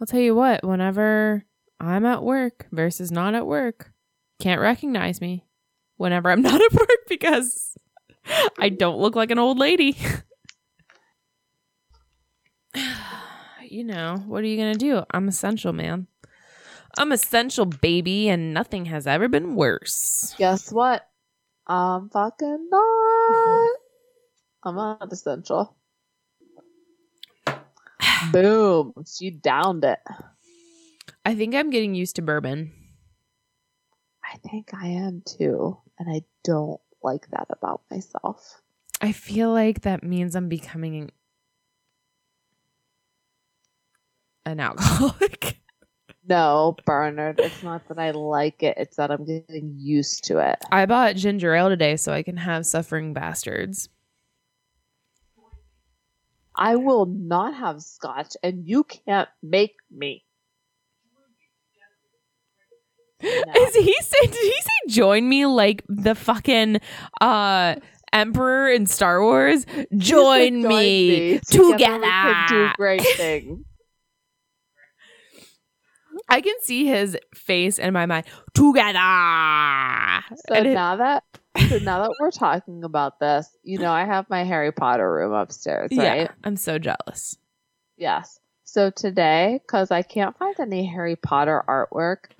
I'll 0.00 0.06
tell 0.06 0.20
you 0.20 0.34
what, 0.34 0.62
whenever 0.64 1.44
I'm 1.80 2.04
at 2.06 2.22
work 2.22 2.66
versus 2.72 3.10
not 3.10 3.34
at 3.34 3.46
work, 3.46 3.92
can't 4.40 4.60
recognize 4.60 5.20
me 5.20 5.46
whenever 5.96 6.30
I'm 6.30 6.42
not 6.42 6.60
at 6.60 6.72
work 6.72 6.90
because 7.08 7.76
I 8.58 8.68
don't 8.70 8.98
look 8.98 9.14
like 9.16 9.30
an 9.30 9.38
old 9.38 9.58
lady. 9.58 9.96
you 13.76 13.84
know, 13.84 14.24
what 14.26 14.42
are 14.42 14.46
you 14.46 14.56
going 14.56 14.72
to 14.72 14.78
do? 14.78 15.02
I'm 15.10 15.28
essential, 15.28 15.72
man. 15.74 16.06
I'm 16.96 17.12
essential, 17.12 17.66
baby, 17.66 18.30
and 18.30 18.54
nothing 18.54 18.86
has 18.86 19.06
ever 19.06 19.28
been 19.28 19.54
worse. 19.54 20.34
Guess 20.38 20.72
what? 20.72 21.06
I'm 21.66 22.08
fucking 22.08 22.68
not. 22.70 23.70
I'm 24.64 24.76
not 24.76 25.12
essential. 25.12 25.76
Boom. 28.32 28.94
She 29.06 29.30
downed 29.30 29.84
it. 29.84 29.98
I 31.26 31.34
think 31.34 31.54
I'm 31.54 31.68
getting 31.68 31.94
used 31.94 32.16
to 32.16 32.22
bourbon. 32.22 32.72
I 34.24 34.38
think 34.38 34.70
I 34.72 34.86
am 34.86 35.22
too. 35.26 35.76
And 35.98 36.08
I 36.10 36.22
don't 36.44 36.80
like 37.02 37.28
that 37.30 37.48
about 37.50 37.82
myself. 37.90 38.62
I 39.02 39.12
feel 39.12 39.52
like 39.52 39.82
that 39.82 40.02
means 40.02 40.34
I'm 40.34 40.48
becoming 40.48 41.10
an 44.46 44.60
alcoholic. 44.60 45.58
No, 46.28 46.74
Bernard, 46.84 47.38
it's 47.38 47.62
not 47.62 47.86
that 47.86 48.00
I 48.00 48.10
like 48.10 48.60
it, 48.64 48.74
it's 48.78 48.96
that 48.96 49.12
I'm 49.12 49.24
getting 49.24 49.76
used 49.78 50.24
to 50.24 50.38
it. 50.40 50.58
I 50.72 50.84
bought 50.84 51.14
ginger 51.14 51.54
ale 51.54 51.68
today 51.68 51.94
so 51.94 52.12
I 52.12 52.24
can 52.24 52.36
have 52.36 52.66
suffering 52.66 53.12
bastards. 53.12 53.88
I 56.56 56.74
will 56.74 57.06
not 57.06 57.54
have 57.54 57.80
scotch, 57.80 58.34
and 58.42 58.66
you 58.66 58.82
can't 58.82 59.28
make 59.40 59.76
me. 59.88 60.24
No. 63.22 63.28
Is 63.62 63.74
he 63.76 63.94
say 64.02 64.26
did 64.26 64.34
he 64.34 64.50
say 64.60 64.88
join 64.94 65.28
me 65.28 65.46
like 65.46 65.84
the 65.88 66.16
fucking 66.16 66.80
uh 67.20 67.76
emperor 68.12 68.68
in 68.68 68.86
Star 68.86 69.22
Wars? 69.22 69.64
Join, 69.64 69.96
Join 69.96 70.62
me, 70.62 71.38
Together 71.48 71.72
together. 72.00 72.46
do 72.48 72.68
great 72.76 73.02
things. 73.16 73.64
I 76.28 76.40
can 76.40 76.54
see 76.60 76.86
his 76.86 77.16
face 77.34 77.78
in 77.78 77.92
my 77.92 78.06
mind. 78.06 78.26
Together. 78.54 78.98
So 80.48 80.54
And 80.54 80.66
it- 80.66 80.74
now 80.74 80.96
that 80.96 81.24
so 81.68 81.78
now 81.78 82.02
that 82.02 82.14
we're 82.20 82.30
talking 82.30 82.84
about 82.84 83.18
this, 83.18 83.48
you 83.62 83.78
know, 83.78 83.90
I 83.92 84.04
have 84.04 84.28
my 84.28 84.44
Harry 84.44 84.72
Potter 84.72 85.10
room 85.10 85.32
upstairs, 85.32 85.90
right? 85.96 86.22
Yeah, 86.22 86.28
I'm 86.44 86.56
so 86.56 86.78
jealous. 86.78 87.36
Yes. 87.96 88.38
So 88.64 88.90
today, 88.90 89.60
because 89.62 89.90
I 89.90 90.02
can't 90.02 90.36
find 90.36 90.54
any 90.60 90.84
Harry 90.86 91.16
Potter 91.16 91.62
artwork, 91.66 92.30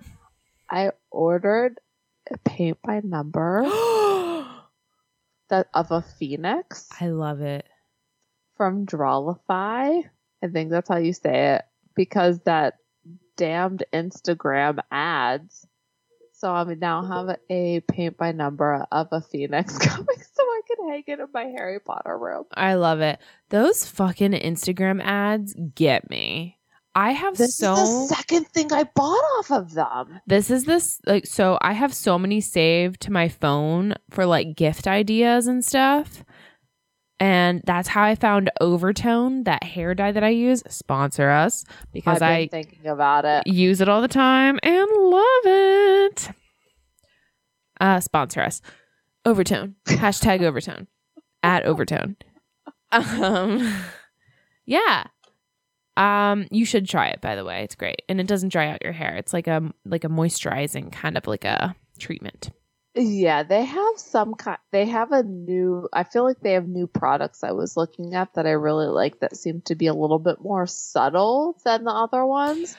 I 0.68 0.90
ordered 1.10 1.78
a 2.30 2.36
paint 2.38 2.78
by 2.82 3.00
number 3.04 3.62
that 5.48 5.68
of 5.72 5.90
a 5.92 6.02
phoenix 6.02 6.88
I 7.00 7.06
love 7.08 7.40
it. 7.40 7.66
from 8.56 8.84
Drawlify. 8.86 10.02
I 10.42 10.46
think 10.48 10.70
that's 10.70 10.88
how 10.88 10.96
you 10.98 11.12
say 11.12 11.54
it. 11.56 11.62
Because 11.94 12.40
that 12.40 12.74
damned 13.36 13.84
Instagram 13.92 14.80
ads. 14.90 15.66
So 16.32 16.52
I 16.52 16.64
now 16.74 17.02
have 17.02 17.38
a 17.48 17.80
paint 17.80 18.18
by 18.18 18.32
number 18.32 18.86
of 18.92 19.08
a 19.10 19.22
phoenix 19.22 19.78
coming 19.86 20.06
so 20.06 20.42
I 20.42 20.60
can 20.66 20.88
hang 20.88 21.04
it 21.06 21.20
in 21.20 21.26
my 21.32 21.44
Harry 21.44 21.80
Potter 21.80 22.18
room. 22.18 22.44
I 22.54 22.74
love 22.74 23.00
it. 23.00 23.18
Those 23.48 23.86
fucking 23.86 24.32
Instagram 24.32 25.02
ads 25.02 25.54
get 25.74 26.10
me. 26.10 26.58
I 26.94 27.12
have 27.12 27.36
This 27.36 27.56
so 27.56 27.74
is 27.74 28.08
the 28.08 28.14
second 28.14 28.48
thing 28.48 28.72
I 28.72 28.84
bought 28.84 29.22
off 29.38 29.50
of 29.50 29.74
them. 29.74 30.18
This 30.26 30.50
is 30.50 30.64
this 30.64 30.98
like 31.06 31.26
so 31.26 31.58
I 31.60 31.74
have 31.74 31.92
so 31.92 32.18
many 32.18 32.40
saved 32.40 33.02
to 33.02 33.12
my 33.12 33.28
phone 33.28 33.94
for 34.10 34.24
like 34.24 34.56
gift 34.56 34.86
ideas 34.86 35.46
and 35.46 35.62
stuff. 35.62 36.24
And 37.18 37.62
that's 37.64 37.88
how 37.88 38.02
I 38.02 38.14
found 38.14 38.50
Overtone, 38.60 39.44
that 39.44 39.64
hair 39.64 39.94
dye 39.94 40.12
that 40.12 40.22
I 40.22 40.28
use. 40.28 40.62
Sponsor 40.68 41.30
us 41.30 41.64
because 41.92 42.20
I've 42.20 42.50
been 42.50 42.58
I 42.60 42.62
thinking 42.64 42.86
about 42.86 43.24
it. 43.24 43.46
use 43.46 43.80
it 43.80 43.88
all 43.88 44.02
the 44.02 44.08
time 44.08 44.58
and 44.62 44.86
love 44.90 45.42
it. 45.44 46.30
Uh 47.80 48.00
sponsor 48.00 48.42
us. 48.42 48.60
Overtone. 49.24 49.76
Hashtag 49.86 50.42
overtone. 50.42 50.88
At 51.42 51.64
overtone. 51.64 52.16
Um 52.92 53.74
yeah. 54.66 55.04
Um 55.96 56.46
you 56.50 56.64
should 56.66 56.86
try 56.88 57.08
it 57.08 57.20
by 57.22 57.34
the 57.34 57.44
way. 57.44 57.62
It's 57.64 57.74
great. 57.74 58.02
And 58.08 58.20
it 58.20 58.26
doesn't 58.26 58.50
dry 58.52 58.68
out 58.68 58.82
your 58.82 58.92
hair. 58.92 59.16
It's 59.16 59.32
like 59.32 59.46
a 59.46 59.72
like 59.86 60.04
a 60.04 60.08
moisturizing 60.08 60.92
kind 60.92 61.16
of 61.16 61.26
like 61.26 61.44
a 61.44 61.74
treatment. 61.98 62.50
Yeah, 62.98 63.42
they 63.42 63.62
have 63.62 63.98
some 63.98 64.34
kind. 64.34 64.58
They 64.72 64.86
have 64.86 65.12
a 65.12 65.22
new. 65.22 65.86
I 65.92 66.04
feel 66.04 66.24
like 66.24 66.40
they 66.40 66.52
have 66.52 66.66
new 66.66 66.86
products. 66.86 67.44
I 67.44 67.52
was 67.52 67.76
looking 67.76 68.14
at 68.14 68.32
that 68.34 68.46
I 68.46 68.52
really 68.52 68.86
like 68.86 69.20
that 69.20 69.36
seem 69.36 69.60
to 69.66 69.74
be 69.74 69.86
a 69.86 69.92
little 69.94 70.18
bit 70.18 70.40
more 70.40 70.66
subtle 70.66 71.58
than 71.62 71.84
the 71.84 71.90
other 71.90 72.24
ones. 72.24 72.74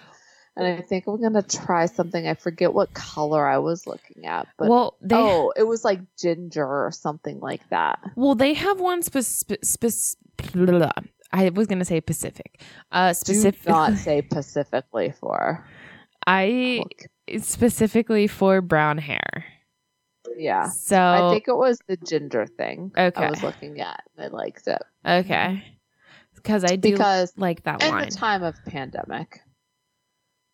And 0.55 0.65
I 0.65 0.81
think 0.81 1.05
I'm 1.05 1.21
gonna 1.21 1.43
try 1.43 1.85
something. 1.85 2.27
I 2.27 2.33
forget 2.33 2.73
what 2.73 2.95
color 2.95 3.47
I 3.47 3.59
was 3.59 3.85
looking 3.85 4.25
at, 4.25 4.47
but 4.57 4.69
well, 4.69 4.97
they 5.01 5.15
oh, 5.15 5.53
it 5.55 5.67
was 5.67 5.85
like 5.85 5.99
ginger 6.17 6.65
or 6.65 6.91
something 6.91 7.39
like 7.39 7.61
that. 7.69 7.99
well 8.15 8.33
they 8.33 8.55
have 8.55 8.79
one 8.79 9.03
specific. 9.03 9.59
I 11.31 11.49
was 11.49 11.67
gonna 11.67 11.85
say 11.85 12.01
Pacific. 12.01 12.59
Uh, 12.91 13.13
specific. 13.13 13.63
Do 13.65 13.69
not 13.69 13.93
say 13.97 14.23
specifically 14.23 15.13
for. 15.19 15.63
I 16.25 16.85
specifically 17.39 18.25
for 18.25 18.61
brown 18.61 18.97
hair. 18.97 19.45
Yeah. 20.37 20.69
So 20.69 21.01
I 21.01 21.29
think 21.31 21.47
it 21.47 21.57
was 21.57 21.79
the 21.87 21.97
ginger 21.97 22.45
thing. 22.45 22.91
Okay. 22.97 23.25
I 23.25 23.29
was 23.29 23.43
looking 23.43 23.81
at. 23.81 24.03
and 24.15 24.25
I 24.25 24.35
liked 24.35 24.67
it 24.67 24.81
okay, 25.05 25.63
because 26.35 26.63
I 26.63 26.75
do 26.75 26.91
because 26.91 27.33
like 27.37 27.63
that 27.63 27.83
in 27.83 27.89
line. 27.89 28.09
the 28.09 28.15
time 28.15 28.43
of 28.43 28.55
pandemic, 28.65 29.41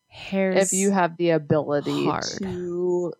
Hair's 0.07 0.71
if 0.71 0.77
you 0.77 0.91
have 0.91 1.17
the 1.17 1.31
ability 1.31 2.05
hard. 2.05 2.23
to 2.39 3.13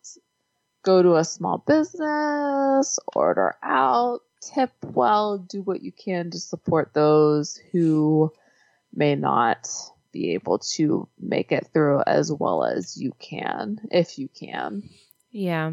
go 0.83 1.01
to 1.01 1.15
a 1.15 1.23
small 1.23 1.57
business, 1.59 2.99
order 3.15 3.55
out, 3.63 4.21
tip 4.41 4.71
well, 4.83 5.37
do 5.37 5.61
what 5.61 5.81
you 5.81 5.91
can 5.91 6.31
to 6.31 6.39
support 6.39 6.93
those 6.93 7.59
who 7.71 8.31
may 8.93 9.15
not 9.15 9.69
be 10.11 10.33
able 10.33 10.59
to 10.59 11.07
make 11.19 11.51
it 11.51 11.67
through 11.73 12.03
as 12.05 12.31
well 12.31 12.63
as 12.63 12.95
you 12.95 13.11
can, 13.19 13.79
if 13.91 14.19
you 14.19 14.29
can. 14.29 14.83
yeah, 15.31 15.71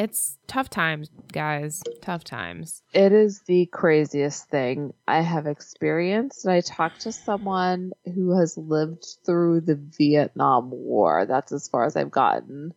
it's 0.00 0.38
tough 0.46 0.70
times, 0.70 1.10
guys. 1.30 1.82
Tough 2.00 2.24
times. 2.24 2.82
It 2.94 3.12
is 3.12 3.40
the 3.42 3.66
craziest 3.66 4.48
thing 4.48 4.94
I 5.06 5.20
have 5.20 5.46
experienced. 5.46 6.46
And 6.46 6.54
I 6.54 6.62
talked 6.62 7.02
to 7.02 7.12
someone 7.12 7.92
who 8.06 8.38
has 8.38 8.56
lived 8.56 9.04
through 9.26 9.60
the 9.60 9.74
Vietnam 9.74 10.70
War. 10.70 11.26
That's 11.26 11.52
as 11.52 11.68
far 11.68 11.84
as 11.84 11.96
I've 11.96 12.10
gotten. 12.10 12.72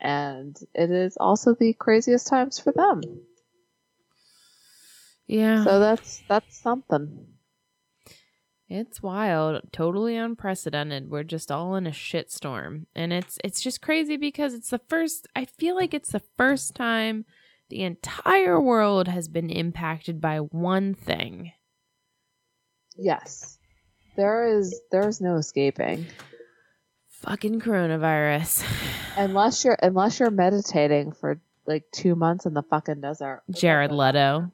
And 0.00 0.56
it 0.72 0.92
is 0.92 1.16
also 1.16 1.54
the 1.54 1.72
craziest 1.72 2.28
times 2.28 2.60
for 2.60 2.72
them. 2.72 3.02
Yeah, 5.26 5.64
So 5.64 5.80
that's 5.80 6.22
that's 6.28 6.56
something. 6.56 7.26
It's 8.70 9.02
wild, 9.02 9.62
totally 9.72 10.16
unprecedented. 10.16 11.10
We're 11.10 11.24
just 11.24 11.50
all 11.50 11.74
in 11.74 11.88
a 11.88 11.90
shitstorm. 11.90 12.86
And 12.94 13.12
it's 13.12 13.36
it's 13.42 13.60
just 13.60 13.82
crazy 13.82 14.16
because 14.16 14.54
it's 14.54 14.70
the 14.70 14.80
first 14.88 15.26
I 15.34 15.44
feel 15.44 15.74
like 15.74 15.92
it's 15.92 16.12
the 16.12 16.22
first 16.38 16.76
time 16.76 17.24
the 17.68 17.82
entire 17.82 18.60
world 18.60 19.08
has 19.08 19.26
been 19.26 19.50
impacted 19.50 20.20
by 20.20 20.38
one 20.38 20.94
thing. 20.94 21.50
Yes. 22.96 23.58
There 24.16 24.56
is 24.56 24.80
there's 24.92 25.20
no 25.20 25.34
escaping. 25.34 26.06
Fucking 27.08 27.60
coronavirus. 27.60 28.64
Unless 29.16 29.64
you're 29.64 29.78
unless 29.82 30.20
you're 30.20 30.30
meditating 30.30 31.10
for 31.10 31.40
like 31.66 31.90
two 31.90 32.14
months 32.14 32.46
in 32.46 32.54
the 32.54 32.62
fucking 32.62 33.00
desert. 33.00 33.42
Jared 33.50 33.90
Leto. 33.90 34.52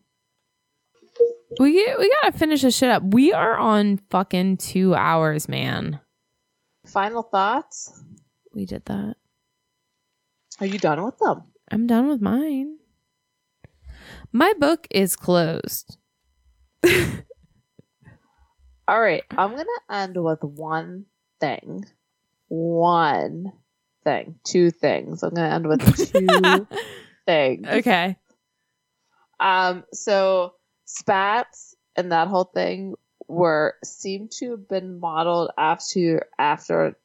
We 1.59 1.73
we 1.99 2.12
gotta 2.23 2.37
finish 2.37 2.62
this 2.62 2.77
shit 2.77 2.91
up. 2.91 3.03
We 3.03 3.33
are 3.33 3.57
on 3.57 3.99
fucking 4.11 4.59
two 4.59 4.95
hours, 4.95 5.49
man. 5.49 6.01
Final 6.87 7.23
thoughts? 7.23 8.03
We 8.55 8.66
did 8.66 8.85
that. 8.87 9.16
Are 10.61 10.66
you 10.66 10.78
done 10.78 11.03
with 11.05 11.19
them? 11.19 11.45
I'm 11.70 11.87
done 11.87 12.09
with 12.09 12.20
mine. 12.20 12.78
My 14.33 14.53
book 14.59 14.87
is 14.91 15.16
closed. 15.16 15.99
All 18.89 19.01
right, 19.01 19.24
I'm 19.31 19.51
gonna 19.51 19.65
end 19.91 20.23
with 20.23 20.43
one 20.43 21.07
thing. 21.41 21.85
One 22.49 23.53
thing. 24.05 24.39
Two 24.45 24.70
things. 24.70 25.23
I'm 25.23 25.35
gonna 25.35 25.55
end 25.55 25.66
with 25.66 25.83
two 26.12 26.66
things. 27.27 27.66
okay. 27.66 28.16
Um, 29.41 29.85
so 29.93 30.56
spats 30.86 31.74
and 31.96 32.12
that 32.12 32.28
whole 32.28 32.44
thing 32.44 32.94
were 33.28 33.74
seem 33.84 34.28
to 34.38 34.52
have 34.52 34.68
been 34.68 34.98
modeled 35.00 35.50
after 35.58 36.26
after 36.38 36.96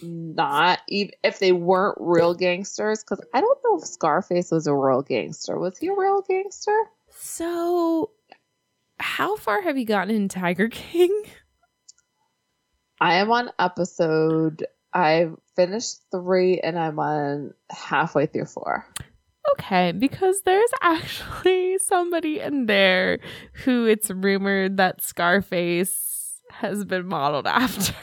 not 0.00 0.80
even 0.88 1.12
if 1.22 1.38
they 1.38 1.52
weren't 1.52 1.98
real 2.00 2.34
gangsters 2.34 3.04
because 3.04 3.24
I 3.34 3.40
don't 3.40 3.58
know 3.64 3.78
if 3.78 3.84
Scarface 3.84 4.50
was 4.50 4.66
a 4.66 4.74
real 4.74 5.02
gangster. 5.02 5.58
Was 5.58 5.76
he 5.76 5.88
a 5.88 5.94
real 5.94 6.22
gangster? 6.22 6.76
So, 7.10 8.10
how 8.98 9.36
far 9.36 9.60
have 9.60 9.76
you 9.76 9.84
gotten 9.84 10.14
in 10.14 10.28
Tiger 10.28 10.68
King? 10.68 11.24
I 13.00 13.14
am 13.14 13.30
on 13.30 13.50
episode. 13.58 14.64
I 14.92 15.30
finished 15.56 15.98
three 16.10 16.60
and 16.60 16.78
I'm 16.78 16.98
on 16.98 17.52
halfway 17.70 18.26
through 18.26 18.46
four. 18.46 18.86
Okay, 19.54 19.92
because 19.92 20.42
there's 20.42 20.70
actually 20.82 21.78
somebody 21.78 22.40
in 22.40 22.66
there 22.66 23.18
who 23.64 23.86
it's 23.86 24.10
rumored 24.10 24.76
that 24.78 25.02
Scarface 25.02 26.40
has 26.50 26.84
been 26.84 27.06
modeled 27.06 27.46
after. 27.48 27.94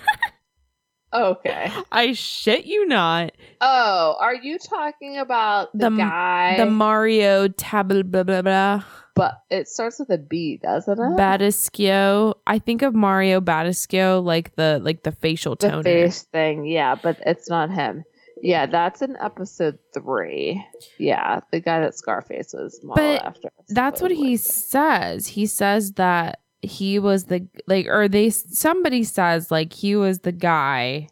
Okay. 1.14 1.70
I 1.92 2.14
shit 2.14 2.66
you 2.66 2.86
not. 2.88 3.34
Oh, 3.60 4.16
are 4.20 4.36
you 4.36 4.58
talking 4.58 5.18
about 5.18 5.70
the, 5.74 5.90
The- 5.90 5.98
guy? 5.98 6.56
The 6.58 6.66
Mario 6.68 7.48
tab 7.50 7.90
blah 7.90 8.24
blah 8.24 8.42
blah 8.42 8.84
but 9.14 9.42
it 9.50 9.68
starts 9.68 10.00
with 10.00 10.10
a 10.10 10.18
B, 10.18 10.58
doesn't 10.64 10.98
it? 10.98 11.18
Batiscio. 11.18 12.34
I 12.48 12.60
think 12.60 12.82
of 12.82 12.96
Mario 12.96 13.42
Badescu 13.42 14.24
like 14.24 14.56
the 14.56 14.80
like 14.82 15.04
the 15.04 15.12
facial 15.12 15.56
the 15.56 15.70
toner. 15.70 15.84
face 15.84 16.24
thing, 16.24 16.66
yeah, 16.66 16.96
but 16.96 17.18
it's 17.26 17.50
not 17.50 17.70
him. 17.70 18.04
Yeah, 18.42 18.66
that's 18.66 19.02
in 19.02 19.16
episode 19.18 19.78
three. 19.94 20.66
Yeah, 20.98 21.42
the 21.52 21.60
guy 21.60 21.80
that 21.82 21.96
Scarface 21.96 22.54
was 22.54 22.80
modeled 22.84 23.20
But 23.20 23.26
after. 23.26 23.50
That's 23.70 24.02
what 24.02 24.12
he 24.12 24.36
supposedly. 24.38 24.38
says. 24.38 25.28
He 25.28 25.46
says 25.46 25.94
that 25.94 26.40
he 26.62 27.00
was 27.00 27.26
the 27.26 27.48
like 27.68 27.88
or 27.88 28.08
they 28.08 28.30
somebody 28.30 29.04
says 29.04 29.50
like 29.50 29.74
he 29.74 29.96
was 29.96 30.20
the 30.20 30.32
guy 30.32 31.08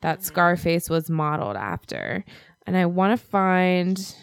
that 0.00 0.18
mm-hmm. 0.18 0.24
Scarface 0.24 0.88
was 0.88 1.10
modeled 1.10 1.56
after. 1.56 2.24
And 2.66 2.76
I 2.76 2.86
want 2.86 3.18
to 3.18 3.26
find 3.26 4.14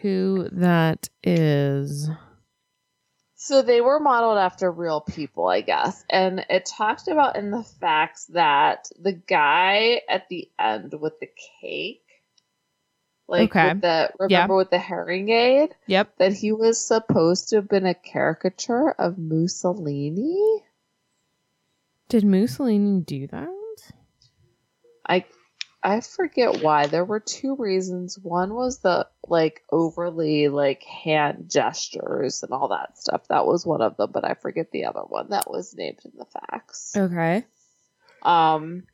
who 0.00 0.48
that 0.52 1.08
is. 1.22 2.08
So 3.44 3.60
they 3.60 3.82
were 3.82 4.00
modeled 4.00 4.38
after 4.38 4.72
real 4.72 5.02
people, 5.02 5.46
I 5.48 5.60
guess. 5.60 6.02
And 6.08 6.46
it 6.48 6.64
talked 6.64 7.08
about 7.08 7.36
in 7.36 7.50
the 7.50 7.62
facts 7.62 8.24
that 8.32 8.88
the 8.98 9.12
guy 9.12 10.00
at 10.08 10.30
the 10.30 10.50
end 10.58 10.94
with 10.98 11.20
the 11.20 11.28
cake, 11.60 12.06
like 13.28 13.50
Okay. 13.50 13.68
with 13.68 13.82
the 13.82 14.10
remember 14.18 14.56
with 14.56 14.70
the 14.70 14.78
hearing 14.78 15.28
aid, 15.28 15.74
Yep. 15.86 16.16
that 16.16 16.32
he 16.32 16.52
was 16.52 16.80
supposed 16.80 17.50
to 17.50 17.56
have 17.56 17.68
been 17.68 17.84
a 17.84 17.92
caricature 17.92 18.92
of 18.92 19.18
Mussolini. 19.18 20.64
Did 22.08 22.24
Mussolini 22.24 23.02
do 23.02 23.26
that? 23.26 23.92
I 25.04 25.26
I 25.86 26.00
forget 26.00 26.62
why. 26.62 26.86
There 26.86 27.04
were 27.04 27.20
two 27.20 27.56
reasons. 27.56 28.18
One 28.18 28.54
was 28.54 28.78
the 28.78 29.06
like 29.28 29.62
overly 29.70 30.48
like 30.48 30.82
hand 30.82 31.50
gestures 31.52 32.42
and 32.42 32.52
all 32.52 32.68
that 32.68 32.96
stuff. 32.96 33.28
That 33.28 33.44
was 33.46 33.66
one 33.66 33.82
of 33.82 33.98
them, 33.98 34.10
but 34.10 34.24
I 34.24 34.32
forget 34.32 34.70
the 34.70 34.86
other 34.86 35.02
one 35.02 35.28
that 35.28 35.50
was 35.50 35.74
named 35.76 35.98
in 36.06 36.12
the 36.16 36.24
facts. 36.24 36.96
Okay. 36.96 37.44
Um 38.22 38.84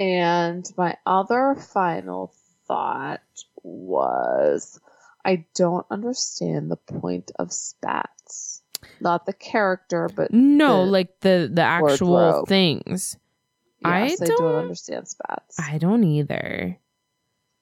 and 0.00 0.68
my 0.76 0.96
other 1.06 1.54
final 1.72 2.34
thought 2.66 3.22
was 3.62 4.80
I 5.24 5.44
don't 5.54 5.86
understand 5.90 6.70
the 6.70 6.76
point 6.76 7.30
of 7.38 7.52
spats. 7.52 8.62
Not 9.00 9.26
the 9.26 9.32
character, 9.32 10.10
but 10.14 10.32
No, 10.32 10.84
The 10.84 10.90
like 10.90 11.20
the 11.20 11.48
the 11.52 11.62
actual 11.62 12.08
wardrobe. 12.08 12.48
things. 12.48 13.16
I 13.84 14.06
yes, 14.06 14.22
I, 14.22 14.26
don't, 14.26 14.38
don't- 14.38 14.54
understand 14.56 15.08
spats. 15.08 15.58
I 15.58 15.78
don't 15.78 16.04
either. 16.04 16.78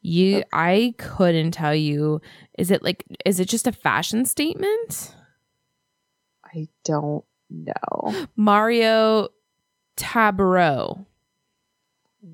You 0.04 0.38
Okay. 0.38 0.48
I 0.52 0.94
couldn't 0.98 1.52
tell 1.52 1.74
you. 1.74 2.20
Is 2.58 2.70
it 2.70 2.82
like 2.82 3.04
is 3.24 3.38
it 3.38 3.48
just 3.48 3.66
a 3.68 3.72
fashion 3.72 4.24
statement? 4.24 5.14
I 6.44 6.68
don't 6.84 7.24
know. 7.48 8.26
Mario 8.36 9.28
Tabraue. 9.96 11.06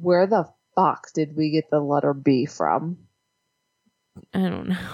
Where 0.01 0.27
the 0.27 0.49
fuck 0.75 1.13
did 1.15 1.37
we 1.37 1.51
get 1.51 1.71
the 1.71 1.81
letter 1.81 2.15
B 2.15 2.47
from? 2.47 2.99
I 4.35 4.41
don't 4.41 4.69
know. 4.69 4.77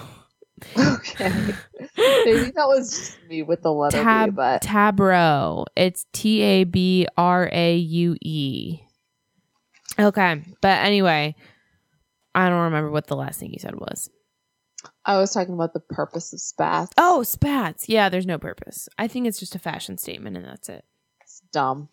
Okay. 0.78 1.28
Maybe 1.98 2.50
that 2.52 2.66
was 2.66 2.88
just 2.90 3.18
me 3.28 3.42
with 3.42 3.60
the 3.62 3.72
letter 3.72 3.98
B, 3.98 4.02
Tab 4.02 4.34
but 4.34 4.62
Tabro. 4.62 5.66
It's 5.76 6.06
T 6.12 6.40
A 6.40 6.64
B 6.64 7.06
R 7.18 7.50
A 7.52 7.76
U 7.76 8.16
E. 8.22 8.80
Okay, 9.98 10.42
but 10.60 10.84
anyway, 10.84 11.34
I 12.34 12.48
don't 12.48 12.62
remember 12.62 12.90
what 12.90 13.06
the 13.06 13.16
last 13.16 13.38
thing 13.38 13.52
you 13.52 13.58
said 13.60 13.76
was. 13.76 14.10
I 15.04 15.18
was 15.18 15.32
talking 15.32 15.54
about 15.54 15.72
the 15.72 15.80
purpose 15.80 16.32
of 16.32 16.40
spats. 16.40 16.92
Oh, 16.98 17.22
spats. 17.22 17.88
Yeah, 17.88 18.08
there's 18.08 18.26
no 18.26 18.38
purpose. 18.38 18.88
I 18.98 19.08
think 19.08 19.26
it's 19.26 19.38
just 19.38 19.54
a 19.54 19.58
fashion 19.58 19.96
statement 19.98 20.36
and 20.36 20.44
that's 20.44 20.68
it. 20.68 20.84
It's 21.22 21.40
dumb. 21.52 21.88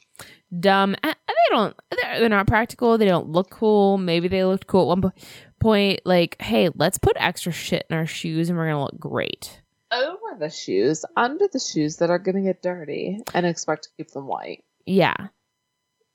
Dumb. 0.57 0.95
Uh, 1.03 1.13
They 1.27 1.55
don't, 1.55 1.75
they're, 1.89 2.19
they're 2.19 2.29
not 2.29 2.47
practical. 2.47 2.97
They 2.97 3.05
don't 3.05 3.29
look 3.29 3.49
cool. 3.49 3.97
Maybe 3.97 4.27
they 4.27 4.43
looked 4.43 4.67
cool 4.67 4.83
at 4.83 4.87
one 4.87 5.01
po- 5.01 5.11
point. 5.59 6.01
Like, 6.05 6.41
hey, 6.41 6.69
let's 6.75 6.97
put 6.97 7.13
extra 7.17 7.51
shit 7.51 7.85
in 7.89 7.95
our 7.95 8.05
shoes 8.07 8.49
and 8.49 8.57
we're 8.57 8.65
going 8.65 8.77
to 8.77 8.81
look 8.83 8.99
great. 8.99 9.61
Over 9.91 10.37
the 10.39 10.49
shoes, 10.49 11.03
under 11.15 11.47
the 11.51 11.59
shoes 11.59 11.97
that 11.97 12.09
are 12.09 12.19
going 12.19 12.35
to 12.35 12.41
get 12.41 12.61
dirty 12.61 13.19
and 13.33 13.45
expect 13.45 13.83
to 13.83 13.89
keep 13.97 14.11
them 14.11 14.27
white. 14.27 14.63
Yeah. 14.85 15.27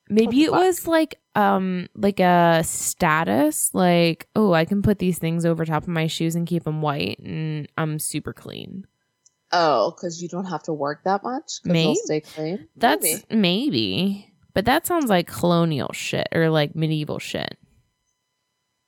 Maybe 0.08 0.44
it 0.44 0.52
was 0.52 0.86
like 0.86 1.18
um 1.34 1.88
like 1.94 2.20
a 2.20 2.62
status 2.64 3.70
like 3.74 4.28
oh 4.36 4.52
I 4.52 4.64
can 4.64 4.80
put 4.82 4.98
these 4.98 5.18
things 5.18 5.44
over 5.44 5.64
top 5.64 5.82
of 5.82 5.88
my 5.88 6.06
shoes 6.06 6.34
and 6.34 6.46
keep 6.46 6.64
them 6.64 6.80
white 6.80 7.18
and 7.18 7.68
I'm 7.76 7.98
super 7.98 8.32
clean. 8.32 8.86
Oh, 9.52 9.92
because 9.92 10.20
you 10.22 10.28
don't 10.28 10.46
have 10.46 10.62
to 10.64 10.72
work 10.72 11.04
that 11.04 11.22
much? 11.22 11.60
Because 11.62 11.72
Maybe. 11.72 11.94
stay 11.96 12.20
clean? 12.20 12.68
That's 12.76 13.02
Maybe. 13.02 13.24
maybe. 13.30 14.32
But 14.54 14.64
that 14.64 14.86
sounds 14.86 15.10
like 15.10 15.26
colonial 15.28 15.92
shit 15.92 16.28
or 16.32 16.50
like 16.50 16.74
medieval 16.74 17.18
shit. 17.18 17.56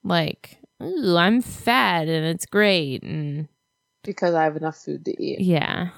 Like, 0.03 0.59
ooh, 0.82 1.16
I'm 1.16 1.43
fat 1.43 2.09
and 2.09 2.24
it's 2.27 2.47
great 2.47 3.03
and 3.03 3.49
because 4.03 4.35
I 4.35 4.45
have 4.45 4.57
enough 4.57 4.77
food 4.77 5.05
to 5.05 5.23
eat. 5.23 5.40
yeah. 5.40 5.90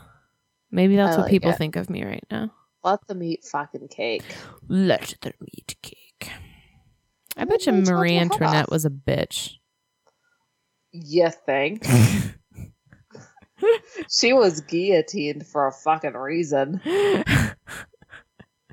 Maybe 0.73 0.95
that's 0.97 1.17
I 1.17 1.19
what 1.19 1.23
like 1.25 1.31
people 1.31 1.51
it. 1.51 1.59
think 1.59 1.77
of 1.77 1.91
me 1.91 2.05
right 2.05 2.25
now. 2.31 2.53
Let 2.83 3.07
them 3.07 3.23
eat 3.23 3.45
fucking 3.45 3.89
cake. 3.89 4.25
Let 4.69 5.15
them 5.21 5.35
eat 5.53 5.77
cake. 5.83 6.31
I 7.37 7.45
bet 7.45 7.67
you 7.67 7.73
Marie 7.73 8.17
Antoinette 8.17 8.71
was 8.71 8.85
a 8.85 8.91
bitch. 8.91 9.55
You 10.93 11.31
think? 11.31 11.85
she 14.11 14.33
was 14.33 14.61
guillotined 14.63 15.47
for 15.47 15.67
a 15.67 15.73
fucking 15.73 16.15
reason. 16.15 16.81
I 16.85 17.55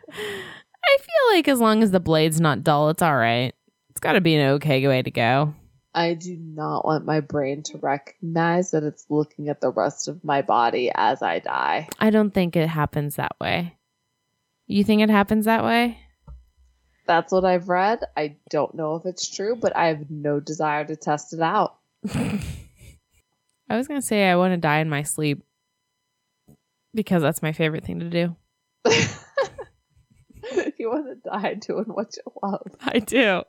feel 0.09 1.31
like 1.31 1.47
as 1.47 1.59
long 1.59 1.83
as 1.83 1.91
the 1.91 1.99
blade's 1.99 2.41
not 2.41 2.63
dull, 2.63 2.89
it's 2.89 3.01
all 3.01 3.15
right. 3.15 3.53
It's 3.89 3.99
got 3.99 4.13
to 4.13 4.21
be 4.21 4.35
an 4.35 4.49
okay 4.55 4.85
way 4.87 5.01
to 5.01 5.11
go. 5.11 5.53
I 5.93 6.13
do 6.13 6.37
not 6.37 6.85
want 6.85 7.05
my 7.05 7.21
brain 7.21 7.63
to 7.63 7.79
recognize 7.79 8.71
that 8.71 8.83
it's 8.83 9.05
looking 9.09 9.49
at 9.49 9.61
the 9.61 9.71
rest 9.71 10.07
of 10.07 10.23
my 10.23 10.43
body 10.43 10.91
as 10.93 11.21
I 11.21 11.39
die. 11.39 11.89
I 11.99 12.11
don't 12.11 12.33
think 12.33 12.55
it 12.55 12.67
happens 12.67 13.15
that 13.15 13.35
way. 13.41 13.76
You 14.67 14.83
think 14.83 15.01
it 15.01 15.09
happens 15.09 15.45
that 15.45 15.63
way? 15.63 15.97
That's 17.05 17.31
what 17.31 17.45
I've 17.45 17.69
read. 17.69 18.01
I 18.17 18.35
don't 18.49 18.75
know 18.75 18.95
if 18.95 19.05
it's 19.05 19.33
true, 19.33 19.55
but 19.55 19.75
I 19.75 19.87
have 19.87 20.11
no 20.11 20.41
desire 20.41 20.83
to 20.85 20.97
test 20.97 21.33
it 21.33 21.39
out. 21.39 21.77
I 23.69 23.77
was 23.77 23.87
going 23.87 23.99
to 24.01 24.05
say 24.05 24.29
I 24.29 24.35
want 24.35 24.53
to 24.53 24.57
die 24.57 24.79
in 24.79 24.89
my 24.89 25.03
sleep 25.03 25.43
because 26.93 27.21
that's 27.21 27.41
my 27.41 27.53
favorite 27.53 27.85
thing 27.85 27.99
to 27.99 28.09
do. 28.09 28.35
you 30.77 30.89
want 30.89 31.07
to 31.07 31.29
die 31.29 31.53
doing 31.55 31.85
what 31.85 32.15
you 32.17 32.23
love. 32.43 32.75
I 32.81 32.99
do. 32.99 33.43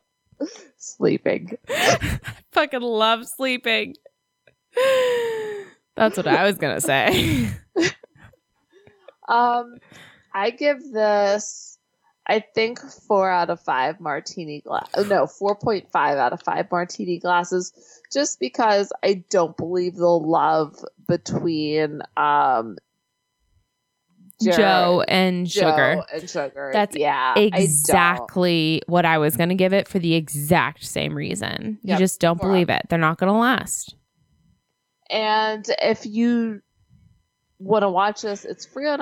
Sleeping. 0.77 1.59
I 1.69 2.21
fucking 2.53 2.81
love 2.81 3.27
sleeping. 3.27 3.97
That's 5.97 6.17
what 6.17 6.29
I 6.29 6.45
was 6.45 6.59
going 6.59 6.77
to 6.77 6.81
say. 6.81 7.51
Um, 9.29 9.79
I 10.39 10.51
give 10.51 10.93
this, 10.93 11.79
I 12.27 12.45
think 12.55 12.79
four 12.79 13.29
out 13.29 13.51
of 13.51 13.61
five 13.61 13.99
martini 13.99 14.61
glass. 14.61 14.89
No, 15.09 15.27
four 15.27 15.57
point 15.57 15.91
five 15.91 16.17
out 16.17 16.33
of 16.33 16.43
five 16.43 16.71
martini 16.71 17.19
glasses, 17.19 17.73
just 18.13 18.39
because 18.39 18.93
I 19.03 19.25
don't 19.31 19.57
believe 19.57 19.97
the 19.97 20.07
love 20.07 20.77
between 21.09 22.03
um 22.17 22.77
Jared- 24.41 24.59
Joe 24.59 25.05
and 25.09 25.47
Joe 25.49 25.61
Sugar. 25.61 26.05
and 26.13 26.31
sugar. 26.31 26.71
That's 26.73 26.97
yeah, 26.97 27.35
I 27.37 27.41
exactly 27.41 28.83
what 28.87 29.05
I 29.05 29.19
was 29.19 29.37
going 29.37 29.49
to 29.49 29.57
give 29.57 29.73
it 29.73 29.89
for 29.89 29.99
the 29.99 30.15
exact 30.15 30.85
same 30.85 31.17
reason. 31.17 31.81
You 31.83 31.97
just 31.97 32.21
don't 32.21 32.41
believe 32.41 32.69
it. 32.69 32.83
They're 32.89 33.01
not 33.01 33.19
going 33.19 33.33
to 33.33 33.39
last. 33.39 33.97
And 35.11 35.67
if 35.83 36.07
you 36.07 36.61
want 37.59 37.83
to 37.83 37.89
watch 37.91 38.23
this, 38.23 38.45
it's 38.45 38.67
free 38.67 38.87
on 38.89 39.01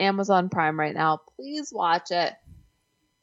Amazon 0.00 0.48
Prime 0.48 0.78
right 0.78 0.94
now. 0.94 1.20
Please 1.36 1.72
watch 1.72 2.10
it. 2.10 2.32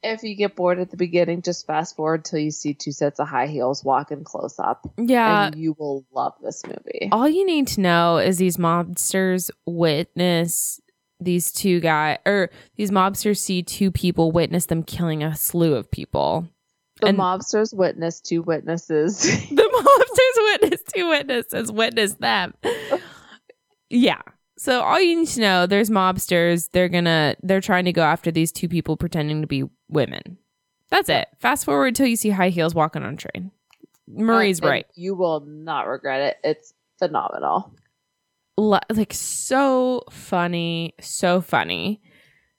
If 0.02 0.22
you 0.22 0.36
get 0.36 0.54
bored 0.54 0.78
at 0.78 0.90
the 0.90 0.96
beginning, 0.96 1.42
just 1.42 1.66
fast 1.66 1.96
forward 1.96 2.24
till 2.24 2.38
you 2.38 2.50
see 2.50 2.74
two 2.74 2.92
sets 2.92 3.18
of 3.18 3.26
high 3.26 3.46
heels 3.48 3.82
walking 3.82 4.22
close 4.24 4.58
up, 4.58 4.88
Yeah. 4.98 5.46
and 5.46 5.56
you 5.56 5.74
will 5.78 6.04
love 6.12 6.34
this 6.42 6.64
movie. 6.64 7.08
all 7.10 7.28
you 7.28 7.44
need 7.46 7.66
to 7.68 7.80
know 7.80 8.18
is 8.18 8.36
these 8.38 8.56
mobsters 8.56 9.50
witness 9.66 10.80
these 11.18 11.50
two 11.50 11.80
guys, 11.80 12.18
or 12.26 12.50
these 12.76 12.90
mobsters 12.90 13.38
see 13.38 13.62
two 13.62 13.90
people 13.90 14.30
witness 14.32 14.66
them 14.66 14.82
killing 14.82 15.22
a 15.24 15.34
slew 15.34 15.74
of 15.74 15.90
people. 15.90 16.46
The 17.00 17.08
and- 17.08 17.18
mobsters 17.18 17.74
witness 17.74 18.20
two 18.20 18.42
witnesses. 18.42 19.22
The 19.50 19.62
mobsters 19.62 20.60
witness 20.60 20.82
two 20.94 21.08
witnesses 21.08 21.72
witness 21.72 22.12
them. 22.14 22.54
Yeah. 23.88 24.20
So 24.58 24.80
all 24.80 25.00
you 25.00 25.20
need 25.20 25.28
to 25.28 25.40
know, 25.40 25.66
there's 25.66 25.90
mobsters. 25.90 26.70
They're 26.72 26.88
gonna 26.88 27.36
they're 27.42 27.60
trying 27.60 27.84
to 27.84 27.92
go 27.92 28.02
after 28.02 28.30
these 28.30 28.52
two 28.52 28.68
people 28.68 28.96
pretending 28.96 29.42
to 29.42 29.46
be 29.46 29.64
women. 29.88 30.38
That's 30.88 31.08
it. 31.08 31.28
Fast 31.38 31.64
forward 31.64 31.94
till 31.94 32.06
you 32.06 32.16
see 32.16 32.30
high 32.30 32.48
heels 32.48 32.74
walking 32.74 33.02
on 33.02 33.14
a 33.14 33.16
train. 33.16 33.50
Marie's 34.08 34.60
And 34.60 34.68
right. 34.68 34.86
You 34.94 35.14
will 35.14 35.40
not 35.40 35.88
regret 35.88 36.22
it. 36.22 36.36
It's 36.44 36.72
phenomenal. 36.98 37.74
Like 38.56 39.12
so 39.12 40.04
funny, 40.10 40.94
so 41.00 41.40
funny. 41.40 42.00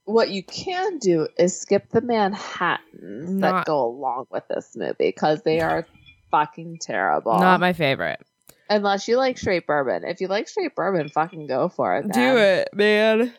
What 0.03 0.29
you 0.29 0.43
can 0.43 0.99
do 0.99 1.27
is 1.37 1.59
skip 1.59 1.89
the 1.89 2.01
Manhattans 2.01 3.31
Not- 3.31 3.65
that 3.65 3.65
go 3.65 3.85
along 3.85 4.27
with 4.29 4.43
this 4.47 4.75
movie 4.75 4.93
because 4.99 5.41
they 5.41 5.59
are 5.61 5.87
fucking 6.29 6.77
terrible. 6.81 7.39
Not 7.39 7.59
my 7.59 7.73
favorite. 7.73 8.21
Unless 8.69 9.07
you 9.07 9.17
like 9.17 9.37
straight 9.37 9.65
bourbon. 9.65 10.03
If 10.03 10.21
you 10.21 10.27
like 10.27 10.47
straight 10.47 10.75
bourbon, 10.75 11.09
fucking 11.09 11.47
go 11.47 11.69
for 11.69 11.97
it. 11.97 12.11
Do 12.11 12.37
it, 12.37 12.69
man. 12.73 13.33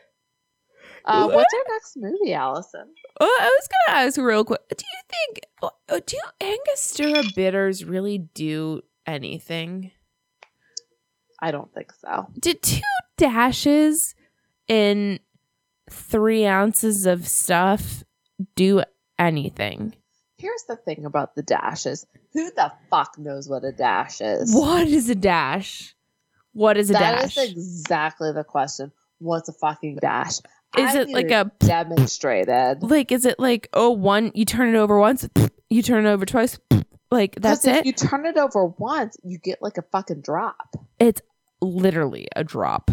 Uh, 1.04 1.26
what's 1.28 1.54
our 1.54 1.74
next 1.74 1.96
movie, 1.96 2.34
Allison? 2.34 2.86
Well, 3.18 3.28
I 3.28 3.58
was 3.60 3.68
gonna 3.68 3.98
ask 4.00 4.18
real 4.18 4.44
quick. 4.44 4.60
Do 4.68 4.84
you 4.84 5.00
think 5.08 5.40
uh, 5.62 6.00
do 6.04 6.18
Angostura 6.40 7.22
bitters 7.34 7.84
really 7.84 8.18
do 8.18 8.82
anything? 9.06 9.90
I 11.40 11.50
don't 11.50 11.72
think 11.72 11.92
so. 11.92 12.26
Did 12.38 12.62
two 12.62 12.80
dashes 13.16 14.14
in 14.66 15.20
three 15.90 16.44
ounces 16.44 17.06
of 17.06 17.26
stuff 17.26 18.04
do 18.54 18.82
anything? 19.18 19.94
Here's 20.38 20.62
the 20.68 20.76
thing 20.76 21.04
about 21.04 21.34
the 21.34 21.42
dashes. 21.42 22.06
Who 22.32 22.50
the 22.52 22.72
fuck 22.90 23.18
knows 23.18 23.48
what 23.48 23.64
a 23.64 23.72
dash 23.72 24.20
is? 24.20 24.54
What 24.54 24.86
is 24.86 25.10
a 25.10 25.16
dash? 25.16 25.96
What 26.52 26.76
is 26.76 26.90
a 26.90 26.92
That 26.92 27.22
dash? 27.22 27.34
That 27.34 27.48
is 27.48 27.52
exactly 27.52 28.32
the 28.32 28.44
question. 28.44 28.92
What's 29.18 29.48
a 29.48 29.52
fucking 29.52 29.96
dash? 30.00 30.38
Is 30.76 30.94
I 30.94 31.00
it 31.00 31.08
like 31.08 31.30
a 31.30 31.50
demonstrated? 31.58 32.82
like? 32.82 33.10
Is 33.10 33.24
it 33.24 33.40
like 33.40 33.68
oh 33.72 33.90
one? 33.90 34.30
You 34.34 34.44
turn 34.44 34.74
it 34.74 34.78
over 34.78 34.98
once, 34.98 35.28
you 35.70 35.82
turn 35.82 36.06
it 36.06 36.08
over 36.10 36.24
twice, 36.24 36.58
like 37.10 37.34
that's 37.40 37.66
if 37.66 37.78
it. 37.78 37.86
you 37.86 37.92
turn 37.92 38.26
it 38.26 38.36
over 38.36 38.66
once, 38.66 39.16
you 39.24 39.38
get 39.38 39.60
like 39.62 39.78
a 39.78 39.82
fucking 39.82 40.20
drop. 40.20 40.76
it's 41.00 41.22
literally 41.60 42.28
a 42.36 42.44
drop. 42.44 42.90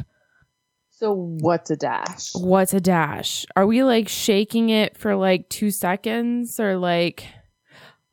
So 0.97 1.13
what's 1.13 1.69
a 1.71 1.75
dash? 1.75 2.31
What's 2.35 2.73
a 2.73 2.79
dash? 2.79 3.45
Are 3.57 3.67
we 3.67 3.83
like 3.83 4.07
shaking 4.07 4.69
it 4.69 4.97
for 4.97 5.15
like 5.15 5.49
two 5.49 5.69
seconds 5.69 6.57
or 6.57 6.77
like 6.77 7.27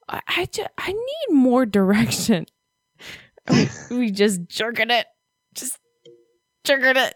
I 0.09 0.21
I, 0.27 0.47
ju- 0.47 0.67
I 0.77 0.93
need 0.93 1.35
more 1.35 1.65
direction. 1.65 2.47
we, 3.49 3.69
we 3.97 4.11
just 4.11 4.49
jerking 4.49 4.91
it, 4.91 5.07
just 5.55 5.79
jerking 6.65 6.97
it. 6.97 7.15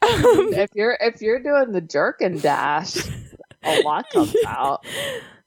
Um, 0.00 0.52
if 0.54 0.70
you're 0.74 0.96
if 1.00 1.20
you're 1.20 1.42
doing 1.42 1.72
the 1.72 1.80
jerk 1.80 2.20
and 2.20 2.40
dash, 2.40 2.96
a 3.64 3.80
lot 3.82 4.08
comes 4.10 4.34
out. 4.46 4.86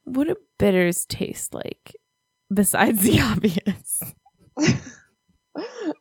What 0.03 0.27
do 0.27 0.35
bitters 0.59 1.05
taste 1.05 1.53
like 1.53 1.95
besides 2.53 3.01
the 3.01 3.21
obvious? 3.21 4.01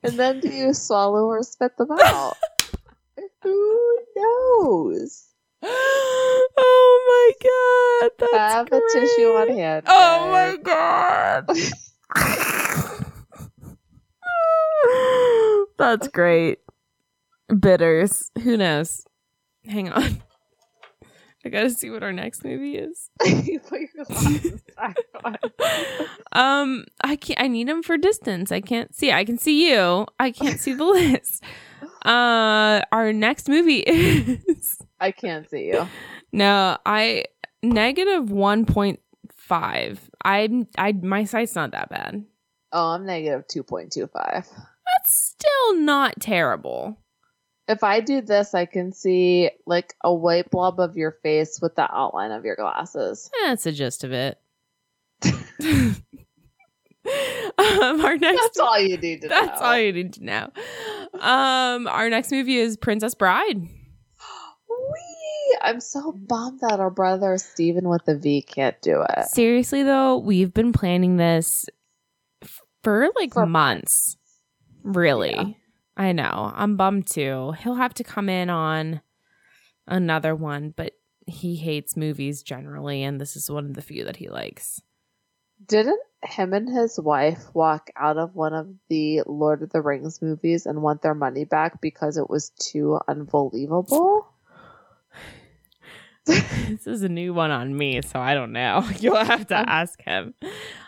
and 0.02 0.14
then 0.18 0.40
do 0.40 0.48
you 0.48 0.74
swallow 0.74 1.26
or 1.26 1.44
spit 1.44 1.76
them 1.76 1.92
out? 1.92 2.36
Who 3.46 3.98
knows? 4.16 5.28
oh 5.62 7.30
my 7.40 8.10
god, 8.10 8.10
that's 8.18 8.54
Have 8.54 8.72
a 8.72 8.80
tissue 8.92 9.28
on 9.28 9.46
great. 9.46 9.58
hand. 9.58 9.84
Oh 9.86 10.30
my 10.32 10.56
god. 10.56 11.48
That's 15.78 16.08
great. 16.08 16.58
Bitters. 17.60 18.30
Who 18.42 18.56
knows? 18.56 19.04
Hang 19.64 19.90
on. 19.90 20.22
I 21.44 21.48
gotta 21.48 21.70
see 21.70 21.90
what 21.90 22.02
our 22.02 22.12
next 22.12 22.42
movie 22.44 22.76
is. 22.76 23.10
You 23.24 23.60
Put 23.68 23.80
your 23.80 24.04
glasses 24.06 24.62
back 24.76 24.96
on. 25.24 25.36
Um, 26.32 26.84
I 27.02 27.14
can't. 27.14 27.40
I 27.40 27.46
need 27.46 27.68
them 27.68 27.82
for 27.84 27.96
distance. 27.96 28.50
I 28.50 28.60
can't 28.60 28.92
see. 28.94 29.12
I 29.12 29.24
can 29.24 29.38
see 29.38 29.70
you. 29.70 30.06
I 30.18 30.32
can't 30.32 30.58
see 30.58 30.74
the 30.74 30.84
list. 30.84 31.44
Uh, 32.06 32.82
our 32.92 33.12
next 33.12 33.48
movie 33.48 33.78
is 33.86 34.78
I 35.00 35.10
can't 35.10 35.48
see 35.50 35.66
you. 35.66 35.86
no. 36.32 36.78
I 36.86 37.24
negative 37.62 38.30
one 38.30 38.64
point 38.64 39.00
five. 39.32 40.00
I 40.24 40.66
I 40.78 40.92
my 40.92 41.24
sight's 41.24 41.54
not 41.54 41.72
that 41.72 41.88
bad. 41.88 42.24
Oh, 42.72 42.88
I'm 42.88 43.06
negative 43.06 43.46
2.25. 43.46 44.10
That's 44.20 44.46
still 45.06 45.76
not 45.76 46.20
terrible. 46.20 46.98
If 47.68 47.82
I 47.82 48.00
do 48.00 48.20
this, 48.20 48.54
I 48.54 48.66
can 48.66 48.92
see 48.92 49.50
like 49.66 49.94
a 50.04 50.12
white 50.12 50.50
blob 50.50 50.78
of 50.78 50.96
your 50.96 51.12
face 51.22 51.58
with 51.60 51.74
the 51.74 51.88
outline 51.90 52.32
of 52.32 52.44
your 52.44 52.56
glasses. 52.56 53.30
That's 53.44 53.64
the 53.64 53.72
gist 53.72 54.04
of 54.04 54.12
it. 54.12 54.38
um, 57.58 58.04
our 58.04 58.16
next 58.16 58.40
That's 58.42 58.58
all 58.58 58.78
you 58.78 58.96
need 58.96 59.22
to 59.22 59.28
That's 59.28 59.60
know. 59.60 59.66
all 59.66 59.78
you 59.78 59.92
need 59.92 60.12
to 60.14 60.24
know. 60.24 60.50
Um, 61.20 61.86
our 61.86 62.08
next 62.10 62.30
movie 62.30 62.56
is 62.56 62.76
Princess 62.76 63.14
Bride. 63.14 63.62
I'm 65.62 65.80
so 65.80 66.12
bummed 66.12 66.60
that 66.60 66.80
our 66.80 66.90
brother 66.90 67.38
Steven 67.38 67.88
with 67.88 68.04
the 68.04 68.16
V 68.18 68.42
can't 68.42 68.80
do 68.82 69.04
it. 69.16 69.26
Seriously 69.26 69.82
though, 69.82 70.18
we've 70.18 70.52
been 70.52 70.72
planning 70.72 71.16
this 71.16 71.66
f- 72.42 72.60
for 72.82 73.08
like 73.18 73.32
For 73.32 73.46
months. 73.46 74.16
Really. 74.82 75.34
Yeah. 75.34 75.44
I 75.96 76.12
know. 76.12 76.52
I'm 76.54 76.76
bummed 76.76 77.06
too. 77.06 77.52
He'll 77.60 77.76
have 77.76 77.94
to 77.94 78.04
come 78.04 78.28
in 78.28 78.50
on 78.50 79.00
another 79.86 80.34
one, 80.34 80.74
but 80.76 80.92
he 81.26 81.56
hates 81.56 81.96
movies 81.96 82.42
generally, 82.42 83.02
and 83.02 83.20
this 83.20 83.34
is 83.34 83.50
one 83.50 83.64
of 83.64 83.74
the 83.74 83.82
few 83.82 84.04
that 84.04 84.16
he 84.16 84.28
likes. 84.28 84.80
Didn't 85.64 86.00
him 86.22 86.52
and 86.52 86.68
his 86.68 86.98
wife 86.98 87.54
walk 87.54 87.90
out 87.96 88.18
of 88.18 88.34
one 88.34 88.52
of 88.52 88.68
the 88.88 89.22
Lord 89.26 89.62
of 89.62 89.70
the 89.70 89.80
Rings 89.80 90.20
movies 90.20 90.66
and 90.66 90.82
want 90.82 91.02
their 91.02 91.14
money 91.14 91.44
back 91.44 91.80
because 91.80 92.16
it 92.16 92.28
was 92.28 92.50
too 92.50 92.98
unbelievable? 93.06 94.26
this 96.26 96.86
is 96.86 97.02
a 97.02 97.08
new 97.08 97.32
one 97.32 97.50
on 97.52 97.76
me, 97.76 98.02
so 98.02 98.18
I 98.18 98.34
don't 98.34 98.52
know. 98.52 98.84
You'll 98.98 99.16
have 99.16 99.46
to 99.48 99.56
I'm- 99.56 99.68
ask 99.68 100.02
him. 100.02 100.34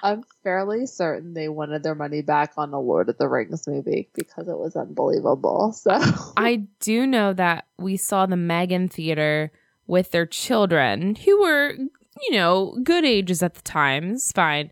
I'm 0.03 0.24
fairly 0.43 0.86
certain 0.86 1.35
they 1.35 1.49
wanted 1.49 1.82
their 1.82 1.95
money 1.95 2.23
back 2.23 2.53
on 2.57 2.70
the 2.70 2.81
Lord 2.81 3.09
of 3.09 3.19
the 3.19 3.28
Rings 3.28 3.66
movie 3.66 4.09
because 4.15 4.49
it 4.49 4.59
was 4.59 4.77
unbelievable. 4.77 5.73
So 5.73 5.90
I 6.36 6.66
do 6.81 7.07
know 7.07 7.32
that 7.32 7.66
we 7.78 7.97
saw 7.97 8.27
the 8.27 8.36
Megan 8.36 8.89
Theater 8.89 9.53
with 9.86 10.11
their 10.11 10.27
children 10.27 11.15
who 11.15 11.40
were, 11.40 11.74
you 12.23 12.32
know, 12.32 12.77
good 12.82 13.05
ages 13.05 13.43
at 13.43 13.55
the 13.55 13.62
time. 13.62 14.12
It's 14.12 14.32
fine. 14.32 14.70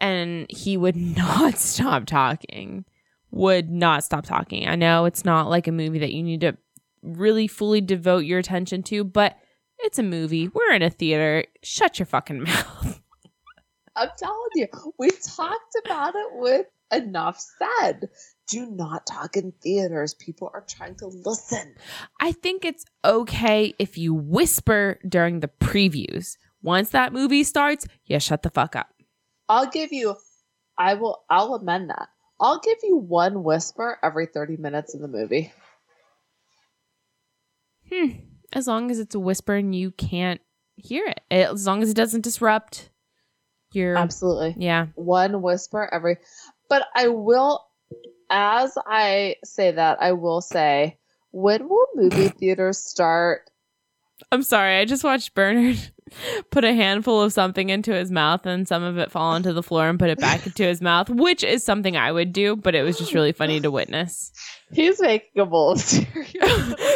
And 0.00 0.46
he 0.50 0.76
would 0.76 0.96
not 1.16 1.56
stop 1.58 2.06
talking. 2.06 2.84
Would 3.30 3.70
not 3.70 4.04
stop 4.04 4.24
talking. 4.24 4.68
I 4.68 4.76
know 4.76 5.06
it's 5.06 5.24
not 5.24 5.48
like 5.48 5.66
a 5.66 5.72
movie 5.72 6.00
that 6.00 6.12
you 6.12 6.22
need 6.22 6.42
to 6.42 6.56
really 7.02 7.48
fully 7.48 7.80
devote 7.80 8.24
your 8.24 8.38
attention 8.38 8.82
to, 8.84 9.04
but 9.04 9.36
it's 9.78 9.98
a 9.98 10.02
movie. 10.02 10.48
We're 10.48 10.72
in 10.72 10.82
a 10.82 10.90
theater. 10.90 11.44
Shut 11.62 11.98
your 11.98 12.06
fucking 12.06 12.42
mouth. 12.44 13.00
I'm 13.96 14.08
telling 14.16 14.36
you, 14.54 14.68
we 14.98 15.10
talked 15.10 15.76
about 15.84 16.14
it 16.14 16.28
with 16.32 16.66
enough 16.92 17.42
said. 17.58 18.08
Do 18.48 18.70
not 18.70 19.06
talk 19.06 19.36
in 19.36 19.52
theaters. 19.62 20.14
People 20.14 20.50
are 20.52 20.64
trying 20.68 20.96
to 20.96 21.06
listen. 21.06 21.74
I 22.20 22.32
think 22.32 22.64
it's 22.64 22.84
okay 23.04 23.74
if 23.78 23.96
you 23.96 24.14
whisper 24.14 24.98
during 25.08 25.40
the 25.40 25.48
previews. 25.48 26.36
Once 26.62 26.90
that 26.90 27.12
movie 27.12 27.44
starts, 27.44 27.86
you 28.06 28.20
shut 28.20 28.42
the 28.42 28.50
fuck 28.50 28.76
up. 28.76 28.88
I'll 29.48 29.68
give 29.68 29.92
you 29.92 30.16
I 30.78 30.94
will 30.94 31.24
I'll 31.28 31.54
amend 31.54 31.90
that. 31.90 32.08
I'll 32.40 32.60
give 32.60 32.78
you 32.82 32.96
one 32.96 33.44
whisper 33.44 33.98
every 34.02 34.26
30 34.26 34.56
minutes 34.56 34.94
in 34.94 35.02
the 35.02 35.08
movie. 35.08 35.52
Hmm. 37.90 38.10
As 38.52 38.66
long 38.66 38.90
as 38.90 38.98
it's 38.98 39.14
a 39.14 39.20
whisper 39.20 39.54
and 39.54 39.74
you 39.74 39.90
can't 39.92 40.40
hear 40.76 41.06
it. 41.06 41.20
As 41.30 41.66
long 41.66 41.82
as 41.82 41.90
it 41.90 41.96
doesn't 41.96 42.22
disrupt 42.22 42.90
your 43.72 43.96
Absolutely. 43.96 44.54
Yeah. 44.58 44.86
One 44.94 45.42
whisper 45.42 45.88
every 45.92 46.18
but 46.68 46.86
I 46.94 47.08
will 47.08 47.64
as 48.30 48.78
I 48.86 49.36
say 49.44 49.72
that, 49.72 50.00
I 50.00 50.12
will 50.12 50.40
say 50.40 50.98
when 51.32 51.68
will 51.68 51.86
movie 51.94 52.28
theaters 52.38 52.78
start 52.78 53.50
I'm 54.30 54.42
sorry. 54.42 54.78
I 54.78 54.84
just 54.84 55.04
watched 55.04 55.34
Bernard 55.34 55.92
put 56.50 56.64
a 56.64 56.74
handful 56.74 57.22
of 57.22 57.32
something 57.32 57.70
into 57.70 57.92
his 57.92 58.10
mouth 58.10 58.46
and 58.46 58.66
some 58.66 58.82
of 58.82 58.98
it 58.98 59.10
fall 59.10 59.32
onto 59.32 59.52
the 59.52 59.62
floor 59.62 59.88
and 59.88 59.98
put 59.98 60.10
it 60.10 60.18
back 60.18 60.46
into 60.46 60.64
his 60.64 60.80
mouth, 60.80 61.08
which 61.08 61.42
is 61.42 61.64
something 61.64 61.96
I 61.96 62.12
would 62.12 62.32
do, 62.32 62.56
but 62.56 62.74
it 62.74 62.82
was 62.82 62.98
just 62.98 63.14
really 63.14 63.32
funny 63.32 63.60
to 63.60 63.70
witness. 63.70 64.32
He's 64.72 65.00
making 65.00 65.40
a 65.40 65.46
bowl 65.46 65.72
of 65.72 65.80
cereal. 65.80 66.24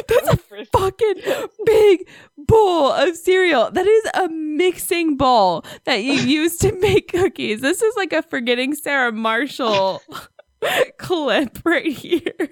That's 0.09 0.29
a 0.29 0.39
fucking 0.73 1.23
big 1.65 2.09
bowl 2.39 2.93
of 2.93 3.17
cereal. 3.17 3.71
That 3.71 3.87
is 3.87 4.05
a 4.15 4.29
mixing 4.29 5.17
bowl 5.17 5.65
that 5.85 6.03
you 6.03 6.13
use 6.15 6.57
to 6.59 6.73
make 6.81 7.13
cookies. 7.13 7.61
This 7.61 7.83
is 7.83 7.95
like 7.97 8.13
a 8.13 8.23
forgetting 8.23 8.75
Sarah 8.75 9.13
Marshall 9.13 10.03
clip 10.99 11.59
right 11.65 11.93
here. 11.93 12.51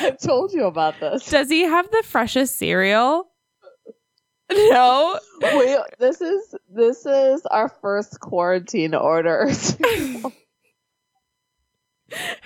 I 0.00 0.10
told 0.10 0.52
you 0.52 0.64
about 0.64 1.00
this. 1.00 1.26
Does 1.30 1.48
he 1.48 1.62
have 1.62 1.90
the 1.90 2.02
freshest 2.04 2.56
cereal? 2.56 3.30
No. 4.50 5.18
We, 5.42 5.78
this 5.98 6.20
is 6.20 6.54
this 6.68 7.06
is 7.06 7.44
our 7.46 7.68
first 7.68 8.20
quarantine 8.20 8.94
order. 8.94 9.48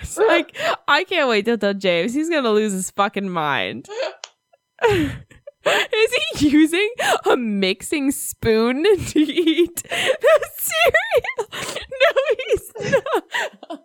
It's 0.01 0.17
like 0.17 0.57
I 0.87 1.03
can't 1.03 1.29
wait 1.29 1.45
to 1.45 1.57
tell 1.57 1.73
James. 1.73 2.13
He's 2.13 2.29
gonna 2.29 2.49
lose 2.49 2.71
his 2.71 2.89
fucking 2.91 3.29
mind. 3.29 3.87
Is 5.65 6.13
he 6.35 6.47
using 6.49 6.89
a 7.29 7.35
mixing 7.35 8.11
spoon 8.11 8.83
to 9.07 9.19
eat 9.19 9.83
the 9.83 10.49
cereal? 10.57 11.49
No, 12.01 12.11
he's 12.47 12.71
not. 12.91 13.83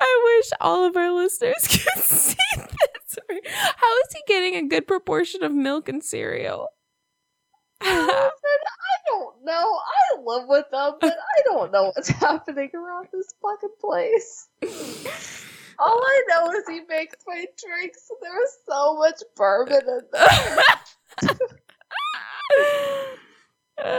I 0.00 0.36
wish 0.40 0.50
all 0.60 0.84
of 0.84 0.96
our 0.96 1.12
listeners 1.12 1.66
could 1.68 2.02
see 2.02 2.36
this. 3.28 3.40
How 3.52 3.98
is 3.98 4.12
he 4.12 4.22
getting 4.26 4.54
a 4.56 4.68
good 4.68 4.86
proportion 4.86 5.42
of 5.42 5.52
milk 5.52 5.88
and 5.88 6.02
cereal? 6.02 6.68
I 7.80 8.30
don't 9.06 9.44
know. 9.44 9.52
I 9.52 10.20
live 10.24 10.48
with 10.48 10.66
them, 10.70 10.94
but 11.00 11.12
I 11.12 11.42
don't 11.44 11.72
know 11.72 11.92
what's 11.94 12.08
happening 12.20 12.70
around 12.74 13.08
this 13.12 13.32
fucking 13.40 13.76
place. 13.80 14.48
All 15.78 16.00
I 16.02 16.22
know 16.28 16.50
is 16.52 16.64
he 16.68 16.80
makes 16.88 17.16
my 17.26 17.46
drinks, 17.56 18.10
and 18.10 18.18
there 18.20 18.42
is 18.42 18.56
so 18.68 18.96
much 18.96 19.22
bourbon 19.36 19.82
in 19.86 20.00
them. 20.12 21.38
Uh, 23.78 23.96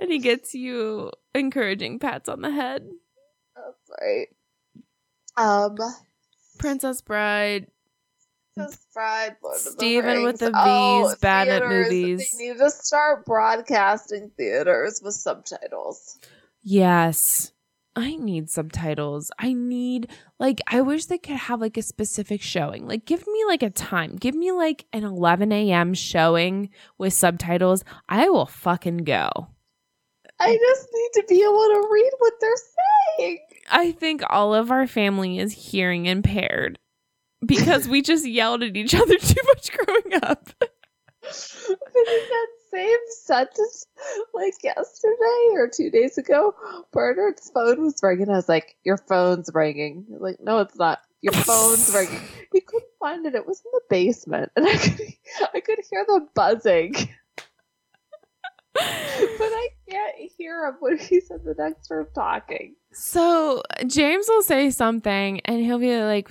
and 0.00 0.12
he 0.12 0.18
gets 0.18 0.54
you 0.54 1.10
encouraging 1.34 1.98
pats 1.98 2.28
on 2.28 2.42
the 2.42 2.50
head. 2.50 2.88
That's 3.56 4.00
right. 4.00 4.28
Um, 5.36 5.76
Princess 6.58 7.00
Bride. 7.00 7.66
Fried 8.92 9.36
Lord 9.42 9.56
of 9.58 9.64
the 9.64 9.70
Steven 9.70 10.22
with 10.24 10.38
the 10.38 10.52
Oh, 10.54 11.08
V's, 11.08 11.18
bad 11.18 11.48
at 11.48 11.68
movies. 11.68 12.34
They 12.36 12.48
need 12.48 12.58
to 12.58 12.70
start 12.70 13.24
broadcasting 13.24 14.30
theaters 14.36 15.00
with 15.02 15.14
subtitles. 15.14 16.18
Yes. 16.62 17.52
I 17.96 18.14
need 18.14 18.48
subtitles. 18.48 19.32
I 19.40 19.52
need 19.54 20.08
like 20.38 20.60
I 20.68 20.82
wish 20.82 21.06
they 21.06 21.18
could 21.18 21.36
have 21.36 21.60
like 21.60 21.76
a 21.76 21.82
specific 21.82 22.40
showing. 22.42 22.86
Like 22.86 23.04
give 23.06 23.26
me 23.26 23.44
like 23.48 23.64
a 23.64 23.70
time. 23.70 24.14
Give 24.14 24.36
me 24.36 24.52
like 24.52 24.86
an 24.92 25.02
11 25.02 25.50
a.m. 25.50 25.94
showing 25.94 26.70
with 26.96 27.12
subtitles. 27.12 27.82
I 28.08 28.28
will 28.28 28.46
fucking 28.46 28.98
go. 28.98 29.48
I 30.40 30.56
just 30.56 30.88
need 30.92 31.10
to 31.14 31.26
be 31.28 31.42
able 31.42 31.54
to 31.54 31.88
read 31.90 32.12
what 32.18 32.34
they're 32.40 32.54
saying. 33.18 33.38
I 33.70 33.90
think 33.90 34.22
all 34.30 34.54
of 34.54 34.70
our 34.70 34.86
family 34.86 35.40
is 35.40 35.52
hearing 35.52 36.06
impaired 36.06 36.78
because 37.44 37.88
we 37.88 38.02
just 38.02 38.26
yelled 38.26 38.62
at 38.62 38.76
each 38.76 38.94
other 38.94 39.16
too 39.18 39.42
much 39.46 39.70
growing 39.72 40.22
up. 40.22 40.48
But 40.58 40.70
in 41.28 42.20
that 42.30 42.46
same 42.70 42.98
sentence, 43.24 43.86
like 44.34 44.54
yesterday 44.62 45.48
or 45.52 45.68
two 45.68 45.90
days 45.90 46.16
ago, 46.18 46.54
Bernard's 46.92 47.50
phone 47.50 47.82
was 47.82 47.98
ringing. 48.02 48.30
I 48.30 48.36
was 48.36 48.48
like, 48.48 48.76
"Your 48.84 48.96
phone's 48.96 49.50
ringing." 49.52 50.06
Like, 50.08 50.36
"No, 50.40 50.60
it's 50.60 50.76
not. 50.76 51.00
Your 51.20 51.32
phone's 51.44 51.92
ringing." 51.94 52.20
He 52.52 52.60
couldn't 52.60 52.90
find 52.98 53.26
it. 53.26 53.34
It 53.34 53.46
was 53.46 53.60
in 53.60 53.70
the 53.72 53.80
basement, 53.90 54.52
and 54.56 54.66
I 54.66 54.76
could, 54.76 55.00
I 55.54 55.60
could 55.60 55.78
hear 55.90 56.04
the 56.06 56.26
buzzing, 56.34 56.94
but 58.74 58.82
I 58.82 59.68
can't 59.90 60.32
hear 60.36 60.66
him 60.66 60.76
when 60.80 60.98
he's 60.98 61.30
in 61.30 61.44
the 61.44 61.54
next 61.58 61.90
room 61.90 62.06
talking. 62.14 62.74
So 62.92 63.62
James 63.86 64.26
will 64.28 64.42
say 64.42 64.70
something 64.70 65.40
and 65.40 65.60
he'll 65.60 65.78
be 65.78 66.00
like, 66.00 66.30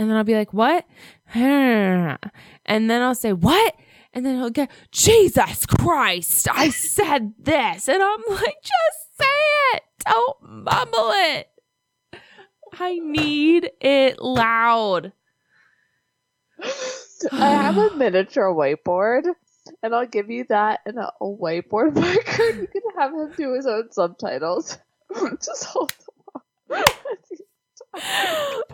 and 0.00 0.08
then 0.08 0.16
I'll 0.16 0.24
be 0.24 0.34
like, 0.34 0.54
what? 0.54 0.86
And 1.34 2.88
then 2.88 3.02
I'll 3.02 3.14
say, 3.14 3.32
what? 3.32 3.74
And 4.14 4.24
then 4.24 4.36
he'll 4.36 4.48
get, 4.48 4.70
Jesus 4.92 5.66
Christ, 5.66 6.48
I 6.50 6.70
said 6.70 7.34
this. 7.38 7.88
And 7.88 8.02
I'm 8.02 8.22
like, 8.28 8.56
just 8.62 9.18
say 9.18 9.26
it. 9.74 9.82
Don't 10.06 10.64
mumble 10.64 11.10
it. 11.12 11.48
I 12.78 12.98
need 13.00 13.70
it 13.80 14.20
loud. 14.20 15.12
I 17.32 17.48
have 17.50 17.76
a 17.76 17.94
miniature 17.96 18.54
whiteboard, 18.54 19.24
and 19.82 19.94
I'll 19.94 20.06
give 20.06 20.30
you 20.30 20.46
that 20.48 20.80
and 20.86 20.96
a, 20.96 21.12
a 21.20 21.24
whiteboard 21.24 21.94
marker. 22.00 22.44
You 22.44 22.68
can 22.68 22.82
have 22.96 23.12
him 23.12 23.32
do 23.36 23.54
his 23.54 23.66
own 23.66 23.92
subtitles. 23.92 24.78
Just 25.14 25.64
hold 25.64 25.90
them 25.90 26.42
up. 26.78 26.86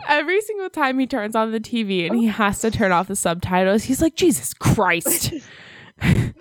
Every 0.07 0.41
single 0.41 0.69
time 0.69 0.99
he 0.99 1.07
turns 1.07 1.35
on 1.35 1.51
the 1.51 1.59
TV 1.59 2.05
and 2.07 2.15
he 2.17 2.27
has 2.27 2.59
to 2.61 2.71
turn 2.71 2.91
off 2.91 3.07
the 3.07 3.15
subtitles, 3.15 3.83
he's 3.83 4.01
like, 4.01 4.15
Jesus 4.15 4.53
Christ. 4.53 5.33
I 6.01 6.33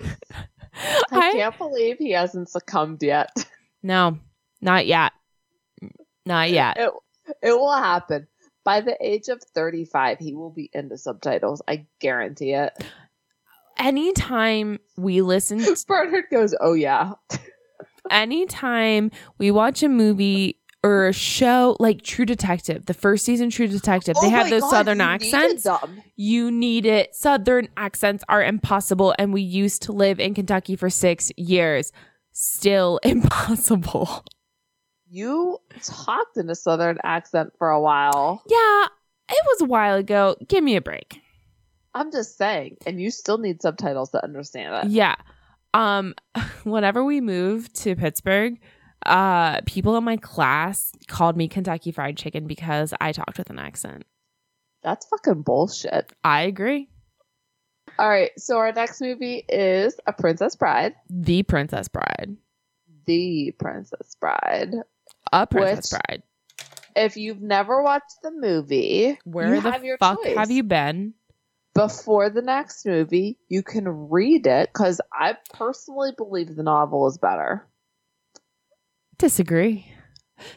I- 1.11 1.33
can't 1.33 1.57
believe 1.59 1.97
he 1.99 2.13
hasn't 2.13 2.49
succumbed 2.51 3.03
yet. 3.03 3.31
No, 3.83 4.19
not 4.61 4.87
yet. 4.87 5.13
Not 6.25 6.51
yet. 6.51 6.77
It, 6.79 6.91
it 7.43 7.53
will 7.53 7.73
happen. 7.77 8.27
By 8.65 8.81
the 8.81 8.97
age 9.01 9.29
of 9.29 9.41
35, 9.55 10.19
he 10.19 10.35
will 10.35 10.51
be 10.51 10.69
into 10.75 10.99
subtitles. 10.99 11.63
I 11.69 11.87
guarantee 12.01 12.53
it. 12.53 12.73
Anytime 13.79 14.81
we 14.97 15.23
listen, 15.23 15.59
to- 15.59 15.77
Bernard 15.89 16.25
goes, 16.31 16.55
Oh, 16.61 16.73
yeah. 16.75 17.13
anytime 18.11 19.11
we 19.39 19.51
watch 19.51 19.83
a 19.83 19.89
movie 19.89 20.59
or 20.87 21.09
a 21.09 21.13
show 21.13 21.77
like 21.81 22.03
True 22.03 22.25
Detective, 22.25 22.87
the 22.87 22.95
first 22.95 23.25
season 23.25 23.51
True 23.51 23.67
Detective, 23.67 24.15
they 24.21 24.29
Oh 24.29 24.31
have 24.31 24.49
those 24.51 24.61
God, 24.63 24.71
southern 24.71 24.99
you 24.99 25.05
accents. 25.05 25.65
them. 25.65 26.03
You 26.15 26.51
need 26.53 26.87
it. 26.87 27.15
Southern 27.15 27.69
accents 27.77 28.23
are 28.29 28.43
impossible. 28.43 29.13
And 29.19 29.33
we 29.33 29.43
used 29.43 29.83
to 29.83 29.93
live 29.93 30.21
in 30.21 30.33
Kentucky 30.35 30.77
for 30.77 30.89
six 30.89 31.33
years. 31.37 31.93
Still 32.33 33.01
impossible. 33.03 34.25
You 35.09 35.59
talked 35.83 36.37
in 36.37 36.49
a 36.51 36.55
southern 36.55 36.99
accent 37.03 37.53
for 37.59 37.69
a 37.71 37.81
while. 37.81 38.43
Yeah, 38.49 38.87
it 39.29 39.45
was 39.47 39.63
a 39.63 39.67
while 39.67 39.97
ago. 39.97 40.37
Give 40.47 40.63
me 40.63 40.77
a 40.77 40.81
break. 40.81 41.21
I'm 41.95 42.13
just 42.13 42.37
saying. 42.39 42.77
And 42.87 43.01
you 43.01 43.11
still 43.11 43.39
need 43.39 43.61
subtitles 43.61 44.11
to 44.11 44.23
understand 44.23 44.87
it. 44.87 44.93
Yeah. 44.93 45.17
Um, 45.75 46.15
whenever 46.65 47.05
we 47.05 47.21
moved 47.21 47.75
to 47.83 47.97
Pittsburgh, 47.97 48.59
uh, 49.05 49.61
people 49.67 49.97
in 49.97 50.05
my 50.05 50.17
class 50.17 50.93
called 51.07 51.37
me 51.37 51.49
Kentucky 51.49 51.93
Fried 51.93 52.17
Chicken 52.17 52.47
because 52.47 52.93
I 53.01 53.13
talked 53.13 53.39
with 53.39 53.51
an 53.51 53.59
accent. 53.59 54.05
That's 54.83 55.07
fucking 55.07 55.43
bullshit. 55.43 56.13
I 56.25 56.43
agree. 56.43 56.89
All 57.99 58.09
right. 58.09 58.31
So 58.37 58.59
our 58.59 58.73
next 58.73 59.01
movie 59.01 59.45
is 59.49 59.99
A 60.07 60.13
Princess 60.13 60.57
Bride. 60.57 60.95
The 61.09 61.43
Princess 61.45 61.89
Bride. 61.89 62.37
The 63.07 63.53
Princess 63.59 64.17
Bride. 64.21 64.75
A 65.33 65.47
Princess 65.47 65.93
Which- 65.93 66.01
Bride. 66.09 66.23
If 66.99 67.19
you've 67.19 67.43
never 67.43 67.83
watched 67.83 68.23
the 68.23 68.31
movie, 68.31 69.19
Where 69.25 69.61
the 69.61 69.97
fuck 70.01 70.23
choice. 70.25 70.37
have 70.37 70.51
you 70.51 70.63
been? 70.63 71.13
before 71.75 72.31
the 72.31 72.41
next 72.41 72.87
movie, 72.87 73.37
you 73.51 73.63
can 73.63 74.09
read 74.09 74.47
it 74.47 74.71
because 74.73 74.99
I 75.13 75.37
personally 75.53 76.13
believe 76.17 76.57
the 76.57 76.63
novel 76.63 77.07
is 77.07 77.19
better. 77.19 77.67
Disagree. 79.19 79.87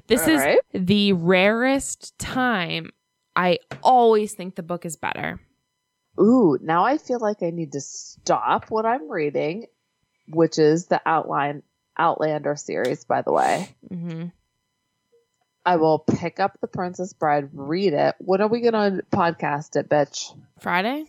This 0.07 0.23
All 0.23 0.29
is 0.29 0.41
right. 0.41 0.59
the 0.73 1.13
rarest 1.13 2.17
time. 2.19 2.91
I 3.35 3.59
always 3.81 4.33
think 4.33 4.55
the 4.55 4.63
book 4.63 4.85
is 4.85 4.97
better. 4.97 5.39
Ooh, 6.19 6.57
now 6.61 6.83
I 6.83 6.97
feel 6.97 7.19
like 7.19 7.41
I 7.41 7.51
need 7.51 7.71
to 7.73 7.81
stop 7.81 8.65
what 8.69 8.85
I'm 8.85 9.09
reading, 9.09 9.67
which 10.27 10.59
is 10.59 10.87
the 10.87 11.01
outline 11.05 11.63
Outlander 11.97 12.55
series, 12.55 13.03
by 13.03 13.21
the 13.21 13.31
way. 13.31 13.75
Mm-hmm. 13.91 14.27
I 15.65 15.75
will 15.75 15.99
pick 15.99 16.39
up 16.39 16.57
The 16.61 16.67
Princess 16.67 17.13
Bride, 17.13 17.49
read 17.53 17.93
it. 17.93 18.15
When 18.19 18.41
are 18.41 18.47
we 18.47 18.61
gonna 18.61 19.01
podcast 19.11 19.75
it, 19.75 19.89
bitch? 19.89 20.33
Friday? 20.59 21.05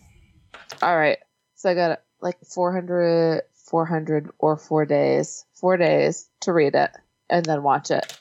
All 0.81 0.97
right. 0.97 1.17
So 1.55 1.69
I 1.69 1.75
got 1.75 2.01
like 2.21 2.37
400, 2.45 3.43
400 3.69 4.31
or 4.37 4.57
four 4.57 4.85
days, 4.85 5.45
four 5.53 5.77
days 5.77 6.29
to 6.41 6.53
read 6.53 6.75
it 6.75 6.91
and 7.31 7.43
then 7.45 7.63
watch 7.63 7.89
it. 7.89 8.19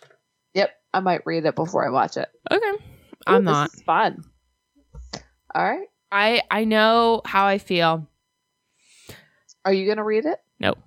Yep. 0.55 0.71
I 0.95 1.01
might 1.01 1.27
read 1.27 1.45
it 1.45 1.55
before 1.55 1.87
I 1.87 1.91
watch 1.91 2.17
it. 2.17 2.29
Okay. 2.51 2.65
Ooh, 2.65 2.79
I'm 3.27 3.45
this 3.45 3.53
not. 3.53 3.71
fun. 3.85 4.25
All 5.55 5.63
right. 5.63 5.89
I 6.11 6.43
I 6.51 6.65
know 6.65 7.21
how 7.27 7.47
I 7.47 7.59
feel. 7.59 8.09
Are 9.65 9.73
you 9.73 9.87
gonna 9.87 10.05
read 10.05 10.25
it? 10.25 10.39
Nope. 10.59 10.79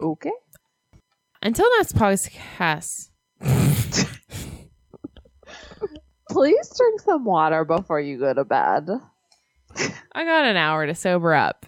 Okay. 0.00 0.32
Until 1.40 1.68
next 1.78 1.96
podcast. 1.96 3.08
Please 6.30 6.72
drink 6.76 7.00
some 7.00 7.24
water 7.24 7.64
before 7.64 8.00
you 8.00 8.18
go 8.18 8.34
to 8.34 8.44
bed. 8.44 8.88
I 10.12 10.24
got 10.24 10.44
an 10.44 10.56
hour 10.56 10.86
to 10.86 10.94
sober 10.94 11.34
up 11.34 11.66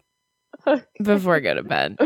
before 1.02 1.36
I 1.36 1.40
go 1.40 1.54
to 1.54 1.62
bed. 1.62 1.96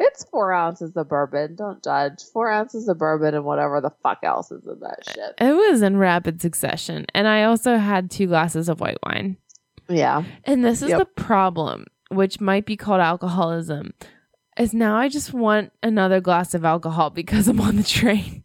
It's 0.00 0.24
four 0.24 0.52
ounces 0.52 0.96
of 0.96 1.08
bourbon. 1.08 1.56
Don't 1.56 1.82
judge. 1.82 2.22
Four 2.32 2.50
ounces 2.50 2.88
of 2.88 2.98
bourbon 2.98 3.34
and 3.34 3.44
whatever 3.44 3.80
the 3.80 3.90
fuck 4.02 4.18
else 4.22 4.50
is 4.50 4.66
in 4.66 4.78
that 4.80 4.98
shit. 5.08 5.34
It 5.38 5.52
was 5.52 5.82
in 5.82 5.96
rapid 5.96 6.40
succession. 6.40 7.06
And 7.14 7.26
I 7.28 7.44
also 7.44 7.76
had 7.76 8.10
two 8.10 8.26
glasses 8.26 8.68
of 8.68 8.80
white 8.80 8.98
wine. 9.04 9.36
Yeah. 9.88 10.24
And 10.44 10.64
this 10.64 10.82
is 10.82 10.90
Yep. 10.90 10.98
the 10.98 11.04
problem, 11.22 11.86
which 12.10 12.40
might 12.40 12.66
be 12.66 12.76
called 12.76 13.00
alcoholism, 13.00 13.92
is 14.58 14.74
now 14.74 14.96
I 14.96 15.08
just 15.08 15.32
want 15.32 15.72
another 15.82 16.20
glass 16.20 16.54
of 16.54 16.64
alcohol 16.64 17.10
because 17.10 17.48
I'm 17.48 17.60
on 17.60 17.76
the 17.76 17.82
train. 17.82 18.44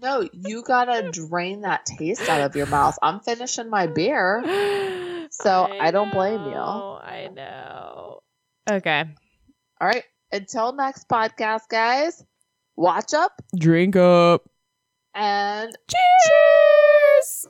No, 0.00 0.28
you 0.32 0.62
gotta 0.62 1.10
drain 1.10 1.62
that 1.62 1.84
taste 1.84 2.28
out 2.28 2.40
of 2.40 2.54
your 2.54 2.66
mouth. 2.66 2.96
I'm 3.02 3.18
finishing 3.20 3.68
my 3.70 3.86
beer. 3.86 4.44
So, 5.30 5.68
I 5.70 5.90
don't 5.90 6.10
blame 6.10 6.42
you. 6.46 6.54
I 6.56 7.28
know. 7.32 8.22
Okay. 8.70 9.04
All 9.80 9.88
right. 9.88 10.04
Until 10.30 10.72
next 10.72 11.08
podcast, 11.08 11.68
guys, 11.70 12.22
watch 12.76 13.14
up 13.14 13.40
Drink 13.56 13.96
up. 13.96 14.48
and 15.14 15.76
Cheers. 15.88 17.48